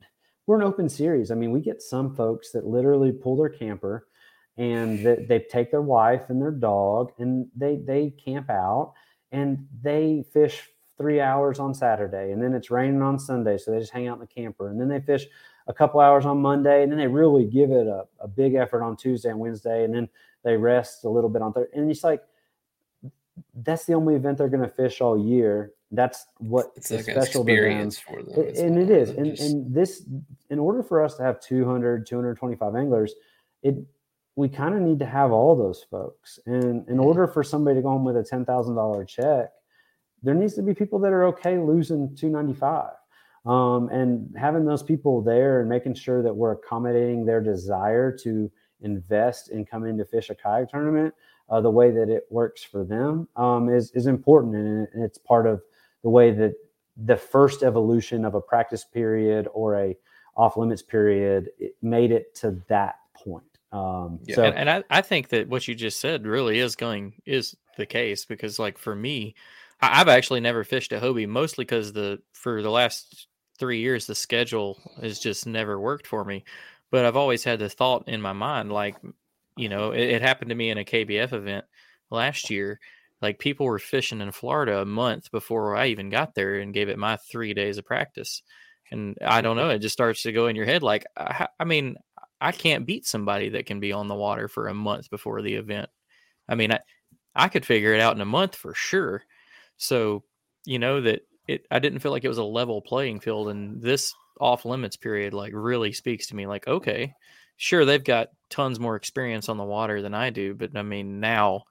we're 0.47 0.57
an 0.57 0.63
open 0.63 0.89
series. 0.89 1.31
I 1.31 1.35
mean, 1.35 1.53
we 1.53 1.61
get 1.61 1.83
some 1.83 2.15
folks 2.15 2.51
that 2.53 2.67
literally 2.67 3.13
pull 3.13 3.37
their 3.37 3.49
camper 3.49 4.09
and 4.57 4.99
they, 5.05 5.27
they 5.29 5.39
take 5.39 5.71
their 5.71 5.83
wife 5.83 6.29
and 6.29 6.41
their 6.41 6.51
dog 6.51 7.13
and 7.19 7.47
they 7.57 7.77
they 7.77 8.11
camp 8.11 8.51
out 8.51 8.95
and 9.33 9.67
they 9.83 10.25
fish 10.33 10.69
three 10.99 11.21
hours 11.21 11.59
on 11.59 11.73
Saturday 11.73 12.33
and 12.33 12.43
then 12.43 12.53
it's 12.53 12.71
raining 12.71 13.01
on 13.01 13.19
Sunday, 13.19 13.57
so 13.57 13.71
they 13.71 13.79
just 13.79 13.93
hang 13.93 14.07
out 14.07 14.15
in 14.15 14.21
the 14.21 14.27
camper 14.27 14.69
and 14.69 14.81
then 14.81 14.89
they 14.89 15.01
fish 15.01 15.27
a 15.67 15.73
couple 15.73 16.01
hours 16.01 16.27
on 16.27 16.43
Monday 16.43 16.83
and 16.83 16.91
then 16.91 16.99
they 16.99 17.07
really 17.07 17.45
give 17.45 17.71
it 17.71 17.87
a, 17.87 18.05
a 18.19 18.29
big 18.29 18.55
effort 18.55 18.83
on 18.83 18.97
Tuesday 18.97 19.31
and 19.31 19.39
Wednesday 19.39 19.85
and 19.85 19.95
then 19.95 20.09
they 20.43 20.57
rest 20.57 21.05
a 21.05 21.09
little 21.09 21.31
bit 21.31 21.43
on 21.43 21.53
Thursday 21.53 21.79
and 21.79 21.91
it's 21.91 22.05
like 22.05 22.23
that's 23.63 23.85
the 23.87 23.95
only 23.95 24.15
event 24.15 24.37
they're 24.37 24.49
going 24.49 24.63
to 24.63 24.69
fish 24.69 25.01
all 25.01 25.19
year. 25.19 25.73
That's 25.93 26.27
what 26.39 26.73
It's 26.77 26.91
like 26.91 27.03
special 27.03 27.43
experience 27.43 27.99
for 27.99 28.23
them. 28.23 28.45
It- 28.45 28.59
and 28.59 28.79
it 28.79 28.91
is 28.91 29.11
and, 29.11 29.27
just- 29.27 29.43
and 29.43 29.75
this 29.75 30.07
in 30.49 30.59
order 30.59 30.83
for 30.83 31.03
us 31.05 31.17
to 31.17 31.23
have 31.23 31.41
200 31.41 32.07
225 32.07 32.75
anglers 32.77 33.15
it 33.63 33.77
we 34.37 34.49
kind 34.49 34.75
of 34.75 34.81
need 34.81 34.99
to 35.01 35.07
have 35.07 35.33
all 35.33 35.57
those 35.57 35.85
folks 35.91 36.39
and 36.47 36.89
in 36.89 36.99
order 36.99 37.27
for 37.27 37.43
somebody 37.43 37.77
to 37.77 37.83
go 37.83 37.89
home 37.89 38.05
with 38.05 38.17
a 38.17 38.23
$10000 38.23 39.09
check 39.09 39.51
there 40.23 40.35
needs 40.35 40.55
to 40.55 40.63
be 40.63 40.75
people 40.75 40.99
that 41.01 41.13
are 41.13 41.25
okay 41.25 41.59
losing 41.59 42.15
295 42.15 42.91
um, 43.47 43.89
and 43.89 44.33
having 44.39 44.65
those 44.65 44.83
people 44.83 45.21
there 45.23 45.61
and 45.61 45.69
making 45.69 45.95
sure 45.95 46.23
that 46.23 46.35
we're 46.35 46.53
accommodating 46.53 47.25
their 47.25 47.41
desire 47.41 48.17
to 48.19 48.51
invest 48.83 49.51
and 49.51 49.69
come 49.69 49.85
in 49.87 49.99
to 49.99 50.05
fish 50.05 50.31
a 50.31 50.35
kayak 50.35 50.71
tournament 50.71 51.13
uh, 51.49 51.61
the 51.61 51.71
way 51.71 51.91
that 51.91 52.09
it 52.09 52.25
works 52.31 52.63
for 52.63 52.85
them 52.85 53.27
um, 53.37 53.69
is 53.69 53.91
is 53.93 54.07
important 54.07 54.55
and 54.55 55.03
it's 55.05 55.19
part 55.19 55.47
of 55.47 55.61
the 56.03 56.11
way 56.11 56.31
that 56.31 56.55
the 56.97 57.17
first 57.17 57.63
evolution 57.63 58.25
of 58.25 58.35
a 58.35 58.41
practice 58.41 58.85
period 58.85 59.49
or 59.53 59.77
a 59.77 59.97
off 60.37 60.57
limits 60.57 60.83
period 60.83 61.51
it 61.59 61.77
made 61.83 62.13
it 62.13 62.35
to 62.35 62.63
that 62.69 62.97
point. 63.15 63.45
Um, 63.73 64.19
Yeah, 64.25 64.37
so 64.37 64.45
and, 64.45 64.57
and 64.57 64.71
I, 64.71 64.85
I 64.91 65.01
think 65.01 65.29
that 65.29 65.49
what 65.49 65.69
you 65.69 65.75
just 65.75 66.01
said 66.01 66.27
really 66.27 66.59
is 66.59 66.77
going 66.77 67.15
is 67.25 67.57
the 67.77 67.87
case 67.87 68.25
because 68.25 68.59
like 68.59 68.79
for 68.79 68.95
me 68.95 69.35
I, 69.81 70.01
i've 70.01 70.09
actually 70.09 70.41
never 70.41 70.65
fished 70.65 70.93
a 70.93 71.01
hobie 71.01 71.29
mostly 71.29 71.65
because 71.65 71.93
the 71.93 72.21
for 72.33 72.63
the 72.63 72.71
last 72.71 73.29
three 73.59 73.81
years 73.81 74.07
the 74.07 74.15
schedule 74.15 74.79
has 75.01 75.19
just 75.19 75.47
never 75.47 75.81
worked 75.81 76.07
for 76.07 76.25
me 76.25 76.45
but 76.91 77.05
i've 77.05 77.17
always 77.17 77.45
had 77.45 77.59
the 77.59 77.69
thought 77.69 78.09
in 78.09 78.21
my 78.21 78.33
mind 78.33 78.71
like 78.71 78.97
you 79.57 79.69
know 79.69 79.93
it, 79.93 80.03
it 80.03 80.23
happened 80.23 80.51
to 80.51 80.55
me 80.55 80.71
in 80.71 80.79
a 80.79 80.85
kbf 80.85 81.33
event 81.33 81.65
last 82.11 82.51
year 82.51 82.79
like 83.23 83.39
people 83.39 83.67
were 83.67 83.79
fishing 83.79 84.21
in 84.21 84.33
florida 84.33 84.81
a 84.81 84.87
month 84.87 85.31
before 85.31 85.77
i 85.77 85.87
even 85.87 86.11
got 86.11 86.35
there 86.35 86.57
and 86.61 86.75
gave 86.75 86.89
it 86.89 86.99
my 86.99 87.17
three 87.31 87.55
days 87.55 87.79
of 87.79 87.85
practice 87.85 88.43
and 88.91 89.17
i 89.25 89.41
don't 89.41 89.57
know 89.57 89.71
it 89.71 89.79
just 89.81 89.93
starts 89.93 90.23
to 90.23 90.33
go 90.33 90.47
in 90.47 90.57
your 90.57 90.67
head 90.67 90.83
like 90.83 91.05
uh, 91.17 91.27
i, 91.29 91.49
I 91.61 91.65
mean 91.65 91.97
I 92.41 92.53
can't 92.53 92.87
beat 92.87 93.07
somebody 93.07 93.51
that 93.51 93.67
can 93.67 93.81
be 93.81 93.93
on 93.93 94.09
the 94.09 94.15
water 94.15 94.49
for 94.49 94.69
a 94.69 94.75
month 94.75 95.11
before 95.11 95.43
the 95.43 95.55
event. 95.55 95.91
I 96.49 96.55
mean, 96.55 96.73
I, 96.73 96.81
I 97.35 97.49
could 97.49 97.67
figure 97.67 97.93
it 97.93 98.01
out 98.01 98.15
in 98.15 98.23
a 98.23 98.27
month 98.27 98.57
for 98.57 98.75
sure. 98.75 99.23
So, 99.77 100.25
you 100.65 100.79
know, 100.79 101.01
that 101.03 101.23
it, 101.47 101.67
I 101.71 101.79
didn't 101.79 101.99
feel 102.01 102.13
like 102.13 102.25
it 102.25 102.29
was 102.29 102.39
a 102.39 102.45
level 102.45 102.81
playing 102.81 103.21
field. 103.21 103.49
And 103.49 103.81
this 103.83 104.15
off 104.41 104.65
limits 104.65 104.97
period, 104.97 105.35
like, 105.35 105.53
really 105.55 105.93
speaks 105.93 106.29
to 106.29 106.37
me 106.37 106.47
like, 106.47 106.67
okay, 106.67 107.13
sure, 107.57 107.85
they've 107.85 108.03
got 108.03 108.29
tons 108.49 108.81
more 108.81 108.97
experience 108.97 109.49
on 109.49 109.59
the 109.59 109.65
water 109.65 110.01
than 110.01 110.15
I 110.15 110.31
do. 110.31 110.55
But 110.55 110.77
I 110.77 110.83
mean, 110.83 111.21
now 111.21 111.65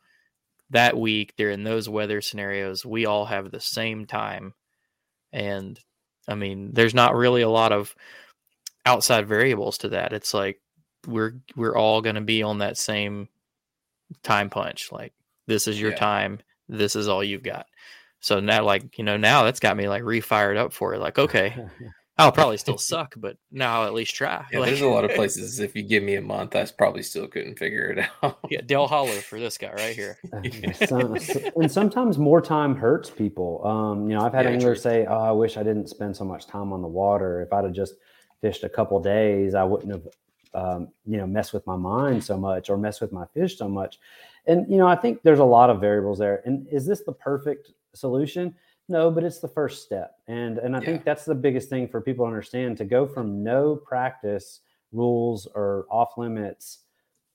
that 0.72 0.98
week, 0.98 1.34
during 1.38 1.64
those 1.64 1.90
weather 1.90 2.22
scenarios, 2.22 2.86
we 2.86 3.06
all 3.06 3.26
have 3.26 3.52
the 3.52 3.60
same 3.60 4.06
time. 4.06 4.54
And 5.32 5.80
I 6.28 6.36
mean, 6.36 6.72
there's 6.74 6.94
not 6.94 7.16
really 7.16 7.42
a 7.42 7.50
lot 7.50 7.72
of 7.72 7.96
outside 8.86 9.28
variables 9.28 9.78
to 9.80 9.90
that. 9.90 10.14
It's 10.14 10.34
like 10.34 10.62
we're 11.08 11.34
we're 11.56 11.76
all 11.76 12.02
going 12.02 12.16
to 12.16 12.22
be 12.22 12.44
on 12.44 12.60
that 12.60 12.78
same 12.78 13.30
time 14.24 14.50
punch. 14.50 14.92
Like 14.92 15.14
this 15.48 15.68
is 15.68 15.80
your 15.80 15.92
Yeah. 15.92 15.98
time. 15.98 16.40
This 16.68 16.96
is 16.96 17.08
all 17.08 17.24
you've 17.24 17.44
got. 17.44 17.66
So 18.22 18.40
now, 18.40 18.64
like 18.64 18.98
you 18.98 19.04
know, 19.04 19.18
now 19.18 19.44
that's 19.44 19.60
got 19.60 19.78
me 19.78 19.88
like 19.88 20.04
refired 20.04 20.58
up 20.58 20.74
for 20.74 20.94
it. 20.94 21.00
Like 21.00 21.18
okay, 21.18 21.56
I'll 22.20 22.32
probably 22.32 22.58
still 22.58 22.78
suck, 22.78 23.14
but 23.18 23.38
now 23.52 23.82
I'll 23.82 23.88
at 23.88 23.94
least 23.94 24.14
try. 24.14 24.46
yeah, 24.52 24.60
Like, 24.60 24.68
there's 24.70 24.82
a 24.82 24.88
lot 24.88 25.06
of 25.06 25.12
places. 25.12 25.60
If 25.60 25.76
you 25.76 25.84
give 25.84 26.04
me 26.04 26.16
a 26.16 26.22
month, 26.22 26.56
I 26.56 26.66
probably 26.78 27.02
still 27.02 27.28
couldn't 27.28 27.58
figure 27.58 27.92
it 27.92 28.06
out. 28.24 28.40
yeah, 28.50 28.62
Dale 28.62 28.88
Hollow 28.88 29.22
for 29.22 29.40
this 29.40 29.58
guy 29.58 29.72
right 29.72 29.96
here. 29.96 30.18
And 31.56 31.72
sometimes 31.72 32.18
more 32.18 32.42
time 32.42 32.76
hurts 32.76 33.10
people. 33.10 33.66
Um, 33.66 34.10
you 34.10 34.16
know, 34.16 34.24
I've 34.26 34.34
had 34.34 34.46
Yeah, 34.46 34.52
anglers 34.52 34.82
true. 34.82 34.92
say, 34.92 35.06
"Oh, 35.06 35.20
I 35.20 35.32
wish 35.32 35.58
I 35.58 35.64
didn't 35.64 35.88
spend 35.88 36.16
so 36.16 36.26
much 36.26 36.46
time 36.48 36.72
on 36.74 36.82
the 36.82 36.88
water. 36.88 37.42
If 37.42 37.54
I'd 37.54 37.64
have 37.64 37.74
just 37.74 37.96
fished 38.42 38.64
a 38.64 38.70
couple 38.70 39.00
days, 39.00 39.56
I 39.56 39.64
wouldn't 39.64 39.92
have, 39.92 40.08
um, 40.54 40.90
you 41.06 41.18
know, 41.18 41.28
messed 41.28 41.54
with 41.54 41.66
my 41.68 41.76
mind 41.76 42.24
so 42.24 42.38
much 42.38 42.70
or 42.70 42.78
messed 42.78 43.02
with 43.02 43.12
my 43.12 43.26
fish 43.34 43.58
so 43.58 43.68
much." 43.68 44.00
And 44.46 44.70
you 44.72 44.78
know, 44.78 44.88
I 44.88 44.96
think 44.96 45.22
there's 45.24 45.40
a 45.40 45.44
lot 45.46 45.70
of 45.70 45.80
variables 45.82 46.18
there. 46.20 46.42
And 46.46 46.68
is 46.70 46.86
this 46.86 47.02
the 47.02 47.14
perfect 47.14 47.72
solution? 47.94 48.56
No, 48.90 49.12
but 49.12 49.24
it's 49.24 49.38
the 49.38 49.48
first 49.48 49.84
step. 49.84 50.16
And 50.28 50.58
and 50.58 50.76
I 50.76 50.80
think 50.80 51.06
that's 51.06 51.24
the 51.24 51.36
biggest 51.36 51.70
thing 51.70 51.88
for 51.88 52.02
people 52.02 52.26
to 52.26 52.28
understand 52.28 52.76
to 52.78 52.86
go 52.86 53.06
from 53.06 53.44
no 53.44 53.76
practice 53.76 54.62
rules 54.92 55.48
or 55.54 55.86
off 55.92 56.18
limits 56.18 56.80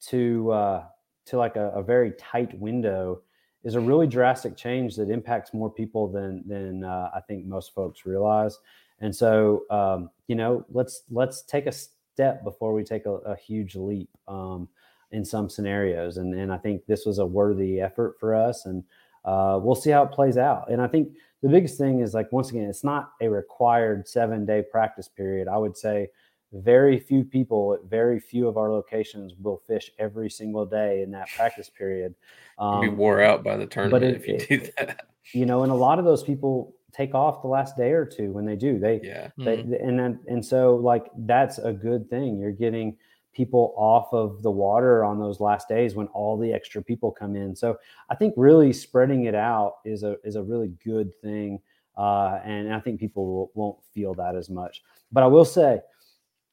to 0.08 0.50
uh, 0.50 0.84
to 1.26 1.38
like 1.38 1.54
a, 1.54 1.70
a 1.70 1.82
very 1.82 2.10
tight 2.18 2.58
window 2.58 3.22
is 3.62 3.76
a 3.76 3.80
really 3.80 4.08
drastic 4.08 4.56
change 4.56 4.96
that 4.96 5.10
impacts 5.10 5.54
more 5.54 5.70
people 5.70 6.08
than 6.08 6.42
than 6.46 6.82
uh, 6.82 7.10
I 7.14 7.20
think 7.20 7.46
most 7.46 7.72
folks 7.72 8.04
realize. 8.04 8.58
And 9.00 9.14
so, 9.14 9.62
um, 9.70 10.10
you 10.26 10.34
know, 10.34 10.64
let's 10.72 11.02
let's 11.08 11.42
take 11.42 11.66
a 11.66 11.72
step 11.72 12.42
before 12.42 12.74
we 12.74 12.82
take 12.82 13.06
a, 13.06 13.12
a 13.12 13.36
huge 13.36 13.76
leap 13.76 14.10
um, 14.26 14.68
in 15.12 15.24
some 15.24 15.48
scenarios. 15.48 16.16
And 16.16 16.34
and 16.34 16.52
I 16.52 16.58
think 16.58 16.84
this 16.86 17.06
was 17.06 17.18
a 17.18 17.26
worthy 17.26 17.80
effort 17.80 18.16
for 18.18 18.34
us, 18.34 18.66
and 18.66 18.82
uh, 19.24 19.58
we'll 19.62 19.74
see 19.74 19.90
how 19.90 20.02
it 20.04 20.12
plays 20.12 20.36
out. 20.36 20.70
And 20.70 20.80
I 20.82 20.86
think 20.86 21.08
the 21.42 21.48
biggest 21.48 21.78
thing 21.78 22.00
is 22.00 22.14
like 22.14 22.30
once 22.32 22.50
again, 22.50 22.64
it's 22.64 22.84
not 22.84 23.12
a 23.20 23.28
required 23.28 24.06
seven 24.08 24.44
day 24.46 24.62
practice 24.70 25.08
period. 25.08 25.48
I 25.48 25.56
would 25.56 25.76
say 25.76 26.08
very 26.52 26.98
few 26.98 27.24
people 27.24 27.74
at 27.74 27.88
very 27.90 28.20
few 28.20 28.46
of 28.46 28.56
our 28.56 28.70
locations 28.70 29.34
will 29.42 29.60
fish 29.66 29.90
every 29.98 30.30
single 30.30 30.64
day 30.64 31.02
in 31.02 31.10
that 31.10 31.28
practice 31.36 31.68
period. 31.68 32.14
You'd 32.60 32.80
be 32.80 32.88
Um, 32.88 32.96
wore 32.96 33.20
out 33.20 33.42
by 33.42 33.56
the 33.56 33.66
tournament 33.66 34.04
it- 34.04 34.16
if 34.16 34.28
you 34.28 34.34
it- 34.36 34.48
do 34.48 34.70
that. 34.78 35.06
you 35.32 35.46
know, 35.46 35.62
and 35.64 35.72
a 35.72 35.74
lot 35.74 35.98
of 35.98 36.04
those 36.04 36.22
people 36.22 36.74
take 36.92 37.12
off 37.14 37.42
the 37.42 37.48
last 37.48 37.76
day 37.76 37.90
or 37.90 38.04
two 38.06 38.30
when 38.30 38.44
they 38.44 38.54
do. 38.54 38.78
They, 38.78 39.00
Yeah, 39.02 39.30
they 39.36 39.54
and 39.62 39.98
then 39.98 40.20
and 40.28 40.44
so 40.44 40.76
like 40.76 41.06
that's 41.18 41.58
a 41.58 41.72
good 41.72 42.08
thing. 42.08 42.38
You're 42.38 42.52
getting 42.52 42.96
people 43.34 43.74
off 43.76 44.12
of 44.12 44.42
the 44.42 44.50
water 44.50 45.04
on 45.04 45.18
those 45.18 45.40
last 45.40 45.68
days 45.68 45.94
when 45.94 46.06
all 46.08 46.38
the 46.38 46.52
extra 46.52 46.82
people 46.82 47.10
come 47.10 47.36
in. 47.36 47.54
So 47.54 47.76
I 48.08 48.14
think 48.14 48.34
really 48.36 48.72
spreading 48.72 49.24
it 49.24 49.34
out 49.34 49.76
is 49.84 50.02
a 50.02 50.16
is 50.24 50.36
a 50.36 50.42
really 50.42 50.72
good 50.84 51.12
thing, 51.20 51.60
uh, 51.96 52.38
and 52.44 52.72
I 52.72 52.80
think 52.80 53.00
people 53.00 53.26
will, 53.26 53.50
won't 53.54 53.78
feel 53.92 54.14
that 54.14 54.36
as 54.36 54.48
much. 54.48 54.82
But 55.12 55.22
I 55.22 55.26
will 55.26 55.44
say, 55.44 55.80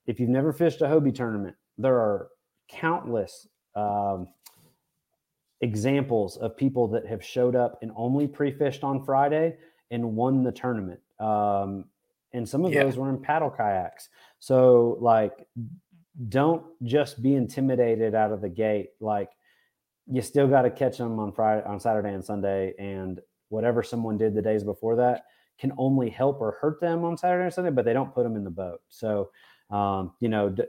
if 0.08 0.20
you've 0.20 0.30
never 0.30 0.52
fished 0.52 0.82
a 0.82 0.86
Hobie 0.86 1.16
tournament, 1.16 1.56
there 1.78 1.96
are 1.96 2.30
countless 2.68 3.48
um, 3.76 4.28
examples 5.62 6.38
of 6.38 6.58
people 6.58 6.88
that 6.88 7.06
have 7.06 7.24
showed 7.24 7.56
up 7.56 7.78
and 7.82 7.92
only 7.96 8.28
pre-fished 8.28 8.84
on 8.84 9.04
Friday 9.06 9.56
and 9.92 10.16
won 10.16 10.44
the 10.44 10.52
tournament. 10.52 11.00
Um, 11.20 11.86
and 12.34 12.48
some 12.48 12.66
of 12.66 12.72
Yeah. 12.72 12.84
those 12.84 12.98
were 12.98 13.10
in 13.10 13.20
paddle 13.22 13.50
kayaks. 13.52 14.10
So 14.40 14.98
like, 15.02 15.46
don't 16.30 16.66
just 16.84 17.22
be 17.22 17.36
intimidated 17.36 18.16
out 18.16 18.32
of 18.32 18.42
the 18.42 18.50
gate. 18.50 18.90
Like, 19.00 19.30
you 20.08 20.22
still 20.22 20.48
got 20.48 20.64
to 20.64 20.72
catch 20.72 20.98
them 20.98 21.20
on 21.20 21.32
Friday, 21.32 21.66
on 21.66 21.80
Saturday 21.80 22.14
and 22.14 22.24
Sunday, 22.24 22.74
and 22.78 23.20
whatever 23.50 23.84
someone 23.84 24.18
did 24.18 24.34
the 24.34 24.42
days 24.42 24.64
before 24.64 24.96
that 24.98 25.26
can 25.60 25.72
only 25.78 26.10
help 26.10 26.42
or 26.42 26.58
hurt 26.60 26.82
them 26.82 27.04
on 27.04 27.18
Saturday 27.18 27.46
and 27.46 27.54
Sunday, 27.54 27.70
but 27.70 27.86
they 27.86 27.94
don't 27.94 28.14
put 28.14 28.24
them 28.24 28.36
in 28.36 28.44
the 28.44 28.50
boat. 28.50 28.82
So, 28.90 29.30
um, 29.70 30.14
you 30.20 30.28
know, 30.28 30.50
d- 30.50 30.64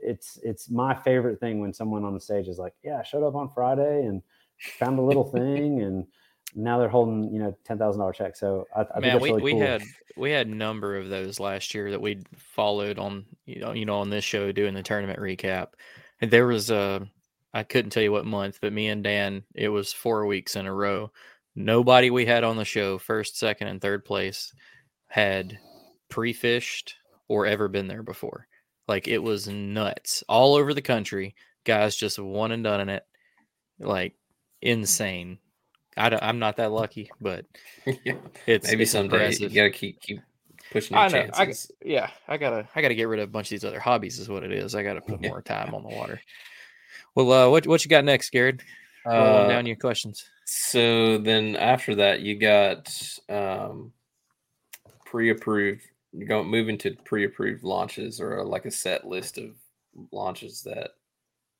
it's 0.00 0.38
it's 0.42 0.70
my 0.70 0.94
favorite 0.94 1.38
thing 1.40 1.60
when 1.60 1.72
someone 1.72 2.04
on 2.04 2.14
the 2.14 2.20
stage 2.20 2.48
is 2.48 2.58
like, 2.58 2.72
"Yeah, 2.82 2.98
I 2.98 3.02
showed 3.02 3.26
up 3.26 3.34
on 3.34 3.50
Friday 3.50 4.06
and 4.06 4.22
found 4.78 4.98
a 4.98 5.02
little 5.02 5.24
thing, 5.30 5.82
and 5.82 6.06
now 6.54 6.78
they're 6.78 6.88
holding 6.88 7.32
you 7.32 7.40
know 7.40 7.56
ten 7.64 7.78
thousand 7.78 8.00
dollar 8.00 8.12
check." 8.12 8.36
So 8.36 8.66
I, 8.74 8.82
I 8.82 9.00
think 9.00 9.00
Man, 9.00 9.20
we, 9.20 9.30
really 9.30 9.42
we 9.42 9.52
cool. 9.52 9.60
had 9.60 9.82
we 10.16 10.30
had 10.30 10.46
a 10.46 10.54
number 10.54 10.96
of 10.96 11.08
those 11.08 11.40
last 11.40 11.74
year 11.74 11.90
that 11.90 12.00
we 12.00 12.22
followed 12.36 12.98
on 12.98 13.24
you 13.46 13.60
know 13.60 13.72
you 13.72 13.84
know 13.84 13.98
on 13.98 14.10
this 14.10 14.24
show 14.24 14.52
doing 14.52 14.74
the 14.74 14.82
tournament 14.82 15.18
recap. 15.18 15.68
And 16.20 16.30
there 16.30 16.46
was 16.46 16.70
a 16.70 17.08
I 17.54 17.62
couldn't 17.62 17.90
tell 17.90 18.02
you 18.02 18.12
what 18.12 18.26
month, 18.26 18.58
but 18.60 18.72
me 18.72 18.88
and 18.88 19.02
Dan 19.02 19.42
it 19.54 19.68
was 19.68 19.92
four 19.92 20.26
weeks 20.26 20.56
in 20.56 20.66
a 20.66 20.74
row. 20.74 21.10
Nobody 21.56 22.10
we 22.10 22.26
had 22.26 22.44
on 22.44 22.56
the 22.56 22.64
show, 22.64 22.98
first, 22.98 23.36
second, 23.38 23.68
and 23.68 23.80
third 23.80 24.04
place, 24.04 24.52
had 25.08 25.58
pre-fished 26.08 26.94
or 27.28 27.46
ever 27.46 27.68
been 27.68 27.88
there 27.88 28.02
before. 28.02 28.46
Like 28.86 29.08
it 29.08 29.18
was 29.18 29.48
nuts 29.48 30.22
all 30.28 30.54
over 30.54 30.74
the 30.74 30.82
country. 30.82 31.34
guys 31.64 31.96
just 31.96 32.18
one 32.18 32.52
and 32.52 32.64
done 32.64 32.80
in 32.80 32.88
it, 32.88 33.04
like 33.78 34.14
insane. 34.62 35.38
I 36.00 36.08
don't, 36.08 36.22
I'm 36.22 36.38
not 36.38 36.56
that 36.56 36.72
lucky, 36.72 37.10
but 37.20 37.44
yeah. 38.04 38.14
it's 38.46 38.68
Maybe 38.68 38.82
it's 38.82 38.92
someday 38.92 39.16
impressive. 39.16 39.52
you 39.52 39.56
gotta 39.56 39.70
keep 39.70 40.00
keep 40.00 40.20
pushing 40.70 40.96
your 40.96 41.04
I 41.04 41.08
know. 41.08 41.28
I, 41.34 41.52
yeah, 41.84 42.10
I 42.26 42.36
gotta 42.38 42.68
I 42.74 42.82
gotta 42.82 42.94
get 42.94 43.08
rid 43.08 43.20
of 43.20 43.28
a 43.28 43.32
bunch 43.32 43.48
of 43.48 43.50
these 43.50 43.64
other 43.64 43.80
hobbies. 43.80 44.18
Is 44.18 44.28
what 44.28 44.42
it 44.42 44.52
is. 44.52 44.74
I 44.74 44.82
gotta 44.82 45.00
put 45.00 45.20
more 45.20 45.42
time 45.42 45.74
on 45.74 45.82
the 45.82 45.94
water. 45.94 46.20
Well, 47.14 47.32
uh, 47.32 47.50
what 47.50 47.66
what 47.66 47.84
you 47.84 47.88
got 47.88 48.04
next, 48.04 48.30
Garrett? 48.30 48.62
Uh, 49.04 49.48
down 49.48 49.66
your 49.66 49.76
questions. 49.76 50.24
So 50.46 51.18
then 51.18 51.56
after 51.56 51.94
that, 51.96 52.20
you 52.20 52.38
got 52.38 52.92
um, 53.28 53.92
pre-approved. 55.06 55.82
You're 56.12 56.28
going 56.28 56.48
moving 56.48 56.76
to 56.78 56.96
pre-approved 57.04 57.62
launches 57.62 58.20
or 58.20 58.44
like 58.44 58.66
a 58.66 58.70
set 58.70 59.06
list 59.06 59.38
of 59.38 59.50
launches 60.12 60.62
that 60.62 60.90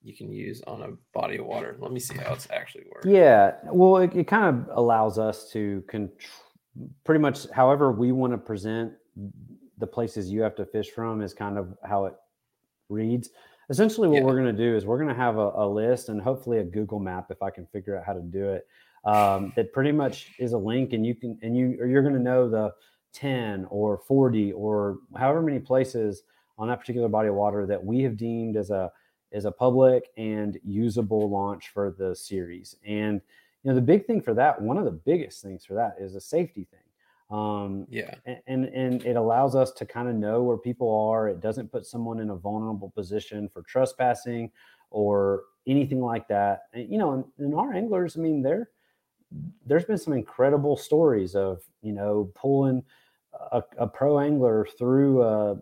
you 0.02 0.14
can 0.16 0.32
use 0.32 0.62
on 0.66 0.82
a 0.82 0.88
body 1.12 1.36
of 1.36 1.46
water. 1.46 1.76
Let 1.78 1.92
me 1.92 2.00
see 2.00 2.16
how 2.16 2.32
it's 2.32 2.48
actually 2.50 2.84
working. 2.92 3.12
Yeah, 3.14 3.56
well, 3.64 3.98
it, 3.98 4.14
it 4.14 4.24
kind 4.26 4.44
of 4.46 4.76
allows 4.76 5.18
us 5.18 5.50
to 5.52 5.82
control 5.88 6.16
pretty 7.04 7.20
much 7.20 7.50
however 7.50 7.90
we 7.90 8.12
want 8.12 8.32
to 8.32 8.38
present 8.38 8.92
the 9.78 9.86
places 9.86 10.30
you 10.30 10.40
have 10.40 10.54
to 10.54 10.64
fish 10.64 10.90
from 10.90 11.20
is 11.20 11.34
kind 11.34 11.58
of 11.58 11.76
how 11.84 12.06
it 12.06 12.14
reads. 12.88 13.30
Essentially, 13.68 14.08
what 14.08 14.18
Yeah. 14.18 14.24
we're 14.24 14.40
going 14.40 14.56
to 14.56 14.64
do 14.64 14.76
is 14.76 14.86
we're 14.86 14.96
going 14.96 15.08
to 15.08 15.14
have 15.14 15.36
a, 15.36 15.50
a 15.56 15.66
list 15.68 16.08
and 16.08 16.20
hopefully 16.20 16.58
a 16.58 16.64
Google 16.64 16.98
map 17.00 17.30
if 17.30 17.42
I 17.42 17.50
can 17.50 17.66
figure 17.66 17.98
out 17.98 18.04
how 18.06 18.12
to 18.12 18.20
do 18.20 18.50
it. 18.50 18.66
Um, 19.04 19.52
that 19.56 19.72
pretty 19.72 19.92
much 19.92 20.32
is 20.38 20.52
a 20.52 20.58
link, 20.58 20.92
and 20.92 21.04
you 21.06 21.14
can 21.14 21.38
and 21.42 21.56
you 21.56 21.76
or 21.80 21.86
you're 21.86 22.02
going 22.02 22.14
to 22.14 22.20
know 22.20 22.48
the 22.48 22.72
10 23.14 23.66
or 23.70 23.98
40 24.06 24.52
or 24.52 24.98
however 25.16 25.40
many 25.42 25.58
places 25.58 26.22
on 26.58 26.68
that 26.68 26.78
particular 26.80 27.08
body 27.08 27.28
of 27.28 27.34
water 27.34 27.66
that 27.66 27.82
we 27.82 28.02
have 28.02 28.16
deemed 28.16 28.56
as 28.56 28.70
a 28.70 28.92
as 29.32 29.44
a 29.44 29.52
public 29.52 30.10
and 30.16 30.58
usable 30.64 31.28
launch 31.30 31.68
for 31.70 31.90
the 31.90 32.14
series. 32.14 32.76
And 32.84 33.20
you 33.62 33.70
know, 33.70 33.74
the 33.74 33.82
big 33.82 34.06
thing 34.06 34.22
for 34.22 34.34
that, 34.34 34.60
one 34.60 34.78
of 34.78 34.84
the 34.84 34.90
biggest 34.90 35.42
things 35.42 35.64
for 35.64 35.74
that 35.74 35.96
is 36.00 36.14
a 36.14 36.20
safety 36.20 36.64
thing. 36.64 36.80
Um, 37.36 37.86
Yeah. 37.88 38.14
a- 38.26 38.42
and 38.48 38.64
and 38.66 39.04
it 39.04 39.16
allows 39.16 39.54
us 39.54 39.70
to 39.72 39.86
kind 39.86 40.08
of 40.08 40.14
know 40.16 40.42
where 40.42 40.56
people 40.58 40.92
are. 41.10 41.28
It 41.28 41.40
doesn't 41.40 41.70
put 41.70 41.86
someone 41.86 42.20
in 42.20 42.30
a 42.30 42.36
vulnerable 42.36 42.90
position 42.90 43.48
for 43.48 43.62
trespassing 43.62 44.50
or 44.90 45.44
anything 45.66 46.00
like 46.00 46.26
that. 46.28 46.62
And, 46.72 46.90
you 46.90 46.98
know, 46.98 47.12
and, 47.12 47.24
and 47.38 47.54
our 47.54 47.72
anglers, 47.72 48.16
I 48.16 48.20
mean, 48.20 48.42
they're 48.42 48.70
there's 49.64 49.84
been 49.84 49.98
some 49.98 50.12
incredible 50.12 50.76
stories 50.76 51.34
of 51.36 51.62
you 51.82 51.92
know 51.92 52.32
pulling 52.34 52.82
a, 53.52 53.62
a 53.78 53.86
pro 53.86 54.18
angler 54.18 54.66
through 54.78 55.22
a 55.22 55.56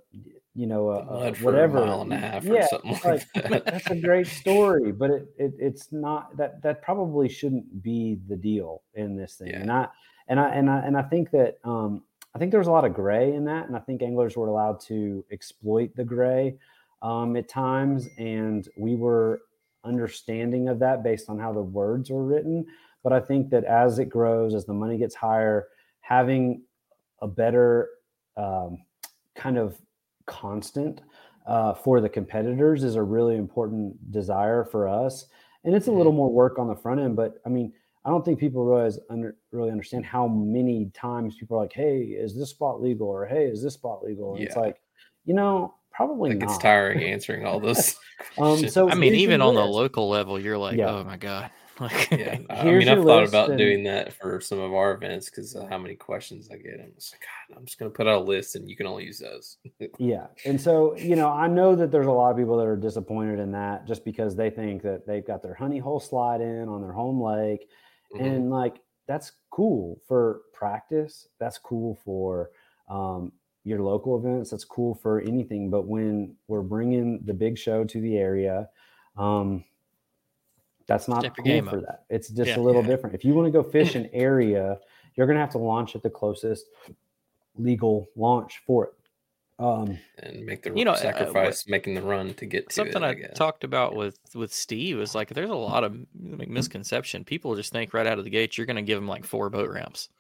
you 0.55 0.67
know 0.67 0.91
a, 0.91 0.99
a 0.99 1.05
mud 1.05 1.41
a 1.41 1.45
whatever 1.45 1.85
mile 1.85 2.01
and 2.03 2.13
a 2.13 2.17
half 2.19 2.45
or 2.47 2.55
yeah 2.55 2.67
something 2.67 2.93
like 2.93 3.05
like, 3.05 3.25
that. 3.35 3.65
that's 3.65 3.91
a 3.91 3.97
great 3.97 4.27
story 4.27 4.93
but 4.93 5.11
it, 5.11 5.29
it 5.39 5.53
it's 5.59 5.93
not 5.93 6.37
that 6.37 6.63
that 6.63 6.83
probably 6.83 7.29
shouldn't 7.29 7.83
be 7.83 8.19
the 8.29 8.37
deal 8.37 8.83
in 8.95 9.17
this 9.17 9.37
thing 9.37 9.49
Yeah. 9.49 9.61
and 9.61 9.71
i 9.73 9.89
and 10.29 10.41
i 10.41 10.49
and 10.51 10.71
i 10.71 10.79
and 10.81 10.97
i 10.97 11.03
think 11.03 11.31
that 11.31 11.59
um 11.65 12.03
i 12.35 12.39
think 12.39 12.51
there 12.51 12.61
was 12.61 12.67
a 12.69 12.73
lot 12.73 12.85
of 12.85 12.95
gray 12.95 13.35
in 13.35 13.45
that 13.45 13.67
and 13.69 13.77
i 13.77 13.81
think 13.81 14.03
anglers 14.03 14.37
were 14.37 14.49
allowed 14.49 14.81
to 14.81 15.25
exploit 15.31 15.95
the 15.95 16.05
gray 16.05 16.57
um 17.03 17.37
at 17.37 17.49
times 17.49 18.09
and 18.19 18.69
we 18.77 18.97
were 18.97 19.43
understanding 19.85 20.69
of 20.69 20.79
that 20.81 21.03
based 21.05 21.29
on 21.31 21.39
how 21.39 21.53
the 21.53 21.63
words 21.63 22.11
were 22.11 22.25
written 22.25 22.67
but 23.05 23.13
i 23.13 23.21
think 23.21 23.49
that 23.51 23.65
as 23.65 23.99
it 23.99 24.07
grows 24.07 24.55
as 24.55 24.65
the 24.67 24.75
money 24.75 24.99
gets 24.99 25.15
higher 25.15 25.69
having 26.01 26.63
a 27.21 27.29
better 27.29 27.91
um, 28.37 28.79
kind 29.35 29.59
of 29.59 29.79
constant 30.29 31.01
uh, 31.47 31.75
for 31.75 32.01
the 32.01 32.09
competitors 32.09 32.85
is 32.85 32.95
a 32.95 33.03
really 33.03 33.37
important 33.37 33.97
desire 34.13 34.65
for 34.65 34.87
us. 34.87 35.27
And 35.65 35.75
it's 35.75 35.89
a 35.89 35.93
little 35.93 36.13
more 36.13 36.31
work 36.31 36.59
on 36.59 36.69
the 36.69 36.77
front 36.77 37.01
end 37.01 37.17
but 37.17 37.43
i 37.45 37.49
mean 37.49 37.73
i 38.05 38.11
don't 38.11 38.25
think 38.25 38.39
people 38.39 38.65
realize 38.65 38.99
under, 39.11 39.37
really 39.51 39.71
understand 39.71 40.05
how 40.07 40.27
many 40.29 40.91
times 40.95 41.35
people 41.37 41.57
are 41.59 41.63
like 41.63 41.73
hey 41.73 41.99
is 42.25 42.35
this 42.39 42.51
spot 42.51 42.81
legal? 42.81 43.09
or 43.09 43.27
hey 43.27 43.45
is 43.47 43.63
this 43.63 43.75
spot 43.75 44.03
legal? 44.05 44.35
And 44.37 44.45
it's 44.45 44.57
like 44.57 44.81
you 45.25 45.35
know 45.35 45.75
probably 45.99 46.31
Like 46.31 46.39
not. 46.39 46.51
it's 46.51 46.59
tiring 46.59 47.03
answering 47.03 47.45
all 47.45 47.59
those. 47.59 47.97
um, 48.39 48.69
so 48.77 48.89
I 48.89 48.95
mean, 48.95 49.15
even 49.17 49.43
on 49.43 49.55
the 49.57 49.65
local 49.65 50.09
level, 50.09 50.39
you're 50.39 50.57
like, 50.57 50.77
Yeah. 50.77 50.91
oh 50.91 51.03
my 51.05 51.17
god. 51.17 51.51
Like, 51.81 52.11
yeah, 52.11 52.39
I 52.51 52.65
mean, 52.65 52.89
I've 52.89 53.05
thought 53.05 53.29
about 53.29 53.51
and- 53.51 53.59
doing 53.59 53.85
that 53.85 54.13
for 54.13 54.41
some 54.41 54.59
of 54.59 54.73
our 54.75 54.93
events 54.93 55.31
because 55.31 55.55
of 55.55 55.69
how 55.69 55.79
many 55.79 55.95
questions 55.95 56.49
I 56.51 56.57
get. 56.57 56.81
I'm 56.81 56.93
just 56.95 57.15
like, 57.15 57.21
God, 57.21 57.57
I'm 57.59 57.67
just 57.67 57.79
going 57.79 57.91
to 57.91 57.97
put 57.97 58.09
out 58.09 58.23
a 58.23 58.25
list 58.25 58.57
and 58.57 58.69
you 58.69 58.77
can 58.77 58.87
only 58.87 59.05
use 59.05 59.19
those. 59.21 59.59
Yeah. 59.99 60.27
And 60.45 60.61
so, 60.61 60.97
you 60.97 61.15
know, 61.17 61.29
I 61.29 61.47
know 61.47 61.75
that 61.77 61.91
there's 61.91 62.07
a 62.07 62.11
lot 62.13 62.31
of 62.31 62.37
people 62.37 62.57
that 62.59 62.67
are 62.67 62.77
disappointed 62.77 63.39
in 63.39 63.53
that 63.53 63.87
just 63.87 64.05
because 64.05 64.35
they 64.37 64.51
think 64.51 64.83
that 64.83 65.07
they've 65.07 65.27
got 65.27 65.43
their 65.43 65.55
honey 65.55 65.79
hole 65.79 66.01
slide 66.01 66.41
in 66.41 66.69
on 66.69 66.81
their 66.83 66.93
home 66.93 67.21
lake. 67.23 67.69
Mhm. 68.15 68.25
And 68.27 68.51
like, 68.51 68.81
that's 69.07 69.33
cool 69.51 70.01
for 70.07 70.43
practice. 70.53 71.29
That's 71.39 71.59
cool 71.59 71.99
for 72.05 72.51
um, 72.89 73.33
your 73.65 73.81
local 73.83 74.17
events. 74.19 74.51
That's 74.51 74.65
cool 74.65 74.95
for 74.95 75.21
anything. 75.21 75.71
But 75.71 75.87
when 75.87 76.35
we're 76.49 76.63
bringing 76.63 77.21
the 77.25 77.35
big 77.35 77.57
show 77.59 77.85
to 77.85 78.01
the 78.01 78.17
area, 78.17 78.69
um, 79.17 79.65
that's 80.89 81.07
not 81.07 81.21
Step 81.21 81.37
your 81.37 81.45
cool 81.45 81.53
game 81.53 81.67
for 81.69 81.77
up. 81.79 81.85
that. 81.87 82.05
It's 82.11 82.29
just 82.29 82.49
Yeah. 82.49 82.59
a 82.59 82.63
little 82.63 82.83
Yeah. 82.83 82.89
different. 82.89 83.15
If 83.15 83.25
you 83.25 83.35
want 83.35 83.47
to 83.47 83.53
go 83.53 83.63
fish 83.63 83.95
an 83.95 84.09
area, 84.13 84.81
you're 85.15 85.27
going 85.27 85.37
to 85.37 85.41
have 85.41 85.53
to 85.53 85.59
launch 85.59 85.95
at 85.95 86.03
the 86.03 86.11
closest 86.11 86.67
legal 87.57 88.09
launch 88.17 88.63
for 88.67 88.85
it. 88.87 88.93
Um, 89.61 89.99
and 90.23 90.47
make 90.47 90.63
the 90.63 90.73
You 90.77 90.85
know, 90.85 90.93
uh, 90.93 90.95
what- 90.95 91.01
sacrifice 91.03 91.67
making 91.67 91.95
the 91.95 92.03
run 92.03 92.33
to 92.35 92.47
get 92.47 92.69
to 92.69 92.75
something 92.75 93.03
it. 93.03 93.07
I, 93.07 93.09
I 93.09 93.15
guess. 93.15 93.37
talked 93.37 93.65
about 93.65 93.97
with 93.97 94.17
with 94.35 94.53
Steve 94.55 95.01
is 95.01 95.17
like 95.17 95.31
there's 95.31 95.51
a 95.51 95.55
lot 95.55 95.83
of 95.83 95.97
like, 96.21 96.49
misconception. 96.49 97.25
People 97.25 97.57
just 97.57 97.73
think 97.73 97.93
right 97.93 98.07
out 98.07 98.19
of 98.19 98.25
the 98.25 98.31
gate 98.31 98.57
you're 98.57 98.67
going 98.69 98.77
to 98.77 98.83
give 98.83 98.99
them 98.99 99.09
like 99.09 99.25
four 99.25 99.51
boat 99.51 99.69
ramps. 99.71 100.11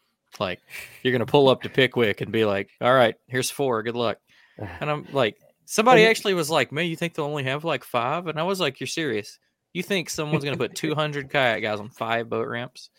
Like 0.40 0.58
you're 1.04 1.12
going 1.12 1.24
to 1.24 1.30
pull 1.30 1.48
up 1.48 1.62
to 1.62 1.68
Pickwick 1.68 2.20
and 2.20 2.32
be 2.32 2.44
like, 2.44 2.68
"All 2.80 2.92
right, 2.92 3.14
here's 3.28 3.48
four. 3.50 3.82
Good 3.84 3.94
luck." 3.96 4.18
And 4.80 4.90
I'm 4.90 5.06
like, 5.12 5.36
somebody 5.66 6.04
actually 6.04 6.34
was 6.34 6.50
like, 6.50 6.72
"Man, 6.72 6.86
you 6.86 6.96
think 6.96 7.14
they'll 7.14 7.24
only 7.26 7.44
have 7.44 7.62
like 7.62 7.84
five? 7.84 8.26
And 8.26 8.40
I 8.40 8.42
was 8.42 8.58
like, 8.58 8.80
"You're 8.80 8.88
serious? 8.88 9.38
You 9.78 9.84
think 9.84 10.10
someone's 10.10 10.42
going 10.42 10.58
to 10.58 10.58
put 10.58 10.74
200 10.74 11.30
kayak 11.30 11.62
guys 11.62 11.78
on 11.78 11.88
five 11.88 12.28
boat 12.28 12.48
ramps, 12.48 12.90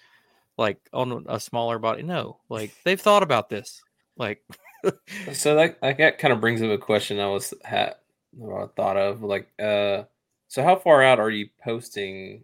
like 0.58 0.78
on 0.94 1.26
a 1.28 1.38
smaller 1.38 1.78
body? 1.78 2.04
No, 2.04 2.38
like 2.48 2.72
they've 2.86 3.00
thought 3.02 3.22
about 3.22 3.50
this. 3.50 3.82
Like, 4.16 4.42
So 5.34 5.56
that, 5.56 5.78
like, 5.82 5.98
that 5.98 6.20
kind 6.20 6.32
of 6.32 6.40
brings 6.40 6.62
up 6.62 6.70
a 6.70 6.78
question 6.78 7.20
I 7.20 7.28
was 7.28 7.54
had 7.66 7.96
or 8.40 8.64
I 8.64 8.68
thought 8.68 8.96
of 8.96 9.22
like 9.24 9.50
uh 9.60 10.04
so 10.48 10.64
how 10.64 10.78
far 10.78 11.04
out 11.04 11.20
are 11.20 11.30
you 11.30 11.50
posting 11.62 12.44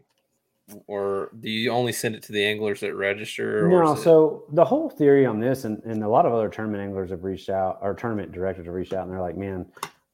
or 0.88 1.30
do 1.40 1.50
you 1.50 1.72
only 1.72 1.94
send 1.94 2.16
it 2.16 2.24
to 2.24 2.34
the 2.34 2.44
anglers 2.44 2.82
that 2.82 2.94
register 2.94 3.68
or 3.68 3.70
No, 3.70 3.94
is 3.94 4.00
it- 4.00 4.04
so 4.04 4.44
the 4.52 4.66
whole 4.66 4.90
theory 4.90 5.26
on 5.26 5.40
this, 5.40 5.64
and, 5.64 5.82
and 5.86 6.04
a 6.04 6.10
lot 6.10 6.26
of 6.26 6.34
other 6.34 6.50
tournament 6.50 6.84
anglers 6.84 7.12
have 7.12 7.24
reached 7.24 7.50
out, 7.50 7.80
or 7.82 7.94
tournament 7.94 8.34
directors 8.34 8.66
have 8.66 8.76
reached 8.76 8.92
out, 8.92 9.04
and 9.04 9.12
they're 9.14 9.22
like, 9.22 9.38
"Man, 9.38 9.66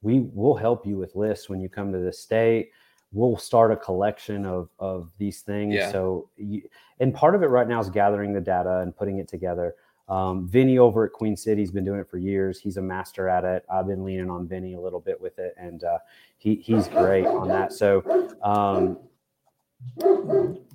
we 0.02 0.20
will 0.34 0.54
help 0.54 0.86
you 0.86 0.96
with 0.96 1.16
lists 1.16 1.48
when 1.48 1.60
you 1.60 1.68
come 1.68 1.90
to 1.92 1.98
this 1.98 2.20
state. 2.20 2.70
We'll 3.12 3.36
start 3.36 3.72
a 3.72 3.76
collection 3.76 4.46
of 4.46 4.68
of 4.78 5.10
these 5.18 5.40
things." 5.40 5.74
Yeah. 5.74 5.90
So, 5.92 6.28
you, 6.36 6.62
and 7.00 7.14
part 7.14 7.34
of 7.34 7.42
it 7.42 7.46
right 7.46 7.68
now 7.68 7.80
is 7.80 7.90
gathering 7.90 8.32
the 8.32 8.40
data 8.40 8.78
and 8.80 8.96
putting 8.96 9.18
it 9.18 9.28
together. 9.28 9.74
Um, 10.08 10.48
Vinny 10.48 10.78
over 10.78 11.04
at 11.04 11.12
Queen 11.12 11.36
City's 11.36 11.70
been 11.70 11.84
doing 11.84 12.00
it 12.00 12.10
for 12.10 12.18
years. 12.18 12.58
He's 12.58 12.76
a 12.76 12.82
master 12.82 13.28
at 13.28 13.44
it. 13.44 13.64
I've 13.70 13.86
been 13.86 14.04
leaning 14.04 14.30
on 14.30 14.48
Vinny 14.48 14.74
a 14.74 14.80
little 14.80 15.00
bit 15.00 15.20
with 15.20 15.38
it, 15.38 15.54
and 15.58 15.84
uh, 15.84 15.98
he 16.38 16.56
he's 16.56 16.88
great 16.88 17.26
on 17.26 17.48
that. 17.48 17.72
So. 17.72 18.30
Um, 18.42 18.98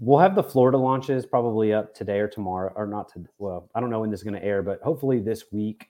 we'll 0.02 0.20
have 0.20 0.36
the 0.36 0.44
Florida 0.44 0.78
launches 0.78 1.26
probably 1.26 1.74
up 1.74 1.96
today 1.96 2.20
or 2.20 2.28
tomorrow, 2.28 2.74
or 2.76 2.86
not 2.86 3.08
to. 3.14 3.24
Well, 3.38 3.70
I 3.74 3.80
don't 3.80 3.90
know 3.90 4.02
when 4.02 4.12
this 4.12 4.20
is 4.20 4.24
going 4.24 4.40
to 4.40 4.44
air, 4.44 4.62
but 4.62 4.82
hopefully 4.82 5.20
this 5.20 5.46
week. 5.52 5.90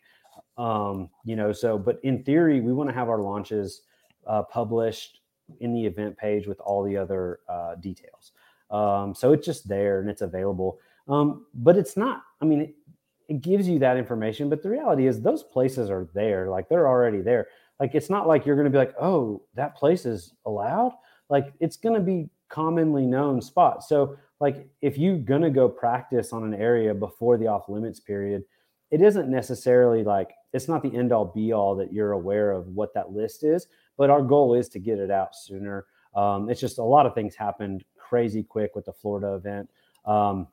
Um, 0.58 1.10
you 1.24 1.36
know, 1.36 1.52
so 1.52 1.78
but 1.78 2.00
in 2.04 2.24
theory, 2.24 2.62
we 2.62 2.74
want 2.74 2.90
to 2.90 2.96
have 2.96 3.10
our 3.10 3.22
launches 3.22 3.82
uh, 4.26 4.44
published 4.44 5.17
in 5.60 5.74
the 5.74 5.86
event 5.86 6.18
page 6.18 6.48
with 6.48 6.60
all 6.60 6.84
the 6.84 6.98
other 6.98 7.40
uh, 7.48 7.76
details. 7.76 8.32
Um, 8.70 9.16
so 9.16 9.32
it's 9.32 9.46
just 9.46 9.68
there 9.68 10.02
and 10.02 10.10
it's 10.10 10.22
available. 10.22 10.80
Um, 11.08 11.46
but 11.54 11.78
it's 11.78 11.96
not. 11.96 12.24
I 12.42 12.46
mean, 12.46 12.62
it, 12.62 12.76
it 13.30 13.42
gives 13.42 13.68
you 13.68 13.80
that 13.80 13.98
information, 13.98 14.50
but 14.50 14.62
the 14.62 14.70
reality 14.70 15.08
is 15.08 15.22
those 15.22 15.44
places 15.44 15.90
are 15.90 16.08
there. 16.14 16.50
Like 16.50 16.70
they're 16.70 16.88
already 16.88 17.22
there. 17.22 17.48
Like 17.80 17.96
it's 17.96 18.10
not 18.10 18.28
like 18.28 18.46
you're 18.46 18.56
going 18.56 18.66
to 18.66 18.72
be 18.72 18.78
like, 18.78 18.96
oh, 19.00 19.42
that 19.56 19.76
place 19.76 20.06
is 20.06 20.34
allowed. 20.46 20.94
Like 21.30 21.54
it's 21.60 21.78
going 21.78 21.96
to 21.96 22.02
be 22.02 22.30
commonly 22.50 23.06
known 23.06 23.42
spots. 23.42 23.90
So 23.90 24.18
like 24.40 24.68
if 24.82 24.98
you're 24.98 25.18
going 25.18 25.42
to 25.42 25.50
go 25.50 25.68
practice 25.68 26.34
on 26.34 26.44
an 26.44 26.54
area 26.54 26.94
before 26.94 27.38
the 27.38 27.48
off 27.48 27.70
limits 27.70 28.00
period, 28.00 28.44
it 28.92 29.02
isn't 29.02 29.30
necessarily 29.30 30.04
like 30.04 30.32
it's 30.54 30.68
not 30.68 30.82
the 30.82 30.96
end 30.96 31.12
all 31.12 31.26
be 31.26 31.52
all 31.52 31.76
that 31.76 31.92
you're 31.92 32.14
aware 32.14 32.52
of 32.52 32.68
what 32.68 32.94
that 32.94 33.12
list 33.12 33.44
is, 33.44 33.68
but 33.98 34.10
our 34.10 34.22
goal 34.22 34.54
is 34.54 34.70
to 34.70 34.80
get 34.80 35.00
it 35.00 35.12
out 35.12 35.36
sooner. 35.36 35.86
Um, 36.16 36.50
it's 36.50 36.62
just 36.62 36.78
a 36.78 36.84
lot 36.84 37.06
of 37.06 37.14
things 37.14 37.36
happened 37.36 37.84
crazy 37.98 38.44
quick 38.44 38.76
with 38.76 38.86
the 38.86 38.94
Florida 38.94 39.34
event. 39.34 39.70
Um, 40.06 40.48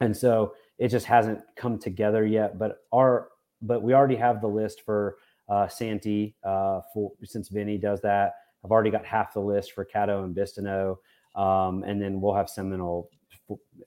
and 0.00 0.16
so 0.16 0.54
it 0.78 0.88
just 0.88 1.06
hasn't 1.06 1.40
come 1.56 1.78
together 1.78 2.24
yet, 2.24 2.58
but 2.58 2.84
our, 2.92 3.28
but 3.62 3.82
we 3.82 3.94
already 3.94 4.16
have 4.16 4.40
the 4.40 4.46
list 4.46 4.82
for 4.82 5.16
uh, 5.48 5.68
Santee 5.68 6.34
uh, 6.44 6.80
for 6.92 7.12
since 7.24 7.48
Vinny 7.48 7.78
does 7.78 8.00
that. 8.02 8.34
I've 8.64 8.70
already 8.70 8.90
got 8.90 9.04
half 9.04 9.34
the 9.34 9.40
list 9.40 9.72
for 9.72 9.84
Caddo 9.84 10.24
and 10.24 10.34
Bistineau, 10.34 10.96
um, 11.34 11.82
and 11.84 12.00
then 12.00 12.20
we'll 12.20 12.34
have 12.34 12.48
Seminole 12.48 13.10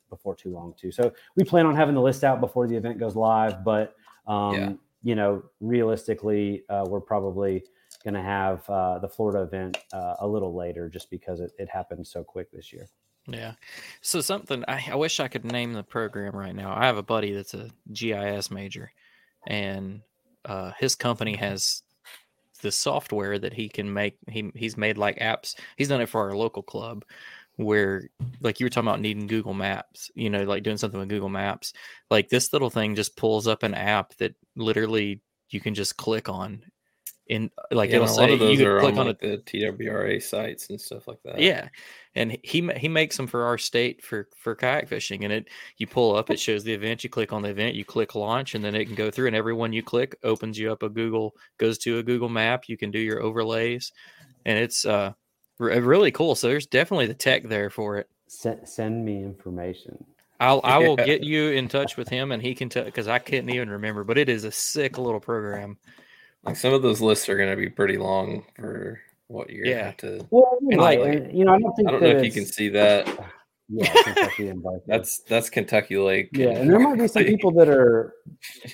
before 0.10 0.36
too 0.36 0.54
long 0.54 0.74
too. 0.80 0.92
So 0.92 1.12
we 1.36 1.44
plan 1.44 1.66
on 1.66 1.76
having 1.76 1.96
the 1.96 2.02
list 2.02 2.24
out 2.24 2.40
before 2.40 2.68
the 2.68 2.76
event 2.76 3.00
goes 3.00 3.16
live, 3.16 3.64
but 3.64 3.96
um, 4.28 4.54
yeah. 4.54 4.72
you 5.04 5.16
know, 5.16 5.44
realistically, 5.60 6.64
uh, 6.70 6.86
we're 6.88 7.02
probably 7.02 7.64
going 8.04 8.14
to 8.14 8.22
have 8.22 8.70
uh, 8.70 9.00
the 9.00 9.10
Florida 9.10 9.42
event 9.42 9.78
uh, 9.94 10.16
a 10.20 10.28
little 10.28 10.56
later 10.56 10.90
just 10.90 11.10
because 11.10 11.40
it, 11.40 11.52
it 11.58 11.70
happened 11.70 12.06
so 12.06 12.24
quick 12.24 12.52
this 12.52 12.72
year. 12.72 12.88
Yeah. 13.28 13.54
So 14.02 14.22
something 14.22 14.64
I, 14.68 14.86
I 14.92 14.96
wish 14.96 15.20
I 15.20 15.28
could 15.28 15.44
name 15.44 15.74
the 15.74 15.84
program 15.84 16.36
right 16.36 16.56
now. 16.56 16.74
I 16.74 16.86
have 16.86 16.98
a 16.98 17.04
buddy 17.04 17.34
that's 17.34 17.54
a 17.54 17.70
GIS 17.92 18.50
major, 18.50 18.92
and 19.46 20.02
uh, 20.46 20.72
his 20.80 20.96
company 20.96 21.36
has 21.36 21.84
the 22.62 22.72
software 22.72 23.38
that 23.38 23.54
he 23.54 23.68
can 23.68 23.94
make. 23.94 24.18
He 24.30 24.50
he's 24.56 24.78
made 24.78 24.98
like 24.98 25.20
apps. 25.20 25.56
He's 25.76 25.90
done 25.90 26.02
it 26.02 26.10
for 26.10 26.22
our 26.22 26.38
local 26.38 26.64
club, 26.64 27.04
where 27.58 28.10
like 28.40 28.62
you 28.62 28.66
were 28.66 28.70
talking 28.70 28.88
about 28.88 29.02
needing 29.02 29.28
Google 29.28 29.54
Maps. 29.54 30.10
You 30.16 30.30
know, 30.30 30.44
like 30.44 30.64
doing 30.64 30.78
something 30.78 31.00
with 31.00 31.10
Google 31.10 31.30
Maps. 31.30 31.74
Like 32.10 32.30
this 32.30 32.54
little 32.54 32.70
thing 32.70 32.96
just 32.96 33.18
pulls 33.18 33.46
up 33.46 33.64
an 33.64 33.74
app 33.74 34.16
that 34.18 34.36
literally 34.56 35.22
you 35.50 35.60
can 35.60 35.76
just 35.76 35.98
click 35.98 36.30
on 36.30 36.64
in 37.30 37.52
like 37.72 37.90
yeah, 37.90 37.98
it'll 37.98 38.08
say 38.08 38.32
you 38.32 38.58
can 38.58 38.80
click 38.80 38.98
on, 38.98 39.08
like 39.08 39.20
the 39.20 39.38
TWRA 39.38 40.22
sites 40.22 40.70
and 40.70 40.80
stuff 40.80 41.08
like 41.08 41.22
that. 41.24 41.40
Yeah, 41.40 41.68
and 42.16 42.38
he 42.44 42.70
he 42.78 42.88
makes 42.88 43.18
them 43.18 43.28
for 43.28 43.44
our 43.44 43.58
state 43.58 44.04
for 44.04 44.28
for 44.38 44.56
kayak 44.56 44.88
fishing, 44.88 45.24
and 45.24 45.34
it 45.34 45.50
you 45.78 45.88
pull 45.88 46.16
up, 46.16 46.30
it 46.30 46.40
shows 46.40 46.64
the 46.64 46.74
event, 46.74 47.04
you 47.04 47.10
click 47.10 47.34
on 47.34 47.42
the 47.42 47.50
event, 47.50 47.76
you 47.76 47.86
click 47.86 48.16
launch, 48.16 48.56
and 48.56 48.64
then 48.64 48.76
it 48.76 48.86
can 48.86 48.96
go 48.96 49.12
through, 49.12 49.28
and 49.28 49.36
every 49.36 49.54
one 49.54 49.74
you 49.74 49.84
click 49.84 50.16
opens 50.24 50.58
you 50.58 50.72
up 50.72 50.84
a 50.84 50.90
Google 50.90 51.36
goes 51.58 51.78
to 51.80 52.00
a 52.00 52.04
Google 52.04 52.30
map. 52.30 52.68
You 52.68 52.78
can 52.78 52.92
do 52.92 53.00
your 53.00 53.22
overlays, 53.22 53.92
and 54.46 54.58
it's 54.58 54.86
uh 54.86 55.14
really 55.60 56.12
cool. 56.12 56.36
So 56.36 56.48
there's 56.48 56.68
definitely 56.68 57.08
the 57.08 57.14
tech 57.14 57.44
there 57.44 57.70
for 57.70 57.98
it. 57.98 58.10
Send, 58.28 58.68
send 58.68 59.06
me 59.06 59.24
information. 59.24 60.04
I'll 60.40 60.62
I 60.64 60.78
will 60.78 60.96
get 60.96 61.24
you 61.24 61.52
in 61.52 61.68
touch 61.68 61.98
with 61.98 62.10
him, 62.10 62.32
and 62.32 62.42
he 62.42 62.56
can 62.56 62.70
tell 62.70 62.84
because 62.84 63.08
I 63.08 63.20
couldn't 63.20 63.50
even 63.50 63.70
remember, 63.70 64.04
but 64.04 64.18
it 64.18 64.30
is 64.30 64.44
a 64.44 64.52
sick 64.52 64.98
little 64.98 65.20
program. 65.20 65.78
Like 66.44 66.56
some 66.56 66.74
of 66.74 66.82
those 66.82 67.02
lists 67.02 67.28
are 67.30 67.38
going 67.38 67.50
to 67.50 67.58
be 67.58 67.70
pretty 67.70 67.98
long 67.98 68.46
for 68.56 69.00
what 69.28 69.50
you're 69.50 69.66
yeah. 69.66 69.92
to. 69.98 70.26
Well, 70.30 70.58
you, 70.62 70.78
like, 70.78 71.00
you 71.34 71.46
know, 71.46 71.54
I 71.54 71.60
don't 71.60 71.74
think 71.76 71.88
I 71.88 71.92
don't 71.92 72.02
know 72.02 72.10
if 72.10 72.26
you 72.26 72.32
can 72.32 72.46
see 72.46 72.70
that. 72.70 73.08
Yeah, 73.70 73.92
Kentucky 74.02 74.48
and 74.48 74.64
that's 74.86 75.20
that's 75.24 75.50
Kentucky 75.50 75.98
Lake. 75.98 76.30
Yeah, 76.32 76.52
and 76.52 76.70
there 76.70 76.80
might 76.80 76.98
be 76.98 77.06
some 77.10 77.26
people 77.26 77.52
that 77.52 77.68
are 77.68 78.14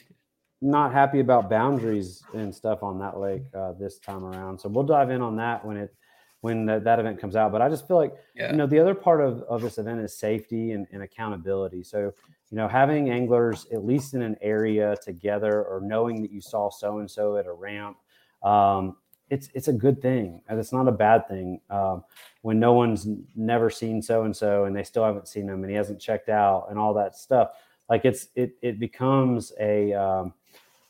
not 0.62 0.94
happy 0.94 1.20
about 1.20 1.50
boundaries 1.50 2.24
and 2.36 2.54
stuff 2.54 2.84
on 2.84 3.00
that 3.00 3.20
lake 3.20 3.42
uh, 3.56 3.74
this 3.74 3.98
time 3.98 4.24
around. 4.24 4.60
So 4.60 4.70
we'll 4.70 4.84
dive 4.84 5.10
in 5.10 5.24
on 5.24 5.36
that 5.38 5.66
when 5.66 5.78
it 5.78 5.96
when 6.42 6.66
the, 6.66 6.80
that 6.80 7.00
event 7.00 7.20
comes 7.20 7.36
out. 7.36 7.52
But 7.52 7.62
I 7.62 7.70
just 7.70 7.88
feel 7.88 7.98
like 7.98 8.14
yeah. 8.36 8.52
you 8.52 8.58
know 8.58 8.68
the 8.68 8.78
other 8.78 8.94
part 8.94 9.22
of, 9.22 9.42
of 9.44 9.62
this 9.62 9.78
event 9.78 10.00
is 10.00 10.16
safety 10.16 10.74
and, 10.74 10.86
and 10.92 11.02
accountability. 11.02 11.82
So 11.84 12.14
you 12.54 12.58
know, 12.58 12.68
having 12.68 13.10
anglers 13.10 13.66
at 13.74 13.84
least 13.84 14.14
in 14.14 14.22
an 14.22 14.38
area 14.40 14.96
together 15.04 15.64
or 15.64 15.82
knowing 15.82 16.22
that 16.22 16.32
you 16.32 16.40
saw 16.40 16.70
so 16.70 17.00
and 17.00 17.10
so 17.10 17.36
at 17.38 17.48
a 17.48 17.52
ramp, 17.52 17.98
um, 18.44 18.96
it's 19.32 19.50
it's 19.56 19.70
a 19.70 19.74
good 19.74 20.00
thing 20.04 20.40
and 20.48 20.60
it's 20.60 20.72
not 20.72 20.88
a 20.88 20.92
bad 20.92 21.28
thing. 21.28 21.60
Um, 21.72 22.04
when 22.44 22.60
no 22.60 22.74
one's 22.74 23.08
never 23.36 23.72
seen 23.72 24.04
so 24.04 24.26
and 24.26 24.38
so 24.38 24.66
and 24.66 24.76
they 24.76 24.84
still 24.84 25.04
haven't 25.04 25.28
seen 25.28 25.50
him 25.50 25.64
and 25.64 25.70
he 25.72 25.76
hasn't 25.76 26.00
checked 26.00 26.30
out 26.30 26.68
and 26.70 26.78
all 26.78 26.94
that 26.94 27.16
stuff, 27.16 27.54
like 27.90 28.06
it's 28.06 28.28
it 28.36 28.56
it 28.62 28.80
becomes 28.80 29.52
a 29.60 29.92
um, 29.94 30.32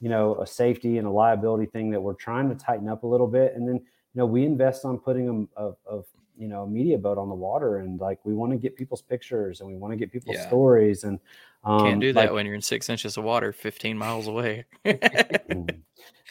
you 0.02 0.10
know 0.10 0.36
a 0.42 0.46
safety 0.46 0.98
and 0.98 1.08
a 1.08 1.12
liability 1.12 1.68
thing 1.68 1.90
that 1.92 2.02
we're 2.02 2.14
trying 2.14 2.50
to 2.50 2.56
tighten 2.56 2.90
up 2.90 3.04
a 3.04 3.08
little 3.08 3.28
bit. 3.28 3.54
And 3.56 3.66
then 3.66 3.76
you 3.76 4.16
know 4.16 4.26
we 4.26 4.44
invest 4.44 4.84
on 4.84 4.98
putting 4.98 5.26
them 5.26 5.48
of, 5.56 5.78
of 5.86 6.08
you 6.38 6.48
know 6.48 6.66
media 6.66 6.98
boat 6.98 7.18
on 7.18 7.30
the 7.30 7.36
water 7.36 7.78
and 7.78 8.00
like 8.00 8.20
we 8.24 8.34
want 8.34 8.52
to 8.52 8.58
get 8.58 8.76
people's 8.76 9.02
pictures 9.02 9.62
and 9.62 9.70
we 9.70 9.76
want 9.76 9.92
to 9.92 9.98
get 9.98 10.12
people's 10.12 10.38
yeah. 10.38 10.48
stories 10.48 11.04
and 11.04 11.20
um, 11.64 11.80
can't 11.80 12.02
do 12.02 12.12
that 12.14 12.26
like, 12.26 12.32
when 12.32 12.46
you're 12.46 12.56
in 12.56 12.62
six 12.62 12.90
inches 12.90 13.18
of 13.18 13.24
water 13.24 13.54
15 13.54 13.98
miles 13.98 14.28
away. 14.28 14.66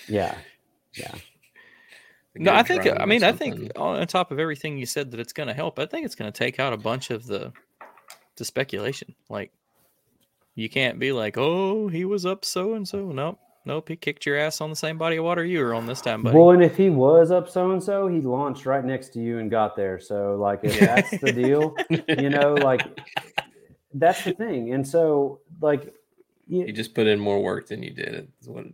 Yeah. 0.09 0.37
Yeah. 0.95 1.15
No 2.35 2.55
i 2.55 2.63
think 2.63 2.87
i 2.87 3.05
mean 3.05 3.23
i 3.23 3.31
think 3.31 3.71
on 3.77 4.05
top 4.07 4.31
of 4.33 4.39
everything 4.39 4.79
you 4.79 4.87
said 4.87 5.11
that 5.11 5.21
it's 5.21 5.35
going 5.35 5.49
to 5.49 5.55
help 5.55 5.79
i 5.79 5.85
think 5.85 6.07
it's 6.07 6.15
going 6.15 6.33
to 6.33 6.37
take 6.37 6.59
out 6.59 6.73
a 6.73 6.79
bunch 6.79 7.11
of 7.11 7.27
the 7.27 7.53
the 8.37 8.45
speculation. 8.45 9.15
Like 9.29 9.53
you 10.55 10.69
can't 10.69 10.99
be 10.99 11.13
like 11.13 11.37
oh 11.37 11.89
he 11.89 12.05
was 12.05 12.27
up 12.27 12.45
so 12.45 12.75
and 12.75 12.87
so. 12.87 13.13
Nope 13.13 13.39
Nope, 13.65 13.89
he 13.89 13.97
kicked 13.97 14.27
your 14.27 14.37
ass 14.37 14.61
on 14.61 14.71
the 14.71 14.77
same 14.77 14.99
body 14.99 15.17
of 15.17 15.25
water 15.25 15.45
you 15.45 15.61
were 15.61 15.73
on 15.73 15.87
this 15.87 16.01
time, 16.01 16.23
buddy. 16.23 16.37
Well, 16.37 16.51
and 16.51 16.65
if 16.65 16.77
he 16.77 16.91
was 16.91 17.31
up 17.31 17.49
so 17.49 17.71
and 17.71 17.83
so, 17.83 18.09
he 18.09 18.21
launched 18.21 18.67
right 18.67 18.85
next 18.85 19.11
to 19.11 19.21
you 19.21 19.39
and 19.39 19.51
got 19.51 19.77
there. 19.77 20.01
So, 20.01 20.37
like, 20.37 20.61
if 20.65 20.81
that's 20.81 21.11
the 21.21 21.33
deal, 21.33 21.77
you 22.09 22.31
know, 22.31 22.55
like, 22.63 22.83
that's 23.95 24.25
the 24.25 24.33
thing. 24.33 24.75
And 24.75 24.87
so, 24.87 25.41
like, 25.61 25.95
you, 26.49 26.67
you 26.67 26.73
just 26.73 26.95
put 26.95 27.07
in 27.07 27.21
more 27.21 27.41
work 27.41 27.69
than 27.69 27.83
you 27.83 27.91
did. 27.91 28.29
What... 28.47 28.67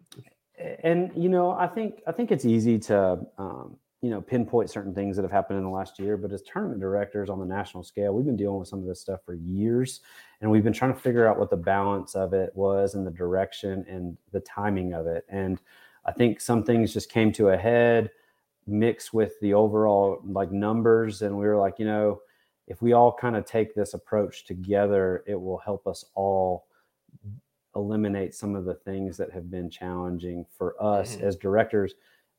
And 0.83 1.13
you 1.15 1.29
know, 1.29 1.53
I 1.53 1.67
think 1.69 2.01
I 2.07 2.13
think 2.13 2.33
it's 2.33 2.45
easy 2.45 2.79
to 2.81 3.21
um, 3.39 3.77
you 4.03 4.11
know 4.11 4.21
pinpoint 4.21 4.71
certain 4.71 4.95
things 4.95 5.17
that 5.17 5.23
have 5.23 5.33
happened 5.33 5.59
in 5.59 5.65
the 5.65 5.71
last 5.71 5.99
year 5.99 6.17
but 6.17 6.33
as 6.33 6.43
tournament 6.43 6.81
directors 6.81 7.29
on 7.29 7.39
the 7.39 7.45
national 7.45 7.83
scale 7.83 8.15
we've 8.15 8.27
been 8.27 8.37
dealing 8.37 8.59
with 8.59 8.69
some 8.69 8.79
of 8.79 8.87
this 8.87 9.01
stuff 9.01 9.21
for 9.25 9.35
years 9.35 10.01
and 10.41 10.51
we've 10.51 10.65
been 10.65 10.73
trying 10.73 10.93
to 10.93 11.01
figure 11.01 11.27
out 11.27 11.39
what 11.39 11.51
the 11.51 11.57
balance 11.57 12.15
of 12.15 12.33
it 12.33 12.51
was 12.55 12.95
and 12.95 13.07
the 13.07 13.11
direction 13.11 13.85
and 13.89 14.17
the 14.33 14.41
timing 14.41 14.93
of 14.93 15.07
it 15.07 15.25
and 15.29 15.61
i 16.05 16.13
think 16.13 16.41
some 16.41 16.63
things 16.63 16.93
just 16.93 17.11
came 17.11 17.33
to 17.33 17.49
a 17.49 17.57
head 17.57 18.11
mixed 18.67 19.13
with 19.13 19.39
the 19.41 19.53
overall 19.53 20.21
like 20.25 20.53
numbers 20.53 21.23
and 21.23 21.37
we 21.37 21.47
were 21.47 21.57
like 21.57 21.79
you 21.79 21.87
know 21.87 22.21
if 22.69 22.83
we 22.83 22.93
all 22.93 23.13
kind 23.13 23.35
of 23.35 23.45
take 23.47 23.75
this 23.75 23.95
approach 23.95 24.45
together 24.45 25.25
it 25.27 25.41
will 25.41 25.59
help 25.59 25.87
us 25.87 26.05
all 26.15 26.67
eliminate 27.75 28.35
some 28.35 28.55
of 28.55 28.65
the 28.65 28.75
things 28.75 29.17
that 29.17 29.33
have 29.33 29.51
been 29.51 29.71
challenging 29.71 30.45
for 30.57 30.81
us 30.83 31.17
mm-hmm. 31.17 31.27
as 31.27 31.37
directors 31.37 31.95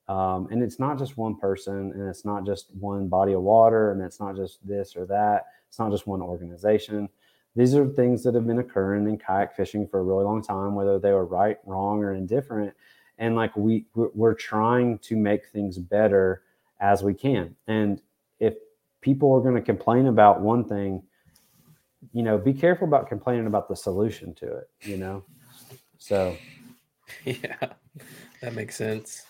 um, 0.10 0.48
and 0.50 0.64
it's 0.64 0.80
not 0.80 0.98
just 0.98 1.18
one 1.18 1.36
person 1.36 1.92
and 1.94 2.10
it's 2.10 2.26
not 2.26 2.44
just 2.44 2.72
one 2.74 3.08
body 3.08 3.34
of 3.34 3.44
water 3.44 3.92
and 3.92 4.02
it's 4.02 4.20
not 4.20 4.36
just 4.36 4.68
this 4.68 4.96
or 4.96 5.06
that. 5.06 5.46
It's 5.68 5.78
not 5.78 5.92
just 5.92 6.08
one 6.08 6.20
organization. 6.20 7.08
These 7.56 7.76
are 7.76 7.88
things 7.88 8.24
that 8.24 8.34
have 8.34 8.48
been 8.48 8.58
occurring 8.58 9.08
in 9.08 9.20
kayak 9.20 9.56
fishing 9.56 9.88
for 9.88 10.00
a 10.00 10.04
really 10.04 10.24
long 10.24 10.42
time, 10.42 10.74
whether 10.74 10.98
they 10.98 11.12
were 11.12 11.26
right, 11.26 11.58
wrong, 11.64 12.04
or 12.04 12.16
indifferent. 12.16 12.74
And 13.20 13.36
like 13.36 13.56
we, 13.56 13.86
we're 13.94 14.34
trying 14.34 14.98
to 15.00 15.16
make 15.16 15.46
things 15.50 15.78
better 15.78 16.42
as 16.80 17.04
we 17.04 17.14
can. 17.14 17.56
And 17.68 18.02
if 18.40 18.56
people 19.02 19.32
are 19.34 19.42
going 19.42 19.56
to 19.56 19.62
complain 19.62 20.08
about 20.08 20.42
one 20.42 20.64
thing, 20.64 21.04
you 22.14 22.24
know, 22.24 22.40
be 22.40 22.54
careful 22.54 22.88
about 22.88 23.08
complaining 23.08 23.46
about 23.46 23.70
the 23.70 23.76
solution 23.76 24.34
to 24.36 24.58
it, 24.58 24.70
you 24.82 24.98
know? 24.98 25.24
So, 26.00 26.36
yeah, 27.26 27.74
that 28.42 28.56
makes 28.56 28.76
sense. 28.76 29.24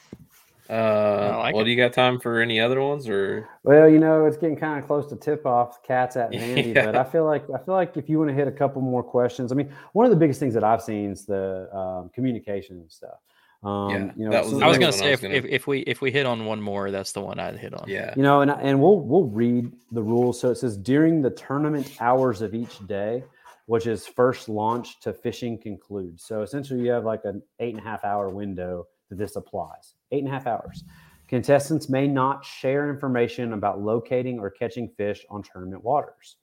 Uh, 0.70 1.36
like 1.40 1.56
well, 1.56 1.64
it. 1.64 1.66
do 1.66 1.72
you 1.72 1.78
got 1.78 1.94
time 1.94 2.20
for 2.20 2.40
any 2.40 2.60
other 2.60 2.80
ones, 2.80 3.10
or? 3.10 3.50
Well, 3.64 3.90
you 3.90 3.98
know, 3.98 4.26
it's 4.26 4.38
getting 4.38 4.56
kind 4.56 4.78
of 4.78 4.86
close 4.86 5.10
to 5.10 5.16
tip 5.16 5.44
off. 5.46 5.82
Cats 5.82 6.16
at 6.16 6.32
handy, 6.34 6.70
yeah. 6.70 6.86
but 6.86 6.96
I 6.96 7.04
feel 7.04 7.26
like 7.26 7.44
I 7.50 7.58
feel 7.58 7.74
like 7.74 7.98
if 7.98 8.08
you 8.08 8.20
want 8.20 8.30
to 8.30 8.36
hit 8.36 8.48
a 8.48 8.52
couple 8.52 8.82
more 8.84 9.02
questions, 9.02 9.52
I 9.52 9.56
mean, 9.56 9.74
one 9.94 10.06
of 10.06 10.12
the 10.12 10.16
biggest 10.16 10.40
things 10.40 10.54
that 10.54 10.64
I've 10.64 10.84
seen 10.84 11.12
is 11.12 11.26
the 11.26 11.76
um, 11.76 12.10
communication 12.10 12.88
stuff. 12.88 13.18
Um, 13.64 13.90
yeah, 13.90 14.12
you 14.16 14.30
know, 14.30 14.44
was, 14.44 14.62
I 14.62 14.68
was 14.68 14.78
going 14.78 14.92
to 14.92 14.98
say 14.98 15.12
if, 15.12 15.22
gonna... 15.22 15.34
if, 15.34 15.46
if 15.46 15.66
we 15.66 15.80
if 15.80 16.02
we 16.02 16.12
hit 16.12 16.28
on 16.28 16.46
one 16.46 16.62
more, 16.62 16.92
that's 16.92 17.14
the 17.14 17.22
one 17.22 17.40
I'd 17.40 17.58
hit 17.58 17.74
on. 17.74 17.86
Yeah, 17.90 18.14
you 18.16 18.22
know, 18.22 18.42
and 18.42 18.52
and 18.52 18.80
we'll 18.80 19.00
we'll 19.00 19.26
read 19.26 19.72
the 19.92 20.04
rules. 20.04 20.40
So 20.40 20.52
it 20.52 20.56
says 20.56 20.78
during 20.78 21.24
the 21.24 21.32
tournament 21.32 21.98
hours 22.00 22.44
of 22.44 22.54
each 22.54 22.86
day, 22.86 23.24
which 23.66 23.88
is 23.88 24.06
first 24.06 24.50
launch 24.50 25.00
to 25.00 25.14
fishing 25.14 25.58
concludes. 25.58 26.24
So 26.24 26.44
essentially, 26.44 26.82
you 26.82 26.92
have 26.92 27.06
like 27.06 27.22
an 27.26 27.42
eight 27.60 27.74
and 27.74 27.84
a 27.84 27.90
half 27.90 28.06
hour 28.06 28.30
window 28.30 28.86
that 29.10 29.18
this 29.18 29.36
applies 29.36 29.96
eight 30.12 30.24
and 30.24 30.28
a 30.28 30.32
half 30.32 30.48
hours. 30.48 30.84
Contestants 31.28 31.90
may 31.90 32.08
not 32.08 32.44
share 32.44 32.90
information 32.90 33.54
about 33.54 33.82
locating 33.82 34.40
or 34.40 34.50
catching 34.50 34.90
fish 34.90 35.26
on 35.30 35.44
tournament 35.44 35.84
waters. 35.84 36.38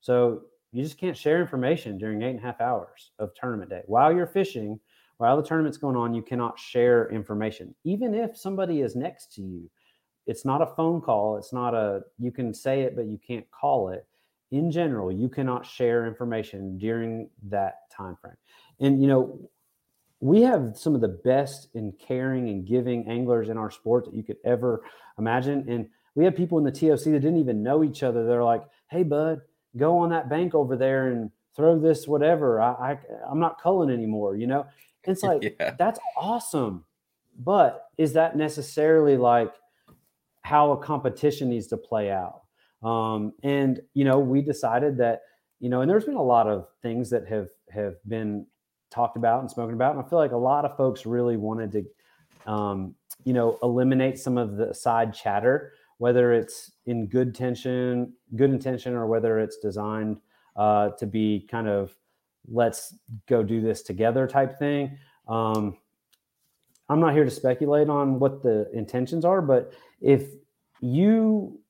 So 0.00 0.42
you 0.70 0.82
just 0.82 0.98
can't 0.98 1.16
share 1.16 1.40
information 1.40 1.98
during 1.98 2.22
eight 2.22 2.30
and 2.30 2.38
a 2.38 2.42
half 2.42 2.60
hours 2.60 3.10
of 3.18 3.34
tournament 3.34 3.70
day. 3.70 3.82
While 3.86 4.14
you're 4.14 4.26
fishing, 4.26 4.78
while 5.18 5.36
the 5.36 5.42
tournament's 5.42 5.78
going 5.78 5.96
on, 5.96 6.14
you 6.14 6.22
cannot 6.22 6.58
share 6.58 7.10
information. 7.10 7.74
Even 7.84 8.14
if 8.14 8.36
somebody 8.36 8.80
is 8.80 8.96
next 8.96 9.32
to 9.34 9.42
you, 9.42 9.68
it's 10.26 10.44
not 10.44 10.62
a 10.62 10.66
phone 10.66 11.00
call. 11.00 11.36
It's 11.36 11.52
not 11.52 11.74
a, 11.74 12.02
you 12.18 12.30
can 12.30 12.54
say 12.54 12.82
it, 12.82 12.94
but 12.94 13.06
you 13.06 13.18
can't 13.26 13.48
call 13.50 13.88
it. 13.88 14.06
In 14.52 14.70
general, 14.70 15.10
you 15.10 15.28
cannot 15.28 15.66
share 15.66 16.06
information 16.06 16.78
during 16.78 17.28
that 17.48 17.90
time 17.90 18.16
frame. 18.20 18.36
And, 18.80 19.00
you 19.00 19.08
know, 19.08 19.50
we 20.22 20.40
have 20.42 20.76
some 20.76 20.94
of 20.94 21.00
the 21.00 21.08
best 21.08 21.68
and 21.74 21.92
caring 21.98 22.48
and 22.48 22.64
giving 22.64 23.08
anglers 23.08 23.48
in 23.48 23.58
our 23.58 23.72
sport 23.72 24.04
that 24.04 24.14
you 24.14 24.22
could 24.22 24.36
ever 24.44 24.84
imagine. 25.18 25.68
And 25.68 25.88
we 26.14 26.24
have 26.24 26.36
people 26.36 26.58
in 26.58 26.64
the 26.64 26.70
TOC 26.70 27.04
that 27.06 27.20
didn't 27.20 27.40
even 27.40 27.60
know 27.60 27.82
each 27.82 28.04
other. 28.04 28.24
They're 28.24 28.44
like, 28.44 28.62
"Hey, 28.88 29.02
bud, 29.02 29.40
go 29.76 29.98
on 29.98 30.10
that 30.10 30.30
bank 30.30 30.54
over 30.54 30.76
there 30.76 31.08
and 31.08 31.32
throw 31.56 31.76
this 31.76 32.06
whatever. 32.06 32.60
I, 32.60 32.92
I 32.92 32.98
I'm 33.28 33.40
not 33.40 33.60
culling 33.60 33.90
anymore." 33.90 34.36
You 34.36 34.46
know, 34.46 34.66
it's 35.02 35.22
like 35.24 35.56
yeah. 35.58 35.74
that's 35.76 35.98
awesome. 36.16 36.84
But 37.36 37.86
is 37.98 38.12
that 38.12 38.36
necessarily 38.36 39.16
like 39.16 39.52
how 40.42 40.70
a 40.70 40.76
competition 40.76 41.48
needs 41.48 41.66
to 41.68 41.76
play 41.76 42.12
out. 42.12 42.42
Um, 42.82 43.32
and 43.42 43.80
you 43.92 44.04
know, 44.04 44.20
we 44.20 44.40
decided 44.40 44.98
that 44.98 45.22
you 45.58 45.68
know, 45.68 45.80
and 45.80 45.90
there's 45.90 46.04
been 46.04 46.14
a 46.14 46.22
lot 46.22 46.46
of 46.46 46.68
things 46.80 47.10
that 47.10 47.26
have 47.26 47.48
have 47.72 47.94
been 48.06 48.46
talked 48.92 49.16
about 49.16 49.40
and 49.40 49.50
spoken 49.50 49.74
about, 49.74 49.96
and 49.96 50.04
I 50.04 50.08
feel 50.08 50.18
like 50.18 50.32
a 50.32 50.36
lot 50.36 50.64
of 50.64 50.76
folks 50.76 51.06
really 51.06 51.36
wanted 51.36 51.72
to, 51.72 52.50
um, 52.52 52.94
you 53.24 53.32
know, 53.32 53.58
eliminate 53.62 54.18
some 54.18 54.36
of 54.36 54.56
the 54.56 54.74
side 54.74 55.14
chatter, 55.14 55.72
whether 55.98 56.32
it's 56.32 56.72
in 56.86 57.06
good 57.06 57.34
tension, 57.34 58.12
good 58.36 58.50
intention, 58.50 58.94
or 58.94 59.06
whether 59.06 59.40
it's 59.40 59.56
designed 59.56 60.20
uh, 60.56 60.90
to 60.90 61.06
be 61.06 61.46
kind 61.50 61.68
of 61.68 61.94
let's 62.50 62.94
go 63.28 63.42
do 63.42 63.60
this 63.60 63.82
together 63.82 64.26
type 64.26 64.58
thing. 64.58 64.98
Um, 65.28 65.76
I'm 66.88 67.00
not 67.00 67.14
here 67.14 67.24
to 67.24 67.30
speculate 67.30 67.88
on 67.88 68.18
what 68.18 68.42
the 68.42 68.70
intentions 68.72 69.24
are, 69.24 69.40
but 69.40 69.72
if 70.00 70.26
you 70.80 71.60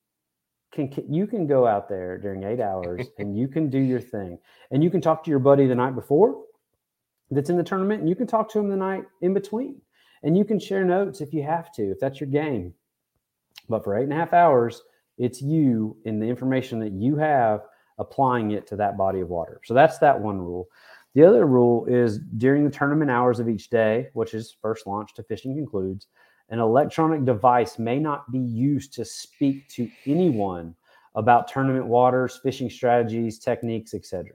can, 0.72 0.90
you 1.08 1.26
can 1.26 1.46
go 1.46 1.66
out 1.66 1.88
there 1.88 2.18
during 2.18 2.42
eight 2.44 2.60
hours 2.60 3.06
and 3.18 3.38
you 3.38 3.46
can 3.46 3.70
do 3.70 3.78
your 3.78 4.00
thing, 4.00 4.38
and 4.70 4.82
you 4.82 4.90
can 4.90 5.00
talk 5.00 5.22
to 5.24 5.30
your 5.30 5.38
buddy 5.38 5.66
the 5.66 5.74
night 5.74 5.94
before 5.94 6.42
that's 7.34 7.50
in 7.50 7.56
the 7.56 7.62
tournament, 7.62 8.00
and 8.00 8.08
you 8.08 8.14
can 8.14 8.26
talk 8.26 8.50
to 8.50 8.58
them 8.58 8.68
the 8.68 8.76
night 8.76 9.04
in 9.20 9.34
between, 9.34 9.80
and 10.22 10.36
you 10.36 10.44
can 10.44 10.58
share 10.58 10.84
notes 10.84 11.20
if 11.20 11.32
you 11.32 11.42
have 11.42 11.72
to, 11.72 11.90
if 11.90 11.98
that's 11.98 12.20
your 12.20 12.30
game. 12.30 12.74
But 13.68 13.84
for 13.84 13.96
eight 13.96 14.04
and 14.04 14.12
a 14.12 14.16
half 14.16 14.32
hours, 14.32 14.82
it's 15.18 15.42
you 15.42 15.96
and 16.04 16.20
the 16.20 16.26
information 16.26 16.78
that 16.80 16.92
you 16.92 17.16
have 17.16 17.62
applying 17.98 18.52
it 18.52 18.66
to 18.66 18.76
that 18.76 18.96
body 18.96 19.20
of 19.20 19.28
water. 19.28 19.60
So 19.64 19.74
that's 19.74 19.98
that 19.98 20.18
one 20.18 20.38
rule. 20.38 20.68
The 21.14 21.24
other 21.24 21.46
rule 21.46 21.84
is 21.86 22.18
during 22.38 22.64
the 22.64 22.70
tournament 22.70 23.10
hours 23.10 23.38
of 23.38 23.48
each 23.48 23.68
day, 23.68 24.08
which 24.14 24.34
is 24.34 24.56
first 24.62 24.86
launch 24.86 25.14
to 25.14 25.22
fishing 25.22 25.54
concludes, 25.54 26.06
an 26.48 26.58
electronic 26.58 27.24
device 27.24 27.78
may 27.78 27.98
not 27.98 28.30
be 28.32 28.38
used 28.38 28.92
to 28.94 29.04
speak 29.04 29.68
to 29.70 29.90
anyone 30.06 30.74
about 31.14 31.48
tournament 31.48 31.86
waters, 31.86 32.40
fishing 32.42 32.70
strategies, 32.70 33.38
techniques, 33.38 33.94
etc. 33.94 34.32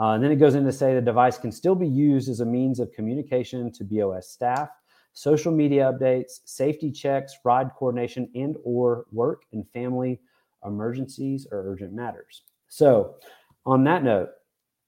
Uh, 0.00 0.12
and 0.14 0.24
then 0.24 0.32
it 0.32 0.36
goes 0.36 0.54
in 0.54 0.64
to 0.64 0.72
say 0.72 0.94
the 0.94 1.00
device 1.00 1.36
can 1.36 1.52
still 1.52 1.74
be 1.74 1.86
used 1.86 2.28
as 2.28 2.40
a 2.40 2.46
means 2.46 2.80
of 2.80 2.90
communication 2.92 3.70
to 3.70 3.84
BOS 3.84 4.30
staff, 4.30 4.70
social 5.12 5.52
media 5.52 5.92
updates, 5.92 6.40
safety 6.46 6.90
checks, 6.90 7.34
ride 7.44 7.70
coordination, 7.76 8.30
and 8.34 8.56
or 8.64 9.04
work 9.12 9.42
and 9.52 9.68
family 9.72 10.18
emergencies 10.64 11.46
or 11.52 11.70
urgent 11.70 11.92
matters. 11.92 12.42
So, 12.68 13.16
on 13.66 13.84
that 13.84 14.02
note, 14.02 14.30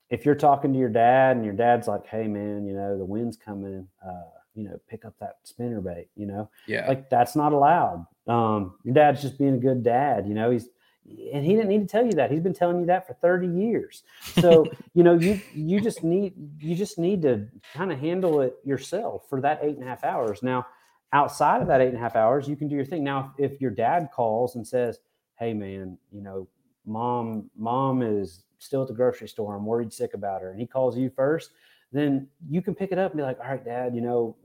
if 0.08 0.24
you're 0.24 0.34
talking 0.34 0.72
to 0.72 0.78
your 0.78 0.88
dad 0.88 1.36
and 1.36 1.44
your 1.44 1.54
dad's 1.54 1.88
like, 1.88 2.06
"Hey, 2.06 2.26
man, 2.26 2.64
you 2.66 2.74
know 2.74 2.96
the 2.96 3.04
wind's 3.04 3.36
coming," 3.36 3.86
uh, 4.06 4.22
you 4.54 4.64
know, 4.64 4.78
pick 4.88 5.04
up 5.04 5.14
that 5.20 5.36
spinner 5.44 5.80
bait. 5.80 6.08
You 6.16 6.26
know, 6.26 6.50
Yeah. 6.66 6.86
like 6.88 7.10
that's 7.10 7.34
not 7.36 7.52
allowed. 7.52 8.06
Um, 8.26 8.78
your 8.84 8.94
dad's 8.94 9.20
just 9.22 9.38
being 9.38 9.54
a 9.54 9.58
good 9.58 9.82
dad. 9.82 10.26
You 10.26 10.34
know, 10.34 10.50
he's 10.50 10.68
and 11.04 11.44
he 11.44 11.54
didn't 11.54 11.68
need 11.68 11.80
to 11.80 11.86
tell 11.86 12.04
you 12.04 12.12
that. 12.12 12.30
He's 12.30 12.40
been 12.40 12.54
telling 12.54 12.80
you 12.80 12.86
that 12.86 13.06
for 13.06 13.14
30 13.14 13.46
years. 13.48 14.02
So, 14.40 14.66
you 14.94 15.02
know, 15.02 15.14
you 15.14 15.40
you 15.54 15.80
just 15.80 16.04
need 16.04 16.34
you 16.58 16.74
just 16.74 16.98
need 16.98 17.22
to 17.22 17.46
kind 17.74 17.92
of 17.92 17.98
handle 17.98 18.40
it 18.40 18.56
yourself 18.64 19.28
for 19.28 19.40
that 19.40 19.60
eight 19.62 19.76
and 19.76 19.84
a 19.84 19.86
half 19.86 20.04
hours. 20.04 20.42
Now, 20.42 20.66
outside 21.12 21.60
of 21.60 21.68
that 21.68 21.80
eight 21.80 21.88
and 21.88 21.96
a 21.96 22.00
half 22.00 22.16
hours, 22.16 22.48
you 22.48 22.56
can 22.56 22.68
do 22.68 22.76
your 22.76 22.84
thing. 22.84 23.04
Now, 23.04 23.34
if 23.38 23.60
your 23.60 23.70
dad 23.70 24.08
calls 24.12 24.56
and 24.56 24.66
says, 24.66 25.00
Hey 25.38 25.54
man, 25.54 25.98
you 26.10 26.22
know, 26.22 26.46
mom, 26.86 27.50
mom 27.56 28.02
is 28.02 28.44
still 28.58 28.82
at 28.82 28.88
the 28.88 28.94
grocery 28.94 29.28
store. 29.28 29.56
I'm 29.56 29.66
worried 29.66 29.92
sick 29.92 30.14
about 30.14 30.42
her. 30.42 30.50
And 30.50 30.60
he 30.60 30.66
calls 30.66 30.96
you 30.96 31.10
first, 31.10 31.50
then 31.92 32.28
you 32.48 32.62
can 32.62 32.74
pick 32.74 32.92
it 32.92 32.98
up 32.98 33.12
and 33.12 33.18
be 33.18 33.22
like, 33.22 33.38
all 33.40 33.50
right, 33.50 33.64
dad, 33.64 33.94
you 33.94 34.00
know, 34.00 34.36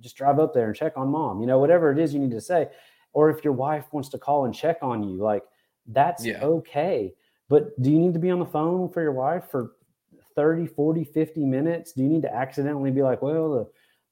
just 0.00 0.16
drive 0.16 0.38
up 0.38 0.52
there 0.52 0.66
and 0.66 0.76
check 0.76 0.94
on 0.96 1.08
mom, 1.08 1.40
you 1.40 1.46
know, 1.46 1.58
whatever 1.58 1.90
it 1.90 1.98
is 1.98 2.12
you 2.12 2.20
need 2.20 2.32
to 2.32 2.40
say. 2.40 2.68
Or 3.12 3.30
if 3.30 3.42
your 3.42 3.54
wife 3.54 3.86
wants 3.92 4.08
to 4.10 4.18
call 4.18 4.44
and 4.44 4.54
check 4.54 4.78
on 4.82 5.02
you, 5.02 5.22
like 5.22 5.42
that's 5.88 6.24
Yeah. 6.24 6.40
okay. 6.42 7.14
But 7.48 7.80
do 7.82 7.90
you 7.90 7.98
need 7.98 8.12
to 8.12 8.18
be 8.20 8.30
on 8.30 8.38
the 8.38 8.46
phone 8.46 8.88
for 8.90 9.02
your 9.02 9.12
wife 9.12 9.50
for 9.50 9.72
30, 10.34 10.66
40, 10.66 11.04
50 11.04 11.44
minutes? 11.44 11.92
Do 11.92 12.02
you 12.02 12.08
need 12.08 12.22
to 12.22 12.34
accidentally 12.34 12.90
be 12.90 13.02
like, 13.02 13.22
well, 13.22 13.50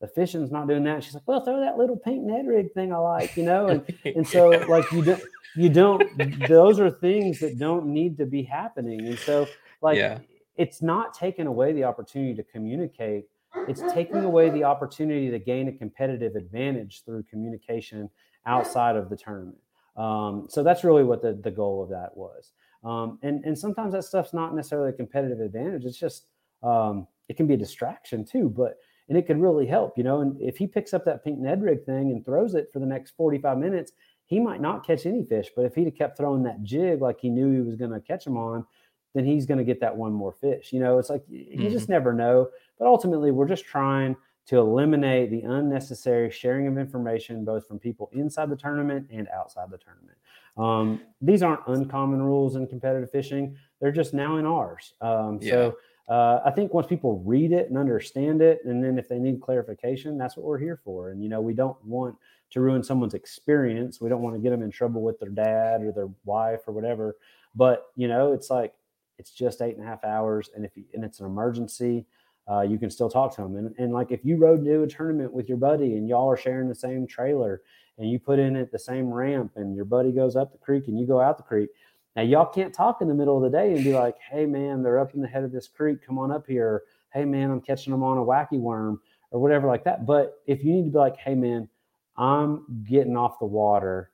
the, 0.00 0.06
the 0.06 0.08
fishing's 0.12 0.50
not 0.50 0.66
doing 0.68 0.84
that? 0.84 1.04
She's 1.04 1.14
like, 1.14 1.22
well, 1.26 1.44
throw 1.44 1.60
that 1.60 1.76
little 1.78 1.96
pink 1.96 2.22
Ned 2.24 2.46
rig 2.46 2.72
thing 2.72 2.92
I 2.92 2.96
like, 2.96 3.36
you 3.36 3.44
know? 3.44 3.68
And 3.68 3.82
and 4.04 4.26
so 4.26 4.50
like 4.68 4.90
you 4.92 5.02
don't 5.02 5.22
you 5.54 5.68
don't 5.68 6.46
those 6.48 6.80
are 6.80 6.90
things 6.90 7.38
that 7.40 7.58
don't 7.58 7.86
need 7.86 8.18
to 8.18 8.26
be 8.26 8.42
happening 8.42 9.00
and 9.06 9.18
so 9.18 9.46
like 9.80 9.96
Yeah. 9.96 10.18
it's 10.56 10.82
not 10.82 11.14
taking 11.14 11.46
away 11.46 11.72
the 11.72 11.84
opportunity 11.84 12.34
to 12.34 12.42
communicate 12.42 13.24
it's 13.66 13.82
taking 13.92 14.22
away 14.24 14.50
the 14.50 14.62
opportunity 14.64 15.30
to 15.30 15.38
gain 15.38 15.68
a 15.68 15.72
competitive 15.72 16.36
advantage 16.36 17.04
through 17.04 17.22
communication 17.22 18.10
outside 18.44 18.96
of 18.96 19.08
the 19.08 19.16
tournament 19.16 19.56
um, 19.96 20.46
so 20.48 20.62
that's 20.62 20.84
really 20.84 21.04
what 21.04 21.22
the, 21.22 21.32
the 21.32 21.50
goal 21.50 21.82
of 21.82 21.88
that 21.88 22.16
was 22.16 22.52
um, 22.84 23.18
and 23.22 23.44
and 23.44 23.58
sometimes 23.58 23.92
that 23.92 24.04
stuff's 24.04 24.34
not 24.34 24.54
necessarily 24.54 24.90
a 24.90 24.92
competitive 24.92 25.40
advantage 25.40 25.84
it's 25.84 25.98
just 25.98 26.26
um, 26.62 27.06
it 27.28 27.36
can 27.36 27.46
be 27.46 27.54
a 27.54 27.58
distraction 27.58 28.24
too 28.24 28.48
but 28.48 28.78
and 29.08 29.16
it 29.16 29.26
could 29.26 29.40
really 29.40 29.66
help 29.66 29.96
you 29.96 30.04
know 30.04 30.20
and 30.20 30.40
if 30.40 30.56
he 30.56 30.66
picks 30.66 30.94
up 30.94 31.04
that 31.04 31.24
pink 31.24 31.38
ned 31.38 31.62
rig 31.62 31.84
thing 31.84 32.10
and 32.10 32.24
throws 32.24 32.54
it 32.54 32.68
for 32.72 32.78
the 32.78 32.86
next 32.86 33.12
45 33.16 33.58
minutes 33.58 33.92
he 34.26 34.40
might 34.40 34.60
not 34.60 34.84
catch 34.84 35.06
any 35.06 35.24
fish, 35.24 35.50
but 35.54 35.64
if 35.64 35.74
he'd 35.74 35.84
have 35.84 35.94
kept 35.94 36.18
throwing 36.18 36.42
that 36.42 36.62
jig 36.62 37.00
like 37.00 37.20
he 37.20 37.30
knew 37.30 37.52
he 37.52 37.60
was 37.60 37.76
going 37.76 37.92
to 37.92 38.00
catch 38.00 38.24
them 38.24 38.36
on, 38.36 38.66
then 39.14 39.24
he's 39.24 39.46
going 39.46 39.58
to 39.58 39.64
get 39.64 39.80
that 39.80 39.96
one 39.96 40.12
more 40.12 40.32
fish. 40.32 40.72
You 40.72 40.80
know, 40.80 40.98
it's 40.98 41.08
like 41.08 41.22
you 41.28 41.70
just 41.70 41.88
never 41.88 42.12
know. 42.12 42.48
But 42.78 42.86
ultimately, 42.86 43.30
we're 43.30 43.48
just 43.48 43.64
trying 43.64 44.16
to 44.46 44.58
eliminate 44.58 45.30
the 45.30 45.42
unnecessary 45.42 46.30
sharing 46.30 46.66
of 46.66 46.78
information, 46.78 47.44
both 47.44 47.66
from 47.66 47.78
people 47.78 48.08
inside 48.12 48.48
the 48.48 48.56
tournament 48.56 49.08
and 49.10 49.28
outside 49.28 49.70
the 49.70 49.78
tournament. 49.78 50.16
Um, 50.56 51.00
these 51.20 51.42
aren't 51.42 51.66
uncommon 51.66 52.22
rules 52.22 52.56
in 52.56 52.66
competitive 52.66 53.10
fishing; 53.10 53.56
they're 53.80 53.92
just 53.92 54.14
now 54.14 54.36
in 54.36 54.46
ours. 54.46 54.94
Um, 55.00 55.38
So. 55.54 55.76
Uh, 56.08 56.40
I 56.44 56.52
think 56.52 56.72
once 56.72 56.86
people 56.86 57.18
read 57.26 57.50
it 57.50 57.68
and 57.68 57.76
understand 57.76 58.40
it, 58.40 58.60
and 58.64 58.82
then 58.82 58.96
if 58.96 59.08
they 59.08 59.18
need 59.18 59.40
clarification, 59.40 60.16
that's 60.16 60.36
what 60.36 60.46
we're 60.46 60.58
here 60.58 60.76
for. 60.84 61.10
And 61.10 61.20
you 61.20 61.28
know, 61.28 61.40
we 61.40 61.52
don't 61.52 61.76
want 61.84 62.16
to 62.50 62.60
ruin 62.60 62.84
someone's 62.84 63.14
experience. 63.14 64.00
We 64.00 64.08
don't 64.08 64.22
want 64.22 64.36
to 64.36 64.40
get 64.40 64.50
them 64.50 64.62
in 64.62 64.70
trouble 64.70 65.02
with 65.02 65.18
their 65.18 65.30
dad 65.30 65.82
or 65.82 65.90
their 65.90 66.08
wife 66.24 66.60
or 66.68 66.72
whatever. 66.72 67.16
But 67.56 67.86
you 67.96 68.06
know, 68.06 68.32
it's 68.32 68.50
like 68.50 68.72
it's 69.18 69.32
just 69.32 69.60
eight 69.60 69.76
and 69.76 69.84
a 69.84 69.88
half 69.88 70.04
hours, 70.04 70.50
and 70.54 70.64
if 70.64 70.76
you, 70.76 70.84
and 70.94 71.04
it's 71.04 71.18
an 71.18 71.26
emergency, 71.26 72.06
uh, 72.50 72.60
you 72.60 72.78
can 72.78 72.90
still 72.90 73.08
talk 73.08 73.34
to 73.36 73.42
them. 73.42 73.56
And, 73.56 73.74
and 73.78 73.92
like 73.92 74.12
if 74.12 74.24
you 74.24 74.36
rode 74.36 74.64
to 74.64 74.82
a 74.82 74.86
tournament 74.86 75.32
with 75.32 75.48
your 75.48 75.58
buddy 75.58 75.96
and 75.96 76.08
y'all 76.08 76.30
are 76.30 76.36
sharing 76.36 76.68
the 76.68 76.74
same 76.74 77.06
trailer, 77.06 77.62
and 77.98 78.10
you 78.10 78.18
put 78.18 78.38
in 78.38 78.56
at 78.56 78.70
the 78.70 78.78
same 78.78 79.12
ramp, 79.12 79.52
and 79.56 79.74
your 79.74 79.84
buddy 79.84 80.12
goes 80.12 80.36
up 80.36 80.52
the 80.52 80.58
creek 80.58 80.88
and 80.88 80.98
you 80.98 81.06
go 81.06 81.20
out 81.20 81.36
the 81.38 81.42
creek. 81.42 81.70
Now 82.14 82.22
y'all 82.22 82.46
can't 82.46 82.72
talk 82.72 83.00
in 83.00 83.08
the 83.08 83.14
middle 83.14 83.36
of 83.36 83.42
the 83.42 83.56
day 83.56 83.74
and 83.74 83.84
be 83.84 83.94
like, 83.94 84.16
"Hey 84.18 84.46
man, 84.46 84.82
they're 84.82 84.98
up 84.98 85.14
in 85.14 85.20
the 85.20 85.28
head 85.28 85.44
of 85.44 85.52
this 85.52 85.68
creek. 85.68 86.04
Come 86.04 86.18
on 86.18 86.30
up 86.30 86.46
here." 86.46 86.82
Hey 87.12 87.24
man, 87.24 87.50
I'm 87.50 87.60
catching 87.60 87.90
them 87.90 88.02
on 88.02 88.18
a 88.18 88.24
wacky 88.24 88.60
worm 88.60 89.00
or 89.30 89.40
whatever 89.40 89.66
like 89.66 89.84
that. 89.84 90.06
But 90.06 90.42
if 90.46 90.62
you 90.64 90.72
need 90.72 90.84
to 90.84 90.90
be 90.90 90.98
like, 90.98 91.16
"Hey 91.16 91.34
man, 91.34 91.68
I'm 92.16 92.84
getting 92.88 93.16
off 93.16 93.38
the 93.38 93.46
water. 93.46 94.12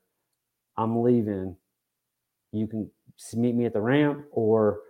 I'm 0.76 1.02
leaving. 1.02 1.56
You 2.52 2.66
can 2.66 2.90
meet 3.34 3.54
me 3.54 3.66
at 3.66 3.72
the 3.72 3.80
ramp, 3.80 4.26
or 4.30 4.80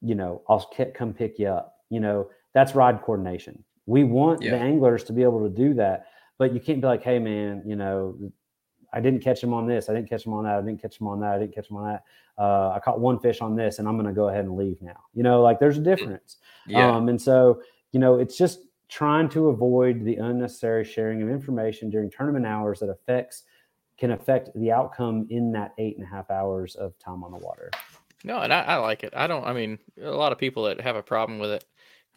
you 0.00 0.14
know, 0.14 0.42
I'll 0.48 0.70
come 0.94 1.12
pick 1.14 1.38
you 1.38 1.48
up." 1.48 1.76
You 1.90 2.00
know, 2.00 2.28
that's 2.54 2.74
ride 2.74 3.02
coordination. 3.02 3.62
We 3.86 4.04
want 4.04 4.40
Yeah. 4.42 4.52
the 4.52 4.58
anglers 4.58 5.04
to 5.04 5.12
be 5.12 5.22
able 5.22 5.42
to 5.42 5.50
do 5.54 5.74
that, 5.74 6.06
but 6.38 6.52
you 6.54 6.60
can't 6.60 6.80
be 6.80 6.86
like, 6.86 7.02
"Hey 7.02 7.18
man, 7.18 7.62
you 7.66 7.76
know, 7.76 8.16
I 8.92 9.00
didn't 9.00 9.20
catch 9.20 9.42
him 9.42 9.52
on 9.52 9.66
this. 9.66 9.88
I 9.90 9.92
didn't 9.94 10.08
catch 10.08 10.24
him 10.24 10.32
on 10.32 10.44
that. 10.44 10.56
I 10.56 10.62
didn't 10.62 10.80
catch 10.80 11.00
him 11.00 11.08
on 11.08 11.20
that. 11.20 11.34
I 11.34 11.38
didn't 11.40 11.54
catch 11.54 11.68
him 11.68 11.76
on 11.76 11.92
that. 11.92 12.04
Uh, 12.38 12.70
I 12.70 12.80
caught 12.80 13.00
one 13.00 13.18
fish 13.18 13.40
on 13.40 13.54
this, 13.56 13.78
and 13.78 13.86
I'm 13.88 13.94
going 13.96 14.06
to 14.06 14.12
go 14.12 14.28
ahead 14.28 14.44
and 14.44 14.56
leave 14.56 14.80
now." 14.80 15.00
You 15.12 15.22
know, 15.24 15.42
like 15.42 15.58
there's 15.58 15.76
a 15.78 15.82
difference. 15.82 16.38
Yeah. 16.66 16.90
Um, 16.96 17.08
and 17.08 17.20
so, 17.20 17.60
you 17.92 18.00
know, 18.00 18.18
it's 18.18 18.36
just 18.38 18.60
trying 18.88 19.28
to 19.30 19.48
avoid 19.48 20.04
the 20.04 20.16
unnecessary 20.16 20.84
sharing 20.84 21.20
of 21.22 21.28
information 21.28 21.90
during 21.90 22.08
tournament 22.10 22.46
hours 22.46 22.78
that 22.80 22.88
affects 22.88 23.42
can 23.98 24.12
affect 24.12 24.50
the 24.54 24.70
outcome 24.72 25.26
in 25.30 25.52
that 25.52 25.72
eight 25.78 25.96
and 25.96 26.04
a 26.04 26.08
half 26.08 26.30
hours 26.30 26.74
of 26.76 26.96
time 26.98 27.22
on 27.24 27.30
the 27.32 27.38
water. 27.38 27.70
No, 28.24 28.38
and 28.40 28.52
I, 28.52 28.62
I 28.62 28.76
like 28.76 29.04
it. 29.04 29.12
I 29.16 29.26
don't. 29.26 29.44
I 29.44 29.52
mean, 29.52 29.78
a 30.00 30.10
lot 30.10 30.32
of 30.32 30.38
people 30.38 30.64
that 30.64 30.80
have 30.80 30.96
a 30.96 31.02
problem 31.02 31.38
with 31.38 31.50
it, 31.50 31.64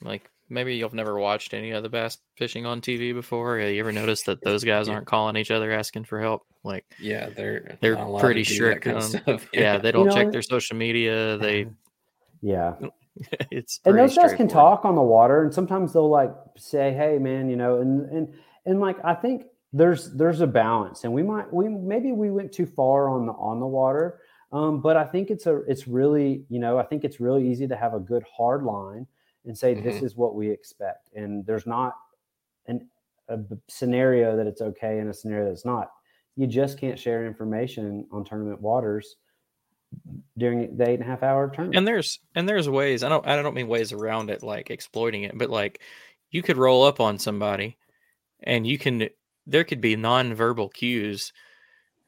like 0.02 0.30
maybe 0.50 0.76
you've 0.76 0.94
never 0.94 1.18
watched 1.20 1.54
any 1.54 1.72
of 1.72 1.84
the 1.84 1.90
bass 1.90 2.18
fishing 2.36 2.66
on 2.66 2.82
TV 2.82 3.14
before. 3.14 3.60
You 3.60 3.80
ever 3.80 3.92
notice 3.92 4.24
that 4.24 4.42
those 4.44 4.64
guys 4.64 4.88
Yeah. 4.88 4.96
aren't 4.96 5.08
calling 5.08 5.36
each 5.36 5.52
other 5.52 5.72
asking 5.72 6.06
for 6.06 6.22
help? 6.22 6.46
Like 6.64 6.86
yeah, 7.00 7.30
they're 7.30 7.78
they're 7.82 7.96
pretty 8.20 8.44
to 8.44 8.50
do 8.50 8.54
that 8.54 8.82
strict 8.82 8.84
kind 8.86 8.98
of 8.98 9.04
on- 9.04 9.10
stuff. 9.40 9.50
yeah, 9.54 9.78
they 9.78 9.92
don't 9.92 10.08
know, 10.08 10.14
check 10.14 10.32
their 10.32 10.42
social 10.42 10.76
media. 10.78 11.38
They 11.38 11.68
Yeah. 12.42 12.76
it's 13.52 13.80
and 13.86 13.98
those 13.98 14.16
guys 14.16 14.34
can 14.34 14.48
talk 14.48 14.86
on 14.86 14.94
the 14.96 15.02
water 15.02 15.42
and 15.44 15.52
sometimes 15.52 15.92
they'll 15.92 16.08
like 16.08 16.32
say 16.56 16.94
hey 16.94 17.18
man 17.18 17.50
you 17.50 17.56
know 17.56 17.82
and 17.82 18.08
and 18.12 18.32
and 18.68 18.80
like 18.80 18.96
i 19.04 19.16
think 19.16 19.46
there's 19.74 20.14
there's 20.14 20.40
a 20.42 20.46
balance 20.46 21.04
and 21.04 21.12
we 21.12 21.24
might 21.24 21.52
we 21.52 21.68
maybe 21.68 22.12
we 22.12 22.30
went 22.30 22.52
too 22.52 22.68
far 22.68 23.10
on 23.10 23.26
the 23.26 23.32
on 23.34 23.60
the 23.60 23.66
water 23.66 24.20
um, 24.52 24.82
but 24.82 24.96
i 24.96 25.04
think 25.04 25.32
it's 25.32 25.48
a 25.48 25.56
it's 25.68 25.88
really 25.88 26.44
you 26.48 26.60
know 26.60 26.78
i 26.78 26.84
think 26.84 27.04
it's 27.04 27.20
really 27.20 27.50
easy 27.50 27.68
to 27.68 27.76
have 27.76 27.96
a 27.96 28.00
good 28.00 28.24
hard 28.32 28.62
line 28.62 29.08
and 29.48 29.58
say 29.58 29.74
this 29.74 29.98
Mhm. 29.98 30.04
is 30.04 30.16
what 30.16 30.36
we 30.36 30.50
expect 30.50 31.10
and 31.16 31.46
there's 31.46 31.66
not 31.66 31.96
an 32.68 32.88
a 33.30 33.40
scenario 33.68 34.38
that 34.38 34.48
it's 34.48 34.62
okay 34.62 35.00
and 35.00 35.10
a 35.10 35.14
scenario 35.14 35.50
that's 35.50 35.66
not 35.66 35.92
you 36.36 36.48
just 36.48 36.78
can't 36.80 37.00
share 37.00 37.26
information 37.26 38.08
on 38.12 38.24
tournament 38.24 38.62
waters 38.62 39.18
during 40.38 40.78
the 40.78 40.88
eight 40.88 40.96
and 40.96 41.04
a 41.04 41.06
half 41.06 41.24
hour 41.24 41.48
tournament. 41.50 41.78
And 41.78 41.88
there's 41.88 42.20
and 42.36 42.48
there's 42.48 42.70
ways. 42.70 43.04
I 43.04 43.10
don't 43.10 43.26
I 43.26 43.42
don't 43.42 43.56
mean 43.56 43.68
ways 43.68 43.92
around 43.92 44.30
it 44.30 44.44
like 44.44 44.70
exploiting 44.70 45.24
it, 45.24 45.38
but 45.38 45.50
like 45.50 45.82
you 46.30 46.44
could 46.44 46.58
roll 46.58 46.84
up 46.84 47.00
on 47.00 47.18
somebody 47.20 47.78
and 48.42 48.68
you 48.68 48.78
can 48.78 49.10
there 49.46 49.64
could 49.64 49.82
be 49.82 49.96
non-verbal 49.96 50.70
cues 50.70 51.34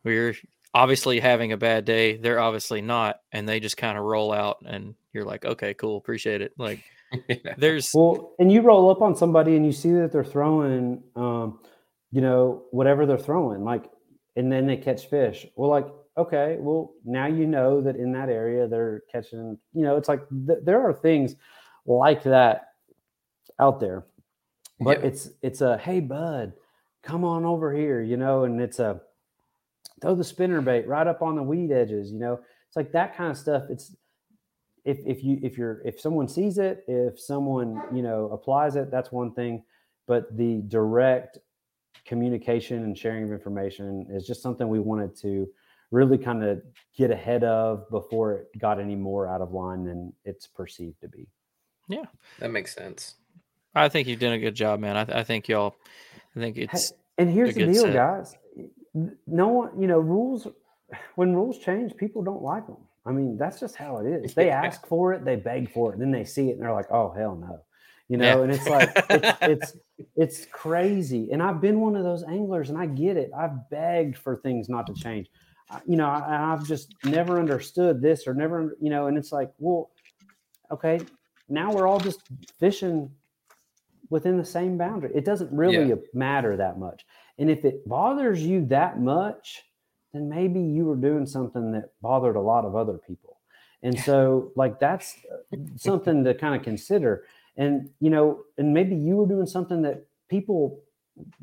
where 0.03 0.13
you're 0.13 0.35
obviously 0.73 1.19
having 1.19 1.51
a 1.51 1.57
bad 1.57 1.85
day 1.85 2.17
they're 2.17 2.39
obviously 2.39 2.81
not 2.81 3.21
and 3.31 3.49
they 3.49 3.59
just 3.59 3.77
kind 3.77 3.97
of 3.97 4.03
roll 4.03 4.31
out 4.31 4.57
and 4.65 4.93
you're 5.13 5.25
like 5.25 5.43
okay 5.45 5.73
cool 5.73 5.97
appreciate 5.97 6.41
it 6.41 6.53
like 6.59 6.83
there's 7.57 7.91
well 7.93 8.33
and 8.39 8.51
you 8.51 8.61
roll 8.61 8.89
up 8.89 9.01
on 9.01 9.15
somebody 9.15 9.55
and 9.55 9.65
you 9.65 9.71
see 9.71 9.91
that 9.91 10.11
they're 10.11 10.23
throwing 10.23 11.03
um 11.15 11.59
you 12.11 12.21
know 12.21 12.63
whatever 12.71 13.05
they're 13.05 13.17
throwing 13.17 13.63
like 13.63 13.89
and 14.35 14.51
then 14.51 14.65
they 14.67 14.77
catch 14.77 15.07
fish. 15.09 15.45
Well 15.55 15.69
like 15.69 15.87
okay 16.17 16.57
well 16.59 16.93
now 17.05 17.27
you 17.27 17.47
know 17.47 17.81
that 17.81 17.95
in 17.95 18.11
that 18.13 18.29
area 18.29 18.67
they're 18.67 19.03
catching 19.11 19.57
you 19.73 19.83
know 19.83 19.97
it's 19.97 20.07
like 20.09 20.21
th- 20.47 20.59
there 20.63 20.81
are 20.87 20.93
things 20.93 21.35
like 21.85 22.23
that 22.23 22.69
out 23.59 23.79
there. 23.79 24.05
But 24.79 24.99
Yeah. 24.99 25.07
it's 25.07 25.29
it's 25.41 25.61
a 25.61 25.77
hey 25.77 25.99
bud 25.99 26.53
come 27.03 27.23
on 27.23 27.45
over 27.45 27.73
here 27.73 28.01
you 28.01 28.17
know 28.17 28.43
and 28.43 28.61
it's 28.61 28.79
a 28.79 29.01
throw 30.01 30.15
the 30.15 30.23
spinner 30.23 30.61
bait 30.61 30.87
right 30.87 31.07
up 31.07 31.21
on 31.21 31.35
the 31.35 31.43
weed 31.43 31.71
edges 31.71 32.11
you 32.11 32.19
know? 32.19 32.39
It's 32.67 32.75
like 32.75 32.91
that 32.91 33.15
kind 33.17 33.31
of 33.31 33.37
stuff. 33.37 33.63
It's 33.69 33.95
if 34.89 34.97
if 35.05 35.23
you 35.23 35.39
if 35.43 35.57
you're 35.57 35.81
if 35.85 35.99
someone 35.99 36.27
sees 36.27 36.57
it 36.57 36.83
if 36.87 37.19
someone 37.19 37.81
you 37.93 38.01
know 38.01 38.25
applies 38.31 38.75
it 38.75 38.89
that's 38.91 39.11
one 39.11 39.31
thing. 39.33 39.63
But 40.07 40.35
the 40.35 40.63
direct 40.67 41.37
communication 42.05 42.83
and 42.83 42.97
sharing 42.97 43.23
of 43.25 43.31
information 43.31 44.07
is 44.09 44.25
just 44.25 44.41
something 44.41 44.67
we 44.67 44.79
wanted 44.79 45.15
to 45.17 45.47
really 45.91 46.17
kind 46.17 46.43
of 46.43 46.63
get 46.97 47.11
ahead 47.11 47.43
of 47.43 47.87
before 47.91 48.33
it 48.33 48.47
got 48.57 48.79
any 48.79 48.95
more 48.95 49.27
out 49.27 49.41
of 49.41 49.51
line 49.53 49.83
than 49.83 50.11
it's 50.25 50.47
perceived 50.47 50.99
to 51.01 51.07
be. 51.07 51.27
Yeah, 51.87 52.05
That 52.39 52.51
makes 52.51 52.73
sense. 52.73 53.15
i 53.75 53.87
think 53.89 54.07
you've 54.07 54.19
done 54.19 54.33
a 54.33 54.39
good 54.39 54.55
job 54.55 54.79
man. 54.79 54.97
I, 54.97 55.19
I 55.19 55.23
think 55.23 55.47
y'all 55.47 55.75
i 56.35 56.39
think 56.39 56.57
it's 56.57 56.93
and 57.19 57.29
here's 57.29 57.55
a 57.55 57.59
the 57.59 57.71
deal 57.73 57.83
set. 57.83 57.93
guys. 57.93 58.35
No 59.27 59.47
one 59.49 59.79
you 59.79 59.87
know 59.87 59.99
rules 59.99 60.47
when 61.15 61.35
rules 61.35 61.59
change 61.59 61.95
people 61.95 62.23
don't 62.23 62.41
like 62.41 62.65
them 62.65 62.77
i 63.05 63.11
mean 63.11 63.37
that's 63.37 63.59
just 63.59 63.75
how 63.75 63.97
it 63.97 64.05
is. 64.07 64.33
They 64.33 64.49
ask 64.65 64.85
for 64.87 65.13
it 65.13 65.23
they 65.25 65.35
beg 65.35 65.71
for 65.71 65.89
it 65.91 65.93
and 65.93 66.01
then 66.01 66.11
they 66.11 66.25
see 66.25 66.49
it 66.49 66.53
and 66.53 66.61
they're 66.61 66.73
like 66.73 66.91
oh 66.91 67.11
hell 67.11 67.35
no. 67.35 67.61
You 68.09 68.17
know 68.17 68.37
Yeah. 68.39 68.43
and 68.43 68.51
it's 68.51 68.67
like 68.67 68.89
it's, 69.09 69.37
it's 69.41 69.77
it's 70.15 70.45
crazy 70.51 71.29
and 71.31 71.41
i've 71.43 71.61
been 71.61 71.79
one 71.79 71.95
of 71.95 72.03
those 72.03 72.23
anglers 72.23 72.69
and 72.69 72.77
i 72.77 72.85
get 72.85 73.17
it. 73.17 73.31
I've 73.37 73.69
begged 73.69 74.17
for 74.17 74.35
things 74.37 74.67
not 74.69 74.87
to 74.87 74.93
change. 74.93 75.27
I- 75.69 75.81
you 75.85 75.95
know 75.97 76.07
I, 76.07 76.51
i've 76.53 76.65
just 76.65 76.93
never 77.05 77.39
understood 77.39 78.01
this 78.01 78.25
or 78.27 78.33
never 78.33 78.75
you 78.81 78.89
know 78.89 79.05
and 79.07 79.17
it's 79.17 79.31
like 79.31 79.51
well 79.59 79.91
okay 80.71 80.99
now 81.47 81.71
we're 81.71 81.87
all 81.87 81.99
just 81.99 82.21
fishing 82.59 83.11
within 84.11 84.37
the 84.37 84.45
same 84.45 84.75
boundary. 84.77 85.11
It 85.13 85.23
doesn't 85.25 85.51
really 85.51 85.89
Yeah. 85.89 85.95
matter 86.13 86.57
that 86.57 86.79
much 86.79 87.05
and 87.37 87.49
if 87.51 87.63
it 87.65 87.87
bothers 87.87 88.41
you 88.43 88.65
that 88.65 88.99
much 88.99 89.63
then 90.13 90.29
maybe 90.29 90.59
you 90.59 90.85
were 90.85 90.95
doing 90.95 91.25
something 91.25 91.71
that 91.71 91.91
bothered 92.01 92.35
a 92.35 92.41
lot 92.41 92.65
of 92.65 92.75
other 92.75 92.97
people. 92.97 93.37
And 93.83 93.97
so 93.99 94.51
like 94.55 94.79
that's 94.79 95.17
uh, 95.53 95.57
something 95.77 96.23
to 96.23 96.33
kind 96.33 96.55
of 96.55 96.63
consider. 96.63 97.25
And 97.57 97.89
you 97.99 98.09
know 98.09 98.43
and 98.57 98.73
maybe 98.73 98.95
you 98.95 99.15
were 99.17 99.27
doing 99.27 99.45
something 99.45 99.81
that 99.83 100.05
people 100.29 100.81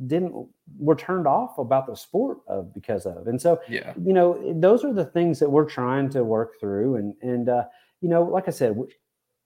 didn't 0.06 0.32
were 0.78 0.94
turned 0.96 1.26
off 1.26 1.58
about 1.58 1.86
the 1.86 1.94
sport 1.94 2.38
of 2.48 2.72
because 2.72 3.06
of. 3.06 3.26
And 3.26 3.40
so 3.40 3.60
Yeah. 3.68 3.92
you 4.02 4.12
know 4.12 4.54
those 4.58 4.84
are 4.84 4.92
the 4.92 5.04
things 5.04 5.38
that 5.40 5.50
we're 5.50 5.68
trying 5.68 6.08
to 6.10 6.24
work 6.24 6.58
through. 6.60 6.96
And 6.96 7.14
and 7.22 7.48
uh, 7.48 7.64
you 8.00 8.08
know 8.08 8.22
like 8.22 8.48
i 8.48 8.50
said 8.50 8.76
we, 8.76 8.86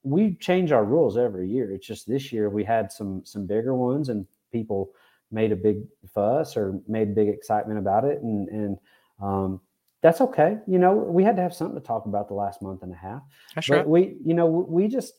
we 0.03 0.35
change 0.37 0.73
our 0.73 0.85
rules 0.85 1.19
every 1.19 1.49
year. 1.49 1.73
It's 1.73 1.87
just 1.87 2.09
this 2.09 2.33
year 2.33 2.49
we 2.49 2.65
had 2.65 2.91
some 2.91 3.23
some 3.25 3.47
bigger 3.47 3.75
ones 3.75 4.09
and 4.09 4.27
people 4.53 4.93
made 5.31 5.53
a 5.53 5.57
big 5.57 5.83
fuss 6.13 6.57
or 6.57 6.81
made 6.89 7.15
big 7.15 7.29
excitement 7.29 7.79
about 7.79 8.05
it. 8.05 8.21
And 8.23 8.49
and 8.49 8.79
um, 9.21 9.61
that's 10.03 10.21
okay. 10.21 10.59
You 10.67 10.79
know 10.79 10.95
we 10.95 11.23
had 11.25 11.37
to 11.37 11.43
have 11.43 11.55
something 11.55 11.79
to 11.81 11.87
talk 11.87 12.07
about 12.07 12.29
the 12.29 12.35
last 12.35 12.63
month 12.63 12.83
and 12.83 12.93
a 12.93 12.97
half. 12.97 13.23
That's 13.55 13.69
but 13.69 13.77
right. 13.79 13.89
we 13.89 14.17
you 14.25 14.35
know 14.35 14.47
we 14.47 14.89
just 14.89 15.15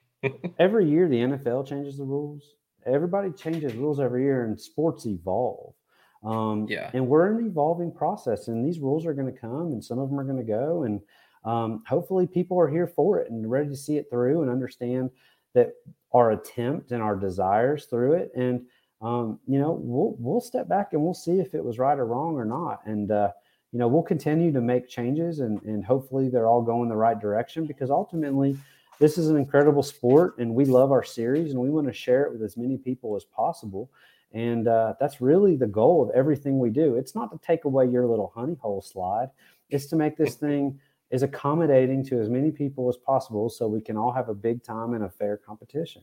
every 0.58 0.88
year 0.88 1.08
the 1.08 1.16
nfl 1.16 1.66
changes 1.66 1.98
the 1.98 2.04
rules. 2.04 2.54
Everybody 2.84 3.32
changes 3.32 3.74
rules 3.74 3.98
every 4.00 4.22
year 4.22 4.44
and 4.44 4.60
sports 4.60 5.06
evolve. 5.06 5.74
Um, 6.24 6.66
Yeah. 6.68 6.90
and 6.94 7.06
we're 7.06 7.30
in 7.30 7.38
an 7.44 7.46
evolving 7.46 7.92
process 7.92 8.48
and 8.48 8.64
these 8.66 8.80
rules 8.80 9.06
are 9.06 9.14
going 9.14 9.32
to 9.32 9.38
come 9.38 9.72
and 9.72 9.84
some 9.84 9.98
of 9.98 10.08
them 10.08 10.18
are 10.18 10.24
going 10.24 10.38
to 10.38 10.42
go 10.42 10.82
and 10.84 11.00
um, 11.44 11.84
hopefully 11.86 12.26
people 12.26 12.58
are 12.58 12.68
here 12.68 12.88
for 12.88 13.20
it 13.20 13.30
and 13.30 13.48
ready 13.48 13.68
to 13.68 13.76
see 13.76 13.96
it 13.96 14.10
through 14.10 14.42
and 14.42 14.50
understand 14.50 15.10
that 15.54 15.74
our 16.12 16.32
attempt 16.32 16.90
and 16.90 17.02
our 17.02 17.14
desires 17.16 17.86
through 17.86 18.14
it. 18.14 18.32
And 18.34 18.66
um, 19.00 19.38
you 19.46 19.58
know 19.58 19.72
we'll 19.72 20.16
we'll 20.18 20.40
step 20.40 20.68
back 20.68 20.92
and 20.92 21.02
we'll 21.02 21.14
see 21.14 21.38
if 21.40 21.54
it 21.54 21.64
was 21.64 21.78
right 21.78 21.98
or 21.98 22.06
wrong 22.06 22.34
or 22.34 22.44
not. 22.44 22.80
And 22.86 23.10
uh, 23.10 23.30
you 23.72 23.78
know 23.78 23.88
we'll 23.88 24.02
continue 24.02 24.52
to 24.52 24.60
make 24.60 24.88
changes 24.88 25.40
and 25.40 25.62
and 25.62 25.84
hopefully 25.84 26.28
they're 26.28 26.46
all 26.46 26.62
going 26.62 26.88
the 26.88 26.96
right 26.96 27.18
direction 27.18 27.66
because 27.66 27.90
ultimately 27.90 28.56
this 28.98 29.18
is 29.18 29.28
an 29.28 29.36
incredible 29.36 29.82
sport 29.82 30.38
and 30.38 30.54
we 30.54 30.64
love 30.64 30.90
our 30.90 31.04
series 31.04 31.50
and 31.50 31.60
we 31.60 31.70
want 31.70 31.86
to 31.86 31.92
share 31.92 32.24
it 32.24 32.32
with 32.32 32.42
as 32.42 32.56
many 32.56 32.78
people 32.78 33.14
as 33.16 33.24
possible. 33.24 33.90
And 34.32 34.68
uh, 34.68 34.94
that's 34.98 35.20
really 35.20 35.56
the 35.56 35.66
goal 35.66 36.02
of 36.02 36.10
everything 36.10 36.58
we 36.58 36.70
do. 36.70 36.96
It's 36.96 37.14
not 37.14 37.30
to 37.32 37.38
take 37.46 37.64
away 37.64 37.86
your 37.86 38.06
little 38.06 38.32
honey 38.34 38.56
hole 38.60 38.82
slide. 38.82 39.28
It's 39.70 39.86
to 39.86 39.96
make 39.96 40.16
this 40.16 40.34
thing 40.46 40.80
as 41.12 41.22
accommodating 41.22 42.04
to 42.04 42.20
as 42.20 42.28
many 42.28 42.50
people 42.50 42.88
as 42.88 42.96
possible 42.96 43.48
so 43.48 43.68
we 43.68 43.80
can 43.80 43.96
all 43.96 44.12
have 44.12 44.28
a 44.28 44.34
big 44.34 44.62
time 44.62 44.94
and 44.94 45.04
a 45.04 45.08
fair 45.08 45.36
competition. 45.36 46.02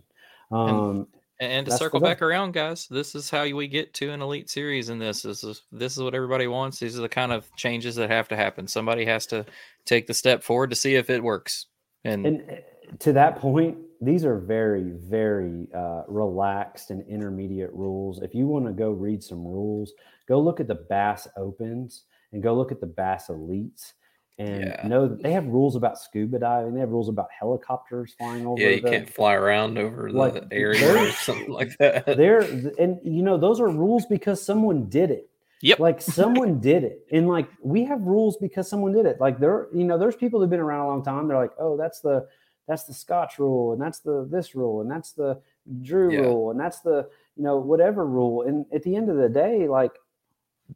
Um, 0.51 1.07
And, 1.51 1.65
to 1.65 1.69
That's 1.71 1.79
circle 1.79 1.99
back 1.99 2.21
around, 2.21 2.53
guys, 2.53 2.87
this 2.87 3.15
is 3.15 3.29
how 3.29 3.43
we 3.43 3.67
get 3.67 3.93
to 3.95 4.11
an 4.11 4.21
elite 4.21 4.49
series. 4.49 4.89
In 4.89 4.99
this, 4.99 5.21
this 5.21 5.43
is 5.43 5.63
this 5.71 5.97
is 5.97 6.03
what 6.03 6.15
everybody 6.15 6.47
wants. 6.47 6.79
These 6.79 6.97
are 6.97 7.01
the 7.01 7.09
kind 7.09 7.31
of 7.31 7.49
changes 7.55 7.95
that 7.95 8.09
have 8.09 8.27
to 8.29 8.35
happen. 8.35 8.67
Somebody 8.67 9.05
has 9.05 9.25
to 9.27 9.45
take 9.85 10.07
the 10.07 10.13
step 10.13 10.43
forward 10.43 10.69
to 10.69 10.75
see 10.75 10.95
if 10.95 11.09
it 11.09 11.23
works. 11.23 11.67
And, 12.05 12.25
and 12.25 12.41
uh, 12.49 12.55
to 12.99 13.13
that 13.13 13.37
point 13.37 13.77
these 14.01 14.25
are 14.25 14.37
very 14.37 14.91
very 14.91 15.67
uh, 15.73 16.03
relaxed 16.07 16.91
and 16.91 17.07
intermediate 17.07 17.71
rules 17.73 18.21
if 18.21 18.35
you 18.35 18.47
want 18.47 18.65
to 18.65 18.73
go 18.73 18.91
read 18.91 19.23
some 19.23 19.45
rules 19.45 19.93
go 20.27 20.39
look 20.39 20.59
at 20.59 20.67
the 20.67 20.75
bass 20.75 21.27
opens 21.37 22.03
and 22.31 22.43
go 22.43 22.53
look 22.53 22.71
at 22.71 22.81
the 22.81 22.87
bass 22.87 23.27
elites 23.27 23.93
and 24.39 24.65
Yeah. 24.65 24.87
know 24.87 25.07
that 25.07 25.21
they 25.21 25.31
have 25.31 25.45
rules 25.45 25.75
about 25.75 25.99
scuba 25.99 26.39
diving 26.39 26.73
they 26.73 26.79
have 26.79 26.89
rules 26.89 27.07
about 27.09 27.27
helicopters 27.37 28.15
flying 28.17 28.45
over 28.47 28.61
Yeah, 28.61 28.69
you 28.69 28.81
the, 28.81 28.89
can't 28.89 29.09
fly 29.09 29.33
around 29.35 29.77
over 29.77 30.11
the 30.11 30.47
area 30.51 30.91
or 30.91 31.11
something 31.11 31.51
like 31.51 31.77
that. 31.77 32.05
they're 32.05 32.41
and 32.79 32.99
you 33.03 33.21
know 33.21 33.37
those 33.37 33.59
are 33.59 33.69
rules 33.69 34.05
because 34.07 34.43
someone 34.43 34.85
did 34.89 35.11
it 35.11 35.29
Yep. 35.61 35.79
like 35.79 36.01
someone 36.19 36.59
did 36.59 36.83
it 36.83 37.05
and 37.11 37.27
like 37.27 37.47
we 37.61 37.83
have 37.85 38.01
rules 38.01 38.37
because 38.37 38.67
someone 38.67 38.91
did 38.91 39.05
it 39.05 39.19
like 39.19 39.39
there 39.39 39.67
you 39.73 39.83
know 39.83 39.97
there's 39.99 40.15
people 40.15 40.39
who've 40.39 40.49
been 40.49 40.59
around 40.59 40.85
a 40.85 40.87
long 40.87 41.03
time 41.03 41.27
they're 41.27 41.37
like 41.37 41.53
oh 41.59 41.77
that's 41.77 41.99
the 42.01 42.27
that's 42.67 42.85
the 42.85 42.93
scotch 42.93 43.37
rule 43.39 43.73
and 43.73 43.81
that's 43.81 43.99
the 43.99 44.27
this 44.31 44.55
rule 44.55 44.81
and 44.81 44.89
that's 44.89 45.11
the 45.11 45.39
drew 45.83 46.11
Yeah. 46.11 46.19
rule 46.21 46.49
and 46.51 46.59
that's 46.59 46.79
the 46.79 47.07
you 47.37 47.43
know 47.43 47.57
whatever 47.57 48.05
rule 48.07 48.41
and 48.47 48.65
at 48.73 48.81
the 48.83 48.95
end 48.95 49.09
of 49.09 49.17
the 49.17 49.29
day 49.29 49.67
like 49.67 49.91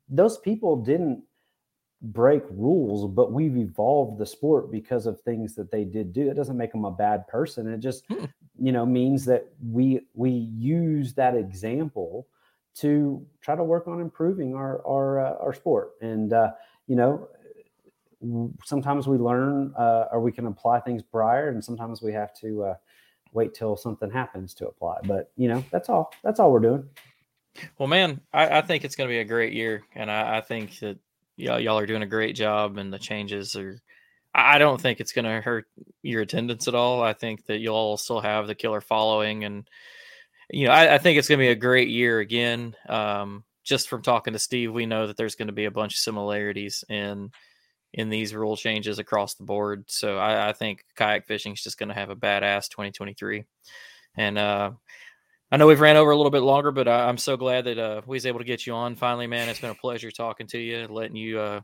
those 0.09 0.37
people 0.37 0.75
didn't 0.75 1.23
break 2.01 2.43
rules 2.51 3.11
but 3.11 3.31
we've 3.31 3.57
evolved 3.57 4.19
the 4.19 4.25
sport 4.25 4.71
because 4.71 5.07
of 5.07 5.19
things 5.21 5.55
that 5.55 5.71
they 5.71 5.83
did 5.83 6.13
do. 6.13 6.29
It 6.29 6.35
doesn't 6.35 6.57
make 6.57 6.71
them 6.71 6.85
a 6.85 6.91
bad 6.91 7.27
person. 7.27 7.67
It 7.71 7.79
just 7.79 8.05
Hmm. 8.07 8.25
you 8.59 8.71
know 8.71 8.85
means 8.85 9.25
that 9.25 9.47
we 9.63 10.01
we 10.13 10.29
use 10.29 11.13
that 11.15 11.35
example 11.35 12.27
to 12.75 13.25
try 13.41 13.55
to 13.55 13.63
work 13.63 13.87
on 13.87 13.99
improving 13.99 14.53
our 14.53 14.85
our 14.85 15.19
uh, 15.25 15.35
our 15.39 15.53
sport. 15.53 15.93
And 16.01 16.33
uh, 16.33 16.51
you 16.87 16.95
know 16.95 17.27
sometimes 18.65 19.07
we 19.07 19.17
learn 19.17 19.73
uh, 19.77 20.05
or 20.11 20.19
we 20.21 20.31
can 20.31 20.47
apply 20.47 20.79
things 20.79 21.03
prior 21.03 21.49
and 21.49 21.63
sometimes 21.63 22.01
we 22.01 22.11
have 22.13 22.33
to 22.33 22.63
uh, 22.63 22.75
wait 23.31 23.53
till 23.53 23.77
something 23.77 24.09
happens 24.09 24.53
to 24.55 24.67
apply. 24.67 24.97
But 25.03 25.31
you 25.35 25.47
know 25.47 25.63
that's 25.71 25.89
all. 25.89 26.11
That's 26.23 26.39
all 26.39 26.51
we're 26.51 26.59
doing. 26.59 26.87
Well, 27.79 27.87
man, 27.87 28.21
I, 28.33 28.59
I 28.59 28.61
think 28.61 28.83
it's 28.85 28.95
going 28.95 29.07
to 29.09 29.13
be 29.13 29.19
a 29.19 29.25
great 29.25 29.53
year, 29.53 29.83
and 29.95 30.11
I, 30.11 30.37
I 30.37 30.41
think 30.41 30.77
that 30.79 30.99
y'all, 31.37 31.59
y'all 31.59 31.79
are 31.79 31.85
doing 31.85 32.03
a 32.03 32.07
great 32.07 32.35
job, 32.35 32.77
and 32.77 32.91
the 32.91 32.99
changes 32.99 33.55
are. 33.55 33.79
I 34.35 34.59
don't 34.59 34.79
think 34.79 34.99
it's 34.99 35.13
going 35.13 35.25
to 35.25 35.41
hurt 35.41 35.65
your 36.03 36.21
attendance 36.21 36.67
at 36.67 36.75
all. 36.75 37.01
I 37.01 37.13
think 37.13 37.45
that 37.45 37.57
you'll 37.57 37.97
still 37.97 38.19
have 38.19 38.45
the 38.45 38.55
killer 38.55 38.81
following, 38.81 39.45
and 39.45 39.67
you 40.49 40.67
know, 40.67 40.73
I, 40.73 40.95
I 40.95 40.97
think 40.97 41.17
it's 41.17 41.27
going 41.27 41.39
to 41.39 41.45
be 41.45 41.51
a 41.51 41.55
great 41.55 41.89
year 41.89 42.19
again. 42.19 42.75
Um, 42.87 43.43
just 43.63 43.89
from 43.89 44.01
talking 44.01 44.33
to 44.33 44.39
Steve, 44.39 44.73
we 44.73 44.85
know 44.85 45.07
that 45.07 45.17
there's 45.17 45.35
going 45.35 45.47
to 45.47 45.53
be 45.53 45.65
a 45.65 45.71
bunch 45.71 45.93
of 45.93 45.99
similarities 45.99 46.83
in 46.89 47.31
in 47.93 48.09
these 48.09 48.35
rule 48.35 48.55
changes 48.55 48.99
across 48.99 49.35
the 49.35 49.43
board. 49.43 49.85
So 49.87 50.17
I, 50.17 50.49
I 50.49 50.53
think 50.53 50.85
kayak 50.95 51.25
fishing 51.25 51.53
is 51.53 51.63
just 51.63 51.79
going 51.79 51.89
to 51.89 51.95
have 51.95 52.09
a 52.09 52.15
badass 52.15 52.69
2023. 52.69 53.45
And 54.15 54.37
uh, 54.37 54.71
I 55.51 55.57
know 55.57 55.67
we've 55.67 55.79
ran 55.79 55.95
over 55.95 56.11
a 56.11 56.17
little 56.17 56.31
bit 56.31 56.41
longer, 56.41 56.71
but 56.71 56.87
I, 56.87 57.07
am 57.07 57.17
so 57.17 57.37
glad 57.37 57.65
that 57.65 57.77
uh, 57.77 58.01
we 58.05 58.15
was 58.15 58.25
able 58.25 58.39
to 58.39 58.45
get 58.45 58.67
you 58.67 58.73
on 58.73 58.95
finally, 58.95 59.27
man. 59.27 59.47
It's 59.47 59.61
been 59.61 59.69
a 59.69 59.75
pleasure 59.75 60.11
talking 60.11 60.45
to 60.47 60.57
you, 60.57 60.87
letting 60.89 61.15
you, 61.15 61.39
uh, 61.39 61.61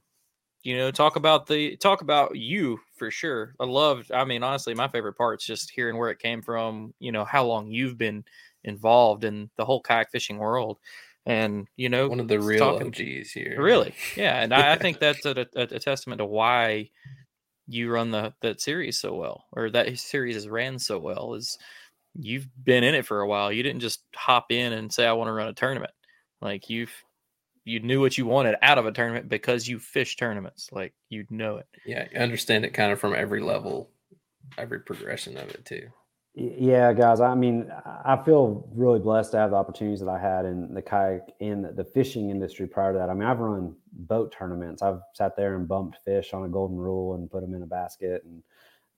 you 0.63 0.77
know, 0.77 0.89
talk 0.89 1.17
about 1.17 1.47
the 1.47 1.75
talk 1.75 2.01
about 2.01 2.37
you 2.37 2.79
for 2.95 3.11
sure. 3.11 3.55
I 3.59 3.65
loved. 3.65 4.11
I 4.13 4.23
mean, 4.23 4.41
honestly, 4.41 4.73
my 4.73 4.87
favorite 4.87 5.17
part 5.17 5.41
is 5.41 5.45
just 5.45 5.69
hearing 5.69 5.97
where 5.97 6.09
it 6.09 6.19
came 6.19 6.41
from. 6.41 6.93
You 6.99 7.11
know, 7.11 7.25
how 7.25 7.43
long 7.43 7.67
you've 7.67 7.97
been 7.97 8.23
involved 8.63 9.25
in 9.25 9.49
the 9.57 9.65
whole 9.65 9.81
kayak 9.81 10.11
fishing 10.11 10.37
world, 10.37 10.79
and 11.25 11.67
you 11.75 11.89
know, 11.89 12.07
one 12.07 12.21
of 12.21 12.29
the 12.29 12.39
real 12.39 12.59
talking, 12.59 12.87
OGs 12.87 13.31
here. 13.31 13.61
Really, 13.61 13.93
yeah, 14.15 14.41
and 14.41 14.53
I, 14.53 14.73
I 14.73 14.77
think 14.77 14.99
that's 15.01 15.25
a, 15.25 15.45
a, 15.55 15.61
a 15.61 15.79
testament 15.79 16.19
to 16.19 16.25
why 16.25 16.89
you 17.67 17.91
run 17.91 18.11
the 18.11 18.33
that 18.41 18.61
series 18.61 18.97
so 18.97 19.13
well, 19.13 19.43
or 19.51 19.69
that 19.71 19.99
series 19.99 20.37
is 20.37 20.47
ran 20.47 20.79
so 20.79 20.97
well. 20.99 21.33
Is 21.33 21.57
you've 22.19 22.47
been 22.63 22.83
in 22.83 22.95
it 22.95 23.05
for 23.05 23.21
a 23.21 23.27
while. 23.27 23.51
You 23.51 23.63
didn't 23.63 23.81
just 23.81 24.03
hop 24.15 24.51
in 24.51 24.73
and 24.73 24.93
say 24.93 25.05
I 25.05 25.13
want 25.13 25.27
to 25.27 25.33
run 25.33 25.47
a 25.47 25.53
tournament. 25.53 25.91
Like 26.41 26.69
you've 26.69 26.93
you 27.65 27.79
knew 27.79 28.01
what 28.01 28.17
you 28.17 28.25
wanted 28.25 28.55
out 28.61 28.77
of 28.77 28.85
a 28.85 28.91
tournament 28.91 29.29
because 29.29 29.67
you 29.67 29.79
fish 29.79 30.17
tournaments. 30.17 30.69
Like 30.71 30.93
you 31.09 31.25
know 31.29 31.57
it. 31.57 31.67
Yeah, 31.85 32.07
you 32.11 32.19
understand 32.19 32.65
it 32.65 32.73
kind 32.73 32.91
of 32.91 32.99
from 32.99 33.15
every 33.15 33.41
level, 33.41 33.89
every 34.57 34.79
progression 34.79 35.37
of 35.37 35.49
it 35.49 35.65
too. 35.65 35.87
Yeah, 36.35 36.93
guys. 36.93 37.21
I 37.21 37.35
mean, 37.35 37.71
I 37.85 38.17
feel 38.17 38.67
really 38.73 38.99
blessed 38.99 39.31
to 39.31 39.37
have 39.37 39.51
the 39.51 39.55
opportunities 39.55 39.99
that 39.99 40.09
I 40.09 40.19
had 40.19 40.45
in 40.45 40.73
the 40.73 40.81
kayak 40.81 41.31
and 41.39 41.65
the 41.77 41.83
fishing 41.83 42.31
industry 42.31 42.65
prior 42.65 42.91
to 42.91 42.97
that. 42.97 43.11
I 43.11 43.13
mean, 43.13 43.27
I've 43.27 43.37
run 43.37 43.75
boat 43.91 44.33
tournaments. 44.35 44.81
I've 44.81 45.01
sat 45.13 45.37
there 45.37 45.55
and 45.55 45.67
bumped 45.67 45.99
fish 46.03 46.33
on 46.33 46.43
a 46.43 46.49
golden 46.49 46.77
rule 46.77 47.13
and 47.13 47.29
put 47.29 47.41
them 47.41 47.53
in 47.53 47.61
a 47.61 47.67
basket 47.67 48.23
and 48.25 48.41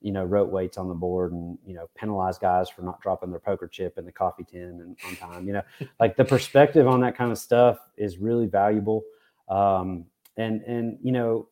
you 0.06 0.12
know, 0.12 0.24
wrote 0.24 0.52
weights 0.52 0.78
on 0.78 0.88
the 0.88 0.94
board 0.94 1.32
and, 1.32 1.58
you 1.66 1.74
know, 1.74 1.90
penalized 1.96 2.40
guys 2.40 2.70
for 2.70 2.84
not 2.84 3.02
dropping 3.02 3.32
their 3.32 3.40
poker 3.40 3.68
chip 3.68 3.98
in 3.98 4.06
the 4.06 4.12
coffee 4.12 4.44
tin 4.44 4.62
and 4.62 4.96
on 5.04 5.16
time, 5.16 5.48
you 5.48 5.54
know, 5.54 5.64
like 6.00 6.16
the 6.16 6.24
perspective 6.24 6.88
on 6.88 7.02
that 7.02 7.18
kind 7.18 7.32
of 7.32 7.40
stuff 7.40 7.80
is 7.98 8.20
really 8.20 8.46
valuable. 8.46 9.04
Um, 9.50 10.06
and, 10.38 10.62
and, 10.62 11.00
you 11.02 11.12
know, 11.12 11.48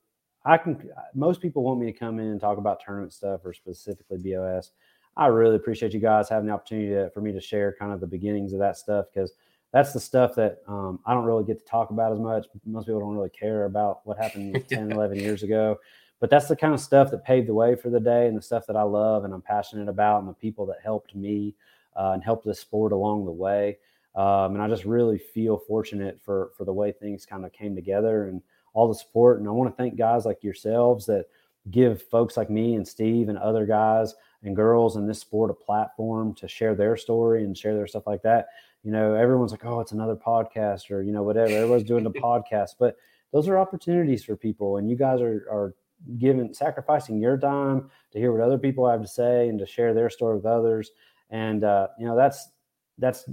I 0.45 0.59
can, 0.59 0.87
most 1.15 1.41
people 1.41 1.63
want 1.63 1.79
me 1.79 1.91
to 1.91 1.97
come 1.97 2.19
in 2.19 2.27
and 2.27 2.39
talk 2.39 2.59
about 2.59 2.79
tournament 2.79 3.11
stuff 3.11 3.41
or 3.43 3.53
specifically 3.53 4.19
BOS. 4.19 4.69
I 5.17 5.27
really 5.27 5.55
appreciate 5.55 5.91
you 5.91 5.99
guys 5.99 6.29
having 6.29 6.45
the 6.45 6.53
opportunity 6.53 6.89
to, 6.89 7.09
for 7.09 7.21
me 7.21 7.31
to 7.31 7.41
share 7.41 7.75
kind 7.79 7.91
of 7.91 8.01
the 8.01 8.07
beginnings 8.07 8.53
of 8.53 8.59
that 8.59 8.77
stuff 8.77 9.07
because 9.11 9.33
that's 9.71 9.93
the 9.93 9.99
stuff 9.99 10.35
that 10.35 10.61
um, 10.67 10.99
I 11.07 11.15
don't 11.15 11.25
really 11.25 11.43
get 11.43 11.57
to 11.57 11.65
talk 11.65 11.89
about 11.89 12.11
as 12.11 12.19
much. 12.19 12.45
Most 12.67 12.85
people 12.85 12.99
don't 12.99 13.15
really 13.15 13.29
care 13.29 13.65
about 13.65 14.01
what 14.05 14.19
happened 14.19 14.63
10, 14.69 14.91
11 14.91 15.17
years 15.17 15.41
ago 15.41 15.79
but 16.23 16.29
that's 16.29 16.47
the 16.47 16.55
kind 16.55 16.73
of 16.73 16.79
stuff 16.79 17.11
that 17.11 17.25
paved 17.25 17.49
the 17.49 17.53
way 17.53 17.75
for 17.75 17.89
the 17.89 17.99
day 17.99 18.27
and 18.27 18.37
the 18.37 18.41
stuff 18.41 18.65
that 18.65 18.77
I 18.77 18.83
love 18.83 19.25
and 19.25 19.33
I'm 19.33 19.41
passionate 19.41 19.89
about 19.89 20.21
and 20.21 20.29
the 20.29 20.33
people 20.33 20.65
that 20.67 20.77
helped 20.81 21.13
me 21.13 21.53
uh, 21.97 22.11
and 22.13 22.23
helped 22.23 22.45
this 22.45 22.61
sport 22.61 22.93
along 22.93 23.25
the 23.25 23.31
way. 23.33 23.77
Um, 24.15 24.53
and 24.53 24.61
I 24.61 24.69
just 24.69 24.85
really 24.85 25.17
feel 25.17 25.57
fortunate 25.57 26.21
for 26.23 26.51
for 26.55 26.63
the 26.63 26.71
way 26.71 26.93
things 26.93 27.25
kind 27.25 27.43
of 27.45 27.51
came 27.51 27.75
together 27.75 28.29
and 28.29 28.41
all 28.73 28.87
the 28.87 28.95
support. 28.95 29.41
And 29.41 29.49
I 29.49 29.51
want 29.51 29.69
to 29.69 29.75
thank 29.75 29.97
guys 29.97 30.23
like 30.23 30.45
yourselves 30.45 31.05
that 31.07 31.25
give 31.71 32.01
folks 32.03 32.37
like 32.37 32.49
me 32.49 32.75
and 32.75 32.87
Steve 32.87 33.27
and 33.27 33.37
other 33.37 33.65
guys 33.65 34.15
and 34.43 34.55
girls 34.55 34.95
in 34.95 35.05
this 35.05 35.19
sport 35.19 35.51
a 35.51 35.53
platform 35.53 36.33
to 36.35 36.47
share 36.47 36.73
their 36.73 36.95
story 36.95 37.43
and 37.43 37.57
share 37.57 37.75
their 37.75 37.85
stuff 37.85 38.07
like 38.07 38.21
that. 38.21 38.47
You 38.85 38.93
know, 38.93 39.13
everyone's 39.13 39.51
like, 39.51 39.65
oh, 39.65 39.81
it's 39.81 39.91
another 39.91 40.15
podcast 40.15 40.89
or, 40.89 41.01
you 41.01 41.11
know, 41.11 41.23
whatever. 41.23 41.51
Everyone's 41.51 41.83
doing 41.83 42.05
the 42.05 42.11
podcast, 42.11 42.75
but 42.79 42.95
those 43.33 43.49
are 43.49 43.57
opportunities 43.57 44.23
for 44.23 44.37
people. 44.37 44.77
And 44.77 44.89
you 44.89 44.95
guys 44.95 45.19
are, 45.19 45.45
are 45.51 45.75
giving 46.17 46.53
sacrificing 46.53 47.19
your 47.19 47.37
time 47.37 47.89
to 48.11 48.19
hear 48.19 48.31
what 48.31 48.41
other 48.41 48.57
people 48.57 48.89
have 48.89 49.01
to 49.01 49.07
say 49.07 49.49
and 49.49 49.59
to 49.59 49.65
share 49.65 49.93
their 49.93 50.09
story 50.09 50.35
with 50.35 50.45
others. 50.45 50.91
And 51.29 51.63
uh, 51.63 51.87
you 51.99 52.05
know 52.05 52.15
that's 52.15 52.49
that's 52.97 53.25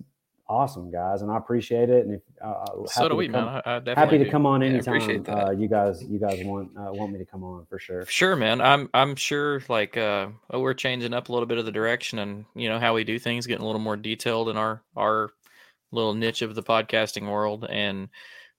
awesome 0.49 0.91
guys 0.91 1.23
and 1.23 1.31
i 1.31 1.37
appreciate 1.37 1.91
it. 1.91 2.05
And 2.05 2.15
if 2.15 2.23
uh, 2.43 2.65
so 2.87 3.09
do 3.09 3.15
we 3.15 3.29
come, 3.29 3.45
man. 3.45 3.63
I, 3.65 3.77
I 3.77 3.95
happy 3.95 4.19
to 4.19 4.29
come 4.29 4.47
on 4.47 4.63
anytime 4.63 5.23
yeah, 5.25 5.33
uh, 5.33 5.51
you 5.53 5.69
guys 5.69 6.03
you 6.03 6.19
guys 6.19 6.43
want 6.45 6.71
uh, 6.77 6.91
want 6.93 7.13
me 7.13 7.19
to 7.19 7.25
come 7.25 7.45
on 7.45 7.67
for 7.67 7.79
sure. 7.79 8.05
Sure 8.07 8.35
man. 8.35 8.61
I'm 8.61 8.91
i'm 8.95 9.15
sure 9.15 9.63
like 9.69 9.97
uh 9.97 10.29
oh, 10.51 10.61
we're 10.61 10.75
changing 10.75 11.15
up 11.15 11.29
a 11.29 11.33
little 11.33 11.47
bit 11.47 11.59
of 11.59 11.67
the 11.67 11.73
direction 11.73 12.19
and 12.19 12.47
you 12.55 12.69
know 12.69 12.81
how 12.81 12.95
we 12.95 13.05
do 13.05 13.19
things 13.19 13.47
getting 13.47 13.63
a 13.63 13.67
little 13.67 13.81
more 13.81 13.97
detailed 13.97 14.49
in 14.49 14.57
our 14.57 14.83
our 14.97 15.31
little 15.93 16.15
niche 16.15 16.43
of 16.43 16.55
the 16.55 16.63
podcasting 16.63 17.31
world. 17.31 17.67
And 17.69 18.09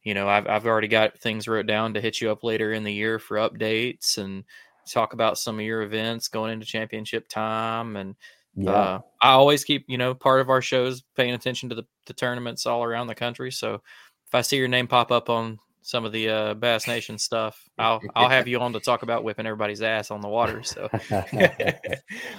you 0.04 0.14
know, 0.14 0.28
I've 0.28 0.48
I've 0.48 0.66
already 0.66 0.88
got 0.88 1.20
things 1.20 1.48
wrote 1.48 1.68
down 1.68 1.94
to 1.94 2.02
hit 2.02 2.22
you 2.22 2.32
up 2.32 2.44
later 2.44 2.74
in 2.74 2.84
the 2.84 2.94
year 2.94 3.20
for 3.20 3.38
updates 3.38 4.18
and 4.18 4.44
talk 4.90 5.14
about 5.14 5.38
some 5.38 5.60
of 5.60 5.66
your 5.66 5.82
events 5.82 6.28
going 6.28 6.52
into 6.52 6.66
championship 6.66 7.28
time. 7.28 7.96
And 7.96 8.16
yeah. 8.56 8.72
uh, 8.72 9.00
I 9.22 9.32
always 9.32 9.64
keep, 9.64 9.86
you 9.88 9.98
know, 9.98 10.14
part 10.14 10.42
of 10.42 10.50
our 10.50 10.62
shows 10.62 11.04
paying 11.16 11.34
attention 11.34 11.70
to 11.70 11.76
the, 11.76 11.84
the 12.08 12.14
tournaments 12.14 12.66
all 12.66 12.84
around 12.84 13.08
the 13.08 13.16
country. 13.16 13.52
So 13.52 13.76
if 13.76 14.34
I 14.34 14.42
see 14.42 14.58
your 14.58 14.68
name 14.68 14.88
pop 14.88 15.12
up 15.12 15.30
on 15.30 15.60
some 15.84 16.06
of 16.06 16.12
the 16.12 16.30
uh, 16.30 16.54
Bass 16.54 16.88
Nation 16.88 17.18
stuff, 17.18 17.60
I'll 17.78 18.02
I'll 18.16 18.30
have 18.30 18.48
you 18.48 18.60
on 18.60 18.74
to 18.74 18.80
talk 18.80 19.02
about 19.02 19.24
whipping 19.24 19.48
everybody's 19.48 19.82
ass 19.82 20.12
on 20.12 20.22
the 20.22 20.28
water. 20.28 20.62
So, 20.64 20.90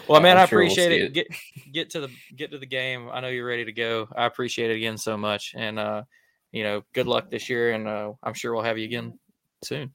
well, 0.09 0.20
man, 0.20 0.36
I'm 0.36 0.43
i 0.43 0.44
appreciate 0.44 0.76
sure 0.76 0.89
we'll 0.90 0.98
it. 0.98 1.02
it. 1.02 1.12
Get 1.12 1.26
get 1.72 1.90
to 1.90 2.01
the 2.02 2.09
get 2.36 2.52
to 2.52 2.59
the 2.59 2.66
game. 2.66 3.09
I 3.12 3.20
know 3.20 3.28
you're 3.28 3.47
ready 3.47 3.64
to 3.64 3.72
go. 3.72 4.09
I 4.14 4.26
appreciate 4.26 4.70
it 4.70 4.76
again 4.76 4.97
so 4.97 5.16
much, 5.16 5.55
and 5.56 5.78
uh, 5.78 6.02
you 6.52 6.62
know, 6.62 6.82
good 6.92 7.06
luck 7.06 7.30
this 7.30 7.48
year, 7.48 7.72
and 7.72 7.88
uh, 7.88 8.12
I'm 8.22 8.34
sure 8.34 8.54
we'll 8.54 8.62
have 8.62 8.78
you 8.78 8.84
again 8.84 9.18
soon. 9.64 9.92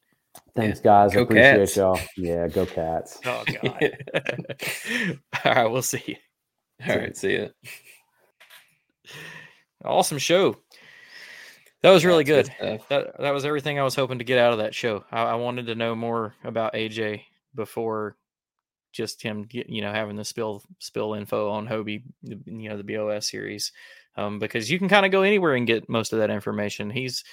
Thanks, 0.56 0.80
guys. 0.80 1.14
Go 1.14 1.22
Appreciate 1.22 1.58
cats. 1.58 1.78
y'all. 1.78 2.00
Yeah, 2.16 2.48
go 2.48 2.66
cats. 2.66 3.20
Oh 3.26 3.44
God. 3.46 3.98
All 5.46 5.54
right, 5.54 5.72
we'll 5.72 5.82
see 5.82 6.04
you. 6.06 6.16
All 6.88 6.98
right, 6.98 7.16
see 7.16 7.34
you. 7.34 7.50
Awesome 9.84 10.18
show. 10.18 10.58
That 11.84 11.92
was 11.92 12.06
really 12.06 12.24
good. 12.24 12.52
That 12.60 13.20
that 13.20 13.34
was 13.34 13.46
everything 13.46 13.80
I 13.80 13.84
was 13.84 13.96
hoping 13.96 14.18
to 14.18 14.24
get 14.26 14.40
out 14.40 14.52
of 14.52 14.60
that 14.60 14.76
show. 14.76 15.06
I, 15.12 15.24
I 15.24 15.36
wanted 15.36 15.68
to 15.68 15.76
know 15.76 15.96
more 15.96 16.36
about 16.44 16.74
AJ 16.74 17.22
before 17.56 18.18
just 18.94 19.22
him, 19.22 19.44
get, 19.44 19.70
you 19.70 19.82
know, 19.82 19.92
having 19.92 20.16
the 20.16 20.26
spill 20.26 20.64
spill 20.80 21.14
info 21.14 21.52
on 21.52 21.68
Hobie, 21.68 22.04
you 22.24 22.70
know, 22.70 22.78
the 22.78 22.84
BOS 22.84 23.30
series 23.30 23.72
um, 24.18 24.40
because 24.40 24.70
you 24.70 24.80
can 24.80 24.90
kind 24.90 25.06
of 25.06 25.12
go 25.12 25.22
anywhere 25.22 25.54
and 25.54 25.68
get 25.68 25.88
most 25.88 26.12
of 26.12 26.20
that 26.20 26.32
information. 26.32 26.90
He's 26.90 27.24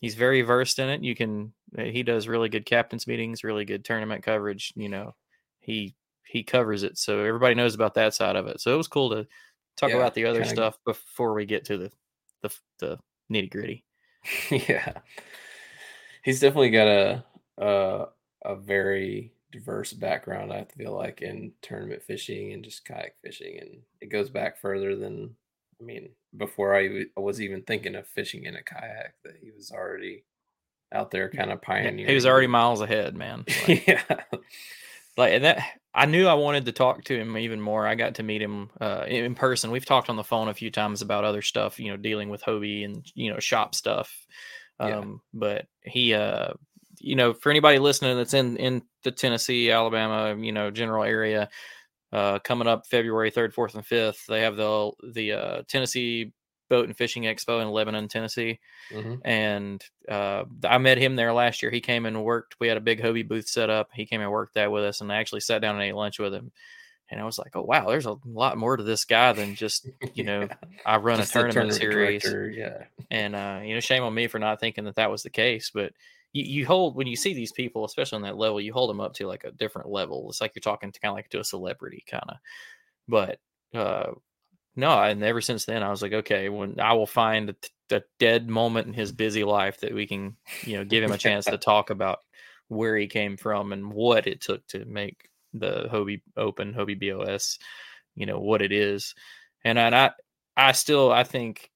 he's 0.00 0.14
very 0.14 0.42
versed 0.42 0.78
in 0.78 0.88
it. 0.88 1.02
You 1.02 1.16
can 1.16 1.52
uh, 1.76 1.84
he 1.84 2.02
does 2.02 2.28
really 2.28 2.48
good 2.48 2.66
captains 2.66 3.06
meetings, 3.06 3.42
really 3.42 3.64
good 3.64 3.84
tournament 3.84 4.22
coverage. 4.22 4.72
You 4.76 4.90
know, 4.90 5.14
he 5.58 5.94
he 6.26 6.42
covers 6.42 6.82
it, 6.82 6.98
so 6.98 7.20
everybody 7.20 7.54
knows 7.54 7.74
about 7.74 7.94
that 7.94 8.14
side 8.14 8.36
of 8.36 8.46
it. 8.46 8.60
So 8.60 8.74
it 8.74 8.76
was 8.76 8.88
cool 8.88 9.10
to 9.10 9.26
talk 9.76 9.90
yeah, 9.90 9.96
about 9.96 10.14
the 10.14 10.26
other 10.26 10.40
kinda... 10.40 10.54
stuff 10.54 10.78
before 10.84 11.34
we 11.34 11.46
get 11.46 11.64
to 11.66 11.78
the 11.78 11.92
the, 12.42 12.54
the 12.78 12.98
nitty 13.32 13.50
gritty. 13.50 13.84
yeah, 14.50 14.92
he's 16.22 16.40
definitely 16.40 16.70
got 16.70 16.88
a 16.88 17.24
a 17.58 18.04
a 18.44 18.56
very 18.56 19.32
diverse 19.52 19.94
background. 19.94 20.52
I 20.52 20.66
feel 20.76 20.94
like 20.94 21.22
in 21.22 21.52
tournament 21.62 22.02
fishing 22.02 22.52
and 22.52 22.62
just 22.62 22.84
kayak 22.84 23.14
fishing, 23.22 23.58
and 23.58 23.78
it 24.02 24.10
goes 24.10 24.28
back 24.28 24.60
further 24.60 24.96
than 24.96 25.34
I 25.80 25.84
mean, 25.84 26.10
before 26.36 26.76
I 26.76 27.06
was 27.16 27.40
even 27.40 27.62
thinking 27.62 27.94
of 27.94 28.06
fishing 28.06 28.44
in 28.44 28.56
a 28.56 28.62
kayak, 28.62 29.14
that 29.24 29.36
he 29.40 29.50
was 29.50 29.70
already 29.70 30.24
out 30.92 31.10
there 31.10 31.30
kind 31.30 31.50
of 31.50 31.62
pioneering. 31.62 32.08
He 32.08 32.14
was 32.14 32.26
already 32.26 32.46
miles 32.46 32.80
ahead, 32.80 33.16
man. 33.16 33.44
Like, 33.66 33.86
yeah. 33.86 34.02
Like 35.16 35.32
and 35.32 35.44
that 35.44 35.62
I 35.94 36.04
knew 36.04 36.26
I 36.26 36.34
wanted 36.34 36.66
to 36.66 36.72
talk 36.72 37.04
to 37.04 37.18
him 37.18 37.38
even 37.38 37.58
more. 37.58 37.86
I 37.86 37.94
got 37.94 38.16
to 38.16 38.22
meet 38.22 38.42
him 38.42 38.68
uh, 38.80 39.04
in 39.08 39.34
person. 39.34 39.70
We've 39.70 39.86
talked 39.86 40.10
on 40.10 40.16
the 40.16 40.22
phone 40.22 40.48
a 40.48 40.54
few 40.54 40.70
times 40.70 41.00
about 41.00 41.24
other 41.24 41.40
stuff, 41.40 41.80
you 41.80 41.90
know, 41.90 41.96
dealing 41.96 42.28
with 42.28 42.42
Hobie 42.42 42.84
and 42.84 43.02
you 43.14 43.32
know 43.32 43.38
shop 43.38 43.74
stuff. 43.74 44.14
Um, 44.78 44.90
yeah. 44.90 45.04
But 45.32 45.66
he, 45.80 46.12
uh, 46.12 46.52
you 46.98 47.16
know, 47.16 47.32
for 47.32 47.48
anybody 47.48 47.78
listening 47.78 48.14
that's 48.18 48.34
in 48.34 48.58
in 48.58 48.82
the 49.04 49.10
Tennessee, 49.10 49.70
Alabama, 49.70 50.36
you 50.38 50.52
know, 50.52 50.70
general 50.70 51.02
area, 51.02 51.48
uh, 52.16 52.38
coming 52.38 52.66
up 52.66 52.86
February 52.86 53.30
3rd, 53.30 53.52
4th, 53.52 53.74
and 53.74 53.84
5th. 53.84 54.24
They 54.24 54.40
have 54.40 54.56
the 54.56 54.90
the 55.12 55.32
uh, 55.32 55.62
Tennessee 55.68 56.32
Boat 56.70 56.86
and 56.86 56.96
Fishing 56.96 57.24
Expo 57.24 57.60
in 57.60 57.68
Lebanon, 57.68 58.08
Tennessee. 58.08 58.58
Mm-hmm. 58.90 59.16
And 59.22 59.84
uh, 60.08 60.44
I 60.64 60.78
met 60.78 60.96
him 60.96 61.14
there 61.14 61.34
last 61.34 61.60
year. 61.60 61.70
He 61.70 61.82
came 61.82 62.06
and 62.06 62.24
worked. 62.24 62.56
We 62.58 62.68
had 62.68 62.78
a 62.78 62.80
big 62.80 63.02
Hobie 63.02 63.28
booth 63.28 63.46
set 63.46 63.68
up. 63.68 63.90
He 63.92 64.06
came 64.06 64.22
and 64.22 64.30
worked 64.30 64.54
that 64.54 64.72
with 64.72 64.82
us, 64.82 65.02
and 65.02 65.12
I 65.12 65.16
actually 65.16 65.40
sat 65.40 65.60
down 65.60 65.74
and 65.74 65.84
ate 65.84 65.94
lunch 65.94 66.18
with 66.18 66.32
him. 66.32 66.52
And 67.10 67.20
I 67.20 67.24
was 67.24 67.38
like, 67.38 67.54
"Oh 67.54 67.62
wow, 67.62 67.86
there's 67.86 68.06
a 68.06 68.16
lot 68.24 68.56
more 68.56 68.78
to 68.78 68.82
this 68.82 69.04
guy 69.04 69.34
than 69.34 69.54
just 69.54 69.86
you 70.14 70.24
know 70.24 70.40
yeah. 70.40 70.54
I 70.86 70.96
run 70.96 71.18
just 71.18 71.36
a 71.36 71.42
tournament 71.42 71.74
series." 71.74 72.22
Director, 72.22 72.48
yeah, 72.48 72.84
and 73.10 73.36
uh, 73.36 73.60
you 73.62 73.74
know, 73.74 73.80
shame 73.80 74.02
on 74.02 74.14
me 74.14 74.26
for 74.26 74.38
not 74.38 74.58
thinking 74.58 74.84
that 74.84 74.96
that 74.96 75.10
was 75.10 75.22
the 75.22 75.28
case, 75.28 75.70
but 75.72 75.92
you, 76.36 76.44
you 76.44 76.66
hold 76.66 76.96
when 76.96 77.06
you 77.06 77.16
see 77.16 77.34
these 77.34 77.52
people, 77.52 77.84
especially 77.84 78.16
on 78.16 78.22
that 78.22 78.36
level, 78.36 78.60
you 78.60 78.72
hold 78.72 78.90
them 78.90 79.00
up 79.00 79.14
to 79.14 79.26
like 79.26 79.44
a 79.44 79.52
different 79.52 79.88
level. 79.88 80.28
It's 80.28 80.40
like 80.40 80.52
you're 80.54 80.60
talking 80.60 80.92
to 80.92 81.00
kind 81.00 81.10
of 81.10 81.16
like 81.16 81.30
to 81.30 81.40
a 81.40 81.44
celebrity 81.44 82.04
kind 82.08 82.24
of. 82.28 82.36
But 83.08 83.38
uh 83.74 84.12
no, 84.78 84.90
and 85.02 85.22
ever 85.22 85.40
since 85.40 85.64
then, 85.64 85.82
I 85.82 85.88
was 85.88 86.02
like, 86.02 86.12
okay, 86.12 86.50
when 86.50 86.78
I 86.78 86.92
will 86.92 87.06
find 87.06 87.48
a, 87.48 87.96
a 87.96 88.02
dead 88.18 88.46
moment 88.46 88.86
in 88.86 88.92
his 88.92 89.10
busy 89.10 89.42
life 89.42 89.80
that 89.80 89.94
we 89.94 90.06
can, 90.06 90.36
you 90.64 90.76
know, 90.76 90.84
give 90.84 91.02
him 91.02 91.12
a 91.12 91.18
chance 91.18 91.46
to 91.46 91.56
talk 91.56 91.88
about 91.88 92.18
where 92.68 92.94
he 92.94 93.06
came 93.06 93.38
from 93.38 93.72
and 93.72 93.90
what 93.90 94.26
it 94.26 94.42
took 94.42 94.66
to 94.66 94.84
make 94.84 95.30
the 95.54 95.88
Hobie 95.90 96.20
Open, 96.36 96.74
Hobie 96.74 97.00
BOS, 97.00 97.58
you 98.16 98.26
know, 98.26 98.38
what 98.38 98.60
it 98.60 98.70
is. 98.70 99.14
And 99.64 99.78
I, 99.78 100.10
I 100.58 100.72
still 100.72 101.10
I 101.10 101.24
think 101.24 101.70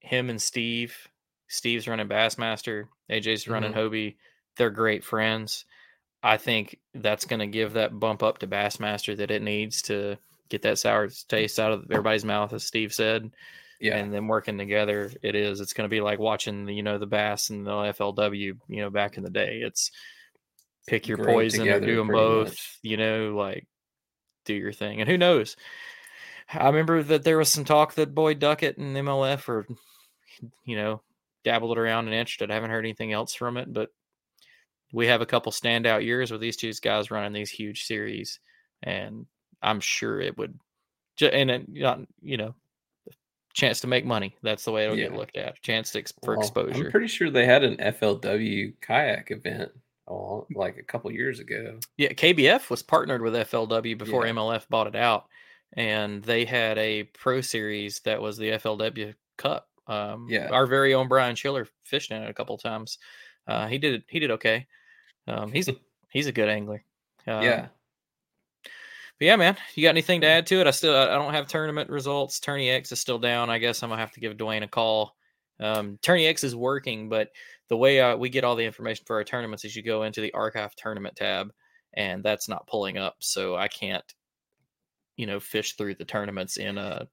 him 0.00 0.28
and 0.28 0.42
Steve, 0.42 0.94
Steve's 1.50 1.88
running 1.88 2.08
Bassmaster, 2.08 2.84
AJ's 3.10 3.48
running 3.48 3.72
mm-hmm. 3.72 3.80
Hobie. 3.80 4.16
They're 4.56 4.70
great 4.70 5.02
friends. 5.04 5.64
I 6.22 6.36
think 6.36 6.78
that's 6.94 7.24
going 7.24 7.40
to 7.40 7.46
give 7.48 7.72
that 7.72 7.98
bump 7.98 8.22
up 8.22 8.38
to 8.38 8.46
Bassmaster 8.46 9.16
that 9.16 9.32
it 9.32 9.42
needs 9.42 9.82
to 9.82 10.16
get 10.48 10.62
that 10.62 10.78
sour 10.78 11.08
taste 11.28 11.58
out 11.58 11.72
of 11.72 11.90
everybody's 11.90 12.24
mouth, 12.24 12.52
as 12.52 12.64
Steve 12.64 12.94
said. 12.94 13.32
Yeah. 13.80 13.96
And 13.96 14.12
then 14.12 14.28
working 14.28 14.58
together, 14.58 15.10
it 15.22 15.34
is. 15.34 15.60
It's 15.60 15.72
going 15.72 15.88
to 15.88 15.94
be 15.94 16.00
like 16.00 16.20
watching 16.20 16.66
the, 16.66 16.74
you 16.74 16.84
know, 16.84 16.98
the 16.98 17.06
Bass 17.06 17.50
and 17.50 17.66
the 17.66 17.70
FLW, 17.70 18.58
you 18.68 18.80
know, 18.80 18.90
back 18.90 19.16
in 19.16 19.24
the 19.24 19.30
day. 19.30 19.62
It's 19.64 19.90
pick 20.86 21.08
your 21.08 21.16
Grow 21.16 21.32
poison 21.32 21.66
or 21.66 21.80
do 21.80 21.96
them 21.96 22.08
both, 22.08 22.50
much. 22.50 22.78
you 22.82 22.96
know, 22.96 23.34
like 23.34 23.66
do 24.44 24.54
your 24.54 24.72
thing. 24.72 25.00
And 25.00 25.10
who 25.10 25.18
knows? 25.18 25.56
I 26.52 26.66
remember 26.66 27.02
that 27.02 27.24
there 27.24 27.38
was 27.38 27.48
some 27.48 27.64
talk 27.64 27.94
that 27.94 28.14
Boyd 28.14 28.38
Duckett 28.38 28.76
and 28.76 28.96
MLF 28.96 29.48
are, 29.48 29.66
you 30.64 30.76
know, 30.76 31.00
dabbled 31.44 31.78
around 31.78 32.06
and 32.06 32.14
interested. 32.14 32.50
I 32.50 32.54
haven't 32.54 32.70
heard 32.70 32.84
anything 32.84 33.12
else 33.12 33.34
from 33.34 33.56
it, 33.56 33.72
but 33.72 33.90
we 34.92 35.06
have 35.06 35.20
a 35.20 35.26
couple 35.26 35.52
standout 35.52 36.04
years 36.04 36.30
with 36.30 36.40
these 36.40 36.56
two 36.56 36.72
guys 36.82 37.10
running 37.10 37.32
these 37.32 37.50
huge 37.50 37.84
series, 37.84 38.40
and 38.82 39.26
I'm 39.62 39.80
sure 39.80 40.20
it 40.20 40.36
would, 40.36 40.58
and 41.20 41.66
not, 41.68 42.00
you 42.22 42.36
know, 42.36 42.54
chance 43.52 43.80
to 43.80 43.86
make 43.86 44.04
money. 44.04 44.36
That's 44.42 44.64
the 44.64 44.72
way 44.72 44.84
it'll 44.84 44.96
get 44.96 45.14
looked 45.14 45.36
at. 45.36 45.60
Chance 45.62 45.92
to 45.92 46.04
for 46.24 46.36
Well, 46.36 46.40
exposure. 46.40 46.86
I'm 46.86 46.90
pretty 46.90 47.08
sure 47.08 47.30
they 47.30 47.46
had 47.46 47.64
an 47.64 47.76
FLW 47.76 48.74
kayak 48.80 49.30
event 49.30 49.70
oh, 50.08 50.46
like 50.54 50.76
a 50.76 50.82
couple 50.82 51.10
years 51.12 51.40
ago. 51.40 51.78
Yeah, 51.96 52.12
KBF 52.12 52.70
was 52.70 52.82
partnered 52.82 53.22
with 53.22 53.34
FLW 53.34 53.96
before 53.96 54.26
Yeah. 54.26 54.32
MLF 54.32 54.68
bought 54.68 54.86
it 54.88 54.96
out, 54.96 55.26
and 55.74 56.22
they 56.22 56.44
had 56.44 56.78
a 56.78 57.04
pro 57.04 57.40
series 57.40 58.00
that 58.00 58.20
was 58.20 58.36
the 58.36 58.50
FLW 58.50 59.14
Cup. 59.36 59.68
Um, 59.90 60.26
Yeah. 60.28 60.48
our 60.50 60.66
very 60.66 60.94
own 60.94 61.08
Brian 61.08 61.34
Schiller 61.34 61.66
fished 61.82 62.10
in 62.12 62.22
it 62.22 62.30
a 62.30 62.34
couple 62.34 62.56
times. 62.56 62.98
Uh, 63.46 63.66
he 63.66 63.78
did 63.78 64.04
he 64.08 64.20
did 64.20 64.30
okay. 64.30 64.66
Um, 65.26 65.50
he's 65.52 65.68
he's 66.10 66.26
a 66.26 66.32
good 66.32 66.48
angler. 66.48 66.84
Um, 67.26 67.42
yeah. 67.42 67.66
but 68.62 69.24
yeah, 69.26 69.36
man, 69.36 69.56
you 69.74 69.82
got 69.82 69.90
anything 69.90 70.20
to 70.20 70.26
add 70.26 70.46
to 70.46 70.60
it? 70.60 70.66
I 70.66 70.70
still 70.70 70.94
I 70.96 71.04
I 71.04 71.16
don't 71.16 71.34
have 71.34 71.46
tournament 71.48 71.90
results. 71.90 72.38
TourneyX 72.40 72.92
is 72.92 73.00
still 73.00 73.18
down. 73.18 73.50
I 73.50 73.58
guess 73.58 73.82
I'm 73.82 73.88
gonna 73.90 74.00
have 74.00 74.12
to 74.12 74.20
give 74.20 74.36
Dwayne 74.36 74.62
a 74.62 74.68
call. 74.68 75.16
Um, 75.58 75.98
TourneyX 76.02 76.44
is 76.44 76.54
working, 76.56 77.08
but 77.08 77.30
the 77.68 77.76
way 77.76 78.00
uh, 78.00 78.16
we 78.16 78.30
get 78.30 78.44
all 78.44 78.56
the 78.56 78.64
information 78.64 79.04
for 79.06 79.16
our 79.16 79.24
tournaments 79.24 79.64
is 79.64 79.76
you 79.76 79.82
go 79.82 80.04
into 80.04 80.20
the 80.20 80.32
archive 80.32 80.74
tournament 80.74 81.16
tab, 81.16 81.52
and 81.94 82.22
that's 82.24 82.48
not 82.48 82.66
pulling 82.66 82.96
up, 82.96 83.16
so 83.18 83.56
I 83.56 83.68
can't, 83.68 84.04
you 85.16 85.26
know, 85.26 85.38
fish 85.38 85.74
through 85.76 85.96
the 85.96 86.04
tournaments 86.04 86.56
in 86.56 86.78
a 86.78 87.06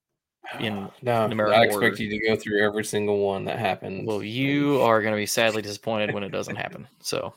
in 0.59 0.89
no, 1.01 1.27
numerical 1.27 1.59
I 1.59 1.65
expect 1.65 1.83
order. 1.83 2.03
you 2.03 2.19
to 2.19 2.27
go 2.27 2.35
through 2.35 2.63
every 2.63 2.85
single 2.85 3.19
one 3.19 3.45
that 3.45 3.59
happens. 3.59 4.07
Well, 4.07 4.23
you 4.23 4.81
are 4.81 5.01
going 5.01 5.13
to 5.13 5.17
be 5.17 5.25
sadly 5.25 5.61
disappointed 5.61 6.13
when 6.13 6.23
it 6.23 6.31
doesn't 6.31 6.55
happen. 6.55 6.87
So, 7.01 7.33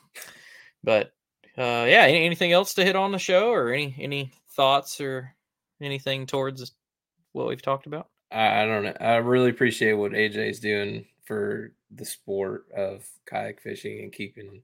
but 0.82 1.12
uh, 1.58 1.86
yeah, 1.88 2.04
any, 2.06 2.24
anything 2.24 2.52
else 2.52 2.74
to 2.74 2.84
hit 2.84 2.96
on 2.96 3.12
the 3.12 3.18
show, 3.18 3.50
or 3.50 3.72
any 3.72 3.94
any 3.98 4.32
thoughts 4.56 5.00
or 5.00 5.34
anything 5.80 6.26
towards 6.26 6.72
what 7.32 7.48
we've 7.48 7.62
talked 7.62 7.86
about? 7.86 8.08
I, 8.30 8.62
I 8.62 8.66
don't 8.66 8.84
know. 8.84 8.96
I 9.00 9.16
really 9.16 9.50
appreciate 9.50 9.94
what 9.94 10.12
AJ's 10.12 10.60
doing 10.60 11.06
for 11.24 11.72
the 11.90 12.04
sport 12.04 12.66
of 12.76 13.06
kayak 13.26 13.60
fishing 13.60 14.00
and 14.00 14.12
keeping 14.12 14.62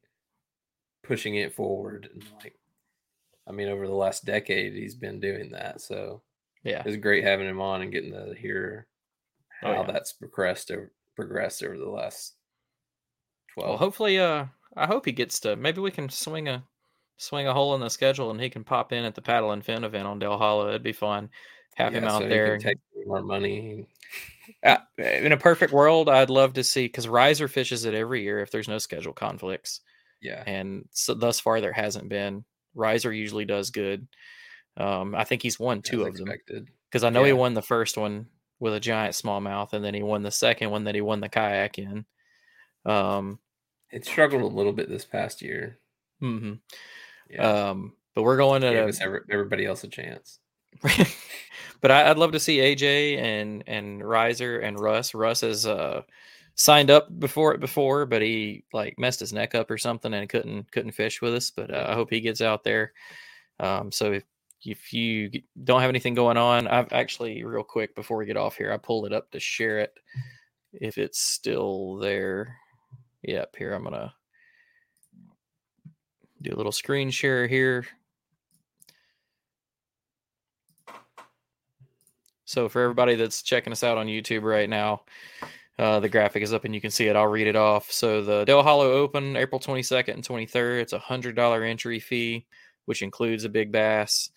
pushing 1.02 1.36
it 1.36 1.54
forward. 1.54 2.08
And 2.12 2.24
like, 2.42 2.56
I 3.46 3.52
mean, 3.52 3.68
over 3.68 3.86
the 3.86 3.94
last 3.94 4.24
decade, 4.24 4.74
he's 4.74 4.94
been 4.94 5.20
doing 5.20 5.50
that. 5.52 5.80
So 5.80 6.22
Yeah, 6.66 6.82
it's 6.84 6.96
great 6.96 7.24
having 7.24 7.48
him 7.48 7.60
on 7.60 7.82
and 7.82 7.92
getting 7.92 8.12
to 8.12 8.34
hear 8.38 8.86
Oh, 9.62 9.72
how 9.72 9.80
yeah. 9.86 9.92
that's 9.92 10.12
progressed 10.12 10.70
over, 10.70 10.92
progressed 11.14 11.62
over 11.62 11.78
the 11.78 11.88
last 11.88 12.34
twelve. 13.54 13.68
well, 13.70 13.78
hopefully, 13.78 14.18
uh, 14.18 14.46
I 14.76 14.86
hope 14.86 15.06
he 15.06 15.12
gets 15.12 15.40
to. 15.40 15.56
Maybe 15.56 15.80
we 15.80 15.90
can 15.90 16.08
swing 16.08 16.48
a 16.48 16.62
swing 17.16 17.46
a 17.46 17.54
hole 17.54 17.74
in 17.74 17.80
the 17.80 17.88
schedule, 17.88 18.30
and 18.30 18.40
he 18.40 18.50
can 18.50 18.64
pop 18.64 18.92
in 18.92 19.04
at 19.04 19.14
the 19.14 19.22
Paddle 19.22 19.52
N 19.52 19.62
Fin 19.62 19.84
event 19.84 20.06
on 20.06 20.18
Dale 20.18 20.36
Hollow. 20.36 20.68
It'd 20.68 20.82
be 20.82 20.92
fun. 20.92 21.30
Have 21.76 21.94
him 21.94 22.04
out 22.04 22.18
so 22.22 22.24
he 22.24 22.28
there. 22.30 22.58
take 22.58 22.78
more 23.06 23.22
money. 23.22 23.86
Uh, 24.64 24.76
in 24.98 25.32
a 25.32 25.36
perfect 25.36 25.72
world, 25.72 26.08
I'd 26.08 26.30
love 26.30 26.54
to 26.54 26.64
see 26.64 26.86
because 26.86 27.08
Riser 27.08 27.48
fishes 27.48 27.84
it 27.84 27.94
every 27.94 28.22
year 28.22 28.40
if 28.40 28.50
there's 28.50 28.68
no 28.68 28.78
schedule 28.78 29.12
conflicts. 29.12 29.80
Yeah, 30.22 30.42
and 30.46 30.86
so 30.92 31.14
thus 31.14 31.38
far 31.40 31.60
there 31.60 31.72
hasn't 31.72 32.08
been. 32.08 32.44
Riser 32.74 33.12
usually 33.12 33.44
does 33.44 33.70
good. 33.70 34.06
Um, 34.76 35.14
I 35.14 35.24
think 35.24 35.42
he's 35.42 35.58
won 35.58 35.82
two 35.82 36.06
as 36.06 36.20
of 36.20 36.26
them 36.26 36.66
because 36.90 37.04
I 37.04 37.10
know 37.10 37.24
he 37.24 37.32
won 37.32 37.54
the 37.54 37.62
first 37.62 37.96
one 37.96 38.26
with 38.58 38.74
a 38.74 38.80
giant 38.80 39.14
smallmouth, 39.14 39.72
and 39.72 39.84
then 39.84 39.94
he 39.94 40.02
won 40.02 40.22
the 40.22 40.30
second 40.30 40.70
one 40.70 40.84
that 40.84 40.94
he 40.94 41.00
won 41.00 41.20
the 41.20 41.28
kayak 41.28 41.78
in. 41.78 42.04
Um, 42.84 43.38
It 43.90 44.04
struggled 44.04 44.42
a 44.42 44.46
little 44.54 44.72
bit 44.72 44.88
this 44.88 45.04
past 45.04 45.42
year. 45.42 45.78
mhm. 46.22 46.60
Yeah, 47.28 47.70
um, 47.70 47.94
but 48.14 48.22
we're 48.22 48.36
going 48.36 48.62
to. 48.62 48.86
us 48.86 49.00
every, 49.00 49.20
everybody 49.30 49.66
else 49.66 49.82
a 49.84 49.88
chance. 49.88 50.38
but 51.80 51.90
I, 51.90 52.10
I'd 52.10 52.18
love 52.18 52.32
to 52.32 52.40
see 52.40 52.58
AJ 52.58 53.18
and 53.18 53.64
and 53.66 54.06
Riser 54.06 54.60
and 54.60 54.78
Russ. 54.78 55.14
Russ 55.14 55.40
has 55.40 55.66
uh, 55.66 56.02
signed 56.54 56.90
up 56.90 57.18
before 57.18 57.54
it 57.54 57.60
before, 57.60 58.06
but 58.06 58.22
he 58.22 58.64
like 58.72 58.98
messed 58.98 59.20
his 59.20 59.32
neck 59.32 59.54
up 59.54 59.70
or 59.70 59.78
something 59.78 60.12
and 60.14 60.28
couldn't 60.28 60.70
couldn't 60.70 60.92
fish 60.92 61.20
with 61.20 61.34
us. 61.34 61.50
But 61.50 61.70
uh, 61.72 61.86
I 61.88 61.94
hope 61.94 62.10
he 62.10 62.20
gets 62.20 62.40
out 62.40 62.62
there. 62.62 62.92
Um, 63.58 63.90
so 63.90 64.20
if 64.66 64.92
you 64.92 65.30
don't 65.64 65.80
have 65.80 65.88
anything 65.88 66.14
going 66.14 66.36
on, 66.36 66.66
I've 66.66 66.92
actually 66.92 67.44
real 67.44 67.62
quick 67.62 67.94
before 67.94 68.16
we 68.16 68.26
get 68.26 68.36
off 68.36 68.56
here, 68.56 68.72
I 68.72 68.76
pulled 68.76 69.06
it 69.06 69.12
up 69.12 69.30
to 69.30 69.40
share 69.40 69.78
it. 69.78 69.94
If 70.72 70.98
it's 70.98 71.18
still 71.20 71.96
there, 71.96 72.56
yep. 73.22 73.54
Here 73.56 73.72
I'm 73.72 73.84
gonna 73.84 74.12
do 76.42 76.52
a 76.52 76.56
little 76.56 76.72
screen 76.72 77.10
share 77.10 77.46
here. 77.46 77.86
So 82.44 82.68
for 82.68 82.82
everybody 82.82 83.16
that's 83.16 83.42
checking 83.42 83.72
us 83.72 83.82
out 83.82 83.98
on 83.98 84.06
YouTube 84.06 84.42
right 84.42 84.68
now, 84.68 85.02
uh, 85.78 86.00
the 86.00 86.08
graphic 86.08 86.42
is 86.42 86.52
up 86.52 86.64
and 86.64 86.74
you 86.74 86.80
can 86.80 86.90
see 86.90 87.06
it. 87.06 87.16
I'll 87.16 87.26
read 87.26 87.48
it 87.48 87.56
off. 87.56 87.90
So 87.90 88.22
the 88.22 88.44
Dale 88.44 88.62
Hollow 88.62 88.92
Open, 88.92 89.36
April 89.36 89.60
22nd 89.60 90.14
and 90.14 90.22
23rd. 90.22 90.80
It's 90.80 90.92
a 90.92 90.98
hundred 90.98 91.36
dollar 91.36 91.64
entry 91.64 91.98
fee, 91.98 92.46
which 92.84 93.02
includes 93.02 93.44
a 93.44 93.48
big 93.48 93.72
bass. 93.72 94.30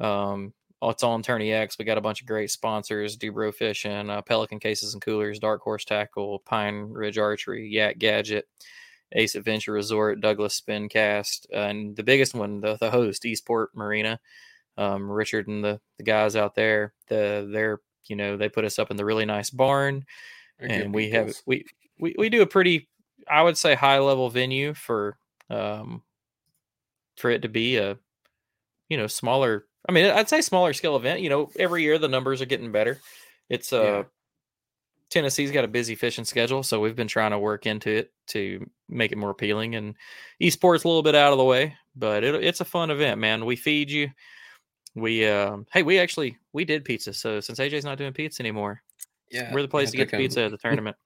Um, 0.00 0.52
it's 0.82 1.02
on 1.02 1.22
TourneyX. 1.22 1.78
We 1.78 1.84
got 1.84 1.98
a 1.98 2.02
bunch 2.02 2.20
of 2.20 2.26
great 2.26 2.50
sponsors: 2.50 3.16
Dubrow 3.16 3.54
Fishing, 3.54 4.10
uh, 4.10 4.22
Pelican 4.22 4.60
Cases 4.60 4.94
and 4.94 5.02
Coolers, 5.02 5.38
Dark 5.38 5.60
Horse 5.62 5.84
Tackle, 5.84 6.40
Pine 6.46 6.88
Ridge 6.90 7.18
Archery, 7.18 7.68
Yak 7.68 7.98
Gadget, 7.98 8.48
Ace 9.12 9.34
Adventure 9.34 9.72
Resort, 9.72 10.20
Douglas 10.20 10.54
Spin 10.54 10.88
Cast, 10.88 11.46
and 11.52 11.94
the 11.96 12.02
biggest 12.02 12.34
one, 12.34 12.60
the, 12.60 12.78
the 12.78 12.90
host, 12.90 13.26
Eastport 13.26 13.70
Marina 13.74 14.18
um, 14.80 15.10
Richard 15.10 15.46
and 15.46 15.62
the, 15.62 15.80
the 15.98 16.04
guys 16.04 16.36
out 16.36 16.54
there, 16.54 16.94
the 17.08 17.48
they're 17.52 17.80
you 18.06 18.16
know 18.16 18.36
they 18.36 18.48
put 18.48 18.64
us 18.64 18.78
up 18.78 18.90
in 18.90 18.96
the 18.96 19.04
really 19.04 19.26
nice 19.26 19.50
barn, 19.50 20.04
They're 20.58 20.70
and 20.70 20.94
we 20.94 21.10
have 21.10 21.34
we, 21.46 21.66
we 21.98 22.14
we 22.18 22.30
do 22.30 22.42
a 22.42 22.46
pretty 22.46 22.88
I 23.28 23.42
would 23.42 23.58
say 23.58 23.74
high 23.74 23.98
level 23.98 24.30
venue 24.30 24.74
for 24.74 25.18
um 25.50 26.02
for 27.16 27.30
it 27.30 27.42
to 27.42 27.48
be 27.48 27.76
a 27.76 27.98
you 28.88 28.96
know 28.96 29.06
smaller. 29.06 29.66
I 29.88 29.92
mean 29.92 30.06
I'd 30.06 30.28
say 30.28 30.40
smaller 30.40 30.72
scale 30.72 30.96
event. 30.96 31.20
You 31.20 31.28
know 31.30 31.50
every 31.58 31.82
year 31.82 31.98
the 31.98 32.08
numbers 32.08 32.40
are 32.40 32.46
getting 32.46 32.72
better. 32.72 33.00
It's 33.48 33.72
uh 33.72 33.82
Yeah. 33.82 34.02
Tennessee's 35.10 35.50
got 35.50 35.64
a 35.64 35.68
busy 35.68 35.96
fishing 35.96 36.24
schedule, 36.24 36.62
so 36.62 36.78
we've 36.78 36.94
been 36.94 37.08
trying 37.08 37.32
to 37.32 37.38
work 37.38 37.66
into 37.66 37.90
it 37.90 38.12
to 38.28 38.64
make 38.88 39.10
it 39.10 39.18
more 39.18 39.30
appealing. 39.30 39.74
And 39.74 39.96
Eastport's 40.38 40.84
a 40.84 40.88
little 40.88 41.02
bit 41.02 41.16
out 41.16 41.32
of 41.32 41.38
the 41.38 41.44
way, 41.44 41.74
but 41.96 42.22
it, 42.22 42.36
it's 42.36 42.60
a 42.60 42.64
fun 42.64 42.92
event, 42.92 43.18
man. 43.20 43.44
We 43.44 43.56
feed 43.56 43.90
you. 43.90 44.08
We 44.94 45.26
um 45.26 45.66
hey, 45.72 45.82
we 45.82 45.98
actually 45.98 46.38
we 46.52 46.64
did 46.64 46.84
pizza. 46.84 47.12
So 47.12 47.40
since 47.40 47.58
AJ's 47.58 47.84
not 47.84 47.98
doing 47.98 48.12
pizza 48.12 48.42
anymore, 48.42 48.82
yeah, 49.30 49.52
we're 49.52 49.62
the 49.62 49.68
place 49.68 49.90
to 49.90 49.96
get 49.96 50.10
the 50.10 50.16
pizza 50.16 50.42
at 50.44 50.50
the 50.52 50.58
tournament. 50.62 50.96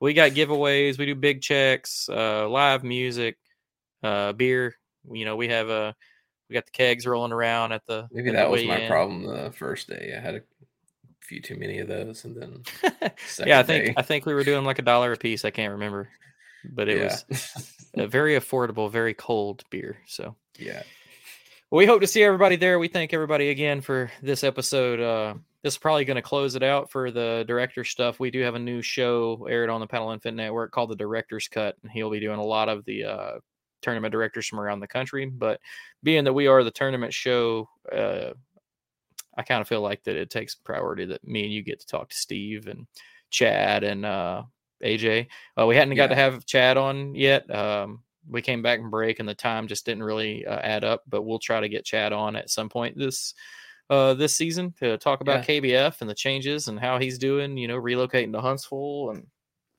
we 0.00 0.12
got 0.12 0.32
giveaways. 0.32 0.98
We 0.98 1.06
do 1.06 1.14
big 1.14 1.40
checks, 1.40 2.08
uh, 2.08 2.48
live 2.48 2.82
music, 2.84 3.36
uh, 4.02 4.32
beer. 4.32 4.74
You 5.10 5.24
know, 5.24 5.36
we 5.36 5.48
have 5.48 5.70
uh, 5.70 5.92
we 6.48 6.54
got 6.54 6.64
the 6.66 6.70
kegs 6.72 7.06
rolling 7.06 7.32
around 7.32 7.72
at 7.72 7.84
the. 7.86 8.08
Maybe 8.12 8.28
at 8.28 8.32
the 8.32 8.38
that 8.38 8.50
was 8.50 8.64
my 8.64 8.76
weigh-in. 8.76 8.90
problem 8.90 9.26
the 9.26 9.52
first 9.52 9.88
day. 9.88 10.14
I 10.16 10.20
had 10.20 10.36
a 10.36 10.42
few 11.20 11.40
too 11.40 11.56
many 11.56 11.78
of 11.80 11.88
those, 11.88 12.24
and 12.24 12.36
then 12.36 12.62
yeah, 13.44 13.58
I 13.58 13.62
think 13.62 13.86
day- 13.86 13.94
I 13.96 14.02
think 14.02 14.26
we 14.26 14.34
were 14.34 14.44
doing 14.44 14.64
like 14.64 14.78
a 14.78 14.82
dollar 14.82 15.12
a 15.12 15.16
piece. 15.16 15.44
I 15.44 15.50
can't 15.50 15.72
remember, 15.72 16.08
but 16.64 16.88
it 16.88 17.02
was 17.02 17.74
a 17.94 18.06
very 18.06 18.38
affordable, 18.38 18.90
very 18.90 19.14
cold 19.14 19.64
beer. 19.70 19.98
So 20.06 20.36
yeah. 20.58 20.82
Well, 21.70 21.78
we 21.78 21.86
hope 21.86 22.00
to 22.02 22.06
see 22.06 22.22
everybody 22.22 22.54
there. 22.54 22.78
We 22.78 22.86
thank 22.86 23.12
everybody 23.12 23.50
again 23.50 23.80
for 23.80 24.08
this 24.22 24.44
episode. 24.44 25.00
Uh, 25.00 25.34
this 25.64 25.74
is 25.74 25.78
probably 25.78 26.04
going 26.04 26.14
to 26.14 26.22
close 26.22 26.54
it 26.54 26.62
out 26.62 26.92
for 26.92 27.10
the 27.10 27.44
director 27.48 27.82
stuff. 27.82 28.20
We 28.20 28.30
do 28.30 28.40
have 28.42 28.54
a 28.54 28.58
new 28.60 28.82
show 28.82 29.48
aired 29.50 29.68
on 29.68 29.80
the 29.80 29.88
Paddle 29.88 30.12
N 30.12 30.20
Fin 30.20 30.36
Network 30.36 30.70
called 30.70 30.90
The 30.90 30.96
Director's 30.96 31.48
Cut, 31.48 31.74
and 31.82 31.90
he'll 31.90 32.08
be 32.10 32.20
doing 32.20 32.38
a 32.38 32.44
lot 32.44 32.68
of 32.68 32.84
the 32.84 33.04
uh, 33.04 33.32
tournament 33.82 34.12
directors 34.12 34.46
from 34.46 34.60
around 34.60 34.80
the 34.80 34.86
country. 34.88 35.26
But 35.26 35.60
being 36.02 36.24
that 36.24 36.32
we 36.32 36.46
are 36.46 36.64
the 36.64 36.70
tournament 36.70 37.12
show, 37.12 37.68
uh, 37.92 38.30
I 39.36 39.42
kind 39.42 39.60
of 39.60 39.68
feel 39.68 39.82
like 39.82 40.02
that 40.04 40.16
it 40.16 40.30
takes 40.30 40.54
priority 40.54 41.04
that 41.06 41.26
me 41.26 41.44
and 41.44 41.52
you 41.52 41.62
get 41.62 41.80
to 41.80 41.86
talk 41.86 42.08
to 42.08 42.16
Steve 42.16 42.66
and 42.68 42.86
Chad 43.30 43.84
and 43.84 44.06
uh, 44.06 44.42
AJ. 44.82 45.26
Uh, 45.60 45.66
we 45.66 45.76
hadn't 45.76 45.94
got 45.96 46.06
to 46.08 46.14
Yeah. 46.14 46.20
have 46.22 46.46
Chad 46.46 46.76
on 46.76 47.14
yet. 47.14 47.48
Um, 47.54 48.02
we 48.28 48.42
came 48.42 48.62
back 48.62 48.80
and 48.80 48.90
break 48.90 49.20
and 49.20 49.28
the 49.28 49.34
time 49.34 49.68
just 49.68 49.84
didn't 49.86 50.02
really 50.02 50.44
uh, 50.46 50.58
add 50.58 50.84
up, 50.84 51.02
but 51.08 51.22
we'll 51.22 51.38
try 51.38 51.60
to 51.60 51.68
get 51.68 51.84
Chad 51.84 52.12
on 52.12 52.34
at 52.34 52.50
some 52.50 52.68
point 52.68 52.96
this 52.98 53.34
uh, 53.88 54.14
this 54.14 54.34
season 54.34 54.74
to 54.80 54.98
talk 54.98 55.20
about 55.20 55.44
KBF 55.44 56.00
and 56.00 56.10
the 56.10 56.14
changes 56.14 56.66
and 56.66 56.80
how 56.80 56.98
he's 56.98 57.18
doing. 57.18 57.56
You 57.56 57.68
know, 57.68 57.76
relocating 57.80 58.32
to 58.32 58.40
Huntsville 58.40 59.10
and 59.10 59.26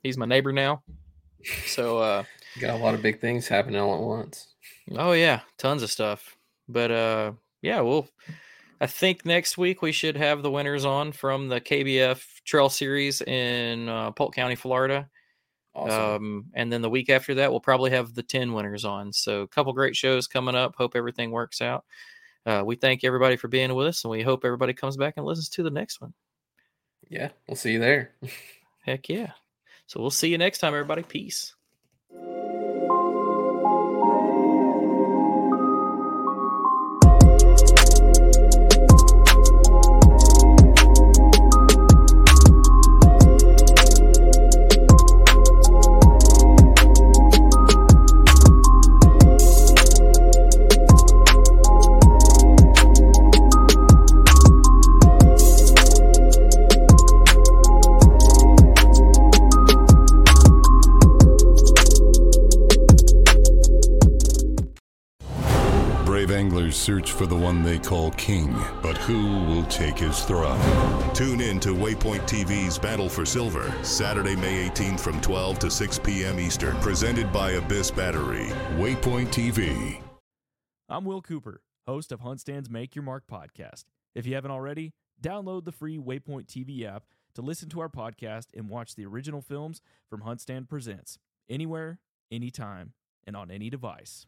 he's 0.02 0.16
my 0.16 0.24
neighbor 0.24 0.50
now. 0.52 0.82
So 1.66 1.98
uh, 1.98 2.24
Got 2.60 2.78
a 2.78 2.82
lot 2.82 2.94
of 2.94 3.02
big 3.02 3.20
things 3.20 3.46
happening 3.48 3.80
all 3.80 3.94
at 3.94 4.00
once. 4.00 4.54
Oh 4.92 5.12
yeah, 5.12 5.40
tons 5.58 5.82
of 5.82 5.90
stuff. 5.90 6.36
But 6.68 6.90
uh 6.90 7.32
yeah, 7.62 7.80
we'll 7.80 8.08
I 8.80 8.86
think 8.86 9.24
next 9.24 9.58
week 9.58 9.82
we 9.82 9.92
should 9.92 10.16
have 10.16 10.42
the 10.42 10.50
winners 10.50 10.84
on 10.84 11.12
from 11.12 11.48
the 11.48 11.60
KBF 11.60 12.22
Trail 12.44 12.68
Series 12.68 13.20
in 13.22 13.88
uh, 13.88 14.12
Polk 14.12 14.34
County, 14.34 14.54
Florida. 14.54 15.08
Awesome. 15.74 16.14
Um, 16.14 16.44
and 16.54 16.72
then 16.72 16.82
the 16.82 16.90
week 16.90 17.10
after 17.10 17.34
that, 17.36 17.50
we'll 17.50 17.60
probably 17.60 17.90
have 17.90 18.14
the 18.14 18.22
10 18.22 18.52
winners 18.52 18.84
on. 18.84 19.12
So, 19.12 19.42
a 19.42 19.48
couple 19.48 19.72
great 19.72 19.96
shows 19.96 20.26
coming 20.26 20.54
up. 20.54 20.74
Hope 20.76 20.92
everything 20.94 21.30
works 21.30 21.60
out. 21.60 21.84
Uh, 22.46 22.62
we 22.64 22.76
thank 22.76 23.04
everybody 23.04 23.36
for 23.36 23.48
being 23.48 23.74
with 23.74 23.86
us, 23.86 24.04
and 24.04 24.10
we 24.10 24.22
hope 24.22 24.44
everybody 24.44 24.72
comes 24.72 24.96
back 24.96 25.14
and 25.16 25.26
listens 25.26 25.48
to 25.50 25.62
the 25.62 25.70
next 25.70 26.00
one. 26.00 26.14
yeah, 27.08 27.30
we'll 27.46 27.56
see 27.56 27.72
you 27.72 27.78
there. 27.78 28.12
Heck 28.84 29.08
yeah. 29.08 29.32
So, 29.86 30.00
we'll 30.00 30.10
see 30.10 30.28
you 30.28 30.38
next 30.38 30.58
time, 30.58 30.72
everybody. 30.74 31.02
Peace. 31.02 31.54
Anglers 66.68 66.82
search 66.82 67.12
for 67.12 67.26
the 67.26 67.34
one 67.34 67.62
they 67.62 67.78
call 67.78 68.10
king, 68.12 68.52
but 68.82 68.98
who 68.98 69.42
will 69.46 69.64
take 69.68 69.98
his 69.98 70.20
throne? 70.26 70.60
Tune 71.14 71.40
in 71.40 71.58
to 71.60 71.70
Waypoint 71.70 72.28
TV's 72.28 72.78
Battle 72.78 73.08
for 73.08 73.24
Silver, 73.24 73.72
Saturday, 73.82 74.36
May 74.36 74.68
18th 74.68 75.00
from 75.00 75.18
12 75.22 75.58
to 75.60 75.70
6 75.70 75.98
p.m. 76.00 76.38
Eastern, 76.38 76.76
presented 76.80 77.32
by 77.32 77.52
Abyss 77.52 77.90
Battery. 77.90 78.48
Waypoint 78.76 79.28
TV. 79.28 80.02
I'm 80.90 81.06
Will 81.06 81.22
Cooper, 81.22 81.62
host 81.86 82.12
of 82.12 82.20
HuntStand's 82.20 82.68
Make 82.68 82.94
Your 82.94 83.02
Mark 83.02 83.24
podcast. 83.26 83.84
If 84.14 84.26
you 84.26 84.34
haven't 84.34 84.50
already, 84.50 84.92
download 85.22 85.64
the 85.64 85.72
free 85.72 85.96
Waypoint 85.96 86.48
TV 86.48 86.84
app 86.84 87.04
to 87.34 87.40
listen 87.40 87.70
to 87.70 87.80
our 87.80 87.88
podcast 87.88 88.48
and 88.54 88.68
watch 88.68 88.94
the 88.94 89.06
original 89.06 89.40
films 89.40 89.80
from 90.10 90.20
HuntStand 90.20 90.68
Presents 90.68 91.18
anywhere, 91.48 91.98
anytime, 92.30 92.92
and 93.26 93.34
on 93.34 93.50
any 93.50 93.70
device. 93.70 94.26